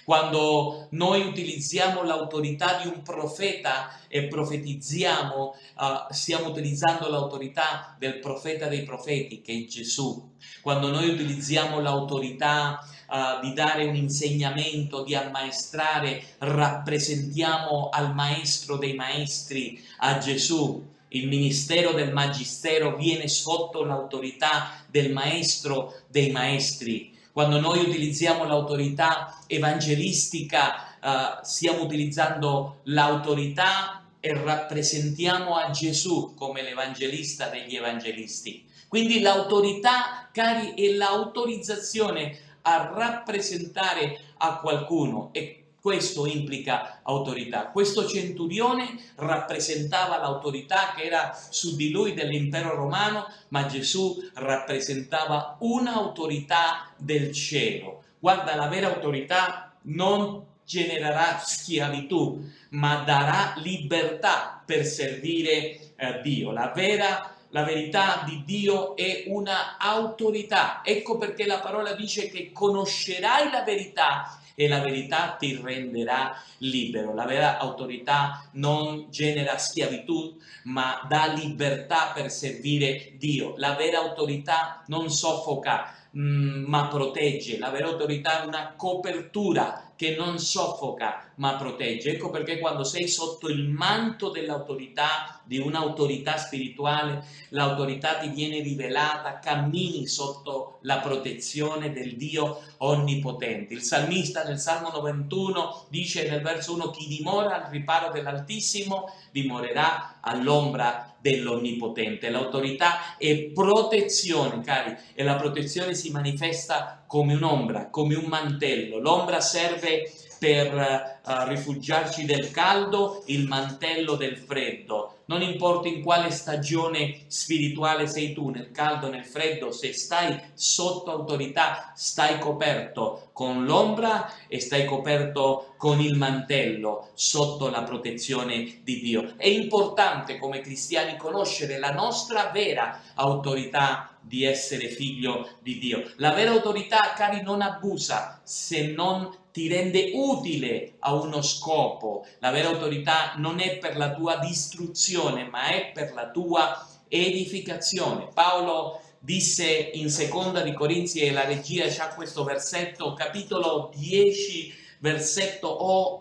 Quando 0.04 0.88
noi 0.92 1.22
utilizziamo 1.22 2.04
l'autorità 2.04 2.80
di 2.82 2.88
un 2.88 3.02
profeta 3.04 4.00
e 4.10 4.28
profetizziamo, 4.28 5.56
uh, 5.78 6.14
stiamo 6.14 6.50
utilizzando 6.50 7.10
l'autorità 7.10 7.96
del 7.98 8.20
profeta 8.20 8.68
dei 8.68 8.84
profeti, 8.84 9.42
che 9.42 9.54
è 9.54 9.66
Gesù. 9.66 10.32
Quando 10.62 10.90
noi 10.90 11.10
utilizziamo 11.10 11.80
l'autorità 11.80 12.86
uh, 13.08 13.46
di 13.46 13.54
dare 13.54 13.86
un 13.86 13.96
insegnamento, 13.96 15.04
di 15.04 15.16
ammaestrare, 15.16 16.22
rappresentiamo 16.40 17.88
al 17.90 18.14
maestro 18.14 18.76
dei 18.76 18.96
maestri, 18.96 19.82
a 20.00 20.18
Gesù. 20.18 20.92
Il 21.10 21.28
ministero 21.28 21.94
del 21.94 22.12
magistero 22.12 22.98
viene 22.98 23.30
sotto 23.30 23.86
l'autorità 23.86 24.84
del 24.90 25.14
maestro 25.14 25.94
dei 26.10 26.32
maestri 26.32 27.13
quando 27.34 27.60
noi 27.60 27.80
utilizziamo 27.80 28.46
l'autorità 28.46 29.40
evangelistica, 29.48 30.98
eh, 31.00 31.40
stiamo 31.42 31.82
utilizzando 31.82 32.82
l'autorità 32.84 34.06
e 34.20 34.34
rappresentiamo 34.36 35.56
a 35.58 35.72
Gesù 35.72 36.36
come 36.36 36.62
l'evangelista 36.62 37.48
degli 37.48 37.76
evangelisti. 37.76 38.66
Quindi 38.88 39.20
l'autorità, 39.20 40.30
cari, 40.32 40.76
è 40.76 40.92
l'autorizzazione 40.92 42.38
a 42.62 42.92
rappresentare 42.94 44.20
a 44.38 44.60
qualcuno 44.60 45.30
e 45.34 45.63
questo 45.84 46.26
implica 46.26 47.02
autorità. 47.04 47.68
Questo 47.68 48.08
centurione 48.08 48.98
rappresentava 49.16 50.18
l'autorità 50.18 50.94
che 50.96 51.04
era 51.04 51.38
su 51.50 51.76
di 51.76 51.92
lui 51.92 52.14
dell'impero 52.14 52.74
romano, 52.74 53.28
ma 53.50 53.66
Gesù 53.66 54.18
rappresentava 54.36 55.58
un'autorità 55.60 56.90
del 56.96 57.34
cielo. 57.34 58.04
Guarda, 58.18 58.56
la 58.56 58.70
vera 58.70 58.94
autorità 58.94 59.74
non 59.82 60.46
genererà 60.64 61.38
schiavitù, 61.44 62.42
ma 62.70 63.04
darà 63.06 63.54
libertà 63.58 64.64
per 64.66 64.86
servire 64.86 65.96
eh, 65.98 66.22
Dio. 66.24 66.52
La 66.52 66.72
vera 66.74 67.30
la 67.50 67.64
verità 67.64 68.24
di 68.26 68.42
Dio 68.46 68.96
è 68.96 69.26
una 69.28 69.78
autorità. 69.78 70.82
Ecco 70.82 71.18
perché 71.18 71.46
la 71.46 71.60
parola 71.60 71.92
dice 71.92 72.30
che 72.30 72.54
conoscerai 72.54 73.52
la 73.52 73.64
verità 73.64 74.40
e 74.56 74.68
la 74.68 74.80
verità 74.80 75.36
ti 75.38 75.60
renderà 75.62 76.36
libero. 76.60 77.14
La 77.14 77.26
vera 77.26 77.58
autorità 77.58 78.48
non 78.54 79.08
genera 79.10 79.58
schiavitù, 79.58 80.38
ma 80.64 81.06
dà 81.08 81.34
libertà 81.34 82.12
per 82.14 82.30
servire 82.30 83.14
Dio. 83.18 83.54
La 83.58 83.76
vera 83.76 84.00
autorità 84.00 84.84
non 84.88 85.10
soffoca, 85.10 85.94
mm, 86.16 86.66
ma 86.66 86.88
protegge. 86.88 87.58
La 87.58 87.70
vera 87.70 87.88
autorità 87.88 88.44
è 88.44 88.46
una 88.46 88.74
copertura 88.76 89.93
che 90.04 90.18
non 90.18 90.38
soffoca 90.38 91.32
ma 91.36 91.56
protegge. 91.56 92.12
Ecco 92.12 92.30
perché 92.30 92.60
quando 92.60 92.84
sei 92.84 93.08
sotto 93.08 93.48
il 93.48 93.70
manto 93.70 94.32
dell'autorità, 94.32 95.40
di 95.46 95.60
un'autorità 95.60 96.36
spirituale, 96.36 97.24
l'autorità 97.50 98.18
ti 98.18 98.28
viene 98.28 98.60
rivelata, 98.60 99.40
cammini 99.40 100.06
sotto 100.06 100.80
la 100.82 101.00
protezione 101.00 101.94
del 101.94 102.18
Dio 102.18 102.60
onnipotente. 102.80 103.74
Il 103.74 103.82
salmista 103.82 104.44
nel 104.44 104.60
Salmo 104.60 104.90
91 104.92 105.86
dice 105.88 106.30
nel 106.30 106.42
verso 106.42 106.74
1 106.74 106.90
chi 106.90 107.08
dimora 107.08 107.64
al 107.64 107.72
riparo 107.72 108.12
dell'Altissimo 108.12 109.10
dimorerà 109.32 110.18
all'ombra 110.20 111.13
dell'Onnipotente. 111.24 112.30
L'autorità 112.30 113.16
è 113.18 113.46
protezione, 113.54 114.62
cari, 114.62 114.94
e 115.16 115.24
la 115.24 115.36
protezione 115.36 115.96
si 115.96 116.12
manifesta 116.12 117.02
come 117.08 117.34
un'ombra, 117.34 117.90
come 117.90 118.16
un 118.16 118.26
mantello. 118.26 119.00
L'ombra 119.00 119.40
serve 119.40 120.12
per 120.38 120.74
uh, 120.74 121.48
rifugiarci 121.48 122.26
del 122.26 122.52
caldo, 122.52 123.24
il 123.28 123.48
mantello 123.48 124.16
del 124.16 124.36
freddo. 124.36 125.20
Non 125.26 125.42
importa 125.42 125.88
in 125.88 126.02
quale 126.04 126.32
stagione 126.32 127.22
spirituale 127.28 128.08
sei 128.08 128.34
tu, 128.34 128.50
nel 128.50 128.72
caldo, 128.72 129.10
nel 129.10 129.26
freddo, 129.26 129.72
se 129.72 129.94
stai 129.94 130.38
sotto 130.54 131.12
autorità, 131.12 131.94
stai 131.96 132.40
coperto 132.40 133.30
con 133.32 133.66
l'ombra 133.66 134.30
e 134.48 134.60
stai 134.60 134.86
coperto 134.86 135.74
con 135.78 136.02
il 136.02 136.18
mantello 136.18 137.10
sotto 137.14 137.70
la 137.70 137.84
protezione 137.84 138.82
di 138.84 139.00
Dio. 139.00 139.34
È 139.38 139.48
importante 139.48 140.38
come 140.38 140.60
cristiani 140.60 141.18
conoscere 141.18 141.80
la 141.80 141.92
nostra 141.92 142.50
vera 142.52 143.02
autorità 143.16 144.18
di 144.20 144.44
essere 144.44 144.90
figlio 144.90 145.58
di 145.62 145.80
Dio. 145.80 146.12
La 146.18 146.32
vera 146.32 146.52
autorità, 146.52 147.14
cari, 147.16 147.42
non 147.42 147.62
abusa 147.62 148.40
se 148.44 148.88
non 148.88 149.30
ti 149.54 149.68
rende 149.68 150.12
utile 150.16 150.96
a 151.00 151.14
uno 151.14 151.44
scopo. 151.44 152.26
La 152.40 152.50
vera 152.50 152.70
autorità 152.70 153.36
non 153.38 153.60
è 153.60 153.78
per 153.78 153.96
la 153.96 154.12
tua 154.12 154.38
distruzione, 154.38 155.46
ma 155.46 155.68
è 155.68 155.92
per 155.94 156.12
la 156.14 156.32
tua 156.32 156.86
edificazione. 157.08 158.30
Paolo 158.34 159.00
disse 159.20 159.92
in 159.94 160.10
seconda 160.10 160.62
di 160.62 160.74
Corinzi 160.74 161.20
e 161.20 161.32
la 161.32 161.46
regia 161.46 161.86
c'ha 161.88 162.16
questo 162.16 162.44
versetto, 162.44 163.14
capitolo 163.14 163.92
10 163.96 164.82
versetto 165.04 165.68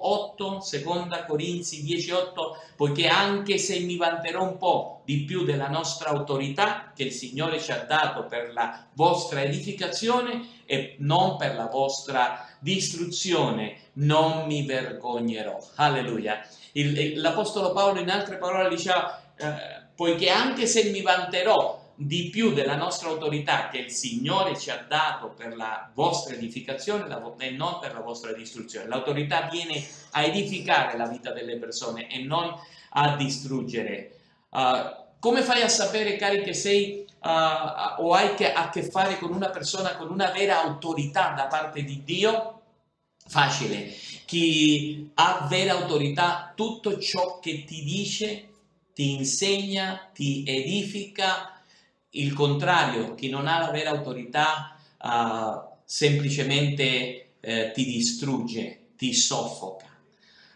8, 0.08 0.58
seconda 0.58 1.24
Corinzi 1.24 1.84
10:8, 1.84 2.56
poiché 2.74 3.06
anche 3.06 3.56
se 3.56 3.78
mi 3.78 3.96
vanterò 3.96 4.42
un 4.42 4.56
po' 4.56 5.02
di 5.04 5.22
più 5.22 5.44
della 5.44 5.68
nostra 5.68 6.10
autorità 6.10 6.90
che 6.92 7.04
il 7.04 7.12
Signore 7.12 7.60
ci 7.60 7.70
ha 7.70 7.84
dato 7.84 8.26
per 8.26 8.52
la 8.52 8.84
vostra 8.94 9.42
edificazione 9.42 10.62
e 10.66 10.96
non 10.98 11.36
per 11.36 11.54
la 11.54 11.66
vostra 11.66 12.44
distruzione, 12.58 13.76
non 13.94 14.46
mi 14.46 14.66
vergognerò. 14.66 15.58
Alleluia. 15.76 16.44
L'Apostolo 17.14 17.72
Paolo 17.72 18.00
in 18.00 18.10
altre 18.10 18.36
parole 18.36 18.68
diceva, 18.68 19.22
eh, 19.36 19.82
poiché 19.94 20.28
anche 20.28 20.66
se 20.66 20.90
mi 20.90 21.02
vanterò 21.02 21.81
di 22.06 22.28
più 22.30 22.52
della 22.52 22.76
nostra 22.76 23.08
autorità 23.08 23.68
che 23.68 23.78
il 23.78 23.90
Signore 23.90 24.58
ci 24.58 24.70
ha 24.70 24.84
dato 24.88 25.28
per 25.28 25.56
la 25.56 25.90
vostra 25.94 26.34
edificazione 26.34 27.06
e 27.38 27.50
non 27.50 27.78
per 27.80 27.92
la 27.92 28.00
vostra 28.00 28.32
distruzione. 28.32 28.88
L'autorità 28.88 29.48
viene 29.50 29.84
a 30.12 30.22
edificare 30.22 30.96
la 30.96 31.06
vita 31.06 31.32
delle 31.32 31.56
persone 31.56 32.10
e 32.10 32.22
non 32.22 32.54
a 32.90 33.16
distruggere. 33.16 34.18
Uh, 34.50 35.00
come 35.18 35.42
fai 35.42 35.62
a 35.62 35.68
sapere, 35.68 36.16
cari, 36.16 36.42
che 36.42 36.52
sei 36.52 37.06
uh, 37.22 38.02
o 38.02 38.12
hai 38.12 38.34
che, 38.34 38.52
a 38.52 38.68
che 38.70 38.82
fare 38.82 39.18
con 39.18 39.32
una 39.32 39.50
persona 39.50 39.96
con 39.96 40.10
una 40.10 40.30
vera 40.30 40.62
autorità 40.62 41.32
da 41.36 41.46
parte 41.46 41.84
di 41.84 42.02
Dio? 42.04 42.60
Facile. 43.26 43.94
Chi 44.24 45.10
ha 45.14 45.46
vera 45.48 45.74
autorità, 45.74 46.52
tutto 46.54 46.98
ciò 46.98 47.38
che 47.38 47.64
ti 47.64 47.82
dice, 47.84 48.48
ti 48.94 49.12
insegna, 49.12 50.10
ti 50.12 50.44
edifica, 50.46 51.61
il 52.12 52.32
contrario, 52.32 53.14
chi 53.14 53.28
non 53.28 53.46
ha 53.46 53.58
la 53.58 53.70
vera 53.70 53.90
autorità 53.90 54.76
uh, 55.00 55.76
semplicemente 55.84 57.28
uh, 57.40 57.72
ti 57.72 57.84
distrugge, 57.84 58.80
ti 58.96 59.14
soffoca. 59.14 59.86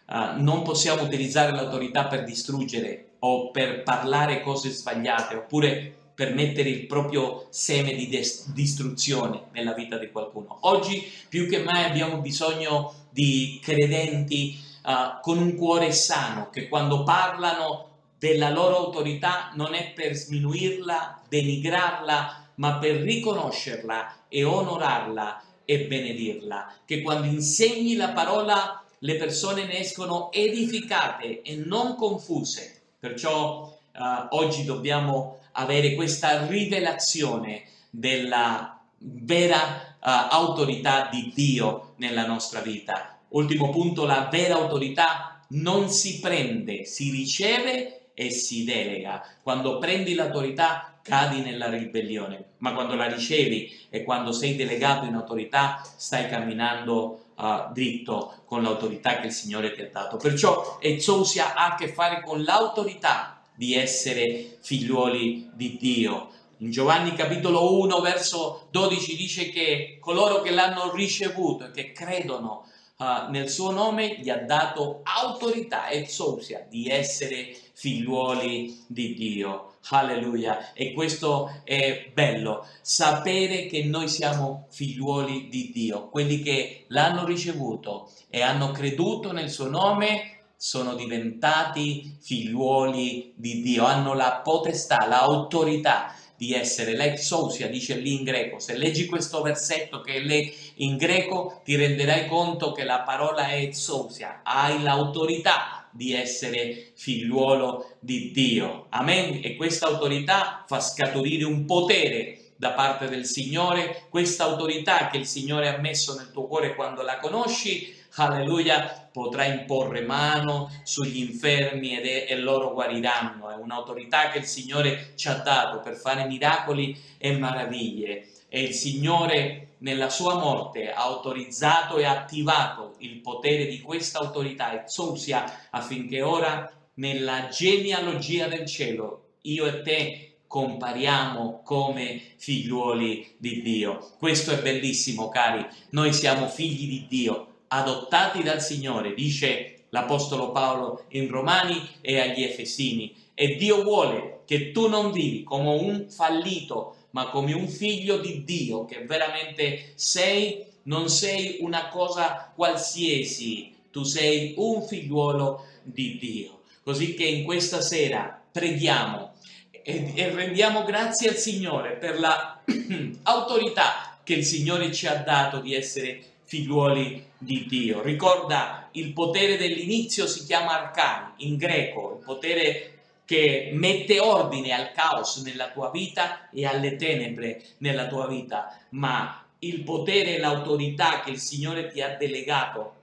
Uh, 0.08 0.40
non 0.42 0.62
possiamo 0.62 1.02
utilizzare 1.02 1.52
l'autorità 1.52 2.06
per 2.06 2.24
distruggere 2.24 3.08
o 3.20 3.50
per 3.50 3.82
parlare 3.82 4.42
cose 4.42 4.70
sbagliate 4.70 5.34
oppure 5.36 5.94
per 6.14 6.34
mettere 6.34 6.68
il 6.68 6.86
proprio 6.86 7.46
seme 7.50 7.94
di 7.94 8.08
des- 8.08 8.52
distruzione 8.52 9.44
nella 9.52 9.72
vita 9.72 9.98
di 9.98 10.10
qualcuno. 10.10 10.58
Oggi 10.62 11.06
più 11.28 11.48
che 11.48 11.62
mai 11.62 11.84
abbiamo 11.84 12.18
bisogno 12.18 12.92
di 13.10 13.60
credenti 13.62 14.58
uh, 14.84 15.20
con 15.20 15.38
un 15.38 15.54
cuore 15.56 15.92
sano, 15.92 16.50
che 16.50 16.68
quando 16.68 17.02
parlano 17.02 17.85
della 18.18 18.50
loro 18.50 18.76
autorità 18.76 19.52
non 19.54 19.74
è 19.74 19.92
per 19.92 20.14
sminuirla, 20.14 21.22
denigrarla, 21.28 22.44
ma 22.56 22.78
per 22.78 22.96
riconoscerla 22.96 24.24
e 24.28 24.44
onorarla 24.44 25.42
e 25.64 25.86
benedirla. 25.86 26.72
Che 26.84 27.02
quando 27.02 27.26
insegni 27.26 27.96
la 27.96 28.10
parola 28.10 28.82
le 29.00 29.16
persone 29.16 29.66
ne 29.66 29.80
escono 29.80 30.32
edificate 30.32 31.42
e 31.42 31.56
non 31.56 31.96
confuse. 31.96 32.80
Perciò 32.98 33.64
uh, 33.92 34.00
oggi 34.30 34.64
dobbiamo 34.64 35.40
avere 35.52 35.94
questa 35.94 36.46
rivelazione 36.46 37.64
della 37.90 38.80
vera 38.98 39.96
uh, 39.98 40.08
autorità 40.30 41.08
di 41.10 41.32
Dio 41.34 41.94
nella 41.96 42.26
nostra 42.26 42.60
vita. 42.60 43.18
Ultimo 43.28 43.70
punto, 43.70 44.06
la 44.06 44.28
vera 44.30 44.54
autorità 44.54 45.42
non 45.48 45.90
si 45.90 46.20
prende, 46.20 46.84
si 46.84 47.10
riceve 47.10 47.95
e 48.18 48.30
si 48.30 48.64
delega. 48.64 49.22
Quando 49.42 49.76
prendi 49.76 50.14
l'autorità 50.14 50.98
cadi 51.02 51.42
nella 51.42 51.68
ribellione, 51.68 52.52
ma 52.58 52.72
quando 52.72 52.94
la 52.94 53.06
ricevi 53.06 53.88
e 53.90 54.02
quando 54.02 54.32
sei 54.32 54.56
delegato 54.56 55.04
in 55.04 55.14
autorità 55.14 55.82
stai 55.96 56.26
camminando 56.26 57.26
uh, 57.36 57.70
dritto 57.72 58.42
con 58.46 58.62
l'autorità 58.62 59.20
che 59.20 59.26
il 59.26 59.32
Signore 59.32 59.72
ti 59.72 59.82
ha 59.82 59.90
dato. 59.90 60.16
Perciò 60.16 60.78
Ezousia 60.80 61.54
ha 61.54 61.66
a 61.66 61.74
che 61.74 61.88
fare 61.88 62.22
con 62.22 62.42
l'autorità 62.42 63.42
di 63.54 63.74
essere 63.74 64.56
figliuoli 64.62 65.50
di 65.52 65.76
Dio. 65.76 66.30
In 66.58 66.70
Giovanni 66.70 67.14
capitolo 67.14 67.78
1 67.82 68.00
verso 68.00 68.68
12 68.70 69.14
dice 69.14 69.50
che 69.50 69.98
coloro 70.00 70.40
che 70.40 70.52
l'hanno 70.52 70.90
ricevuto 70.94 71.66
e 71.66 71.70
che 71.70 71.92
credono 71.92 72.64
uh, 72.96 73.30
nel 73.30 73.50
suo 73.50 73.72
nome 73.72 74.16
gli 74.20 74.30
ha 74.30 74.38
dato 74.38 75.02
autorità 75.04 75.88
e 75.88 76.06
sousia 76.06 76.64
di 76.66 76.88
essere 76.88 77.54
figliuoli 77.76 78.84
di 78.86 79.14
Dio. 79.14 79.74
Alleluia. 79.90 80.72
E 80.72 80.92
questo 80.92 81.60
è 81.62 82.10
bello, 82.12 82.66
sapere 82.80 83.66
che 83.66 83.84
noi 83.84 84.08
siamo 84.08 84.66
figliuoli 84.70 85.48
di 85.48 85.70
Dio. 85.72 86.08
Quelli 86.08 86.40
che 86.42 86.86
l'hanno 86.88 87.24
ricevuto 87.24 88.10
e 88.28 88.42
hanno 88.42 88.72
creduto 88.72 89.30
nel 89.30 89.50
suo 89.50 89.68
nome 89.68 90.38
sono 90.56 90.94
diventati 90.94 92.16
figliuoli 92.20 93.34
di 93.36 93.60
Dio, 93.60 93.84
hanno 93.84 94.14
la 94.14 94.40
potestà, 94.42 95.06
l'autorità 95.06 96.14
di 96.36 96.52
essere 96.52 96.96
l'exousia, 96.96 97.68
dice 97.68 97.96
lì 97.96 98.14
in 98.14 98.24
greco. 98.24 98.58
Se 98.58 98.76
leggi 98.76 99.06
questo 99.06 99.42
versetto 99.42 100.00
che 100.00 100.16
è 100.16 100.52
in 100.76 100.96
greco, 100.96 101.60
ti 101.64 101.76
renderai 101.76 102.26
conto 102.26 102.72
che 102.72 102.84
la 102.84 103.02
parola 103.02 103.48
è 103.48 103.60
exousia, 103.60 104.40
hai 104.42 104.82
l'autorità 104.82 105.75
di 105.96 106.12
essere 106.12 106.92
figliuolo 106.94 107.96
di 107.98 108.30
Dio. 108.30 108.86
Amen. 108.90 109.40
E 109.42 109.56
questa 109.56 109.86
autorità 109.86 110.64
fa 110.66 110.80
scaturire 110.80 111.44
un 111.44 111.64
potere 111.64 112.40
da 112.56 112.72
parte 112.72 113.08
del 113.08 113.26
Signore, 113.26 114.04
questa 114.08 114.44
autorità 114.44 115.08
che 115.08 115.18
il 115.18 115.26
Signore 115.26 115.68
ha 115.68 115.78
messo 115.78 116.14
nel 116.14 116.30
tuo 116.30 116.46
cuore 116.46 116.74
quando 116.74 117.02
la 117.02 117.18
conosci, 117.18 117.94
alleluia, 118.14 119.08
potrà 119.12 119.44
imporre 119.44 120.00
mano 120.00 120.70
sugli 120.82 121.18
infermi 121.18 121.98
ed 121.98 122.06
è, 122.06 122.26
e 122.28 122.36
loro 122.36 122.72
guariranno. 122.72 123.50
È 123.50 123.56
un'autorità 123.56 124.30
che 124.30 124.38
il 124.38 124.46
Signore 124.46 125.12
ci 125.16 125.28
ha 125.28 125.34
dato 125.34 125.80
per 125.80 125.96
fare 125.96 126.26
miracoli 126.26 126.98
e 127.18 127.32
meraviglie. 127.32 128.26
E 128.48 128.62
il 128.62 128.72
Signore 128.72 129.65
nella 129.78 130.08
sua 130.08 130.36
morte 130.36 130.90
ha 130.90 131.02
autorizzato 131.02 131.98
e 131.98 132.04
attivato 132.04 132.94
il 132.98 133.20
potere 133.20 133.66
di 133.66 133.80
questa 133.80 134.18
autorità, 134.18 134.82
Exousia, 134.82 135.68
affinché 135.70 136.22
ora 136.22 136.70
nella 136.94 137.48
genealogia 137.48 138.48
del 138.48 138.66
cielo 138.66 139.34
io 139.42 139.66
e 139.66 139.82
te 139.82 140.36
compariamo 140.46 141.60
come 141.62 142.20
figliuoli 142.36 143.34
di 143.36 143.62
Dio. 143.62 144.12
Questo 144.18 144.52
è 144.52 144.62
bellissimo, 144.62 145.28
cari. 145.28 145.66
Noi 145.90 146.12
siamo 146.12 146.48
figli 146.48 146.88
di 146.88 147.06
Dio 147.08 147.46
adottati 147.68 148.42
dal 148.42 148.62
Signore, 148.62 149.14
dice 149.14 149.84
l'Apostolo 149.90 150.52
Paolo 150.52 151.04
in 151.10 151.28
Romani 151.28 151.80
e 152.00 152.20
agli 152.20 152.42
Efesini. 152.42 153.14
E 153.34 153.56
Dio 153.56 153.82
vuole 153.82 154.40
che 154.46 154.72
tu 154.72 154.88
non 154.88 155.12
vivi 155.12 155.42
come 155.42 155.68
un 155.68 156.06
fallito, 156.08 156.95
ma 157.16 157.30
come 157.30 157.54
un 157.54 157.66
figlio 157.66 158.18
di 158.18 158.44
Dio, 158.44 158.84
che 158.84 159.06
veramente 159.06 159.92
sei, 159.94 160.66
non 160.82 161.08
sei 161.08 161.56
una 161.60 161.88
cosa 161.88 162.52
qualsiasi, 162.54 163.74
tu 163.90 164.02
sei 164.02 164.52
un 164.58 164.86
figliuolo 164.86 165.64
di 165.82 166.18
Dio. 166.18 166.60
Così 166.82 167.14
che 167.14 167.24
in 167.24 167.44
questa 167.44 167.80
sera 167.80 168.38
preghiamo 168.52 169.32
e, 169.70 170.12
e 170.14 170.30
rendiamo 170.30 170.84
grazie 170.84 171.30
al 171.30 171.36
Signore 171.36 171.92
per 171.92 172.20
l'autorità 172.20 174.18
che 174.22 174.34
il 174.34 174.44
Signore 174.44 174.92
ci 174.92 175.06
ha 175.06 175.14
dato 175.14 175.60
di 175.60 175.74
essere 175.74 176.22
figliuoli 176.42 177.24
di 177.38 177.64
Dio. 177.66 178.02
Ricorda, 178.02 178.90
il 178.92 179.14
potere 179.14 179.56
dell'inizio 179.56 180.26
si 180.26 180.44
chiama 180.44 180.82
arcani, 180.82 181.46
in 181.48 181.56
greco, 181.56 182.18
il 182.18 182.24
potere 182.26 182.95
che 183.26 183.70
mette 183.74 184.20
ordine 184.20 184.72
al 184.72 184.92
caos 184.92 185.42
nella 185.42 185.70
tua 185.70 185.90
vita 185.90 186.48
e 186.50 186.64
alle 186.64 186.96
tenebre 186.96 187.60
nella 187.78 188.06
tua 188.06 188.26
vita, 188.28 188.78
ma 188.90 189.44
il 189.58 189.82
potere 189.82 190.36
e 190.36 190.38
l'autorità 190.38 191.20
che 191.20 191.32
il 191.32 191.40
Signore 191.40 191.88
ti 191.88 192.00
ha 192.00 192.16
delegato 192.16 192.94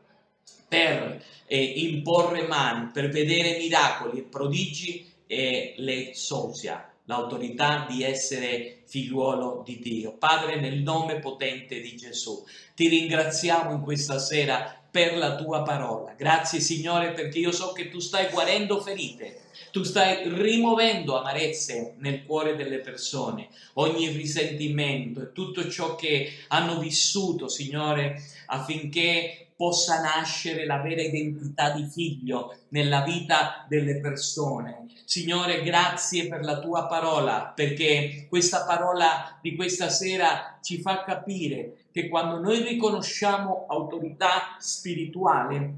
per 0.67 1.23
eh, 1.45 1.61
imporre 1.61 2.47
mani, 2.47 2.89
per 2.91 3.09
vedere 3.09 3.57
miracoli 3.57 4.19
e 4.19 4.23
prodigi 4.23 5.11
è 5.27 5.73
l'exousia, 5.77 6.89
l'autorità 7.05 7.85
di 7.89 8.03
essere 8.03 8.79
figliuolo 8.85 9.61
di 9.65 9.79
Dio. 9.79 10.13
Padre, 10.13 10.59
nel 10.59 10.81
nome 10.81 11.19
potente 11.19 11.81
di 11.81 11.95
Gesù, 11.95 12.43
ti 12.75 12.87
ringraziamo 12.87 13.71
in 13.73 13.81
questa 13.81 14.19
sera 14.19 14.82
per 14.94 15.18
la 15.18 15.36
tua 15.38 15.64
parola. 15.64 16.14
Grazie 16.15 16.60
Signore 16.60 17.14
perché 17.14 17.40
io 17.40 17.52
so 17.52 17.72
che 17.72 17.90
tu 17.90 17.98
stai 17.98 18.30
guarendo 18.30 18.80
ferite, 18.80 19.40
tu 19.72 19.82
stai 19.82 20.30
rimuovendo 20.30 21.18
amarezze 21.18 21.95
nel 21.98 22.24
cuore 22.24 22.56
delle 22.56 22.78
persone, 22.78 23.49
ogni 23.74 24.10
risentimento 24.10 25.20
e 25.20 25.32
tutto 25.32 25.68
ciò 25.68 25.95
che 25.95 26.32
hanno 26.49 26.78
vissuto, 26.78 27.48
Signore, 27.48 28.22
affinché 28.45 29.48
possa 29.56 29.99
nascere 29.99 30.68
la 30.68 30.80
vera 30.80 31.02
identità 31.02 31.72
di 31.72 31.88
figlio 31.91 32.56
nella 32.68 33.02
vita 33.02 33.65
delle 33.68 33.99
persone. 33.99 34.86
Signore, 35.06 35.64
grazie 35.64 36.28
per 36.28 36.44
la 36.44 36.60
tua 36.60 36.86
parola, 36.86 37.52
perché 37.56 38.28
questa 38.30 38.64
parola 38.64 39.40
di 39.41 39.56
questa 39.56 39.90
sera 39.90 40.60
ci 40.61 40.82
fa 40.82 41.03
capire 41.03 41.82
che 41.94 42.10
quando 42.10 42.40
noi 42.40 42.64
riconosciamo 42.64 43.68
autorità 43.70 44.57
spirituale 44.60 45.74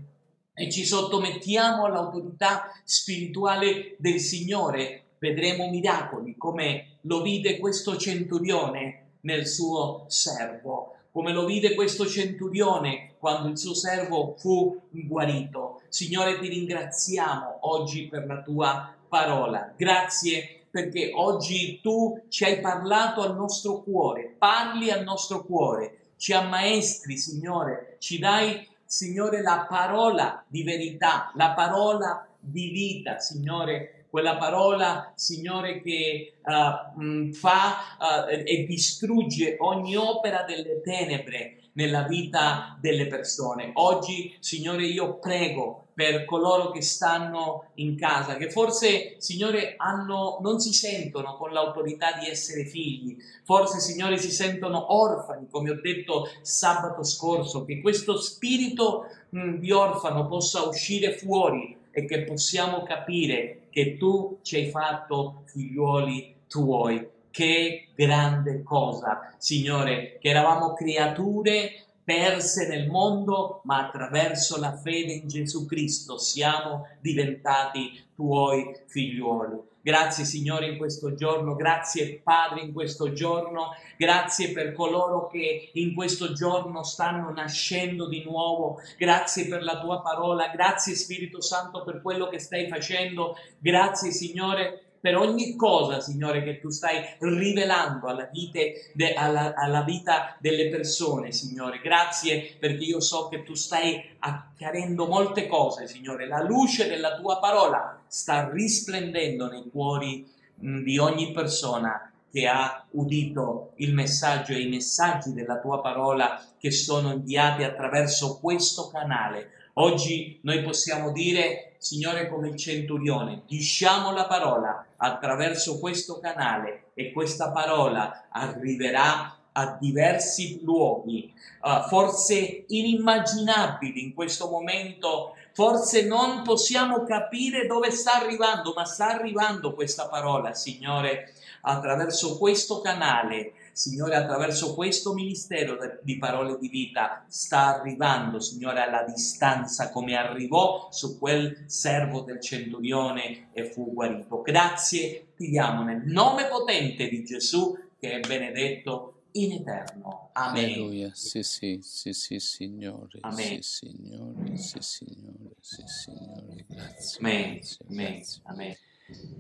e 0.54 0.72
ci 0.72 0.86
sottomettiamo 0.86 1.86
all'autorità 1.86 2.72
spirituale 2.86 3.96
del 4.00 4.20
Signore, 4.20 5.04
vedremo 5.20 5.70
miracoli 5.70 6.36
come 6.38 7.00
lo 7.02 7.22
vide 7.22 7.60
questo 7.60 7.98
centurione 7.98 9.02
nel 9.22 9.46
suo 9.46 10.06
servo 10.08 10.96
come 11.16 11.32
lo 11.32 11.46
vide 11.46 11.76
questo 11.76 12.06
centurione 12.06 13.14
quando 13.20 13.48
il 13.48 13.58
suo 13.58 13.74
servo 13.74 14.36
fu 14.38 14.82
guarito. 14.90 15.80
Signore, 15.88 16.38
ti 16.40 16.50
ringraziamo 16.50 17.60
oggi 17.62 18.10
per 18.10 18.26
la 18.26 18.42
tua 18.42 18.94
parola. 19.08 19.74
Grazie 19.78 20.66
perché 20.70 21.12
oggi 21.16 21.80
tu 21.82 22.22
ci 22.28 22.44
hai 22.44 22.60
parlato 22.60 23.22
al 23.22 23.34
nostro 23.34 23.82
cuore, 23.82 24.36
parli 24.38 24.92
al 24.92 25.06
nostro 25.06 25.46
cuore, 25.46 26.00
ci 26.18 26.34
ammaestri, 26.34 27.18
Signore, 27.18 27.98
ci 28.00 28.20
dai, 28.20 28.68
Signore, 28.86 29.42
la 29.42 29.66
parola 29.68 30.44
di 30.48 30.64
verità, 30.64 31.32
la 31.36 31.52
parola 31.52 32.28
di 32.40 32.70
vita, 32.70 33.20
Signore, 33.20 34.06
quella 34.10 34.38
parola, 34.38 35.12
Signore, 35.16 35.82
che 35.82 36.36
uh, 36.42 37.32
fa 37.34 37.76
uh, 38.00 38.30
e 38.30 38.66
distrugge 38.68 39.58
ogni 39.60 39.96
opera 39.96 40.44
delle 40.44 40.82
tenebre 40.82 41.65
nella 41.76 42.04
vita 42.04 42.78
delle 42.80 43.08
persone. 43.08 43.72
Oggi, 43.76 44.36
Signore, 44.40 44.86
io 44.86 45.18
prego 45.20 45.88
per 45.94 46.26
coloro 46.26 46.72
che 46.72 46.82
stanno 46.82 47.72
in 47.76 47.98
casa, 47.98 48.36
che 48.36 48.52
forse, 48.52 49.16
Signore, 49.20 49.76
hanno, 49.78 50.40
non 50.42 50.60
si 50.60 50.74
sentono 50.74 51.38
con 51.38 51.54
l'autorità 51.54 52.18
di 52.20 52.28
essere 52.28 52.66
figli, 52.66 53.16
forse, 53.46 53.80
Signore, 53.80 54.18
si 54.18 54.30
sentono 54.30 54.94
orfani, 54.94 55.48
come 55.50 55.72
ho 55.72 55.80
detto 55.80 56.28
sabato 56.42 57.04
scorso, 57.04 57.64
che 57.64 57.80
questo 57.82 58.18
spirito 58.18 59.06
mh, 59.30 59.60
di 59.60 59.72
orfano 59.72 60.28
possa 60.28 60.64
uscire 60.64 61.14
fuori 61.14 61.78
e 61.92 62.06
che 62.06 62.24
possiamo 62.24 62.84
capire 62.84 63.68
che 63.70 63.98
tu 63.98 64.40
ci 64.42 64.58
hai 64.58 64.70
fatto 64.70 65.44
figliuoli 65.46 66.36
tuoi. 66.48 67.15
Che 67.36 67.90
grande 67.94 68.64
cosa, 68.64 69.36
Signore, 69.38 70.18
che 70.22 70.30
eravamo 70.30 70.72
creature 70.72 71.84
perse 72.02 72.66
nel 72.70 72.88
mondo, 72.88 73.60
ma 73.66 73.88
attraverso 73.88 74.58
la 74.58 74.78
fede 74.78 75.12
in 75.12 75.28
Gesù 75.28 75.66
Cristo 75.66 76.18
siamo 76.18 76.88
diventati 77.02 78.06
tuoi 78.16 78.74
figliuoli. 78.86 79.60
Grazie 79.82 80.24
Signore 80.24 80.70
in 80.70 80.78
questo 80.78 81.14
giorno, 81.14 81.56
grazie 81.56 82.22
Padre 82.24 82.62
in 82.62 82.72
questo 82.72 83.12
giorno, 83.12 83.72
grazie 83.98 84.54
per 84.54 84.72
coloro 84.72 85.28
che 85.28 85.72
in 85.74 85.94
questo 85.94 86.32
giorno 86.32 86.84
stanno 86.84 87.32
nascendo 87.32 88.08
di 88.08 88.24
nuovo, 88.24 88.80
grazie 88.98 89.46
per 89.48 89.62
la 89.62 89.82
tua 89.82 90.02
parola, 90.02 90.48
grazie 90.48 90.96
Spirito 90.96 91.42
Santo 91.42 91.84
per 91.84 92.02
quello 92.02 92.30
che 92.30 92.40
stai 92.40 92.70
facendo, 92.70 93.36
grazie 93.60 94.12
Signore 94.12 94.85
per 95.06 95.18
ogni 95.18 95.56
cosa, 95.56 96.00
Signore, 96.00 96.42
che 96.42 96.60
tu 96.60 96.72
stai 96.72 97.00
rivelando 97.20 98.08
alla, 98.08 98.28
vite, 98.34 98.90
de, 98.94 99.14
alla, 99.14 99.54
alla 99.54 99.84
vita 99.84 100.36
delle 100.40 100.68
persone, 100.70 101.32
Signore. 101.32 101.80
Grazie 101.80 102.56
perché 102.58 102.86
io 102.86 103.00
so 103.00 103.28
che 103.28 103.44
tu 103.44 103.54
stai 103.54 104.04
acchiarendo 104.18 105.06
molte 105.06 105.46
cose, 105.46 105.88
Signore. 105.88 106.26
La 106.26 106.42
luce 106.42 106.88
della 106.88 107.20
tua 107.20 107.38
parola 107.38 108.02
sta 108.08 108.50
risplendendo 108.52 109.48
nei 109.48 109.70
cuori 109.72 110.28
mh, 110.56 110.82
di 110.82 110.98
ogni 110.98 111.32
persona 111.34 112.12
che 112.32 112.48
ha 112.48 112.84
udito 112.90 113.74
il 113.76 113.94
messaggio 113.94 114.54
e 114.54 114.62
i 114.62 114.70
messaggi 114.70 115.34
della 115.34 115.60
tua 115.60 115.82
parola 115.82 116.44
che 116.58 116.72
sono 116.72 117.12
inviati 117.12 117.62
attraverso 117.62 118.40
questo 118.40 118.90
canale. 118.90 119.52
Oggi 119.74 120.40
noi 120.42 120.64
possiamo 120.64 121.12
dire 121.12 121.75
Signore, 121.86 122.28
come 122.28 122.48
il 122.48 122.56
centurione, 122.56 123.44
diciamo 123.46 124.12
la 124.12 124.26
parola. 124.26 124.88
Attraverso 124.98 125.78
questo 125.78 126.20
canale 126.20 126.86
e 126.96 127.12
questa 127.12 127.52
parola 127.52 128.26
arriverà 128.32 129.38
a 129.52 129.78
diversi 129.80 130.62
luoghi, 130.64 131.32
uh, 131.62 131.88
forse 131.88 132.66
inimmaginabili 132.68 134.02
in 134.02 134.16
questo 134.16 134.50
momento, 134.50 135.36
forse 135.54 136.08
non 136.08 136.42
possiamo 136.42 137.04
capire 137.04 137.68
dove 137.68 137.92
sta 137.92 138.16
arrivando, 138.16 138.74
ma 138.76 138.84
sta 138.86 139.10
arrivando 139.10 139.76
questa 139.76 140.08
parola, 140.08 140.56
Signore, 140.56 141.34
attraverso 141.62 142.40
questo 142.40 142.82
canale 142.82 143.54
Signore, 143.76 144.16
attraverso 144.16 144.74
questo 144.74 145.14
ministero 145.14 145.78
di 146.02 146.18
parole 146.18 146.58
di 146.58 146.70
vita 146.70 147.26
sta 147.28 147.78
arrivando, 147.78 148.40
Signore, 148.40 148.80
alla 148.80 149.04
distanza 149.04 149.92
come 149.92 150.16
arrivò 150.16 150.88
su 150.92 151.20
quel 151.20 151.66
servo 151.66 152.22
del 152.22 152.40
centurione 152.40 153.50
e 153.52 153.66
fu 153.66 153.94
guarito. 153.94 154.42
Grazie 154.42 155.34
ti 155.36 155.50
diamo 155.50 155.84
nel 155.84 156.04
nome 156.06 156.46
potente 156.48 157.10
di 157.10 157.26
Gesù 157.26 157.78
che 158.00 158.14
è 158.14 158.26
benedetto 158.26 159.24
in 159.32 159.52
eterno. 159.52 160.30
Amen. 160.32 160.64
Alleluia. 160.64 161.12
Sì, 161.14 161.44
sì, 161.44 161.80
sì, 161.82 162.14
sì, 162.14 162.40
Signore. 162.40 163.20
Amen. 163.20 163.62
Sì, 163.62 163.62
Signore, 163.62 164.56
sì, 164.56 164.78
Signore, 164.80 165.56
sì, 165.60 165.84
Signore. 165.86 166.66
Grazie. 166.66 167.20
Amen. 167.20 167.54
grazie, 167.56 167.86
Amen. 167.90 168.14
grazie. 168.14 168.42
Amen. 168.46 168.76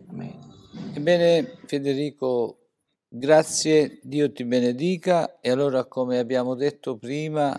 Amen. 0.10 0.94
Ebbene, 0.94 1.58
Federico, 1.66 2.65
Grazie, 3.08 4.00
Dio 4.02 4.32
ti 4.32 4.44
benedica 4.44 5.40
e 5.40 5.52
allora 5.52 5.86
come 5.86 6.18
abbiamo 6.18 6.56
detto 6.56 6.98
prima, 6.98 7.58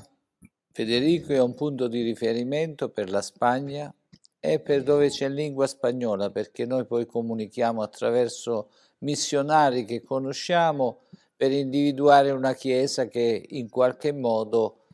Federico 0.73 1.33
è 1.33 1.41
un 1.41 1.55
punto 1.55 1.87
di 1.89 2.03
riferimento 2.03 2.91
per 2.91 3.09
la 3.11 3.23
Spagna 3.23 3.95
e 4.41 4.61
per 4.61 4.83
dove 4.83 5.09
c'è 5.09 5.29
lingua 5.29 5.67
spagnola, 5.67 6.31
perché 6.31 6.67
noi 6.67 6.85
poi 6.85 7.07
comunichiamo 7.07 7.81
attraverso 7.81 8.71
missionari 8.99 9.85
che 9.85 10.03
conosciamo 10.03 11.05
per 11.37 11.53
individuare 11.53 12.33
una 12.33 12.55
chiesa 12.55 13.07
che 13.07 13.47
in 13.51 13.71
qualche 13.71 14.13
modo 14.13 14.87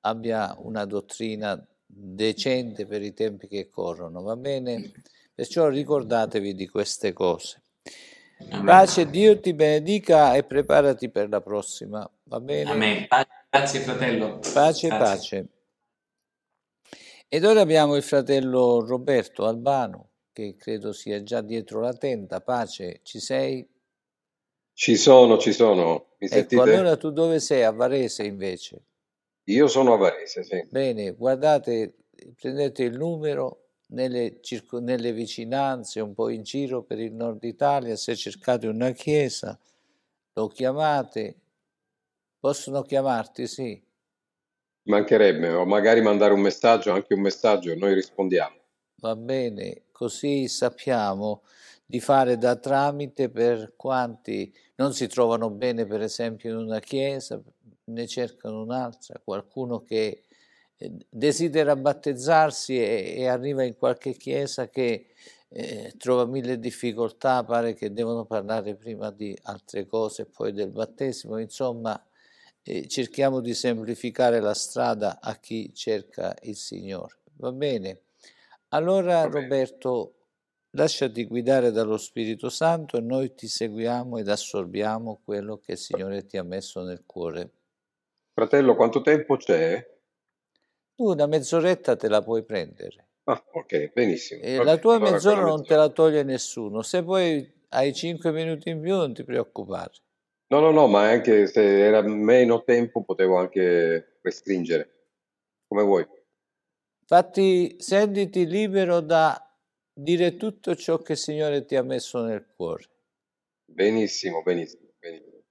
abbia 0.00 0.56
una 0.58 0.84
dottrina 0.84 1.64
decente 1.86 2.86
per 2.86 3.02
i 3.02 3.14
tempi 3.14 3.46
che 3.46 3.68
corrono, 3.70 4.20
va 4.20 4.36
bene? 4.36 4.92
Perciò 5.32 5.68
ricordatevi 5.68 6.54
di 6.54 6.68
queste 6.68 7.12
cose. 7.12 7.62
Pace, 8.64 9.06
Dio 9.06 9.40
ti 9.40 9.54
benedica 9.54 10.34
e 10.34 10.44
preparati 10.44 11.10
per 11.10 11.28
la 11.28 11.40
prossima, 11.40 12.08
va 12.24 12.40
bene? 12.40 12.70
Amen. 12.70 13.06
Grazie 13.48 13.80
fratello. 13.80 14.38
Pace, 14.52 14.88
Grazie. 14.88 14.88
pace. 14.88 15.48
Ed 17.28 17.44
ora 17.44 17.60
abbiamo 17.62 17.96
il 17.96 18.02
fratello 18.02 18.84
Roberto 18.84 19.46
Albano, 19.46 20.10
che 20.32 20.54
credo 20.56 20.92
sia 20.92 21.22
già 21.22 21.40
dietro 21.40 21.80
la 21.80 21.94
tenda. 21.94 22.40
Pace, 22.40 23.00
ci 23.02 23.18
sei? 23.20 23.66
Ci 24.74 24.96
sono, 24.96 25.38
ci 25.38 25.52
sono. 25.52 26.14
Mi 26.18 26.26
Ecco, 26.26 26.34
sentite? 26.34 26.60
allora 26.60 26.96
tu 26.96 27.10
dove 27.10 27.40
sei? 27.40 27.64
A 27.64 27.70
Varese 27.72 28.24
invece. 28.24 28.84
Io 29.44 29.66
sono 29.66 29.94
a 29.94 29.96
Varese, 29.96 30.44
sì. 30.44 30.66
Bene, 30.68 31.12
guardate, 31.12 31.94
prendete 32.38 32.82
il 32.82 32.96
numero 32.98 33.65
nelle, 33.88 34.38
circo- 34.40 34.80
nelle 34.80 35.12
vicinanze, 35.12 36.00
un 36.00 36.14
po' 36.14 36.28
in 36.28 36.42
giro 36.42 36.82
per 36.82 36.98
il 36.98 37.12
nord 37.12 37.42
Italia, 37.44 37.96
se 37.96 38.16
cercate 38.16 38.66
una 38.66 38.90
chiesa, 38.90 39.58
lo 40.32 40.48
chiamate, 40.48 41.40
possono 42.38 42.82
chiamarti, 42.82 43.46
sì. 43.46 43.84
Mancherebbe, 44.84 45.48
o 45.48 45.64
magari 45.64 46.00
mandare 46.00 46.32
un 46.32 46.40
messaggio, 46.40 46.92
anche 46.92 47.14
un 47.14 47.20
messaggio, 47.20 47.74
noi 47.74 47.94
rispondiamo. 47.94 48.54
Va 49.00 49.16
bene, 49.16 49.82
così 49.92 50.48
sappiamo 50.48 51.42
di 51.84 52.00
fare 52.00 52.36
da 52.36 52.56
tramite 52.56 53.30
per 53.30 53.74
quanti 53.76 54.52
non 54.76 54.92
si 54.92 55.06
trovano 55.06 55.50
bene, 55.50 55.86
per 55.86 56.02
esempio, 56.02 56.50
in 56.50 56.56
una 56.56 56.80
chiesa, 56.80 57.40
ne 57.84 58.06
cercano 58.06 58.62
un'altra, 58.62 59.20
qualcuno 59.22 59.82
che 59.82 60.22
desidera 60.76 61.74
battezzarsi 61.76 62.78
e, 62.78 63.14
e 63.18 63.26
arriva 63.26 63.62
in 63.64 63.76
qualche 63.76 64.12
chiesa 64.12 64.68
che 64.68 65.08
eh, 65.48 65.94
trova 65.96 66.26
mille 66.26 66.58
difficoltà, 66.58 67.44
pare 67.44 67.74
che 67.74 67.92
devono 67.92 68.24
parlare 68.24 68.74
prima 68.74 69.10
di 69.10 69.36
altre 69.44 69.86
cose 69.86 70.22
e 70.22 70.26
poi 70.26 70.52
del 70.52 70.70
battesimo, 70.70 71.38
insomma, 71.38 72.00
eh, 72.62 72.86
cerchiamo 72.88 73.40
di 73.40 73.54
semplificare 73.54 74.40
la 74.40 74.54
strada 74.54 75.20
a 75.20 75.36
chi 75.36 75.72
cerca 75.72 76.36
il 76.42 76.56
Signore. 76.56 77.14
Va 77.36 77.52
bene? 77.52 78.00
Allora 78.68 79.22
Va 79.22 79.28
bene. 79.28 79.42
Roberto, 79.42 80.14
lasciati 80.70 81.24
guidare 81.26 81.70
dallo 81.70 81.96
Spirito 81.96 82.48
Santo 82.48 82.96
e 82.96 83.00
noi 83.00 83.34
ti 83.34 83.46
seguiamo 83.46 84.18
ed 84.18 84.28
assorbiamo 84.28 85.20
quello 85.24 85.58
che 85.58 85.72
il 85.72 85.78
Signore 85.78 86.26
ti 86.26 86.36
ha 86.36 86.42
messo 86.42 86.82
nel 86.82 87.04
cuore. 87.06 87.50
Fratello, 88.32 88.74
quanto 88.74 89.00
tempo 89.00 89.36
c'è? 89.36 89.95
Tu 90.96 91.04
una 91.04 91.26
mezz'oretta 91.26 91.94
te 91.94 92.08
la 92.08 92.22
puoi 92.22 92.42
prendere. 92.42 93.08
Ah, 93.24 93.44
ok, 93.52 93.92
benissimo. 93.92 94.42
E 94.42 94.64
la 94.64 94.78
tua 94.78 94.94
allora 94.94 95.10
mezz'ora 95.10 95.40
non 95.42 95.62
te 95.62 95.76
la 95.76 95.90
toglie 95.90 96.22
nessuno. 96.22 96.80
Se 96.80 97.04
poi 97.04 97.52
hai 97.68 97.92
cinque 97.92 98.32
minuti 98.32 98.70
in 98.70 98.80
più 98.80 98.94
non 98.94 99.12
ti 99.12 99.22
preoccupare. 99.22 99.92
No, 100.48 100.60
no, 100.60 100.70
no, 100.70 100.86
ma 100.86 101.02
anche 101.08 101.46
se 101.48 101.80
era 101.80 102.00
meno 102.00 102.62
tempo 102.62 103.02
potevo 103.02 103.36
anche 103.36 104.18
restringere, 104.22 105.08
come 105.66 105.82
vuoi. 105.82 106.06
Infatti, 107.00 107.76
sentiti 107.78 108.46
libero 108.46 109.00
da 109.00 109.38
dire 109.92 110.36
tutto 110.36 110.74
ciò 110.76 110.98
che 110.98 111.12
il 111.12 111.18
Signore 111.18 111.64
ti 111.66 111.76
ha 111.76 111.82
messo 111.82 112.22
nel 112.22 112.46
cuore. 112.56 112.84
Benissimo, 113.66 114.42
benissimo, 114.42 114.88
benissimo. 114.98 115.42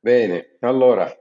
Bene, 0.00 0.56
allora 0.60 1.12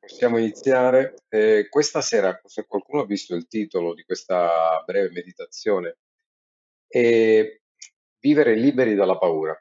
possiamo 0.00 0.38
iniziare. 0.38 1.14
Eh, 1.28 1.68
questa 1.68 2.00
sera, 2.00 2.40
se 2.44 2.66
qualcuno 2.66 3.02
ha 3.02 3.06
visto 3.06 3.34
il 3.36 3.46
titolo 3.46 3.94
di 3.94 4.02
questa 4.02 4.82
breve 4.84 5.10
meditazione, 5.12 5.98
è 6.88 7.60
Vivere 8.22 8.54
liberi 8.54 8.94
dalla 8.94 9.16
paura. 9.16 9.58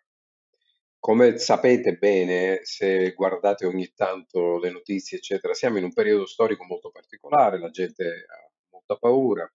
Come 0.99 1.38
sapete 1.38 1.94
bene, 1.94 2.60
se 2.64 3.14
guardate 3.14 3.66
ogni 3.66 3.90
tanto 3.95 4.60
le 4.60 4.70
notizie, 4.70 5.18
eccetera, 5.18 5.53
siamo 5.53 5.78
in 5.78 5.86
un 5.86 5.94
periodo 5.94 6.26
storico 6.26 6.66
molto 6.66 6.91
particolare, 6.91 7.57
la 7.57 7.70
gente 7.70 8.03
ha 8.03 8.52
molta 8.72 8.98
paura, 8.98 9.49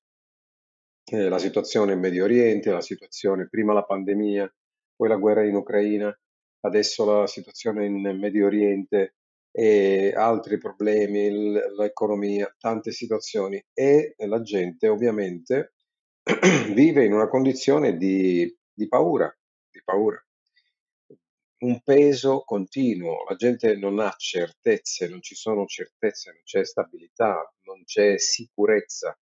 eh, 1.04 1.28
la 1.28 1.38
situazione 1.38 1.92
in 1.92 1.98
Medio 1.98 2.24
Oriente, 2.24 2.70
la 2.70 2.80
situazione, 2.80 3.46
prima 3.46 3.74
la 3.74 3.84
pandemia, 3.84 4.50
poi 4.96 5.08
la 5.08 5.16
guerra 5.16 5.44
in 5.44 5.56
Ucraina, 5.56 6.18
adesso 6.60 7.04
la 7.04 7.26
situazione 7.26 7.84
in 7.84 8.00
Medio 8.18 8.46
Oriente 8.46 9.16
e 9.56 10.12
altri 10.16 10.58
problemi, 10.58 11.52
l'economia, 11.76 12.52
tante 12.58 12.90
situazioni 12.90 13.64
e 13.72 14.14
la 14.16 14.42
gente 14.42 14.88
ovviamente 14.88 15.74
vive 16.74 17.04
in 17.04 17.12
una 17.12 17.28
condizione 17.28 17.96
di, 17.96 18.52
di 18.72 18.88
paura, 18.88 19.32
di 19.70 19.80
paura 19.84 20.20
un 21.64 21.80
peso 21.82 22.42
continuo, 22.44 23.24
la 23.28 23.36
gente 23.36 23.74
non 23.76 23.98
ha 23.98 24.14
certezze, 24.16 25.08
non 25.08 25.22
ci 25.22 25.34
sono 25.34 25.64
certezze, 25.66 26.30
non 26.30 26.42
c'è 26.44 26.64
stabilità, 26.64 27.52
non 27.62 27.84
c'è 27.84 28.18
sicurezza. 28.18 29.18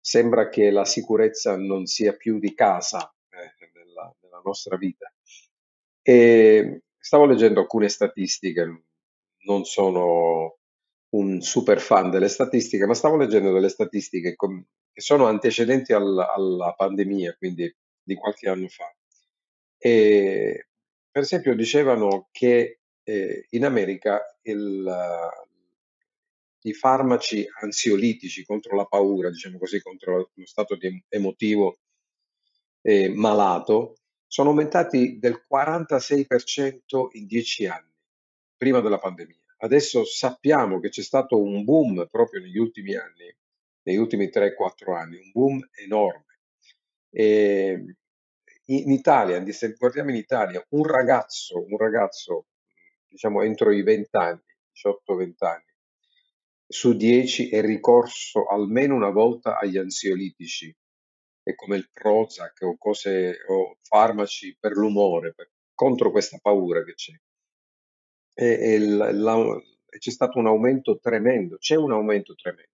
Sembra 0.00 0.48
che 0.48 0.70
la 0.70 0.84
sicurezza 0.84 1.56
non 1.56 1.86
sia 1.86 2.14
più 2.14 2.38
di 2.38 2.54
casa 2.54 3.12
eh, 3.30 3.70
nella, 3.74 4.14
nella 4.22 4.40
nostra 4.44 4.76
vita. 4.76 5.12
E 6.00 6.82
stavo 6.96 7.26
leggendo 7.26 7.60
alcune 7.60 7.88
statistiche, 7.88 8.84
non 9.44 9.64
sono 9.64 10.58
un 11.10 11.40
super 11.40 11.80
fan 11.80 12.10
delle 12.10 12.28
statistiche, 12.28 12.86
ma 12.86 12.94
stavo 12.94 13.16
leggendo 13.16 13.52
delle 13.52 13.68
statistiche 13.68 14.36
com- 14.36 14.64
che 14.92 15.00
sono 15.00 15.26
antecedenti 15.26 15.92
al- 15.92 16.18
alla 16.18 16.72
pandemia, 16.72 17.34
quindi 17.36 17.72
di 18.02 18.14
qualche 18.14 18.48
anno 18.48 18.68
fa. 18.68 18.92
E, 19.78 20.68
per 21.10 21.22
esempio, 21.22 21.54
dicevano 21.54 22.28
che 22.30 22.80
eh, 23.02 23.46
in 23.50 23.64
America 23.64 24.20
il, 24.42 24.86
i 26.62 26.72
farmaci 26.72 27.46
ansiolitici 27.60 28.44
contro 28.44 28.76
la 28.76 28.84
paura, 28.84 29.30
diciamo 29.30 29.58
così, 29.58 29.80
contro 29.80 30.30
lo 30.34 30.46
stato 30.46 30.76
emotivo 31.08 31.78
eh, 32.82 33.08
malato, 33.08 33.96
sono 34.26 34.50
aumentati 34.50 35.18
del 35.18 35.44
46% 35.46 37.08
in 37.12 37.26
dieci 37.26 37.66
anni, 37.66 37.89
prima 38.60 38.80
della 38.80 38.98
pandemia. 38.98 39.40
Adesso 39.62 40.04
sappiamo 40.04 40.80
che 40.80 40.90
c'è 40.90 41.00
stato 41.00 41.42
un 41.42 41.64
boom 41.64 42.06
proprio 42.10 42.42
negli 42.42 42.58
ultimi 42.58 42.94
anni, 42.94 43.34
negli 43.84 43.96
ultimi 43.96 44.26
3-4 44.26 44.94
anni, 44.94 45.16
un 45.16 45.30
boom 45.32 45.66
enorme. 45.82 46.40
E 47.10 47.96
in 48.66 48.90
Italia, 48.90 49.42
se 49.50 49.72
guardiamo 49.78 50.10
in 50.10 50.16
Italia, 50.16 50.62
un 50.72 50.84
ragazzo, 50.84 51.64
un 51.66 51.78
ragazzo, 51.78 52.48
diciamo 53.08 53.40
entro 53.40 53.72
i 53.72 53.82
20 53.82 54.16
anni, 54.18 54.42
18-20 54.74 55.32
anni, 55.38 55.74
su 56.66 56.94
10 56.94 57.48
è 57.48 57.62
ricorso 57.62 58.44
almeno 58.44 58.94
una 58.94 59.08
volta 59.08 59.58
agli 59.58 59.78
ansiolitici, 59.78 60.70
e 61.42 61.54
come 61.54 61.76
il 61.76 61.88
Prozac 61.90 62.60
o 62.60 62.76
cose 62.76 63.38
o 63.48 63.78
farmaci 63.80 64.54
per 64.60 64.72
l'umore, 64.72 65.32
per, 65.32 65.50
contro 65.74 66.10
questa 66.10 66.36
paura 66.42 66.84
che 66.84 66.92
c'è. 66.92 67.14
E, 68.40 68.46
e 68.58 68.78
la, 68.78 69.60
c'è 69.98 70.10
stato 70.10 70.38
un 70.38 70.46
aumento 70.46 70.98
tremendo, 70.98 71.58
c'è 71.58 71.76
un 71.76 71.92
aumento 71.92 72.34
tremendo. 72.34 72.70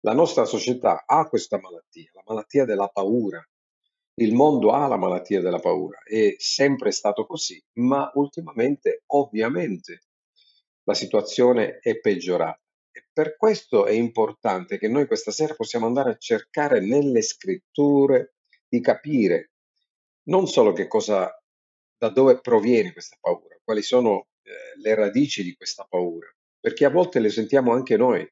La 0.00 0.12
nostra 0.12 0.44
società 0.44 1.04
ha 1.06 1.28
questa 1.28 1.60
malattia, 1.60 2.10
la 2.14 2.22
malattia 2.26 2.64
della 2.64 2.88
paura. 2.88 3.40
Il 4.14 4.34
mondo 4.34 4.72
ha 4.72 4.88
la 4.88 4.96
malattia 4.96 5.40
della 5.40 5.60
paura, 5.60 5.98
è 6.02 6.34
sempre 6.38 6.90
stato 6.90 7.26
così, 7.26 7.62
ma 7.74 8.10
ultimamente 8.14 9.04
ovviamente 9.06 10.02
la 10.82 10.94
situazione 10.94 11.78
è 11.78 12.00
peggiorata. 12.00 12.60
E 12.90 13.06
per 13.12 13.36
questo 13.36 13.86
è 13.86 13.92
importante 13.92 14.78
che 14.78 14.88
noi 14.88 15.06
questa 15.06 15.30
sera 15.30 15.54
possiamo 15.54 15.86
andare 15.86 16.10
a 16.10 16.16
cercare 16.16 16.80
nelle 16.80 17.22
scritture 17.22 18.34
di 18.66 18.80
capire 18.80 19.52
non 20.24 20.48
solo 20.48 20.72
che 20.72 20.88
cosa, 20.88 21.30
da 21.96 22.08
dove 22.08 22.40
proviene 22.40 22.92
questa 22.92 23.16
paura, 23.20 23.56
quali 23.62 23.82
sono 23.82 24.26
le 24.76 24.94
radici 24.94 25.42
di 25.42 25.54
questa 25.54 25.86
paura, 25.88 26.26
perché 26.58 26.84
a 26.84 26.90
volte 26.90 27.20
le 27.20 27.30
sentiamo 27.30 27.72
anche 27.72 27.96
noi, 27.96 28.26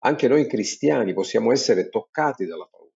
anche 0.00 0.28
noi 0.28 0.46
cristiani 0.46 1.12
possiamo 1.12 1.52
essere 1.52 1.88
toccati 1.88 2.46
dalla 2.46 2.66
paura. 2.66 2.92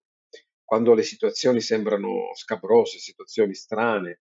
Quando 0.64 0.94
le 0.94 1.02
situazioni 1.02 1.60
sembrano 1.60 2.30
scabrose, 2.34 2.98
situazioni 2.98 3.54
strane, 3.54 4.20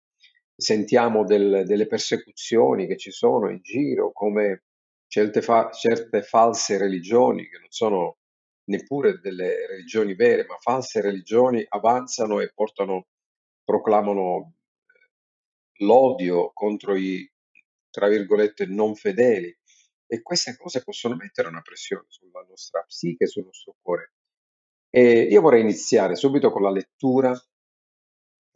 sentiamo 0.55 1.23
del, 1.23 1.63
delle 1.65 1.87
persecuzioni 1.87 2.87
che 2.87 2.97
ci 2.97 3.11
sono 3.11 3.49
in 3.49 3.59
giro, 3.61 4.11
come 4.11 4.63
certe, 5.07 5.41
fa- 5.41 5.71
certe 5.71 6.21
false 6.21 6.77
religioni 6.77 7.47
che 7.47 7.57
non 7.57 7.69
sono 7.69 8.17
neppure 8.65 9.19
delle 9.19 9.67
religioni 9.67 10.13
vere, 10.13 10.45
ma 10.45 10.57
false 10.57 11.01
religioni 11.01 11.65
avanzano 11.67 12.39
e 12.39 12.51
portano, 12.53 13.07
proclamano 13.63 14.53
eh, 14.85 15.83
l'odio 15.85 16.51
contro 16.53 16.95
i, 16.95 17.29
tra 17.91 18.07
virgolette, 18.07 18.65
non 18.65 18.95
fedeli. 18.95 19.55
E 20.07 20.21
queste 20.21 20.55
cose 20.57 20.83
possono 20.83 21.15
mettere 21.15 21.47
una 21.47 21.61
pressione 21.61 22.05
sulla 22.07 22.45
nostra 22.47 22.81
psiche, 22.81 23.27
sul 23.27 23.45
nostro 23.45 23.75
cuore. 23.81 24.13
E 24.89 25.21
io 25.21 25.41
vorrei 25.41 25.61
iniziare 25.61 26.15
subito 26.15 26.49
con 26.51 26.63
la 26.63 26.71
lettura 26.71 27.33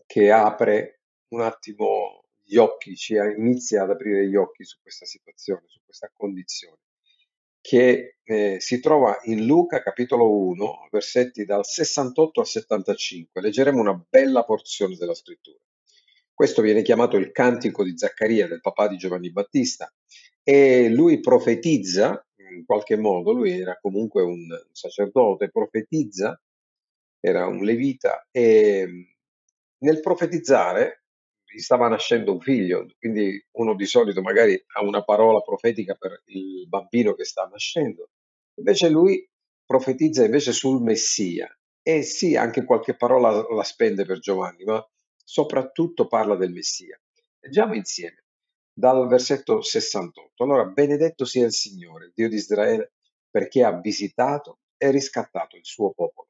che 0.06 0.32
apre 0.32 1.02
un 1.30 1.42
attimo 1.42 2.26
gli 2.42 2.58
occhi, 2.58 2.96
ci 2.96 3.16
inizia 3.16 3.84
ad 3.84 3.92
aprire 3.92 4.28
gli 4.28 4.36
occhi 4.36 4.64
su 4.64 4.78
questa 4.82 5.06
situazione, 5.06 5.64
su 5.66 5.80
questa 5.84 6.12
condizione, 6.14 6.78
che 7.60 8.18
eh, 8.24 8.58
si 8.60 8.80
trova 8.80 9.18
in 9.24 9.46
Luca 9.46 9.82
capitolo 9.82 10.30
1, 10.30 10.90
versetti 10.92 11.46
dal 11.46 11.66
68 11.66 12.40
al 12.40 12.46
75. 12.46 13.42
Leggeremo 13.42 13.80
una 13.80 14.06
bella 14.08 14.44
porzione 14.44 14.96
della 14.96 15.16
scrittura. 15.16 15.58
Questo 16.36 16.62
viene 16.62 16.82
chiamato 16.82 17.16
il 17.16 17.32
cantico 17.32 17.82
di 17.82 17.98
Zaccaria, 17.98 18.46
del 18.46 18.60
papà 18.60 18.90
di 18.90 18.98
Giovanni 18.98 19.32
Battista, 19.32 19.90
e 20.44 20.90
lui 20.90 21.22
profetizza, 21.22 22.28
in 22.52 22.66
qualche 22.66 22.98
modo, 22.98 23.32
lui 23.32 23.52
era 23.58 23.80
comunque 23.80 24.22
un 24.22 24.46
sacerdote, 24.74 25.50
profetizza, 25.50 26.38
era 27.22 27.48
un 27.48 27.64
levita, 27.64 28.28
e 28.32 29.16
nel 29.78 30.02
profetizzare 30.02 31.06
gli 31.46 31.60
stava 31.60 31.88
nascendo 31.88 32.34
un 32.34 32.42
figlio, 32.42 32.86
quindi 33.00 33.42
uno 33.54 33.74
di 33.74 33.86
solito 33.86 34.22
magari 34.22 34.62
ha 34.74 34.84
una 34.84 35.06
parola 35.06 35.40
profetica 35.40 35.96
per 35.96 36.22
il 36.26 36.68
bambino 36.68 37.14
che 37.14 37.24
sta 37.24 37.48
nascendo. 37.50 38.10
Invece 38.56 38.90
lui 38.90 39.26
profetizza 39.66 40.26
invece 40.26 40.52
sul 40.52 40.82
Messia 40.82 41.48
e 41.82 42.04
sì, 42.04 42.36
anche 42.36 42.66
qualche 42.66 42.98
parola 42.98 43.32
la 43.50 43.64
spende 43.64 44.04
per 44.04 44.20
Giovanni, 44.20 44.66
ma 44.66 44.86
soprattutto 45.26 46.08
parla 46.08 46.36
del 46.36 46.54
Messia. 46.54 46.98
Leggiamo 47.40 47.74
insieme 47.74 48.24
dal 48.72 49.08
versetto 49.08 49.62
68. 49.62 50.44
Allora, 50.44 50.66
benedetto 50.66 51.26
sia 51.26 51.46
il 51.46 51.54
Signore, 51.54 52.12
Dio 52.14 52.30
di 52.30 52.36
Israele, 52.36 52.94
perché 53.30 53.64
ha 53.64 53.78
visitato 53.80 54.60
e 54.78 54.92
riscattato 54.92 55.58
il 55.58 55.66
suo 55.66 55.92
popolo. 55.92 56.30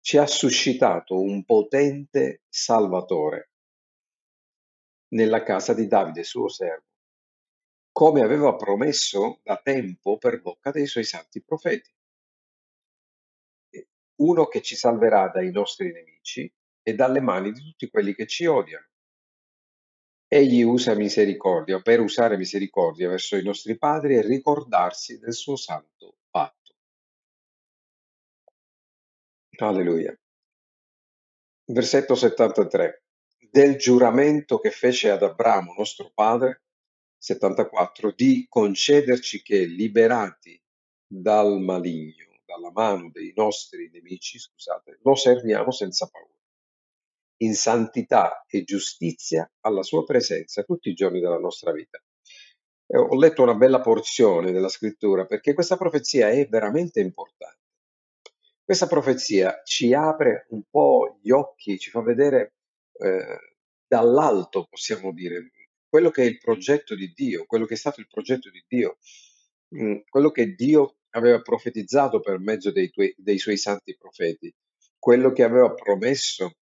Ci 0.00 0.18
ha 0.18 0.26
suscitato 0.26 1.20
un 1.20 1.44
potente 1.44 2.42
Salvatore 2.48 3.50
nella 5.08 5.42
casa 5.42 5.72
di 5.72 5.86
Davide, 5.86 6.24
suo 6.24 6.48
servo, 6.48 6.86
come 7.92 8.22
aveva 8.22 8.54
promesso 8.56 9.40
da 9.42 9.56
tempo 9.56 10.18
per 10.18 10.40
bocca 10.40 10.70
dei 10.70 10.86
suoi 10.86 11.04
santi 11.04 11.42
profeti. 11.42 11.90
Uno 14.16 14.46
che 14.46 14.62
ci 14.62 14.74
salverà 14.74 15.28
dai 15.28 15.50
nostri 15.52 15.92
nemici 15.92 16.52
e 16.88 16.94
dalle 16.94 17.20
mani 17.20 17.52
di 17.52 17.60
tutti 17.60 17.90
quelli 17.90 18.14
che 18.14 18.26
ci 18.26 18.46
odiano. 18.46 18.86
Egli 20.26 20.62
usa 20.62 20.94
misericordia 20.94 21.82
per 21.82 22.00
usare 22.00 22.38
misericordia 22.38 23.10
verso 23.10 23.36
i 23.36 23.42
nostri 23.42 23.76
padri 23.76 24.16
e 24.16 24.22
ricordarsi 24.22 25.18
del 25.18 25.34
suo 25.34 25.56
santo 25.56 26.16
patto. 26.30 26.74
Alleluia. 29.58 30.18
Versetto 31.66 32.14
73 32.14 33.02
del 33.50 33.76
giuramento 33.76 34.58
che 34.58 34.70
fece 34.70 35.10
ad 35.10 35.22
Abramo, 35.22 35.74
nostro 35.76 36.10
padre, 36.14 36.62
74, 37.18 38.12
di 38.12 38.46
concederci 38.48 39.42
che, 39.42 39.66
liberati 39.66 40.58
dal 41.06 41.60
maligno, 41.60 42.40
dalla 42.46 42.70
mano 42.70 43.10
dei 43.10 43.34
nostri 43.36 43.90
nemici, 43.90 44.38
scusate, 44.38 45.00
lo 45.02 45.14
serviamo 45.14 45.70
senza 45.70 46.08
paura, 46.08 46.37
in 47.38 47.54
santità 47.54 48.44
e 48.48 48.64
giustizia 48.64 49.50
alla 49.60 49.82
sua 49.82 50.04
presenza 50.04 50.62
tutti 50.62 50.88
i 50.88 50.94
giorni 50.94 51.20
della 51.20 51.38
nostra 51.38 51.72
vita. 51.72 52.02
E 52.86 52.96
ho 52.96 53.16
letto 53.16 53.42
una 53.42 53.54
bella 53.54 53.80
porzione 53.80 54.50
della 54.50 54.68
scrittura 54.68 55.26
perché 55.26 55.52
questa 55.54 55.76
profezia 55.76 56.30
è 56.30 56.46
veramente 56.48 57.00
importante. 57.00 57.56
Questa 58.64 58.86
profezia 58.86 59.62
ci 59.64 59.94
apre 59.94 60.46
un 60.50 60.62
po' 60.68 61.18
gli 61.22 61.30
occhi, 61.30 61.78
ci 61.78 61.90
fa 61.90 62.02
vedere 62.02 62.54
eh, 62.98 63.38
dall'alto, 63.86 64.66
possiamo 64.68 65.12
dire, 65.12 65.52
quello 65.88 66.10
che 66.10 66.22
è 66.22 66.26
il 66.26 66.38
progetto 66.38 66.94
di 66.94 67.12
Dio, 67.14 67.46
quello 67.46 67.64
che 67.64 67.74
è 67.74 67.78
stato 67.78 68.00
il 68.00 68.08
progetto 68.08 68.50
di 68.50 68.62
Dio, 68.68 68.98
mm, 69.74 70.00
quello 70.08 70.30
che 70.30 70.54
Dio 70.54 70.98
aveva 71.10 71.40
profetizzato 71.40 72.20
per 72.20 72.38
mezzo 72.38 72.70
dei, 72.70 72.90
tuoi, 72.90 73.14
dei 73.16 73.38
suoi 73.38 73.56
santi 73.56 73.96
profeti, 73.96 74.54
quello 74.98 75.32
che 75.32 75.42
aveva 75.42 75.72
promesso 75.72 76.56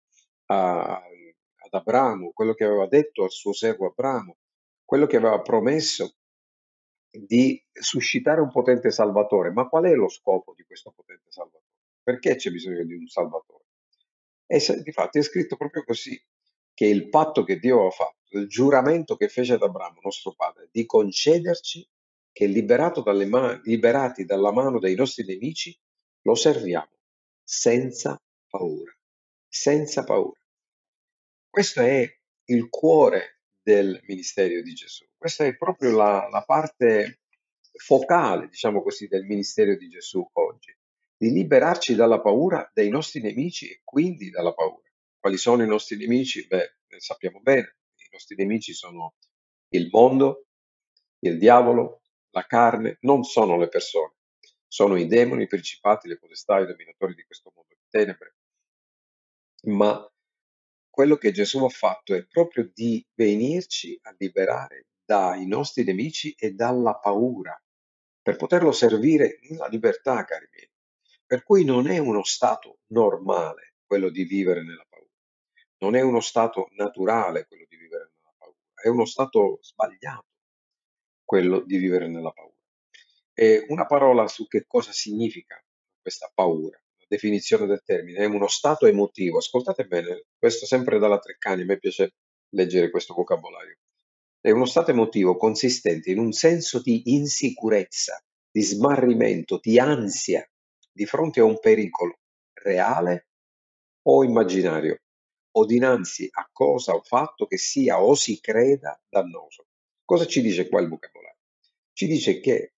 a, 0.47 0.94
ad 0.97 1.73
Abramo, 1.73 2.32
quello 2.32 2.55
che 2.55 2.64
aveva 2.64 2.86
detto 2.86 3.24
al 3.24 3.31
suo 3.31 3.52
servo 3.52 3.86
Abramo, 3.86 4.36
quello 4.85 5.06
che 5.06 5.16
aveva 5.16 5.40
promesso 5.40 6.16
di 7.10 7.62
suscitare 7.73 8.40
un 8.40 8.51
potente 8.51 8.90
salvatore. 8.90 9.51
Ma 9.51 9.68
qual 9.68 9.85
è 9.85 9.94
lo 9.94 10.09
scopo 10.09 10.55
di 10.55 10.64
questo 10.64 10.93
potente 10.94 11.31
salvatore? 11.31 11.64
Perché 12.02 12.36
c'è 12.36 12.51
bisogno 12.51 12.85
di 12.85 12.94
un 12.94 13.06
salvatore? 13.06 13.64
E 14.47 14.60
se, 14.60 14.82
difatti 14.82 15.18
è 15.18 15.23
scritto 15.23 15.56
proprio 15.56 15.85
così, 15.85 16.20
che 16.73 16.86
il 16.86 17.09
patto 17.09 17.43
che 17.43 17.59
Dio 17.59 17.77
aveva 17.77 17.90
fatto, 17.90 18.39
il 18.39 18.48
giuramento 18.48 19.16
che 19.16 19.28
fece 19.28 19.55
ad 19.55 19.62
Abramo, 19.62 20.01
nostro 20.02 20.35
padre, 20.35 20.68
di 20.70 20.85
concederci 20.85 21.89
che 22.31 22.47
dalle 23.02 23.24
man- 23.24 23.60
liberati 23.64 24.24
dalla 24.24 24.52
mano 24.52 24.78
dei 24.78 24.94
nostri 24.94 25.24
nemici, 25.24 25.77
lo 26.23 26.35
serviamo 26.35 26.90
senza 27.43 28.20
paura, 28.48 28.95
senza 29.57 30.05
paura. 30.05 30.39
Questo 31.49 31.81
è 31.81 32.07
il 32.49 32.69
cuore 32.69 33.41
del 33.62 34.01
ministero 34.05 34.61
di 34.61 34.74
Gesù. 34.74 35.07
Questa 35.16 35.45
è 35.45 35.57
proprio 35.57 35.97
la, 35.97 36.28
la 36.31 36.43
parte 36.43 37.20
focale, 37.73 38.49
diciamo 38.49 38.83
così, 38.83 39.09
del 39.09 39.24
ministero 39.24 39.74
di 39.74 39.89
Gesù 39.89 40.28
oggi, 40.35 40.77
di 41.16 41.31
liberarci 41.31 41.95
dalla 41.95 42.20
paura 42.20 42.70
dei 42.73 42.91
nostri 42.91 43.20
nemici 43.20 43.70
e 43.70 43.81
quindi 43.83 44.28
dalla 44.31 44.53
paura. 44.53 44.83
Quali 45.19 45.39
sono 45.39 45.62
i 45.62 45.66
nostri 45.66 45.97
nemici? 45.97 46.47
Beh, 46.47 46.77
sappiamo 46.99 47.41
bene, 47.41 47.77
i 47.97 48.09
nostri 48.12 48.37
nemici 48.37 48.74
sono 48.74 49.15
il 49.70 49.89
mondo, 49.91 50.47
il 51.20 51.39
diavolo, 51.39 52.03
la 52.31 52.45
carne, 52.45 52.99
non 53.01 53.24
sono 53.24 53.57
le 53.57 53.69
persone, 53.69 54.15
sono 54.69 54.97
i 54.97 55.07
demoni, 55.07 55.45
i 55.45 55.49
principati, 55.49 56.09
le 56.09 56.19
potestà, 56.19 56.61
i 56.61 56.66
dominatori 56.66 57.15
di 57.15 57.24
questo 57.24 57.51
mondo 57.55 57.74
di 57.74 57.87
tenebre. 57.89 58.36
Ma 59.67 60.09
quello 60.89 61.17
che 61.17 61.33
Gesù 61.33 61.65
ha 61.65 61.69
fatto 61.69 62.15
è 62.15 62.25
proprio 62.25 62.71
di 62.73 63.05
venirci 63.15 63.99
a 64.03 64.15
liberare 64.19 64.87
dai 65.05 65.47
nostri 65.47 65.85
nemici 65.85 66.35
e 66.39 66.53
dalla 66.53 66.97
paura, 66.97 67.61
per 68.23 68.37
poterlo 68.37 68.73
servire 68.73 69.39
nella 69.43 69.67
libertà, 69.67 70.25
cari 70.25 70.49
miei. 70.53 70.71
Per 71.27 71.43
cui 71.43 71.65
non 71.65 71.89
è 71.89 71.99
uno 71.99 72.23
stato 72.23 72.79
normale 72.93 73.75
quello 73.85 74.09
di 74.09 74.25
vivere 74.25 74.63
nella 74.63 74.87
paura, 74.89 75.11
non 75.79 75.97
è 75.97 76.01
uno 76.01 76.21
stato 76.21 76.69
naturale 76.73 77.47
quello 77.47 77.67
di 77.69 77.77
vivere 77.77 78.11
nella 78.15 78.35
paura, 78.39 78.59
è 78.75 78.89
uno 78.89 79.05
stato 79.05 79.59
sbagliato 79.63 80.27
quello 81.25 81.61
di 81.61 81.77
vivere 81.79 82.09
nella 82.09 82.31
paura. 82.31 82.55
E 83.33 83.67
una 83.69 83.87
parola 83.87 84.29
su 84.29 84.47
che 84.47 84.65
cosa 84.67 84.93
significa 84.93 85.61
questa 86.01 86.31
paura, 86.33 86.81
definizione 87.07 87.66
del 87.66 87.83
termine, 87.85 88.19
è 88.19 88.24
uno 88.27 88.49
stato 88.49 88.87
emotivo. 88.87 89.39
Ascoltate 89.39 89.85
bene, 89.85 90.24
questo 90.39 90.66
sempre 90.66 90.99
dalla 90.99 91.19
Treccani, 91.19 91.62
a 91.62 91.65
me 91.65 91.78
piace 91.78 92.15
leggere 92.51 92.91
questo 92.91 93.15
vocabolario. 93.15 93.77
È 94.41 94.51
uno 94.51 94.66
stato 94.66 94.91
emotivo 94.91 95.37
consistente 95.37 96.11
in 96.11 96.19
un 96.19 96.33
senso 96.33 96.81
di 96.81 97.03
insicurezza, 97.12 98.23
di 98.51 98.62
smarrimento, 98.62 99.59
di 99.61 99.78
ansia 99.78 100.49
di 100.97 101.05
fronte 101.05 101.41
a 101.41 101.45
un 101.45 101.61
pericolo 101.61 102.20
reale 102.55 103.28
o 104.07 104.24
immaginario, 104.24 105.03
o 105.59 105.66
dinanzi 105.66 106.27
a 106.31 106.49
cosa 106.51 106.95
o 106.95 107.03
fatto 107.03 107.47
che 107.47 107.59
sia 107.59 108.01
o 108.01 108.15
si 108.15 108.41
creda 108.41 108.99
dannoso. 109.07 109.66
Cosa 110.05 110.27
ci 110.27 110.41
dice 110.41 110.69
qua 110.69 110.81
il 110.81 110.89
vocabolario? 110.89 111.37
Ci 111.93 112.07
dice 112.07 112.41
che 112.41 112.73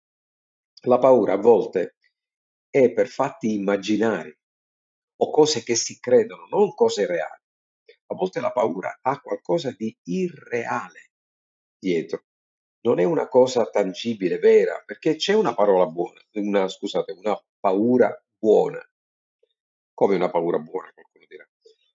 la 0.85 0.99
paura 0.99 1.35
a 1.35 1.39
volte 1.39 1.96
è 2.77 2.93
per 2.93 3.09
fatti 3.09 3.55
immaginari 3.55 4.37
o 5.23 5.31
cose 5.31 5.63
che 5.63 5.75
si 5.75 5.99
credono, 5.99 6.47
non 6.51 6.75
cose 6.75 7.07
reali. 7.07 7.43
A 8.09 8.15
volte 8.15 8.41
la 8.41 8.53
paura 8.53 8.99
ha 9.01 9.19
qualcosa 9.19 9.71
di 9.71 9.97
irreale 10.05 11.13
dietro. 11.79 12.25
Non 12.83 13.01
è 13.01 13.05
una 13.05 13.29
cosa 13.29 13.65
tangibile, 13.71 14.39
vera, 14.39 14.83
perché 14.85 15.17
c'è 15.17 15.33
una 15.33 15.55
parola 15.55 15.87
buona, 15.87 16.21
una, 16.35 16.69
scusate, 16.69 17.13
una 17.13 17.43
paura 17.59 18.15
buona. 18.39 18.81
Come 19.95 20.15
una 20.15 20.31
paura 20.31 20.59
buona, 20.59 20.93
qualcuno 20.93 21.25
dirà. 21.27 21.49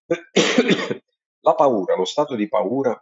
La 1.44 1.56
paura, 1.56 1.96
lo 1.96 2.06
stato 2.06 2.36
di 2.36 2.48
paura 2.48 3.00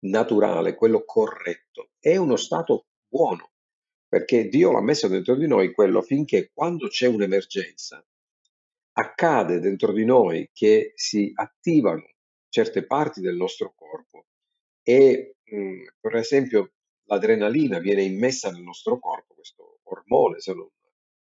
naturale, 0.00 0.74
quello 0.74 1.04
corretto, 1.04 1.90
è 1.98 2.16
uno 2.16 2.36
stato 2.36 2.86
buono, 3.08 3.52
perché 4.14 4.46
Dio 4.46 4.70
l'ha 4.70 4.80
messo 4.80 5.08
dentro 5.08 5.34
di 5.34 5.48
noi 5.48 5.72
quello 5.72 6.00
finché 6.00 6.52
quando 6.54 6.86
c'è 6.86 7.08
un'emergenza 7.08 8.00
accade 8.92 9.58
dentro 9.58 9.90
di 9.92 10.04
noi 10.04 10.48
che 10.52 10.92
si 10.94 11.32
attivano 11.34 12.08
certe 12.48 12.86
parti 12.86 13.20
del 13.20 13.34
nostro 13.34 13.74
corpo 13.74 14.26
e 14.84 15.38
mh, 15.42 15.56
mm, 15.56 15.82
per 15.98 16.14
esempio 16.14 16.74
l'adrenalina 17.06 17.80
viene 17.80 18.04
immessa 18.04 18.52
nel 18.52 18.62
nostro 18.62 19.00
corpo, 19.00 19.34
questo 19.34 19.80
ormone 19.82 20.38
se 20.38 20.54
non, 20.54 20.68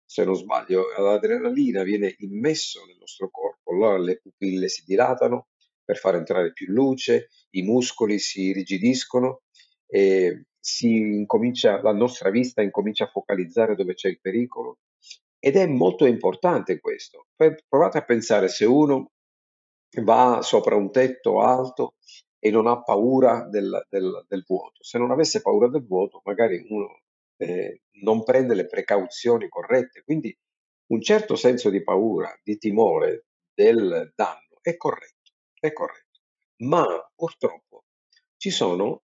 se 0.05 0.23
non 0.23 0.35
sbaglio, 0.35 0.85
l'adrenalina 0.97 1.83
viene 1.83 2.15
immesso 2.19 2.85
nel 2.85 2.95
nostro 2.97 3.29
corpo, 3.29 3.73
allora 3.73 3.97
le 3.97 4.21
pupille 4.21 4.69
si 4.69 4.85
dilatano 4.85 5.49
per 5.83 5.97
far 5.97 6.15
entrare 6.15 6.53
più 6.53 6.67
luce, 6.71 7.27
i 7.55 7.61
muscoli 7.61 8.19
si 8.19 8.53
rigidiscono 8.53 9.41
e 9.85 10.45
incomincia, 10.81 11.81
la 11.81 11.93
nostra 11.93 12.29
vista 12.29 12.61
incomincia 12.61 13.05
a 13.05 13.09
focalizzare 13.09 13.75
dove 13.75 13.93
c'è 13.93 14.09
il 14.09 14.19
pericolo 14.19 14.79
ed 15.39 15.55
è 15.55 15.65
molto 15.67 16.05
importante 16.05 16.79
questo. 16.79 17.27
Provate 17.67 17.97
a 17.97 18.03
pensare 18.03 18.47
se 18.49 18.65
uno 18.65 19.11
va 20.03 20.41
sopra 20.41 20.75
un 20.75 20.91
tetto 20.91 21.41
alto 21.41 21.95
e 22.37 22.51
non 22.51 22.67
ha 22.67 22.81
paura 22.81 23.47
del, 23.49 23.85
del, 23.89 24.25
del 24.27 24.43
vuoto. 24.47 24.83
Se 24.83 24.97
non 24.97 25.11
avesse 25.11 25.41
paura 25.41 25.67
del 25.67 25.85
vuoto, 25.85 26.21
magari 26.23 26.65
uno 26.69 27.01
eh, 27.37 27.81
non 28.01 28.23
prende 28.23 28.53
le 28.53 28.67
precauzioni 28.67 29.47
corrette. 29.47 30.03
Quindi 30.03 30.35
un 30.87 31.01
certo 31.01 31.35
senso 31.35 31.69
di 31.69 31.83
paura, 31.83 32.37
di 32.43 32.57
timore 32.57 33.25
del 33.53 34.11
danno 34.15 34.59
è 34.61 34.75
corretto, 34.77 35.31
è 35.59 35.71
corretto. 35.71 36.19
Ma 36.63 36.85
purtroppo 37.15 37.85
ci 38.37 38.49
sono 38.49 39.03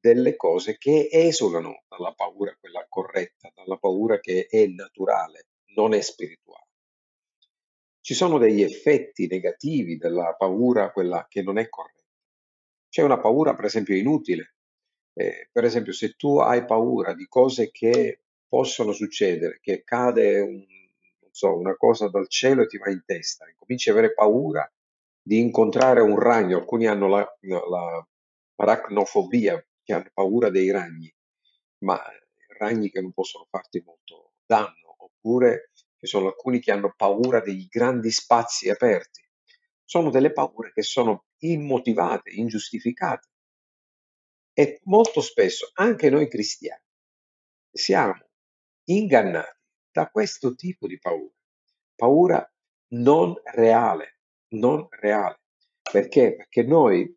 delle 0.00 0.36
cose 0.36 0.78
che 0.78 1.08
esulano 1.10 1.82
dalla 1.88 2.12
paura, 2.12 2.56
quella 2.58 2.86
corretta, 2.88 3.52
dalla 3.54 3.76
paura 3.76 4.18
che 4.18 4.46
è 4.48 4.66
naturale, 4.66 5.48
non 5.74 5.92
è 5.92 6.00
spirituale. 6.00 6.68
Ci 8.00 8.14
sono 8.14 8.38
degli 8.38 8.62
effetti 8.62 9.26
negativi 9.26 9.98
della 9.98 10.34
paura, 10.36 10.90
quella 10.90 11.26
che 11.28 11.42
non 11.42 11.58
è 11.58 11.68
corretta. 11.68 11.98
C'è 12.88 13.02
una 13.02 13.20
paura, 13.20 13.54
per 13.54 13.66
esempio, 13.66 13.94
inutile. 13.94 14.54
Eh, 15.12 15.48
per 15.52 15.64
esempio, 15.64 15.92
se 15.92 16.14
tu 16.16 16.38
hai 16.38 16.64
paura 16.64 17.12
di 17.12 17.26
cose 17.26 17.70
che 17.70 18.22
possono 18.48 18.92
succedere, 18.92 19.60
che 19.60 19.84
cade 19.84 20.40
un, 20.40 20.64
so, 21.30 21.56
una 21.56 21.76
cosa 21.76 22.08
dal 22.08 22.28
cielo 22.28 22.62
e 22.62 22.66
ti 22.66 22.78
va 22.78 22.90
in 22.90 23.02
testa, 23.04 23.44
e 23.44 23.54
cominci 23.56 23.90
ad 23.90 23.98
avere 23.98 24.14
paura 24.14 24.68
di 25.22 25.38
incontrare 25.38 26.00
un 26.00 26.18
ragno, 26.18 26.56
alcuni 26.56 26.86
hanno 26.86 27.06
la, 27.06 27.36
la 27.40 28.08
aracnofobia, 28.56 29.62
che 29.90 29.96
hanno 29.96 30.10
paura 30.14 30.50
dei 30.50 30.70
ragni, 30.70 31.12
ma 31.78 32.00
ragni 32.58 32.90
che 32.90 33.00
non 33.00 33.12
possono 33.12 33.46
farti 33.50 33.82
molto 33.84 34.34
danno, 34.46 34.94
oppure 34.98 35.72
ci 35.98 36.06
sono 36.06 36.28
alcuni 36.28 36.60
che 36.60 36.70
hanno 36.70 36.94
paura 36.96 37.40
dei 37.40 37.66
grandi 37.66 38.12
spazi 38.12 38.70
aperti. 38.70 39.26
Sono 39.84 40.10
delle 40.10 40.32
paure 40.32 40.72
che 40.72 40.82
sono 40.82 41.24
immotivate, 41.38 42.30
ingiustificate. 42.30 43.28
E 44.52 44.80
molto 44.84 45.20
spesso 45.20 45.70
anche 45.74 46.08
noi 46.08 46.28
cristiani 46.28 46.84
siamo 47.72 48.28
ingannati 48.84 49.58
da 49.90 50.08
questo 50.08 50.54
tipo 50.54 50.86
di 50.86 50.98
paura. 50.98 51.34
Paura 51.96 52.52
non 52.92 53.34
reale, 53.42 54.20
non 54.50 54.86
reale. 54.90 55.40
Perché? 55.82 56.36
Perché 56.36 56.62
noi 56.62 57.12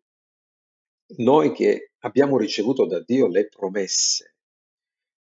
noi 1.16 1.52
che 1.52 1.92
abbiamo 2.04 2.36
ricevuto 2.36 2.86
da 2.86 3.00
Dio 3.00 3.26
le 3.28 3.48
promesse, 3.48 4.36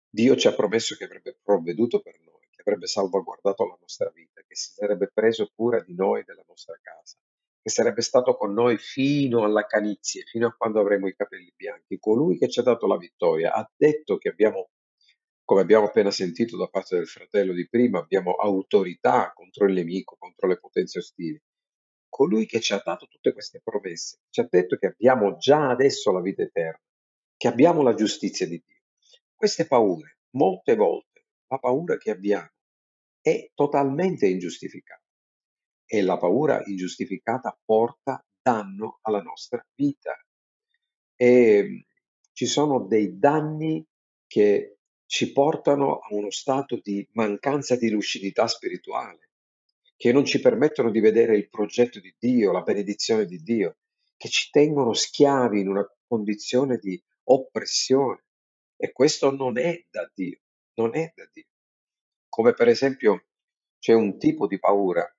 Dio 0.10 0.36
ci 0.36 0.48
ha 0.48 0.54
promesso 0.54 0.96
che 0.96 1.06
avrebbe 1.06 1.38
provveduto 1.42 2.02
per 2.02 2.20
noi, 2.20 2.48
che 2.52 2.62
avrebbe 2.62 2.88
salvaguardato 2.88 3.66
la 3.66 3.78
nostra 3.80 4.12
vita, 4.14 4.42
che 4.48 4.56
si 4.56 4.74
sarebbe 4.74 5.10
preso 5.12 5.52
cura 5.56 5.82
di 5.82 5.96
noi, 5.96 6.24
della 6.24 6.44
nostra 6.48 6.78
casa, 6.82 7.18
che 7.62 7.70
sarebbe 7.70 8.02
stato 8.02 8.36
con 8.38 8.54
noi 8.54 8.78
fino 8.78 9.44
alla 9.44 9.66
canizie, 9.66 10.24
fino 10.24 10.48
a 10.48 10.56
quando 10.56 10.80
avremo 10.80 11.08
i 11.08 11.16
capelli 11.16 11.52
bianchi. 11.56 11.98
Colui 11.98 12.38
che 12.38 12.48
ci 12.48 12.60
ha 12.60 12.64
dato 12.64 12.86
la 12.86 12.98
vittoria 12.98 13.54
ha 13.54 13.70
detto 13.76 14.18
che 14.18 14.30
abbiamo, 14.30 14.70
come 15.44 15.62
abbiamo 15.62 15.86
appena 15.86 16.12
sentito 16.12 16.58
da 16.58 16.68
parte 16.68 16.96
del 16.96 17.08
fratello 17.08 17.54
di 17.54 17.68
prima, 17.68 18.00
abbiamo 18.00 18.34
autorità 18.34 19.34
contro 19.34 19.66
il 19.66 19.74
nemico, 19.74 20.16
contro 20.20 20.48
le 20.48 20.60
potenze 20.60 21.00
ostili 21.00 21.42
colui 22.10 22.46
che 22.46 22.60
ci 22.60 22.74
ha 22.74 22.82
dato 22.84 23.08
tutte 23.08 23.34
queste 23.34 23.62
promesse, 23.64 24.20
ci 24.30 24.42
ha 24.42 24.48
detto 24.50 24.78
che 24.78 24.88
abbiamo 24.88 25.38
già 25.38 25.70
adesso 25.70 26.12
la 26.12 26.22
vita 26.22 26.42
eterna, 26.42 26.82
che 27.36 27.48
abbiamo 27.48 27.82
la 27.82 27.94
giustizia 27.94 28.48
di 28.48 28.62
Dio. 28.66 28.82
Queste 29.36 29.68
paure, 29.68 30.20
molte 30.32 30.76
volte, 30.76 31.26
la 31.48 31.58
paura 31.60 31.98
che 31.98 32.12
abbiamo 32.12 32.52
è 33.22 33.52
totalmente 33.54 34.28
ingiustificata 34.28 35.02
e 35.86 36.02
la 36.02 36.18
paura 36.18 36.62
ingiustificata 36.66 37.58
porta 37.64 38.24
danno 38.42 39.00
alla 39.02 39.22
nostra 39.22 39.66
vita. 39.76 40.14
E 41.16 41.86
ci 42.34 42.46
sono 42.46 42.86
dei 42.86 43.18
danni 43.18 43.86
che 44.28 44.80
ci 45.06 45.32
portano 45.32 46.00
a 46.00 46.14
uno 46.14 46.30
stato 46.30 46.80
di 46.82 47.08
mancanza 47.14 47.78
di 47.78 47.90
lucidità 47.90 48.48
spirituale 48.48 49.27
che 49.98 50.12
non 50.12 50.26
ci 50.26 50.40
permettono 50.40 50.92
di 50.92 51.00
vedere 51.00 51.36
il 51.36 51.50
progetto 51.50 52.00
di 52.00 52.16
Dio, 52.18 52.52
la 52.52 52.62
benedizione 52.62 53.26
di 53.26 53.42
Dio, 53.42 53.78
che 54.16 54.30
ci 54.30 54.50
tengono 54.52 54.94
schiavi 54.94 55.60
in 55.60 55.68
una 55.68 55.86
condizione 56.08 56.78
di 56.78 57.02
oppressione. 57.24 58.24
E 58.78 58.92
questo 58.92 59.32
non 59.32 59.58
è 59.58 59.84
da 59.90 60.10
Dio, 60.14 60.40
non 60.76 60.96
è 60.96 61.12
da 61.16 61.28
Dio. 61.34 61.48
Come 62.30 62.54
per 62.54 62.68
esempio 62.68 63.26
c'è 63.80 63.94
un 63.94 64.20
tipo 64.20 64.46
di 64.46 64.60
paura 64.60 65.12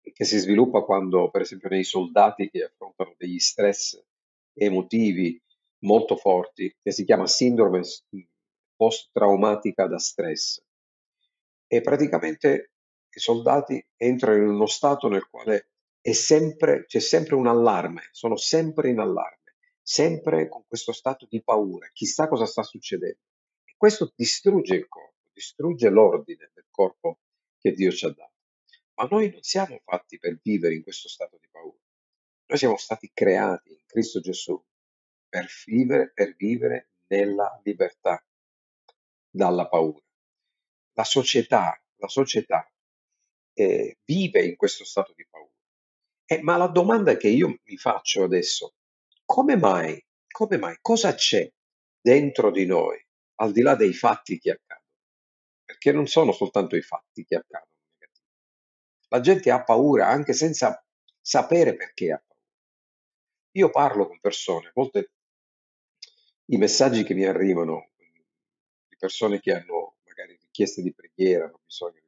che 0.00 0.24
si 0.24 0.38
sviluppa 0.38 0.82
quando, 0.82 1.30
per 1.30 1.42
esempio, 1.42 1.68
nei 1.68 1.84
soldati 1.84 2.48
che 2.48 2.64
affrontano 2.64 3.14
degli 3.18 3.38
stress 3.38 4.02
emotivi 4.54 5.38
molto 5.80 6.16
forti, 6.16 6.74
che 6.80 6.92
si 6.92 7.04
chiama 7.04 7.26
sindrome 7.26 7.82
post-traumatica 8.74 9.86
da 9.86 9.98
stress. 9.98 10.62
E 11.66 11.80
praticamente 11.82 12.70
i 13.16 13.20
soldati 13.20 13.82
entrano 13.96 14.42
in 14.42 14.48
uno 14.48 14.66
stato 14.66 15.08
nel 15.08 15.26
quale 15.26 15.70
è 16.02 16.12
sempre, 16.12 16.84
c'è 16.84 17.00
sempre 17.00 17.34
un 17.34 17.46
allarme, 17.46 18.08
sono 18.12 18.36
sempre 18.36 18.90
in 18.90 18.98
allarme, 18.98 19.56
sempre 19.80 20.48
con 20.48 20.64
questo 20.68 20.92
stato 20.92 21.26
di 21.28 21.42
paura, 21.42 21.88
chissà 21.94 22.28
cosa 22.28 22.44
sta 22.44 22.62
succedendo. 22.62 23.20
E 23.64 23.74
questo 23.76 24.12
distrugge 24.14 24.74
il 24.74 24.86
corpo, 24.86 25.30
distrugge 25.32 25.88
l'ordine 25.88 26.50
del 26.52 26.66
corpo 26.70 27.20
che 27.58 27.72
Dio 27.72 27.90
ci 27.90 28.04
ha 28.04 28.10
dato. 28.10 28.34
Ma 28.96 29.08
noi 29.10 29.30
non 29.30 29.40
siamo 29.40 29.80
fatti 29.82 30.18
per 30.18 30.38
vivere 30.42 30.74
in 30.74 30.82
questo 30.82 31.08
stato 31.08 31.38
di 31.40 31.48
paura. 31.50 31.78
Noi 32.48 32.58
siamo 32.58 32.76
stati 32.76 33.10
creati 33.14 33.70
in 33.70 33.82
Cristo 33.86 34.20
Gesù 34.20 34.62
per 35.26 35.46
vivere, 35.64 36.12
per 36.12 36.34
vivere 36.36 36.90
nella 37.06 37.58
libertà 37.64 38.22
dalla 39.30 39.68
paura. 39.68 40.04
La 40.92 41.04
società, 41.04 41.82
la 41.96 42.08
società 42.08 42.70
eh, 43.58 43.96
vive 44.04 44.44
in 44.44 44.54
questo 44.54 44.84
stato 44.84 45.14
di 45.16 45.26
paura. 45.28 45.50
Eh, 46.26 46.42
ma 46.42 46.56
la 46.58 46.66
domanda 46.66 47.16
che 47.16 47.28
io 47.28 47.58
mi 47.62 47.76
faccio 47.78 48.24
adesso, 48.24 48.74
come 49.24 49.56
mai, 49.56 50.04
come 50.28 50.58
mai, 50.58 50.76
cosa 50.82 51.14
c'è 51.14 51.50
dentro 51.98 52.50
di 52.50 52.66
noi, 52.66 53.02
al 53.36 53.52
di 53.52 53.62
là 53.62 53.74
dei 53.74 53.94
fatti 53.94 54.38
che 54.38 54.50
accadono? 54.50 54.86
Perché 55.64 55.92
non 55.92 56.06
sono 56.06 56.32
soltanto 56.32 56.76
i 56.76 56.82
fatti 56.82 57.24
che 57.24 57.36
accadono. 57.36 57.70
La 59.08 59.20
gente 59.20 59.50
ha 59.50 59.62
paura 59.64 60.08
anche 60.08 60.34
senza 60.34 60.84
sapere 61.20 61.76
perché 61.76 62.12
ha 62.12 62.18
paura. 62.18 62.44
Io 63.52 63.70
parlo 63.70 64.06
con 64.06 64.20
persone, 64.20 64.68
a 64.68 64.72
volte 64.74 65.12
i 66.46 66.58
messaggi 66.58 67.04
che 67.04 67.14
mi 67.14 67.24
arrivano 67.24 67.88
di 67.96 68.96
persone 68.98 69.40
che 69.40 69.54
hanno 69.54 69.96
magari 70.04 70.38
richieste 70.40 70.82
di 70.82 70.92
preghiera, 70.92 71.46
hanno 71.46 71.60
bisogno 71.64 72.00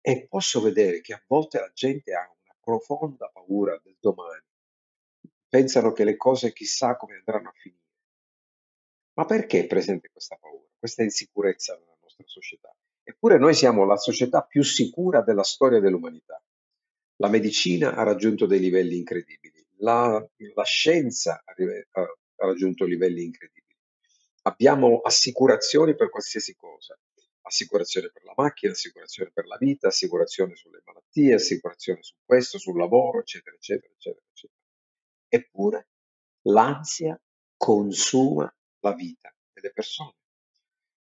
e 0.00 0.26
posso 0.28 0.60
vedere 0.60 1.00
che 1.00 1.12
a 1.12 1.22
volte 1.26 1.58
la 1.58 1.70
gente 1.74 2.14
ha 2.14 2.20
una 2.20 2.56
profonda 2.60 3.28
paura 3.32 3.78
del 3.82 3.96
domani, 4.00 4.44
pensano 5.48 5.92
che 5.92 6.04
le 6.04 6.16
cose 6.16 6.52
chissà 6.52 6.96
come 6.96 7.16
andranno 7.16 7.48
a 7.48 7.54
finire. 7.56 7.78
Ma 9.14 9.24
perché 9.24 9.60
è 9.60 9.66
presente 9.66 10.08
questa 10.10 10.36
paura, 10.36 10.68
questa 10.78 11.02
insicurezza 11.02 11.74
nella 11.74 11.98
nostra 12.00 12.24
società? 12.26 12.74
Eppure 13.02 13.38
noi 13.38 13.54
siamo 13.54 13.84
la 13.84 13.96
società 13.96 14.42
più 14.42 14.62
sicura 14.62 15.20
della 15.20 15.42
storia 15.42 15.80
dell'umanità. 15.80 16.40
La 17.16 17.28
medicina 17.28 17.94
ha 17.94 18.02
raggiunto 18.02 18.46
dei 18.46 18.60
livelli 18.60 18.96
incredibili, 18.96 19.66
la, 19.78 20.24
la 20.54 20.64
scienza 20.64 21.42
ha, 21.44 22.00
ha 22.00 22.46
raggiunto 22.46 22.86
livelli 22.86 23.24
incredibili. 23.24 23.76
Abbiamo 24.42 25.00
assicurazioni 25.00 25.94
per 25.94 26.08
qualsiasi 26.08 26.56
cosa, 26.56 26.98
assicurazione 27.50 28.10
per 28.10 28.24
la 28.24 28.32
macchina, 28.36 28.72
assicurazione 28.72 29.30
per 29.32 29.46
la 29.46 29.56
vita, 29.58 29.88
assicurazione 29.88 30.54
sulle 30.54 30.80
malattie, 30.84 31.34
assicurazione 31.34 32.02
su 32.02 32.14
questo, 32.24 32.58
sul 32.58 32.78
lavoro, 32.78 33.18
eccetera, 33.18 33.54
eccetera, 33.56 33.92
eccetera, 33.92 34.24
eccetera. 34.30 34.60
Eppure 35.28 35.88
l'ansia 36.42 37.20
consuma 37.56 38.52
la 38.80 38.94
vita 38.94 39.34
delle 39.52 39.72
persone. 39.72 40.14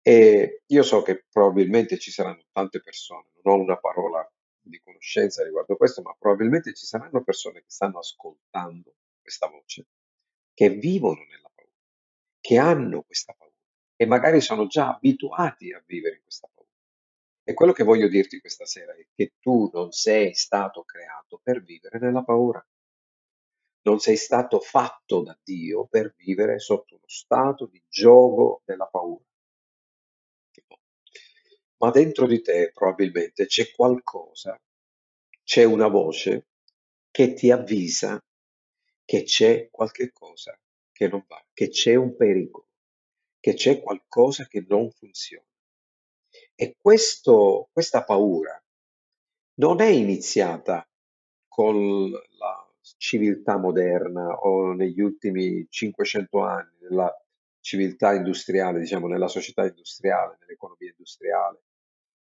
E 0.01 0.63
io 0.65 0.83
so 0.83 1.01
che 1.01 1.25
probabilmente 1.29 1.99
ci 1.99 2.09
saranno 2.09 2.45
tante 2.51 2.81
persone, 2.81 3.29
non 3.43 3.59
ho 3.59 3.61
una 3.61 3.77
parola 3.77 4.27
di 4.61 4.79
conoscenza 4.81 5.43
riguardo 5.43 5.75
questo, 5.75 6.01
ma 6.01 6.15
probabilmente 6.17 6.73
ci 6.73 6.85
saranno 6.85 7.23
persone 7.23 7.59
che 7.61 7.69
stanno 7.69 7.99
ascoltando 7.99 8.95
questa 9.21 9.47
voce, 9.47 9.87
che 10.53 10.69
vivono 10.69 11.23
nella 11.29 11.51
paura, 11.53 11.71
che 12.39 12.57
hanno 12.57 13.03
questa 13.03 13.33
paura 13.33 13.48
e 14.01 14.05
magari 14.05 14.39
sono 14.39 14.67
già 14.67 14.95
abituati 14.95 15.73
a 15.73 15.83
vivere 15.85 16.15
in 16.15 16.21
questa 16.21 16.47
paura. 16.53 16.71
E 17.43 17.53
quello 17.53 17.73
che 17.73 17.83
voglio 17.83 18.07
dirti 18.07 18.39
questa 18.39 18.65
sera 18.65 18.93
è 18.93 19.05
che 19.13 19.33
tu 19.39 19.69
non 19.73 19.91
sei 19.91 20.33
stato 20.33 20.83
creato 20.83 21.41
per 21.43 21.61
vivere 21.61 21.99
nella 21.99 22.23
paura. 22.23 22.65
Non 23.81 23.99
sei 23.99 24.15
stato 24.15 24.61
fatto 24.61 25.23
da 25.23 25.37
Dio 25.43 25.85
per 25.87 26.13
vivere 26.15 26.59
sotto 26.59 26.95
uno 26.95 27.03
stato 27.07 27.65
di 27.65 27.83
gioco 27.89 28.61
della 28.63 28.85
paura 28.85 29.23
ma 31.79 31.91
dentro 31.91 32.27
di 32.27 32.41
te 32.41 32.71
probabilmente 32.73 33.45
c'è 33.45 33.71
qualcosa, 33.71 34.59
c'è 35.43 35.63
una 35.63 35.87
voce 35.87 36.47
che 37.09 37.33
ti 37.33 37.51
avvisa 37.51 38.21
che 39.05 39.23
c'è 39.23 39.69
qualche 39.71 40.11
cosa 40.11 40.57
che 40.91 41.07
non 41.07 41.23
va, 41.27 41.43
che 41.53 41.69
c'è 41.69 41.95
un 41.95 42.15
pericolo, 42.15 42.67
che 43.39 43.53
c'è 43.53 43.81
qualcosa 43.81 44.45
che 44.47 44.65
non 44.67 44.89
funziona. 44.91 45.45
E 46.55 46.75
questo, 46.77 47.69
questa 47.71 48.03
paura 48.03 48.61
non 49.55 49.81
è 49.81 49.87
iniziata 49.87 50.87
con 51.47 52.09
la 52.11 52.69
civiltà 52.97 53.57
moderna 53.57 54.39
o 54.39 54.73
negli 54.73 55.01
ultimi 55.01 55.65
500 55.69 56.39
anni, 56.41 56.77
nella 56.81 57.13
civiltà 57.61 58.13
industriale, 58.13 58.79
diciamo, 58.79 59.07
nella 59.07 59.27
società 59.27 59.65
industriale, 59.65 60.37
nell'economia 60.39 60.89
industriale, 60.89 61.63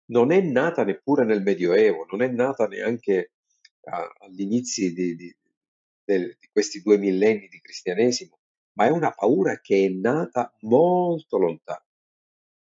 non 0.06 0.32
è 0.32 0.40
nata 0.40 0.84
neppure 0.84 1.24
nel 1.24 1.42
Medioevo, 1.42 2.06
non 2.10 2.22
è 2.22 2.28
nata 2.28 2.66
neanche 2.66 3.32
a, 3.84 4.10
agli 4.20 4.40
inizi 4.40 4.92
di, 4.92 5.14
di, 5.14 5.34
di 6.04 6.48
questi 6.50 6.80
due 6.80 6.96
millenni 6.96 7.48
di 7.48 7.60
cristianesimo, 7.60 8.37
ma 8.78 8.86
è 8.86 8.90
una 8.90 9.10
paura 9.10 9.58
che 9.58 9.86
è 9.86 9.88
nata 9.88 10.54
molto 10.60 11.36
lontano. 11.36 11.84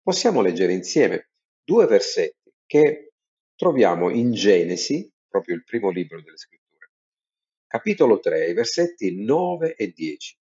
Possiamo 0.01 0.41
leggere 0.41 0.73
insieme 0.73 1.31
due 1.65 1.87
versetti 1.87 2.55
che 2.67 3.15
troviamo 3.57 4.09
in 4.09 4.33
Genesi, 4.33 5.13
proprio 5.27 5.57
il 5.57 5.65
primo 5.65 5.91
libro 5.91 6.23
delle 6.23 6.37
scritture, 6.37 6.93
capitolo 7.67 8.21
3, 8.21 8.53
versetti 8.53 9.25
9 9.25 9.75
e 9.75 9.91
10. 9.91 10.39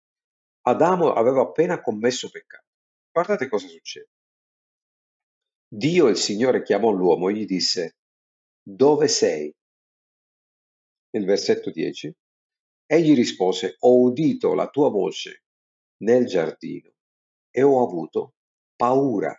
Adamo 0.62 1.12
aveva 1.12 1.42
appena 1.42 1.82
commesso 1.82 2.30
peccato. 2.30 2.64
Guardate 3.10 3.48
cosa 3.48 3.68
succede. 3.68 4.08
Dio 5.68 6.08
il 6.08 6.16
Signore 6.16 6.62
chiamò 6.62 6.90
l'uomo 6.90 7.28
e 7.28 7.34
gli 7.34 7.44
disse, 7.44 7.98
dove 8.62 9.06
sei? 9.06 9.54
Nel 11.10 11.26
versetto 11.26 11.70
10, 11.70 12.10
egli 12.86 13.14
rispose, 13.14 13.76
ho 13.80 14.00
udito 14.00 14.54
la 14.54 14.68
tua 14.70 14.88
voce 14.88 15.41
nel 16.02 16.26
giardino 16.26 16.92
e 17.50 17.62
ho 17.62 17.82
avuto 17.82 18.34
paura 18.76 19.36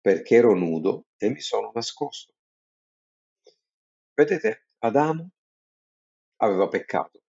perché 0.00 0.36
ero 0.36 0.54
nudo 0.54 1.06
e 1.16 1.30
mi 1.30 1.40
sono 1.40 1.70
nascosto. 1.74 2.34
Vedete, 4.12 4.66
Adamo 4.78 5.30
aveva 6.36 6.68
peccato, 6.68 7.22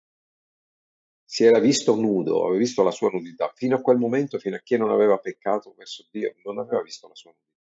si 1.24 1.44
era 1.44 1.60
visto 1.60 1.96
nudo, 1.96 2.44
aveva 2.44 2.60
visto 2.60 2.84
la 2.84 2.92
sua 2.92 3.10
nudità. 3.10 3.52
Fino 3.56 3.78
a 3.78 3.82
quel 3.82 3.98
momento, 3.98 4.38
fino 4.38 4.58
a 4.58 4.62
che 4.62 4.78
non 4.78 4.92
aveva 4.92 5.18
peccato 5.18 5.74
verso 5.76 6.06
Dio, 6.12 6.36
non 6.44 6.60
aveva 6.60 6.82
visto 6.82 7.08
la 7.08 7.16
sua 7.16 7.32
nudità. 7.32 7.54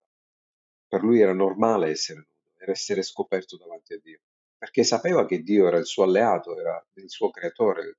Per 0.88 1.02
lui 1.02 1.20
era 1.20 1.32
normale 1.32 1.90
essere 1.90 2.18
nudo, 2.18 2.54
era 2.56 2.72
essere 2.72 3.02
scoperto 3.02 3.56
davanti 3.56 3.94
a 3.94 4.00
Dio, 4.02 4.20
perché 4.58 4.82
sapeva 4.82 5.26
che 5.26 5.42
Dio 5.42 5.68
era 5.68 5.78
il 5.78 5.86
suo 5.86 6.02
alleato, 6.02 6.58
era 6.58 6.84
il 6.94 7.08
suo 7.08 7.30
creatore, 7.30 7.98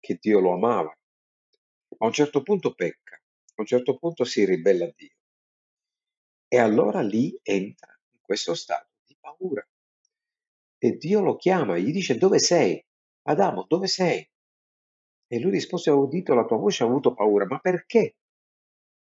che 0.00 0.18
Dio 0.20 0.40
lo 0.40 0.52
amava. 0.54 0.96
A 1.98 2.06
un 2.06 2.12
certo 2.12 2.42
punto 2.42 2.74
pecca, 2.74 3.14
a 3.14 3.60
un 3.60 3.66
certo 3.66 3.96
punto 3.96 4.24
si 4.24 4.44
ribella 4.44 4.86
a 4.86 4.92
Dio. 4.94 5.16
E 6.48 6.58
allora 6.58 7.00
lì 7.00 7.38
entra 7.42 7.98
in 8.12 8.20
questo 8.20 8.54
stato 8.54 8.90
di 9.04 9.16
paura. 9.18 9.66
E 10.78 10.96
Dio 10.96 11.20
lo 11.20 11.36
chiama, 11.36 11.78
gli 11.78 11.92
dice 11.92 12.16
dove 12.16 12.38
sei? 12.38 12.84
Adamo, 13.22 13.64
dove 13.66 13.86
sei? 13.86 14.28
E 15.26 15.40
lui 15.40 15.50
rispose, 15.50 15.90
ho 15.90 15.98
udito 15.98 16.34
la 16.34 16.44
tua 16.44 16.58
voce, 16.58 16.84
ho 16.84 16.88
avuto 16.88 17.14
paura. 17.14 17.46
Ma 17.46 17.58
perché? 17.58 18.16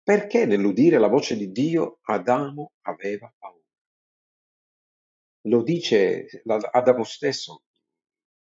Perché 0.03 0.45
nell'udire 0.45 0.99
la 0.99 1.09
voce 1.09 1.37
di 1.37 1.51
Dio 1.51 2.01
Adamo 2.03 2.73
aveva 2.83 3.33
paura? 3.39 3.61
Lo 5.47 5.63
dice 5.63 6.27
Adamo 6.45 7.05
stesso, 7.05 7.65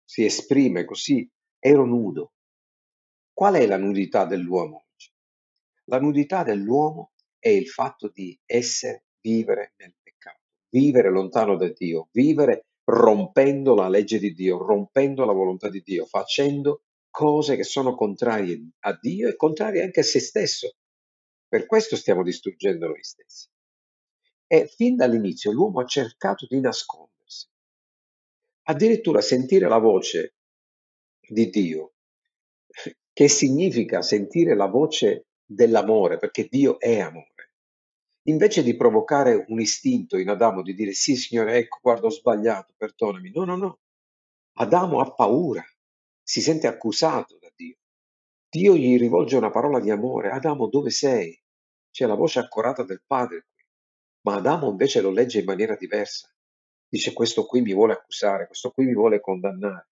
si 0.04 0.24
esprime 0.24 0.84
così, 0.84 1.28
ero 1.58 1.84
nudo. 1.84 2.32
Qual 3.36 3.52
è 3.52 3.66
la 3.66 3.76
nudità 3.76 4.24
dell'uomo 4.24 4.86
oggi? 4.90 5.12
La 5.90 6.00
nudità 6.00 6.42
dell'uomo 6.42 7.12
è 7.38 7.50
il 7.50 7.68
fatto 7.68 8.08
di 8.08 8.40
essere, 8.46 9.08
vivere 9.20 9.74
nel 9.76 9.94
peccato, 10.02 10.40
vivere 10.70 11.10
lontano 11.10 11.58
da 11.58 11.68
Dio, 11.68 12.08
vivere 12.12 12.68
rompendo 12.84 13.74
la 13.74 13.90
legge 13.90 14.18
di 14.18 14.32
Dio, 14.32 14.56
rompendo 14.56 15.26
la 15.26 15.34
volontà 15.34 15.68
di 15.68 15.82
Dio, 15.82 16.06
facendo 16.06 16.84
cose 17.10 17.56
che 17.56 17.64
sono 17.64 17.94
contrarie 17.94 18.70
a 18.78 18.98
Dio 18.98 19.28
e 19.28 19.36
contrarie 19.36 19.82
anche 19.82 20.00
a 20.00 20.04
se 20.04 20.20
stesso. 20.20 20.76
Per 21.46 21.66
questo 21.66 21.94
stiamo 21.94 22.22
distruggendo 22.22 22.86
noi 22.86 23.04
stessi. 23.04 23.50
E 24.46 24.66
fin 24.66 24.96
dall'inizio 24.96 25.52
l'uomo 25.52 25.80
ha 25.80 25.84
cercato 25.84 26.46
di 26.48 26.58
nascondersi. 26.58 27.46
Addirittura 28.62 29.20
sentire 29.20 29.68
la 29.68 29.78
voce 29.78 30.36
di 31.20 31.50
Dio, 31.50 31.96
che 33.16 33.30
significa 33.30 34.02
sentire 34.02 34.54
la 34.54 34.66
voce 34.66 35.28
dell'amore, 35.42 36.18
perché 36.18 36.48
Dio 36.50 36.78
è 36.78 37.00
amore. 37.00 37.52
Invece 38.24 38.62
di 38.62 38.76
provocare 38.76 39.46
un 39.48 39.58
istinto 39.58 40.18
in 40.18 40.28
Adamo 40.28 40.60
di 40.60 40.74
dire 40.74 40.92
sì, 40.92 41.16
Signore, 41.16 41.56
ecco, 41.56 41.78
guarda, 41.80 42.08
ho 42.08 42.10
sbagliato, 42.10 42.74
perdonami. 42.76 43.30
No, 43.30 43.44
no, 43.44 43.56
no. 43.56 43.78
Adamo 44.58 45.00
ha 45.00 45.14
paura, 45.14 45.64
si 46.22 46.42
sente 46.42 46.66
accusato 46.66 47.38
da 47.40 47.50
Dio. 47.56 47.76
Dio 48.50 48.76
gli 48.76 48.98
rivolge 48.98 49.38
una 49.38 49.50
parola 49.50 49.80
di 49.80 49.90
amore. 49.90 50.28
Adamo, 50.28 50.68
dove 50.68 50.90
sei? 50.90 51.42
C'è 51.90 52.04
la 52.04 52.16
voce 52.16 52.40
accorata 52.40 52.82
del 52.82 53.02
padre 53.06 53.46
qui. 53.50 53.64
Ma 54.26 54.34
Adamo 54.34 54.68
invece 54.68 55.00
lo 55.00 55.10
legge 55.10 55.38
in 55.38 55.46
maniera 55.46 55.74
diversa. 55.74 56.30
Dice 56.86 57.14
questo 57.14 57.46
qui 57.46 57.62
mi 57.62 57.72
vuole 57.72 57.94
accusare, 57.94 58.46
questo 58.46 58.72
qui 58.72 58.84
mi 58.84 58.92
vuole 58.92 59.20
condannare. 59.20 59.88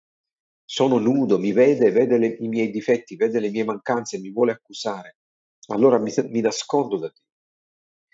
Sono 0.73 0.99
nudo, 0.99 1.37
mi 1.37 1.51
vede, 1.51 1.91
vede 1.91 2.17
le- 2.17 2.37
i 2.39 2.47
miei 2.47 2.71
difetti, 2.71 3.17
vede 3.17 3.41
le 3.41 3.49
mie 3.49 3.65
mancanze, 3.65 4.19
mi 4.19 4.31
vuole 4.31 4.53
accusare. 4.53 5.17
Allora 5.67 5.99
mi, 5.99 6.13
mi 6.29 6.39
nascondo 6.39 6.97
da 6.97 7.09
Dio. 7.09 7.25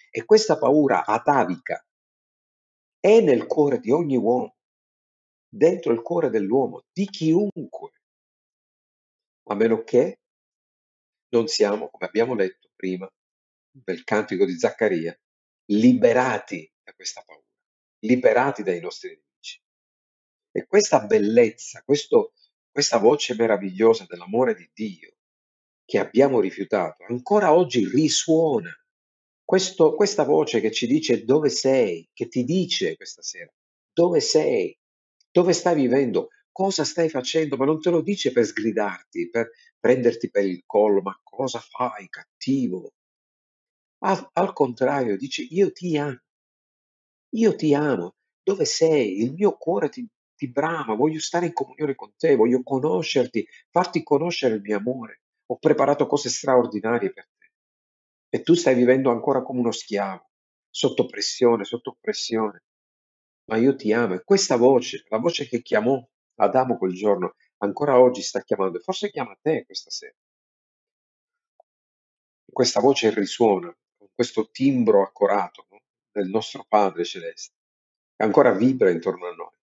E 0.10 0.26
questa 0.26 0.58
paura 0.58 1.06
atavica 1.06 1.86
è 3.00 3.22
nel 3.22 3.46
cuore 3.46 3.80
di 3.80 3.92
ogni 3.92 4.18
uomo, 4.18 4.56
dentro 5.48 5.94
il 5.94 6.02
cuore 6.02 6.32
dell'uomo, 6.32 6.84
di 6.92 7.06
chiunque, 7.06 7.92
a 9.50 9.54
meno 9.54 9.84
che 9.84 10.22
non 11.30 11.46
siamo, 11.46 11.92
come 11.92 12.08
abbiamo 12.08 12.34
letto 12.34 12.72
prima 12.76 13.08
nel 13.86 14.04
cantico 14.04 14.46
di 14.46 14.58
Zaccaria, 14.58 15.16
liberati 15.66 16.68
da 16.84 16.92
questa 16.94 17.22
paura, 17.24 17.46
liberati 18.00 18.64
dai 18.64 18.80
nostri 18.80 19.10
nemici. 19.10 19.62
E 20.52 20.66
questa 20.66 21.06
bellezza, 21.06 21.84
questo, 21.86 22.32
questa 22.78 23.00
voce 23.00 23.34
meravigliosa 23.34 24.06
dell'amore 24.08 24.54
di 24.54 24.70
Dio 24.72 25.14
che 25.84 25.98
abbiamo 25.98 26.40
rifiutato, 26.40 27.06
ancora 27.10 27.52
oggi 27.52 27.88
risuona. 27.90 28.70
Questo- 29.44 29.96
questa 29.96 30.24
voce 30.24 30.62
che 30.62 30.72
ci 30.72 30.86
dice 30.86 31.24
dove 31.26 31.50
sei, 31.50 32.08
che 32.14 32.28
ti 32.28 32.44
dice 32.44 32.96
questa 32.96 33.24
sera, 33.24 33.52
dove 33.92 34.20
sei, 34.20 34.78
dove 35.32 35.54
stai 35.54 35.74
vivendo, 35.74 36.28
cosa 36.52 36.84
stai 36.84 37.10
facendo, 37.10 37.58
ma 37.58 37.66
non 37.66 37.82
te 37.82 37.90
lo 37.90 38.02
dice 38.02 38.32
per 38.32 38.46
sgridarti, 38.46 39.28
per 39.32 39.50
prenderti 39.80 40.30
per 40.30 40.46
il 40.46 40.62
collo, 40.68 41.02
ma 41.02 41.20
cosa 41.24 41.58
fai, 41.60 42.08
cattivo. 42.10 42.92
Al, 44.00 44.30
al 44.34 44.54
contrario, 44.54 45.18
dice 45.18 45.44
io 45.44 45.72
ti 45.72 45.96
amo, 45.98 46.20
io 47.42 47.56
ti 47.56 47.74
amo, 47.74 48.16
dove 48.44 48.66
sei? 48.66 49.22
Il 49.22 49.34
mio 49.34 49.56
cuore 49.58 49.90
ti, 49.90 50.06
ti 50.38 50.50
brama, 50.50 50.94
voglio 50.94 51.20
stare 51.20 51.48
in 51.48 51.54
comunione 51.54 51.96
con 51.96 52.14
te, 52.16 52.36
voglio 52.36 52.62
conoscerti, 52.62 53.46
farti 53.72 54.04
conoscere 54.04 54.56
il 54.56 54.62
mio 54.62 54.78
amore. 54.78 55.22
Ho 55.48 55.58
preparato 55.58 56.06
cose 56.06 56.30
straordinarie 56.30 57.12
per 57.12 57.28
te 57.38 57.52
e 58.30 58.44
tu 58.44 58.54
stai 58.54 58.76
vivendo 58.76 59.10
ancora 59.10 59.42
come 59.42 59.60
uno 59.60 59.72
schiavo, 59.72 60.30
sotto 60.70 61.08
pressione, 61.08 61.64
sotto 61.64 61.90
oppressione. 61.90 62.64
Ma 63.46 63.58
io 63.58 63.76
ti 63.76 63.92
amo 63.92 64.14
e 64.14 64.24
questa 64.24 64.58
voce, 64.58 65.04
la 65.08 65.18
voce 65.18 65.48
che 65.48 65.62
chiamò 65.62 66.02
Adamo 66.40 66.78
quel 66.78 66.94
giorno, 66.94 67.34
ancora 67.58 68.00
oggi 68.00 68.22
sta 68.22 68.44
chiamando 68.44 68.78
e 68.78 68.82
forse 68.82 69.10
chiama 69.10 69.36
te 69.42 69.66
questa 69.66 69.90
sera. 69.90 70.14
Questa 72.46 72.80
voce 72.80 73.12
risuona 73.12 73.76
con 73.98 74.08
questo 74.14 74.50
timbro 74.52 75.02
accorato 75.02 75.66
no? 75.72 75.82
del 76.12 76.30
nostro 76.30 76.64
Padre 76.68 77.06
Celeste, 77.06 77.56
che 78.16 78.24
ancora 78.24 78.52
vibra 78.52 78.92
intorno 78.92 79.26
a 79.28 79.34
noi 79.34 79.57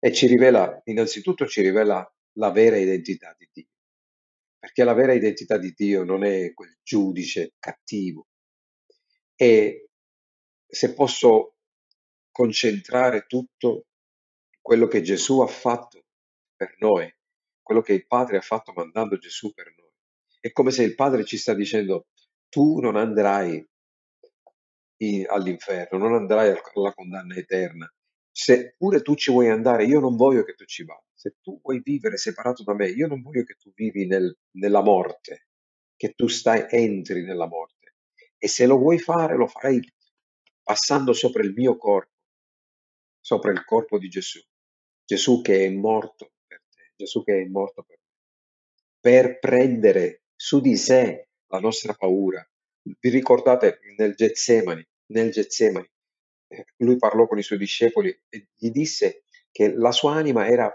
e 0.00 0.12
ci 0.12 0.26
rivela, 0.26 0.80
innanzitutto 0.84 1.46
ci 1.46 1.60
rivela 1.60 2.10
la 2.38 2.50
vera 2.50 2.76
identità 2.76 3.34
di 3.38 3.48
Dio, 3.52 3.68
perché 4.58 4.82
la 4.82 4.94
vera 4.94 5.12
identità 5.12 5.58
di 5.58 5.72
Dio 5.76 6.04
non 6.04 6.24
è 6.24 6.52
quel 6.54 6.78
giudice 6.82 7.52
cattivo. 7.58 8.26
E 9.36 9.90
se 10.66 10.94
posso 10.94 11.56
concentrare 12.30 13.26
tutto 13.26 13.86
quello 14.60 14.86
che 14.86 15.02
Gesù 15.02 15.40
ha 15.40 15.46
fatto 15.46 16.04
per 16.56 16.74
noi, 16.78 17.12
quello 17.62 17.82
che 17.82 17.92
il 17.92 18.06
Padre 18.06 18.38
ha 18.38 18.42
fatto 18.42 18.72
mandando 18.72 19.18
Gesù 19.18 19.52
per 19.52 19.72
noi, 19.76 19.90
è 20.40 20.50
come 20.52 20.70
se 20.70 20.82
il 20.82 20.94
Padre 20.94 21.24
ci 21.24 21.36
sta 21.36 21.52
dicendo, 21.52 22.06
tu 22.48 22.80
non 22.80 22.96
andrai 22.96 23.66
all'inferno, 25.28 25.98
non 25.98 26.14
andrai 26.14 26.50
al- 26.50 26.60
alla 26.74 26.92
condanna 26.92 27.34
eterna. 27.34 27.90
Se 28.32 28.74
pure 28.76 29.02
tu 29.02 29.14
ci 29.14 29.30
vuoi 29.30 29.48
andare, 29.50 29.84
io 29.84 30.00
non 30.00 30.16
voglio 30.16 30.42
che 30.44 30.54
tu 30.54 30.64
ci 30.64 30.84
vada. 30.84 31.04
Se 31.14 31.36
tu 31.42 31.60
vuoi 31.62 31.80
vivere 31.84 32.16
separato 32.16 32.62
da 32.62 32.74
me, 32.74 32.88
io 32.88 33.06
non 33.06 33.20
voglio 33.22 33.44
che 33.44 33.54
tu 33.54 33.72
vivi 33.74 34.06
nel- 34.06 34.36
nella 34.52 34.82
morte, 34.82 35.46
che 35.96 36.12
tu 36.14 36.26
stai, 36.28 36.66
entri 36.70 37.22
nella 37.22 37.46
morte. 37.46 37.94
E 38.38 38.48
se 38.48 38.66
lo 38.66 38.78
vuoi 38.78 38.98
fare, 38.98 39.36
lo 39.36 39.46
farai 39.46 39.80
passando 40.62 41.12
sopra 41.12 41.42
il 41.42 41.52
mio 41.52 41.76
corpo, 41.76 42.12
sopra 43.20 43.52
il 43.52 43.64
corpo 43.64 43.98
di 43.98 44.08
Gesù. 44.08 44.40
Gesù 45.04 45.40
che 45.40 45.64
è 45.66 45.70
morto 45.70 46.32
per 46.46 46.62
te, 46.68 46.92
Gesù 46.96 47.22
che 47.24 47.40
è 47.40 47.44
morto 47.46 47.82
per 47.82 47.98
me, 48.00 48.08
per 49.00 49.38
prendere 49.38 50.22
su 50.34 50.60
di 50.60 50.76
sé 50.76 51.28
la 51.48 51.58
nostra 51.60 51.94
paura. 51.94 52.46
Vi 52.82 53.08
ricordate 53.10 53.80
nel 53.96 54.14
Getsemani, 54.14 54.86
nel 55.12 55.30
Getsemani, 55.30 55.88
lui 56.78 56.96
parlò 56.96 57.26
con 57.26 57.38
i 57.38 57.42
suoi 57.42 57.58
discepoli 57.58 58.08
e 58.28 58.48
gli 58.56 58.70
disse 58.70 59.22
che 59.50 59.72
la 59.72 59.92
sua 59.92 60.14
anima 60.14 60.46
era 60.46 60.74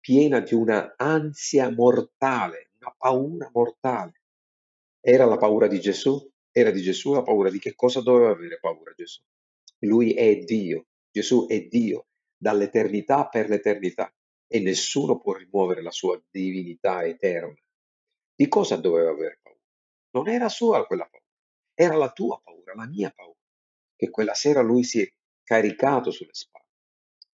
piena 0.00 0.40
di 0.40 0.54
una 0.54 0.94
ansia 0.96 1.70
mortale, 1.70 2.70
una 2.80 2.94
paura 2.96 3.50
mortale. 3.52 4.20
Era 5.00 5.24
la 5.24 5.36
paura 5.36 5.66
di 5.68 5.80
Gesù? 5.80 6.30
Era 6.50 6.70
di 6.70 6.82
Gesù 6.82 7.12
la 7.12 7.22
paura 7.22 7.50
di 7.50 7.58
che 7.58 7.74
cosa 7.74 8.00
doveva 8.00 8.30
avere 8.30 8.58
paura 8.58 8.92
Gesù? 8.94 9.20
Lui 9.80 10.12
è 10.12 10.36
Dio, 10.38 10.86
Gesù 11.10 11.46
è 11.46 11.60
Dio 11.62 12.06
dall'eternità 12.36 13.28
per 13.28 13.48
l'eternità 13.48 14.12
e 14.46 14.60
nessuno 14.60 15.18
può 15.18 15.34
rimuovere 15.34 15.82
la 15.82 15.90
sua 15.90 16.20
divinità 16.30 17.04
eterna. 17.04 17.54
Di 18.34 18.48
cosa 18.48 18.76
doveva 18.76 19.10
avere 19.10 19.38
paura? 19.40 19.60
Non 20.10 20.28
era 20.28 20.48
sua 20.48 20.84
quella 20.84 21.04
paura, 21.04 21.24
era 21.74 21.96
la 21.96 22.10
tua 22.10 22.40
paura, 22.42 22.74
la 22.74 22.86
mia 22.86 23.10
paura, 23.14 23.38
che 24.02 24.10
quella 24.10 24.34
sera 24.34 24.62
lui 24.62 24.82
si 24.82 25.00
è 25.00 25.08
caricato 25.44 26.10
sulle 26.10 26.34
spalle 26.34 26.66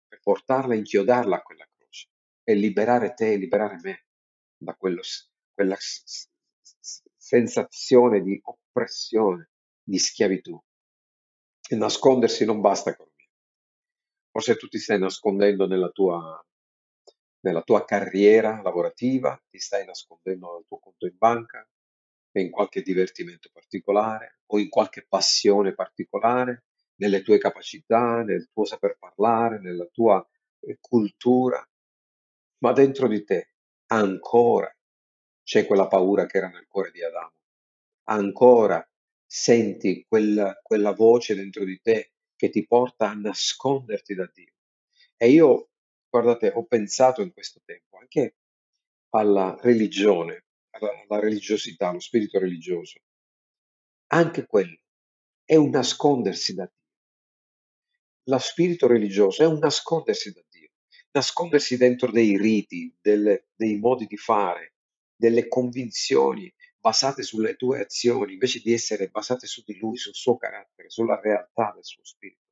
per 0.07 0.19
portarla, 0.19 0.75
inchiodarla 0.75 1.37
a 1.37 1.41
quella 1.41 1.67
croce 1.75 2.09
e 2.43 2.53
liberare 2.53 3.15
te 3.15 3.37
liberare 3.37 3.79
me 3.81 4.05
da 4.55 4.75
quello 4.75 5.01
quella 5.51 5.75
sensazione 7.17 8.21
di 8.21 8.39
oppressione, 8.43 9.49
di 9.81 9.97
schiavitù. 9.97 10.61
E 11.71 11.75
nascondersi 11.75 12.45
non 12.45 12.61
basta, 12.61 12.95
caro 12.95 13.11
mio. 13.15 13.29
Forse 14.29 14.55
tu 14.57 14.67
ti 14.67 14.77
stai 14.77 14.99
nascondendo 14.99 15.65
nella 15.65 15.89
tua, 15.89 16.39
nella 17.45 17.63
tua 17.63 17.83
carriera 17.83 18.61
lavorativa, 18.61 19.41
ti 19.49 19.57
stai 19.57 19.85
nascondendo 19.85 20.53
nel 20.53 20.65
tuo 20.67 20.77
conto 20.77 21.07
in 21.07 21.17
banca, 21.17 21.67
in 22.33 22.51
qualche 22.51 22.81
divertimento 22.81 23.49
particolare 23.51 24.39
o 24.47 24.59
in 24.59 24.69
qualche 24.69 25.05
passione 25.07 25.73
particolare, 25.73 26.65
nelle 26.99 27.21
tue 27.21 27.37
capacità, 27.37 28.21
nel 28.23 28.49
tuo 28.51 28.65
saper 28.65 28.97
parlare, 28.99 29.59
nella 29.59 29.85
tua 29.85 30.25
eh, 30.61 30.77
cultura, 30.79 31.67
ma 32.59 32.71
dentro 32.73 33.07
di 33.07 33.23
te 33.23 33.53
ancora 33.87 34.73
c'è 35.43 35.65
quella 35.65 35.87
paura 35.87 36.25
che 36.25 36.37
era 36.37 36.49
nel 36.49 36.67
cuore 36.67 36.91
di 36.91 37.03
Adamo, 37.03 37.33
ancora 38.09 38.87
senti 39.25 40.05
quella, 40.07 40.59
quella 40.61 40.91
voce 40.91 41.35
dentro 41.35 41.63
di 41.63 41.79
te 41.81 42.11
che 42.35 42.49
ti 42.49 42.65
porta 42.65 43.09
a 43.09 43.13
nasconderti 43.13 44.13
da 44.13 44.29
Dio. 44.31 44.53
E 45.17 45.29
io, 45.29 45.69
guardate, 46.09 46.51
ho 46.53 46.65
pensato 46.65 47.21
in 47.21 47.33
questo 47.33 47.61
tempo 47.65 47.97
anche 47.97 48.35
alla 49.09 49.57
religione, 49.61 50.45
alla, 50.87 51.19
religiosità, 51.19 51.89
allo 51.89 51.99
spirito 51.99 52.39
religioso. 52.39 52.99
Anche 54.11 54.45
quello 54.45 54.79
è 55.43 55.55
un 55.55 55.69
nascondersi 55.69 56.53
da 56.53 56.65
Dio. 56.65 56.77
Lo 58.23 58.37
spirito 58.37 58.87
religioso 58.87 59.43
è 59.43 59.45
un 59.45 59.57
nascondersi 59.59 60.31
da 60.31 60.43
Dio, 60.49 60.69
nascondersi 61.11 61.77
dentro 61.77 62.11
dei 62.11 62.37
riti, 62.37 62.95
delle- 63.01 63.47
dei 63.55 63.77
modi 63.77 64.05
di 64.05 64.17
fare, 64.17 64.75
delle 65.15 65.47
convinzioni 65.47 66.53
basate 66.79 67.23
sulle 67.23 67.55
tue 67.55 67.81
azioni, 67.81 68.33
invece 68.33 68.59
di 68.59 68.71
essere 68.71 69.09
basate 69.09 69.47
su 69.47 69.63
di 69.65 69.77
Lui, 69.77 69.97
sul 69.97 70.15
suo 70.15 70.37
carattere, 70.37 70.89
sulla 70.89 71.19
realtà 71.19 71.71
del 71.73 71.83
suo 71.83 72.03
spirito, 72.05 72.47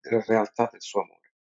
della 0.00 0.24
realtà 0.26 0.68
del 0.70 0.82
suo 0.82 1.02
amore. 1.02 1.34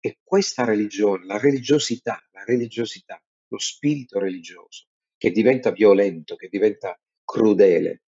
E 0.00 0.18
questa 0.22 0.64
religione, 0.64 1.24
la 1.26 1.38
religiosità, 1.38 2.20
la 2.32 2.44
religiosità, 2.44 3.22
lo 3.48 3.58
spirito 3.58 4.18
religioso, 4.18 4.88
che 5.16 5.30
diventa 5.30 5.70
violento, 5.70 6.36
che 6.36 6.48
diventa 6.48 6.98
crudele, 7.24 8.02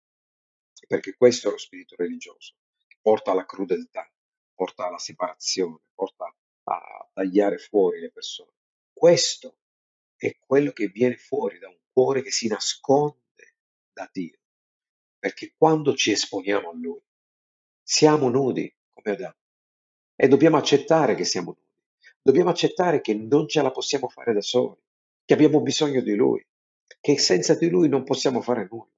perché 0.86 1.14
questo 1.16 1.48
è 1.48 1.50
lo 1.52 1.58
spirito 1.58 1.96
religioso, 1.96 2.54
che 2.86 2.96
porta 3.00 3.32
alla 3.32 3.46
crudeltà, 3.46 4.10
porta 4.54 4.86
alla 4.86 4.98
separazione, 4.98 5.80
porta 5.94 6.34
a 6.64 7.10
tagliare 7.12 7.58
fuori 7.58 8.00
le 8.00 8.10
persone. 8.10 8.52
Questo 8.92 9.58
è 10.16 10.36
quello 10.38 10.72
che 10.72 10.88
viene 10.88 11.16
fuori 11.16 11.58
da 11.58 11.68
un 11.68 11.78
cuore 11.92 12.22
che 12.22 12.30
si 12.30 12.48
nasconde 12.48 13.54
da 13.92 14.08
Dio. 14.12 14.38
perché 15.18 15.52
quando 15.56 15.94
ci 15.94 16.12
esponiamo 16.12 16.70
a 16.70 16.74
Lui, 16.74 17.00
siamo 17.82 18.28
nudi 18.28 18.72
come 18.92 19.16
Adamo 19.16 19.34
e 20.14 20.28
dobbiamo 20.28 20.56
accettare 20.56 21.14
che 21.14 21.24
siamo 21.24 21.48
nudi. 21.48 21.66
Dobbiamo 22.22 22.50
accettare 22.50 23.00
che 23.00 23.14
non 23.14 23.48
ce 23.48 23.62
la 23.62 23.70
possiamo 23.70 24.08
fare 24.08 24.32
da 24.32 24.40
soli, 24.40 24.76
che 25.24 25.34
abbiamo 25.34 25.60
bisogno 25.60 26.00
di 26.00 26.14
Lui, 26.14 26.44
che 27.00 27.18
senza 27.18 27.54
di 27.54 27.68
Lui 27.68 27.88
non 27.88 28.04
possiamo 28.04 28.40
fare 28.40 28.66
nulla. 28.70 28.90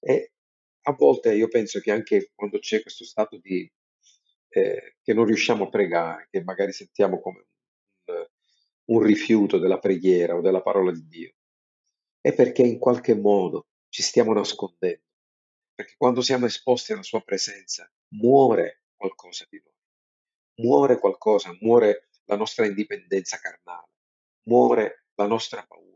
E 0.00 0.32
a 0.82 0.92
volte 0.92 1.34
io 1.34 1.48
penso 1.48 1.80
che 1.80 1.92
anche 1.92 2.32
quando 2.34 2.58
c'è 2.58 2.82
questo 2.82 3.04
stato 3.04 3.38
di 3.38 3.70
eh, 4.48 4.96
che 5.02 5.14
non 5.14 5.24
riusciamo 5.24 5.64
a 5.64 5.68
pregare, 5.68 6.28
che 6.30 6.42
magari 6.42 6.72
sentiamo 6.72 7.20
come 7.20 7.46
un, 8.06 8.26
un 8.96 9.02
rifiuto 9.02 9.58
della 9.58 9.78
preghiera 9.78 10.36
o 10.36 10.40
della 10.40 10.60
parola 10.60 10.92
di 10.92 11.06
Dio, 11.06 11.34
è 12.20 12.34
perché 12.34 12.62
in 12.62 12.78
qualche 12.78 13.14
modo 13.14 13.68
ci 13.88 14.02
stiamo 14.02 14.32
nascondendo. 14.32 15.04
Perché 15.74 15.94
quando 15.96 16.20
siamo 16.20 16.46
esposti 16.46 16.92
alla 16.92 17.02
sua 17.02 17.22
presenza 17.22 17.90
muore 18.14 18.82
qualcosa 18.94 19.46
di 19.48 19.60
noi, 19.64 20.66
muore 20.66 20.98
qualcosa, 20.98 21.56
muore 21.60 22.08
la 22.24 22.36
nostra 22.36 22.66
indipendenza 22.66 23.38
carnale, 23.38 23.88
muore 24.44 25.06
la 25.14 25.26
nostra 25.26 25.64
paura 25.66 25.91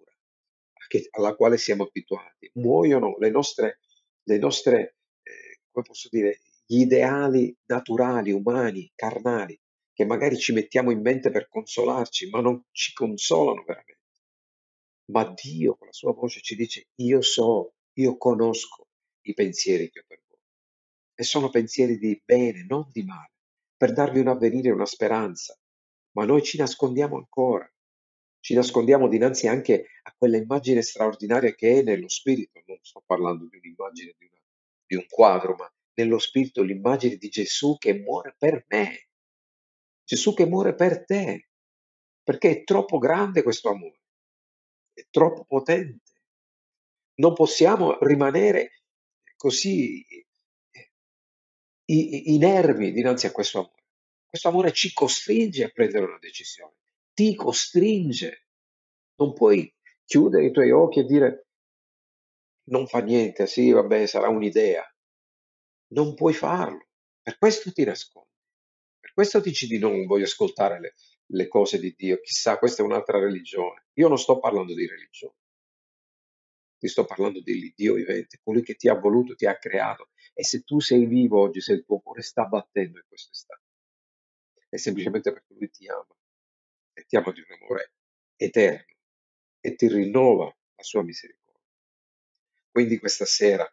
che- 0.87 1.09
alla 1.11 1.35
quale 1.35 1.57
siamo 1.59 1.85
abituati, 1.85 2.51
muoiono 2.55 3.17
le 3.19 3.31
nostre, 3.31 3.81
le 4.25 4.39
nostre 4.39 4.97
eh, 5.23 5.61
come 5.71 5.85
posso 5.87 6.09
dire, 6.11 6.41
gli 6.65 6.81
ideali 6.81 7.55
naturali, 7.67 8.33
umani, 8.33 8.91
carnali, 8.95 9.59
che 9.93 10.05
magari 10.05 10.37
ci 10.39 10.53
mettiamo 10.53 10.91
in 10.91 11.01
mente 11.01 11.31
per 11.31 11.49
consolarci, 11.49 12.29
ma 12.31 12.41
non 12.41 12.63
ci 12.71 12.93
consolano 12.93 13.63
veramente. 13.65 13.95
Ma 15.13 15.25
Dio 15.35 15.77
con 15.77 15.87
la 15.89 15.93
sua 15.93 16.13
voce 16.13 16.41
ci 16.41 16.55
dice, 16.57 16.89
io 16.97 17.21
so, 17.23 17.75
io 17.95 18.17
conosco 18.17 18.89
i 19.23 19.35
pensieri 19.35 19.91
che 19.91 20.01
ho 20.01 20.05
per 20.07 20.21
voi. 20.29 20.39
E 21.15 21.23
sono 21.25 21.49
pensieri 21.51 21.99
di 21.99 22.21
bene, 22.25 22.65
non 22.69 22.89
di 22.93 23.03
male, 23.03 23.33
per 23.77 23.93
darvi 23.93 24.21
un 24.21 24.29
avvenire, 24.29 24.71
una 24.71 24.87
speranza. 24.87 25.59
Ma 26.13 26.25
noi 26.25 26.43
ci 26.43 26.57
nascondiamo 26.59 27.17
ancora, 27.17 27.71
ci 28.47 28.55
nascondiamo 28.55 29.09
dinanzi 29.09 29.49
anche 29.49 29.89
a 30.03 30.15
quella 30.17 30.37
immagine 30.37 30.81
straordinaria 30.81 31.53
che 31.57 31.81
è 31.81 31.83
nello 31.83 32.09
spirito. 32.09 32.63
Non 32.67 32.79
sto 32.81 33.03
parlando 33.05 33.49
di 33.49 33.57
un'immagine 33.57 34.15
di, 34.17 34.25
una- 34.27 34.41
di 34.87 34.95
un 34.95 35.05
quadro, 35.09 35.57
ma 35.57 35.69
nello 35.95 36.21
spirito 36.21 36.63
l'immagine 36.63 37.17
di 37.17 37.29
Gesù 37.29 37.77
che 37.77 37.95
muore 37.95 38.37
per 38.39 38.65
me, 38.69 39.09
Gesù 40.05 40.33
che 40.33 40.47
muore 40.47 40.77
per 40.77 41.05
te, 41.05 41.49
perché 42.23 42.51
è 42.51 42.63
troppo 42.63 42.99
grande 42.99 43.43
questo 43.43 43.69
amore, 43.69 43.99
è 44.93 45.05
troppo 45.11 45.45
potente. 45.45 46.13
Non 47.15 47.33
possiamo 47.33 47.99
rimanere 47.99 48.83
così 49.35 50.07
eh, 50.07 50.93
inermi 51.85 52.93
dinanzi 52.93 53.27
a 53.27 53.33
questo 53.33 53.59
amore. 53.59 53.83
Questo 54.29 54.47
amore 54.47 54.71
ci 54.71 54.93
costringe 54.93 55.65
a 55.65 55.69
prendere 55.71 56.05
una 56.05 56.19
decisione, 56.21 56.77
ti 57.17 57.35
costringe. 57.35 58.49
Non 59.17 59.33
puoi 59.33 59.75
chiudere 60.05 60.45
i 60.45 60.53
tuoi 60.53 60.71
occhi 60.71 61.01
e 61.01 61.05
dire 61.05 61.47
non 62.65 62.87
fa 62.87 63.01
niente, 63.01 63.47
sì, 63.47 63.71
vabbè, 63.71 64.07
sarà 64.07 64.29
un'idea. 64.29 64.85
Non 65.95 66.15
puoi 66.15 66.35
farlo. 66.35 66.89
Per 67.23 67.39
questo 67.39 67.73
ti 67.73 67.85
nascondi. 67.85 68.29
Per 69.01 69.13
questo 69.15 69.41
dici 69.41 69.67
di 69.67 69.79
non 69.79 70.05
voglio 70.05 70.25
ascoltare 70.25 70.79
le, 70.79 70.95
le 71.31 71.49
cose 71.49 71.79
di 71.79 71.95
Dio. 71.97 72.21
Chissà, 72.21 72.59
questa 72.59 72.83
è 72.83 72.85
un'altra 72.85 73.19
religione. 73.19 73.87
Io 73.95 74.09
non 74.09 74.19
sto 74.19 74.39
parlando 74.39 74.75
di 74.75 74.87
religione. 74.87 75.37
Ti 76.77 76.89
sto 76.89 77.07
parlando 77.07 77.41
di 77.41 77.73
Dio 77.75 77.95
vivente, 77.95 78.41
colui 78.43 78.63
che 78.63 78.75
ti 78.75 78.89
ha 78.89 78.95
voluto, 78.95 79.35
ti 79.35 79.47
ha 79.47 79.57
creato. 79.57 80.11
E 80.35 80.45
se 80.45 80.65
tu 80.65 80.81
sei 80.81 81.07
vivo 81.07 81.41
oggi, 81.41 81.63
se 81.63 81.73
il 81.73 81.85
tuo 81.85 82.01
cuore 82.01 82.21
sta 82.21 82.45
battendo 82.45 82.99
in 82.99 83.05
questo 83.09 83.31
istante, 83.33 83.65
è 84.69 84.77
semplicemente 84.77 85.33
perché 85.33 85.55
lui 85.55 85.71
ti 85.71 85.87
ama. 85.89 86.16
Ti 87.05 87.17
ama 87.17 87.33
di 87.33 87.41
un 87.41 87.57
amore 87.61 87.93
eterno. 88.37 88.95
E 89.61 89.75
ti 89.75 89.89
rinnova 89.89 90.45
la 90.45 90.83
sua 90.83 91.03
misericordia. 91.03 91.65
Quindi 92.71 92.99
questa 92.99 93.25
sera, 93.25 93.67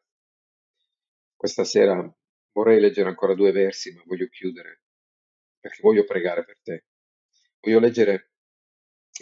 questa 1.36 1.64
sera 1.64 2.12
vorrei 2.52 2.80
leggere 2.80 3.10
ancora 3.10 3.36
due 3.36 3.52
versi, 3.52 3.94
ma 3.94 4.02
voglio 4.06 4.28
chiudere 4.28 4.82
perché 5.60 5.80
voglio 5.82 6.04
pregare 6.04 6.44
per 6.44 6.60
te. 6.62 6.86
Voglio 7.62 7.80
leggere 7.80 8.32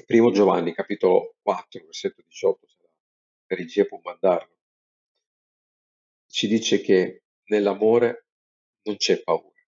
primo 0.05 0.31
Giovanni, 0.31 0.73
capitolo 0.73 1.35
4, 1.41 1.83
versetto 1.83 2.23
18, 2.23 2.67
se 2.67 2.77
la 2.81 3.55
regia 3.55 3.85
può 3.85 3.99
mandarlo. 4.03 4.55
Ci 6.25 6.47
dice 6.47 6.81
che 6.81 7.23
nell'amore 7.45 8.25
non 8.83 8.95
c'è 8.95 9.21
paura. 9.21 9.59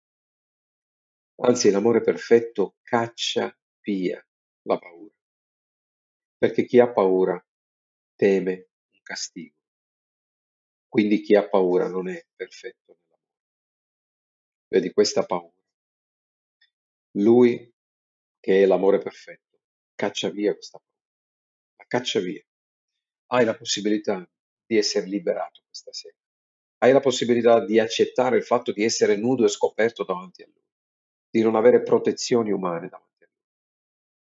Anzi, 1.42 1.70
l'amore 1.70 2.02
perfetto 2.02 2.78
caccia 2.82 3.56
via 3.84 4.26
la 4.64 4.78
paura. 4.78 5.14
Perché 6.38 6.66
chi 6.66 6.80
ha 6.80 6.92
paura 6.92 7.46
teme 8.16 8.70
un 8.92 9.02
castigo. 9.02 9.56
Quindi 10.88 11.22
chi 11.22 11.36
ha 11.36 11.48
paura 11.48 11.88
non 11.88 12.08
è 12.08 12.26
perfetto 12.36 12.94
nell'amore. 12.94 13.32
Vedi 14.68 14.92
questa 14.92 15.26
paura. 15.26 15.52
Lui, 17.18 17.72
che 18.40 18.64
è 18.64 18.66
l'amore 18.66 19.00
perfetto, 19.00 19.60
caccia 19.96 20.30
via 20.30 20.54
questa 20.54 20.80
paura. 20.80 21.02
La 21.78 21.86
caccia 21.88 22.20
via. 22.20 22.44
Hai 23.28 23.46
la 23.46 23.56
possibilità 23.56 24.28
di 24.66 24.78
essere 24.78 25.08
liberato 25.08 25.62
questa 25.66 25.94
sera. 25.94 26.16
Hai 26.80 26.92
la 26.92 27.00
possibilità 27.00 27.66
di 27.66 27.80
accettare 27.80 28.38
il 28.38 28.44
fatto 28.44 28.72
di 28.72 28.84
essere 28.84 29.16
nudo 29.16 29.46
e 29.46 29.50
scoperto 29.50 30.04
davanti 30.04 30.44
a 30.44 30.48
Lui, 30.48 30.64
di 31.30 31.42
non 31.42 31.56
avere 31.56 31.82
protezioni 31.82 32.52
umane 32.52 32.90
davanti 32.90 33.13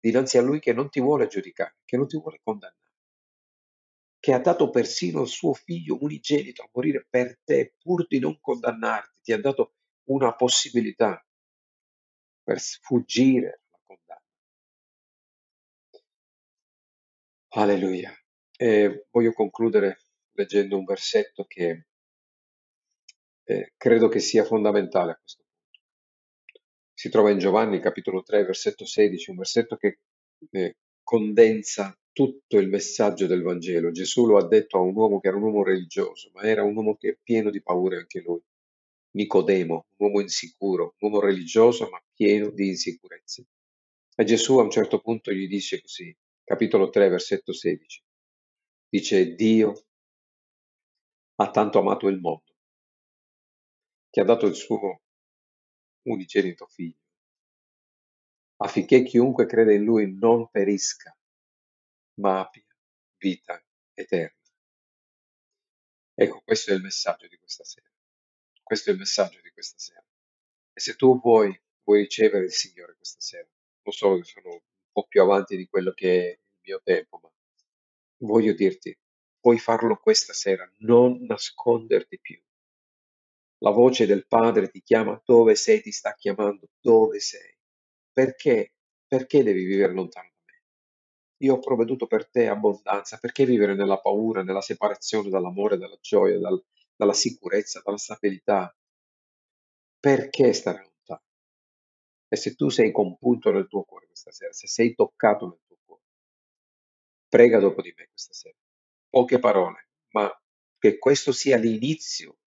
dinanzi 0.04 0.38
a 0.38 0.42
Lui 0.42 0.60
che 0.60 0.74
non 0.74 0.90
ti 0.90 1.00
vuole 1.00 1.28
giudicare, 1.28 1.78
che 1.86 1.96
non 1.96 2.08
ti 2.08 2.20
vuole 2.20 2.42
condannare, 2.44 2.92
che 4.20 4.34
ha 4.34 4.40
dato 4.40 4.70
persino 4.70 5.22
il 5.22 5.30
suo 5.30 5.54
figlio 5.54 5.98
unigenito 6.02 6.62
a 6.64 6.70
morire 6.74 7.08
per 7.10 7.40
te 7.42 7.76
pur 7.80 8.06
di 8.06 8.20
non 8.20 8.38
condannarti, 8.42 9.20
ti 9.22 9.32
ha 9.32 9.40
dato 9.40 9.76
una 10.10 10.36
possibilità 10.36 11.26
per 12.44 12.60
sfuggire 12.60 13.62
alla 13.70 13.82
condanna. 13.86 14.22
Alleluia. 17.56 18.14
E 18.58 19.08
voglio 19.10 19.32
concludere 19.32 20.02
leggendo 20.34 20.78
un 20.78 20.84
versetto 20.84 21.46
che 21.46 21.86
eh, 23.46 23.74
credo 23.78 24.10
che 24.10 24.20
sia 24.20 24.44
fondamentale 24.44 25.12
a 25.12 25.16
questo. 25.16 25.43
Si 27.04 27.10
trova 27.10 27.32
in 27.32 27.38
Giovanni 27.38 27.82
capitolo 27.82 28.24
3, 28.24 28.46
versetto 28.46 28.86
16, 28.86 29.32
un 29.32 29.36
versetto 29.36 29.76
che 29.76 30.00
eh, 30.52 30.78
condensa 31.04 31.94
tutto 32.14 32.58
il 32.58 32.70
messaggio 32.70 33.28
del 33.28 33.42
Vangelo. 33.42 33.92
Gesù 33.92 34.26
lo 34.26 34.38
ha 34.38 34.48
detto 34.48 34.78
a 34.78 34.80
un 34.80 34.96
uomo 34.96 35.20
che 35.20 35.28
era 35.28 35.36
un 35.36 35.44
uomo 35.44 35.64
religioso, 35.66 36.32
ma 36.34 36.44
era 36.44 36.64
un 36.64 36.74
uomo 36.74 36.96
che 36.96 37.10
è 37.10 37.18
pieno 37.22 37.50
di 37.50 37.62
paure 37.62 37.98
anche 37.98 38.22
lui. 38.22 38.40
Nicodemo, 39.18 39.88
un 39.98 40.08
uomo 40.08 40.22
insicuro, 40.22 40.96
un 41.00 41.12
uomo 41.12 41.20
religioso 41.20 41.90
ma 41.90 42.02
pieno 42.16 42.50
di 42.52 42.70
insicurezze. 42.70 43.48
E 44.16 44.24
Gesù 44.24 44.60
a 44.60 44.64
un 44.64 44.72
certo 44.72 45.02
punto 45.02 45.34
gli 45.34 45.50
dice 45.50 45.82
così, 45.82 46.16
capitolo 46.42 46.90
3, 46.90 47.10
versetto 47.10 47.52
16, 47.52 48.02
dice 48.88 49.36
Dio 49.36 49.74
ha 51.36 51.52
tanto 51.52 51.80
amato 51.80 52.08
il 52.08 52.22
mondo 52.22 52.56
che 54.10 54.22
ha 54.22 54.24
dato 54.24 54.46
il 54.46 54.56
suo 54.56 55.02
unigenito 56.04 56.66
figlio, 56.68 57.02
affinché 58.58 59.04
chiunque 59.04 59.46
crede 59.46 59.76
in 59.76 59.84
lui 59.84 60.16
non 60.16 60.50
perisca, 60.50 61.16
ma 62.16 62.40
abbia 62.40 62.64
vita 63.18 63.62
eterna. 63.94 64.38
Ecco, 66.16 66.42
questo 66.42 66.72
è 66.72 66.76
il 66.76 66.82
messaggio 66.82 67.28
di 67.28 67.38
questa 67.38 67.64
sera. 67.64 67.90
Questo 68.62 68.90
è 68.90 68.94
il 68.94 69.00
messaggio 69.00 69.42
di 69.42 69.52
questa 69.52 69.80
sera. 69.80 70.06
E 70.74 70.80
se 70.80 70.96
tu 70.96 71.20
vuoi, 71.20 71.60
vuoi 71.84 72.02
ricevere 72.02 72.46
il 72.46 72.52
Signore 72.52 72.96
questa 72.96 73.20
sera, 73.20 73.48
lo 73.82 73.92
so 73.92 74.16
che 74.18 74.24
sono 74.24 74.52
un 74.52 74.62
po' 74.92 75.06
più 75.08 75.22
avanti 75.22 75.58
di 75.58 75.68
quello 75.68 75.92
che 75.92 76.20
è 76.20 76.30
il 76.32 76.40
mio 76.64 76.82
tempo, 76.84 77.20
ma 77.22 77.32
voglio 78.18 78.54
dirti, 78.54 78.98
puoi 79.40 79.60
farlo 79.60 79.98
questa 79.98 80.34
sera, 80.34 80.70
non 80.80 81.26
nasconderti 81.26 82.20
più. 82.20 82.43
La 83.64 83.72
voce 83.72 84.06
del 84.06 84.28
Padre 84.28 84.70
ti 84.70 84.84
chiama 84.84 85.20
dove 85.26 85.56
sei, 85.56 85.82
ti 85.82 85.92
sta 85.92 86.14
chiamando 86.14 86.68
dove 86.80 87.20
sei. 87.20 87.52
Perché? 88.12 88.74
Perché 89.08 89.42
devi 89.42 89.64
vivere 89.64 89.92
lontano 89.94 90.30
da 90.36 90.42
me? 90.46 90.62
Io 91.38 91.56
ho 91.56 91.60
provveduto 91.60 92.06
per 92.06 92.30
te 92.30 92.48
abbondanza, 92.48 93.18
perché 93.18 93.46
vivere 93.46 93.74
nella 93.74 94.00
paura, 94.00 94.44
nella 94.44 94.62
separazione 94.62 95.30
dall'amore, 95.30 95.78
dalla 95.78 95.98
gioia, 96.00 96.38
dal- 96.40 96.64
dalla 96.96 97.14
sicurezza, 97.14 97.82
dalla 97.84 97.98
stabilità? 97.98 98.76
Perché 100.00 100.54
stare 100.54 100.84
lontano? 100.84 101.24
E 102.34 102.36
se 102.36 102.50
tu 102.56 102.68
sei 102.70 102.92
compunto 102.92 103.50
nel 103.52 103.68
tuo 103.68 103.84
cuore 103.84 104.08
questa 104.08 104.32
sera, 104.32 104.52
se 104.52 104.68
sei 104.68 104.94
toccato 104.94 105.48
nel 105.48 105.62
tuo 105.66 105.78
cuore, 105.86 106.04
prega 107.28 107.60
dopo 107.60 107.82
di 107.82 107.94
me 107.98 108.08
questa 108.08 108.34
sera. 108.34 108.56
Poche 109.10 109.40
parole, 109.40 109.90
ma 110.12 110.32
che 110.78 110.98
questo 110.98 111.32
sia 111.32 111.58
l'inizio 111.58 112.38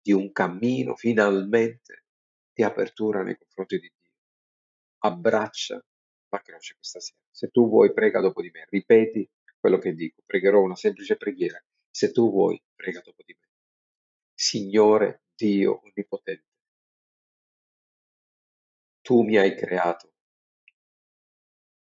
di 0.00 0.12
un 0.12 0.32
cammino 0.32 0.94
finalmente 0.96 2.04
di 2.52 2.62
apertura 2.62 3.22
nei 3.22 3.36
confronti 3.36 3.78
di 3.78 3.92
Dio. 4.00 4.12
Abbraccia 4.98 5.82
la 6.30 6.42
croce 6.42 6.74
questa 6.74 7.00
sera. 7.00 7.18
Se 7.30 7.48
tu 7.48 7.68
vuoi, 7.68 7.92
prega 7.92 8.20
dopo 8.20 8.42
di 8.42 8.50
me. 8.50 8.66
Ripeti 8.68 9.28
quello 9.58 9.78
che 9.78 9.94
dico. 9.94 10.22
Pregherò 10.26 10.60
una 10.60 10.76
semplice 10.76 11.16
preghiera. 11.16 11.62
Se 11.90 12.10
tu 12.12 12.30
vuoi, 12.30 12.60
prega 12.74 13.00
dopo 13.00 13.22
di 13.24 13.36
me. 13.38 13.46
Signore 14.34 15.22
Dio 15.34 15.80
Onnipotente, 15.82 16.46
tu 19.02 19.22
mi 19.22 19.36
hai 19.36 19.56
creato 19.56 20.12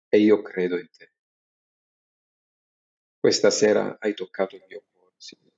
e 0.07 0.19
io 0.19 0.41
credo 0.41 0.77
in 0.79 0.89
te. 0.89 1.11
Questa 3.19 3.49
sera 3.51 3.97
hai 3.99 4.13
toccato 4.13 4.55
il 4.55 4.65
mio 4.67 4.83
cuore, 4.91 5.13
Signore, 5.17 5.55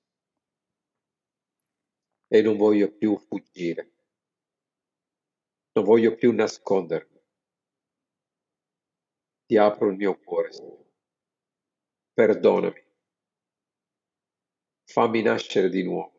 e 2.34 2.42
non 2.42 2.56
voglio 2.56 2.90
più 2.90 3.18
fuggire, 3.18 3.92
non 5.74 5.84
voglio 5.84 6.16
più 6.16 6.32
nascondermi. 6.32 7.20
Ti 9.46 9.58
apro 9.58 9.90
il 9.90 9.98
mio 9.98 10.18
cuore, 10.18 10.54
Signore. 10.54 10.92
Perdonami. 12.14 12.86
Fammi 14.86 15.22
nascere 15.22 15.70
di 15.70 15.84
nuovo. 15.84 16.18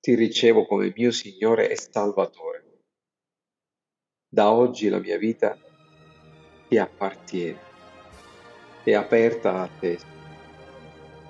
Ti 0.00 0.14
ricevo 0.14 0.66
come 0.66 0.92
mio 0.94 1.10
Signore 1.10 1.70
e 1.70 1.76
Salvatore. 1.76 2.82
Da 4.28 4.52
oggi 4.52 4.90
la 4.90 4.98
mia 4.98 5.16
vita 5.16 5.56
ti 6.68 6.76
appartiene, 6.76 7.60
è 8.82 8.92
aperta 8.92 9.62
a 9.62 9.68
te 9.68 9.98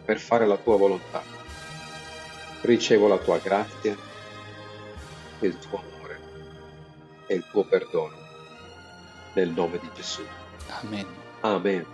per 0.05 0.19
fare 0.19 0.47
la 0.47 0.57
tua 0.57 0.77
volontà. 0.77 1.34
Ricevo 2.65 3.09
la 3.09 3.19
tua 3.19 3.39
grazia, 3.39 3.95
il 5.41 5.59
tuo 5.59 5.83
amore 5.83 6.19
e 7.27 7.35
il 7.35 7.45
tuo 7.51 7.65
perdono 7.65 8.17
nel 9.35 9.51
nome 9.51 9.79
di 9.79 9.91
Gesù. 9.95 10.23
Amen. 10.81 11.05
Amen. 11.41 11.85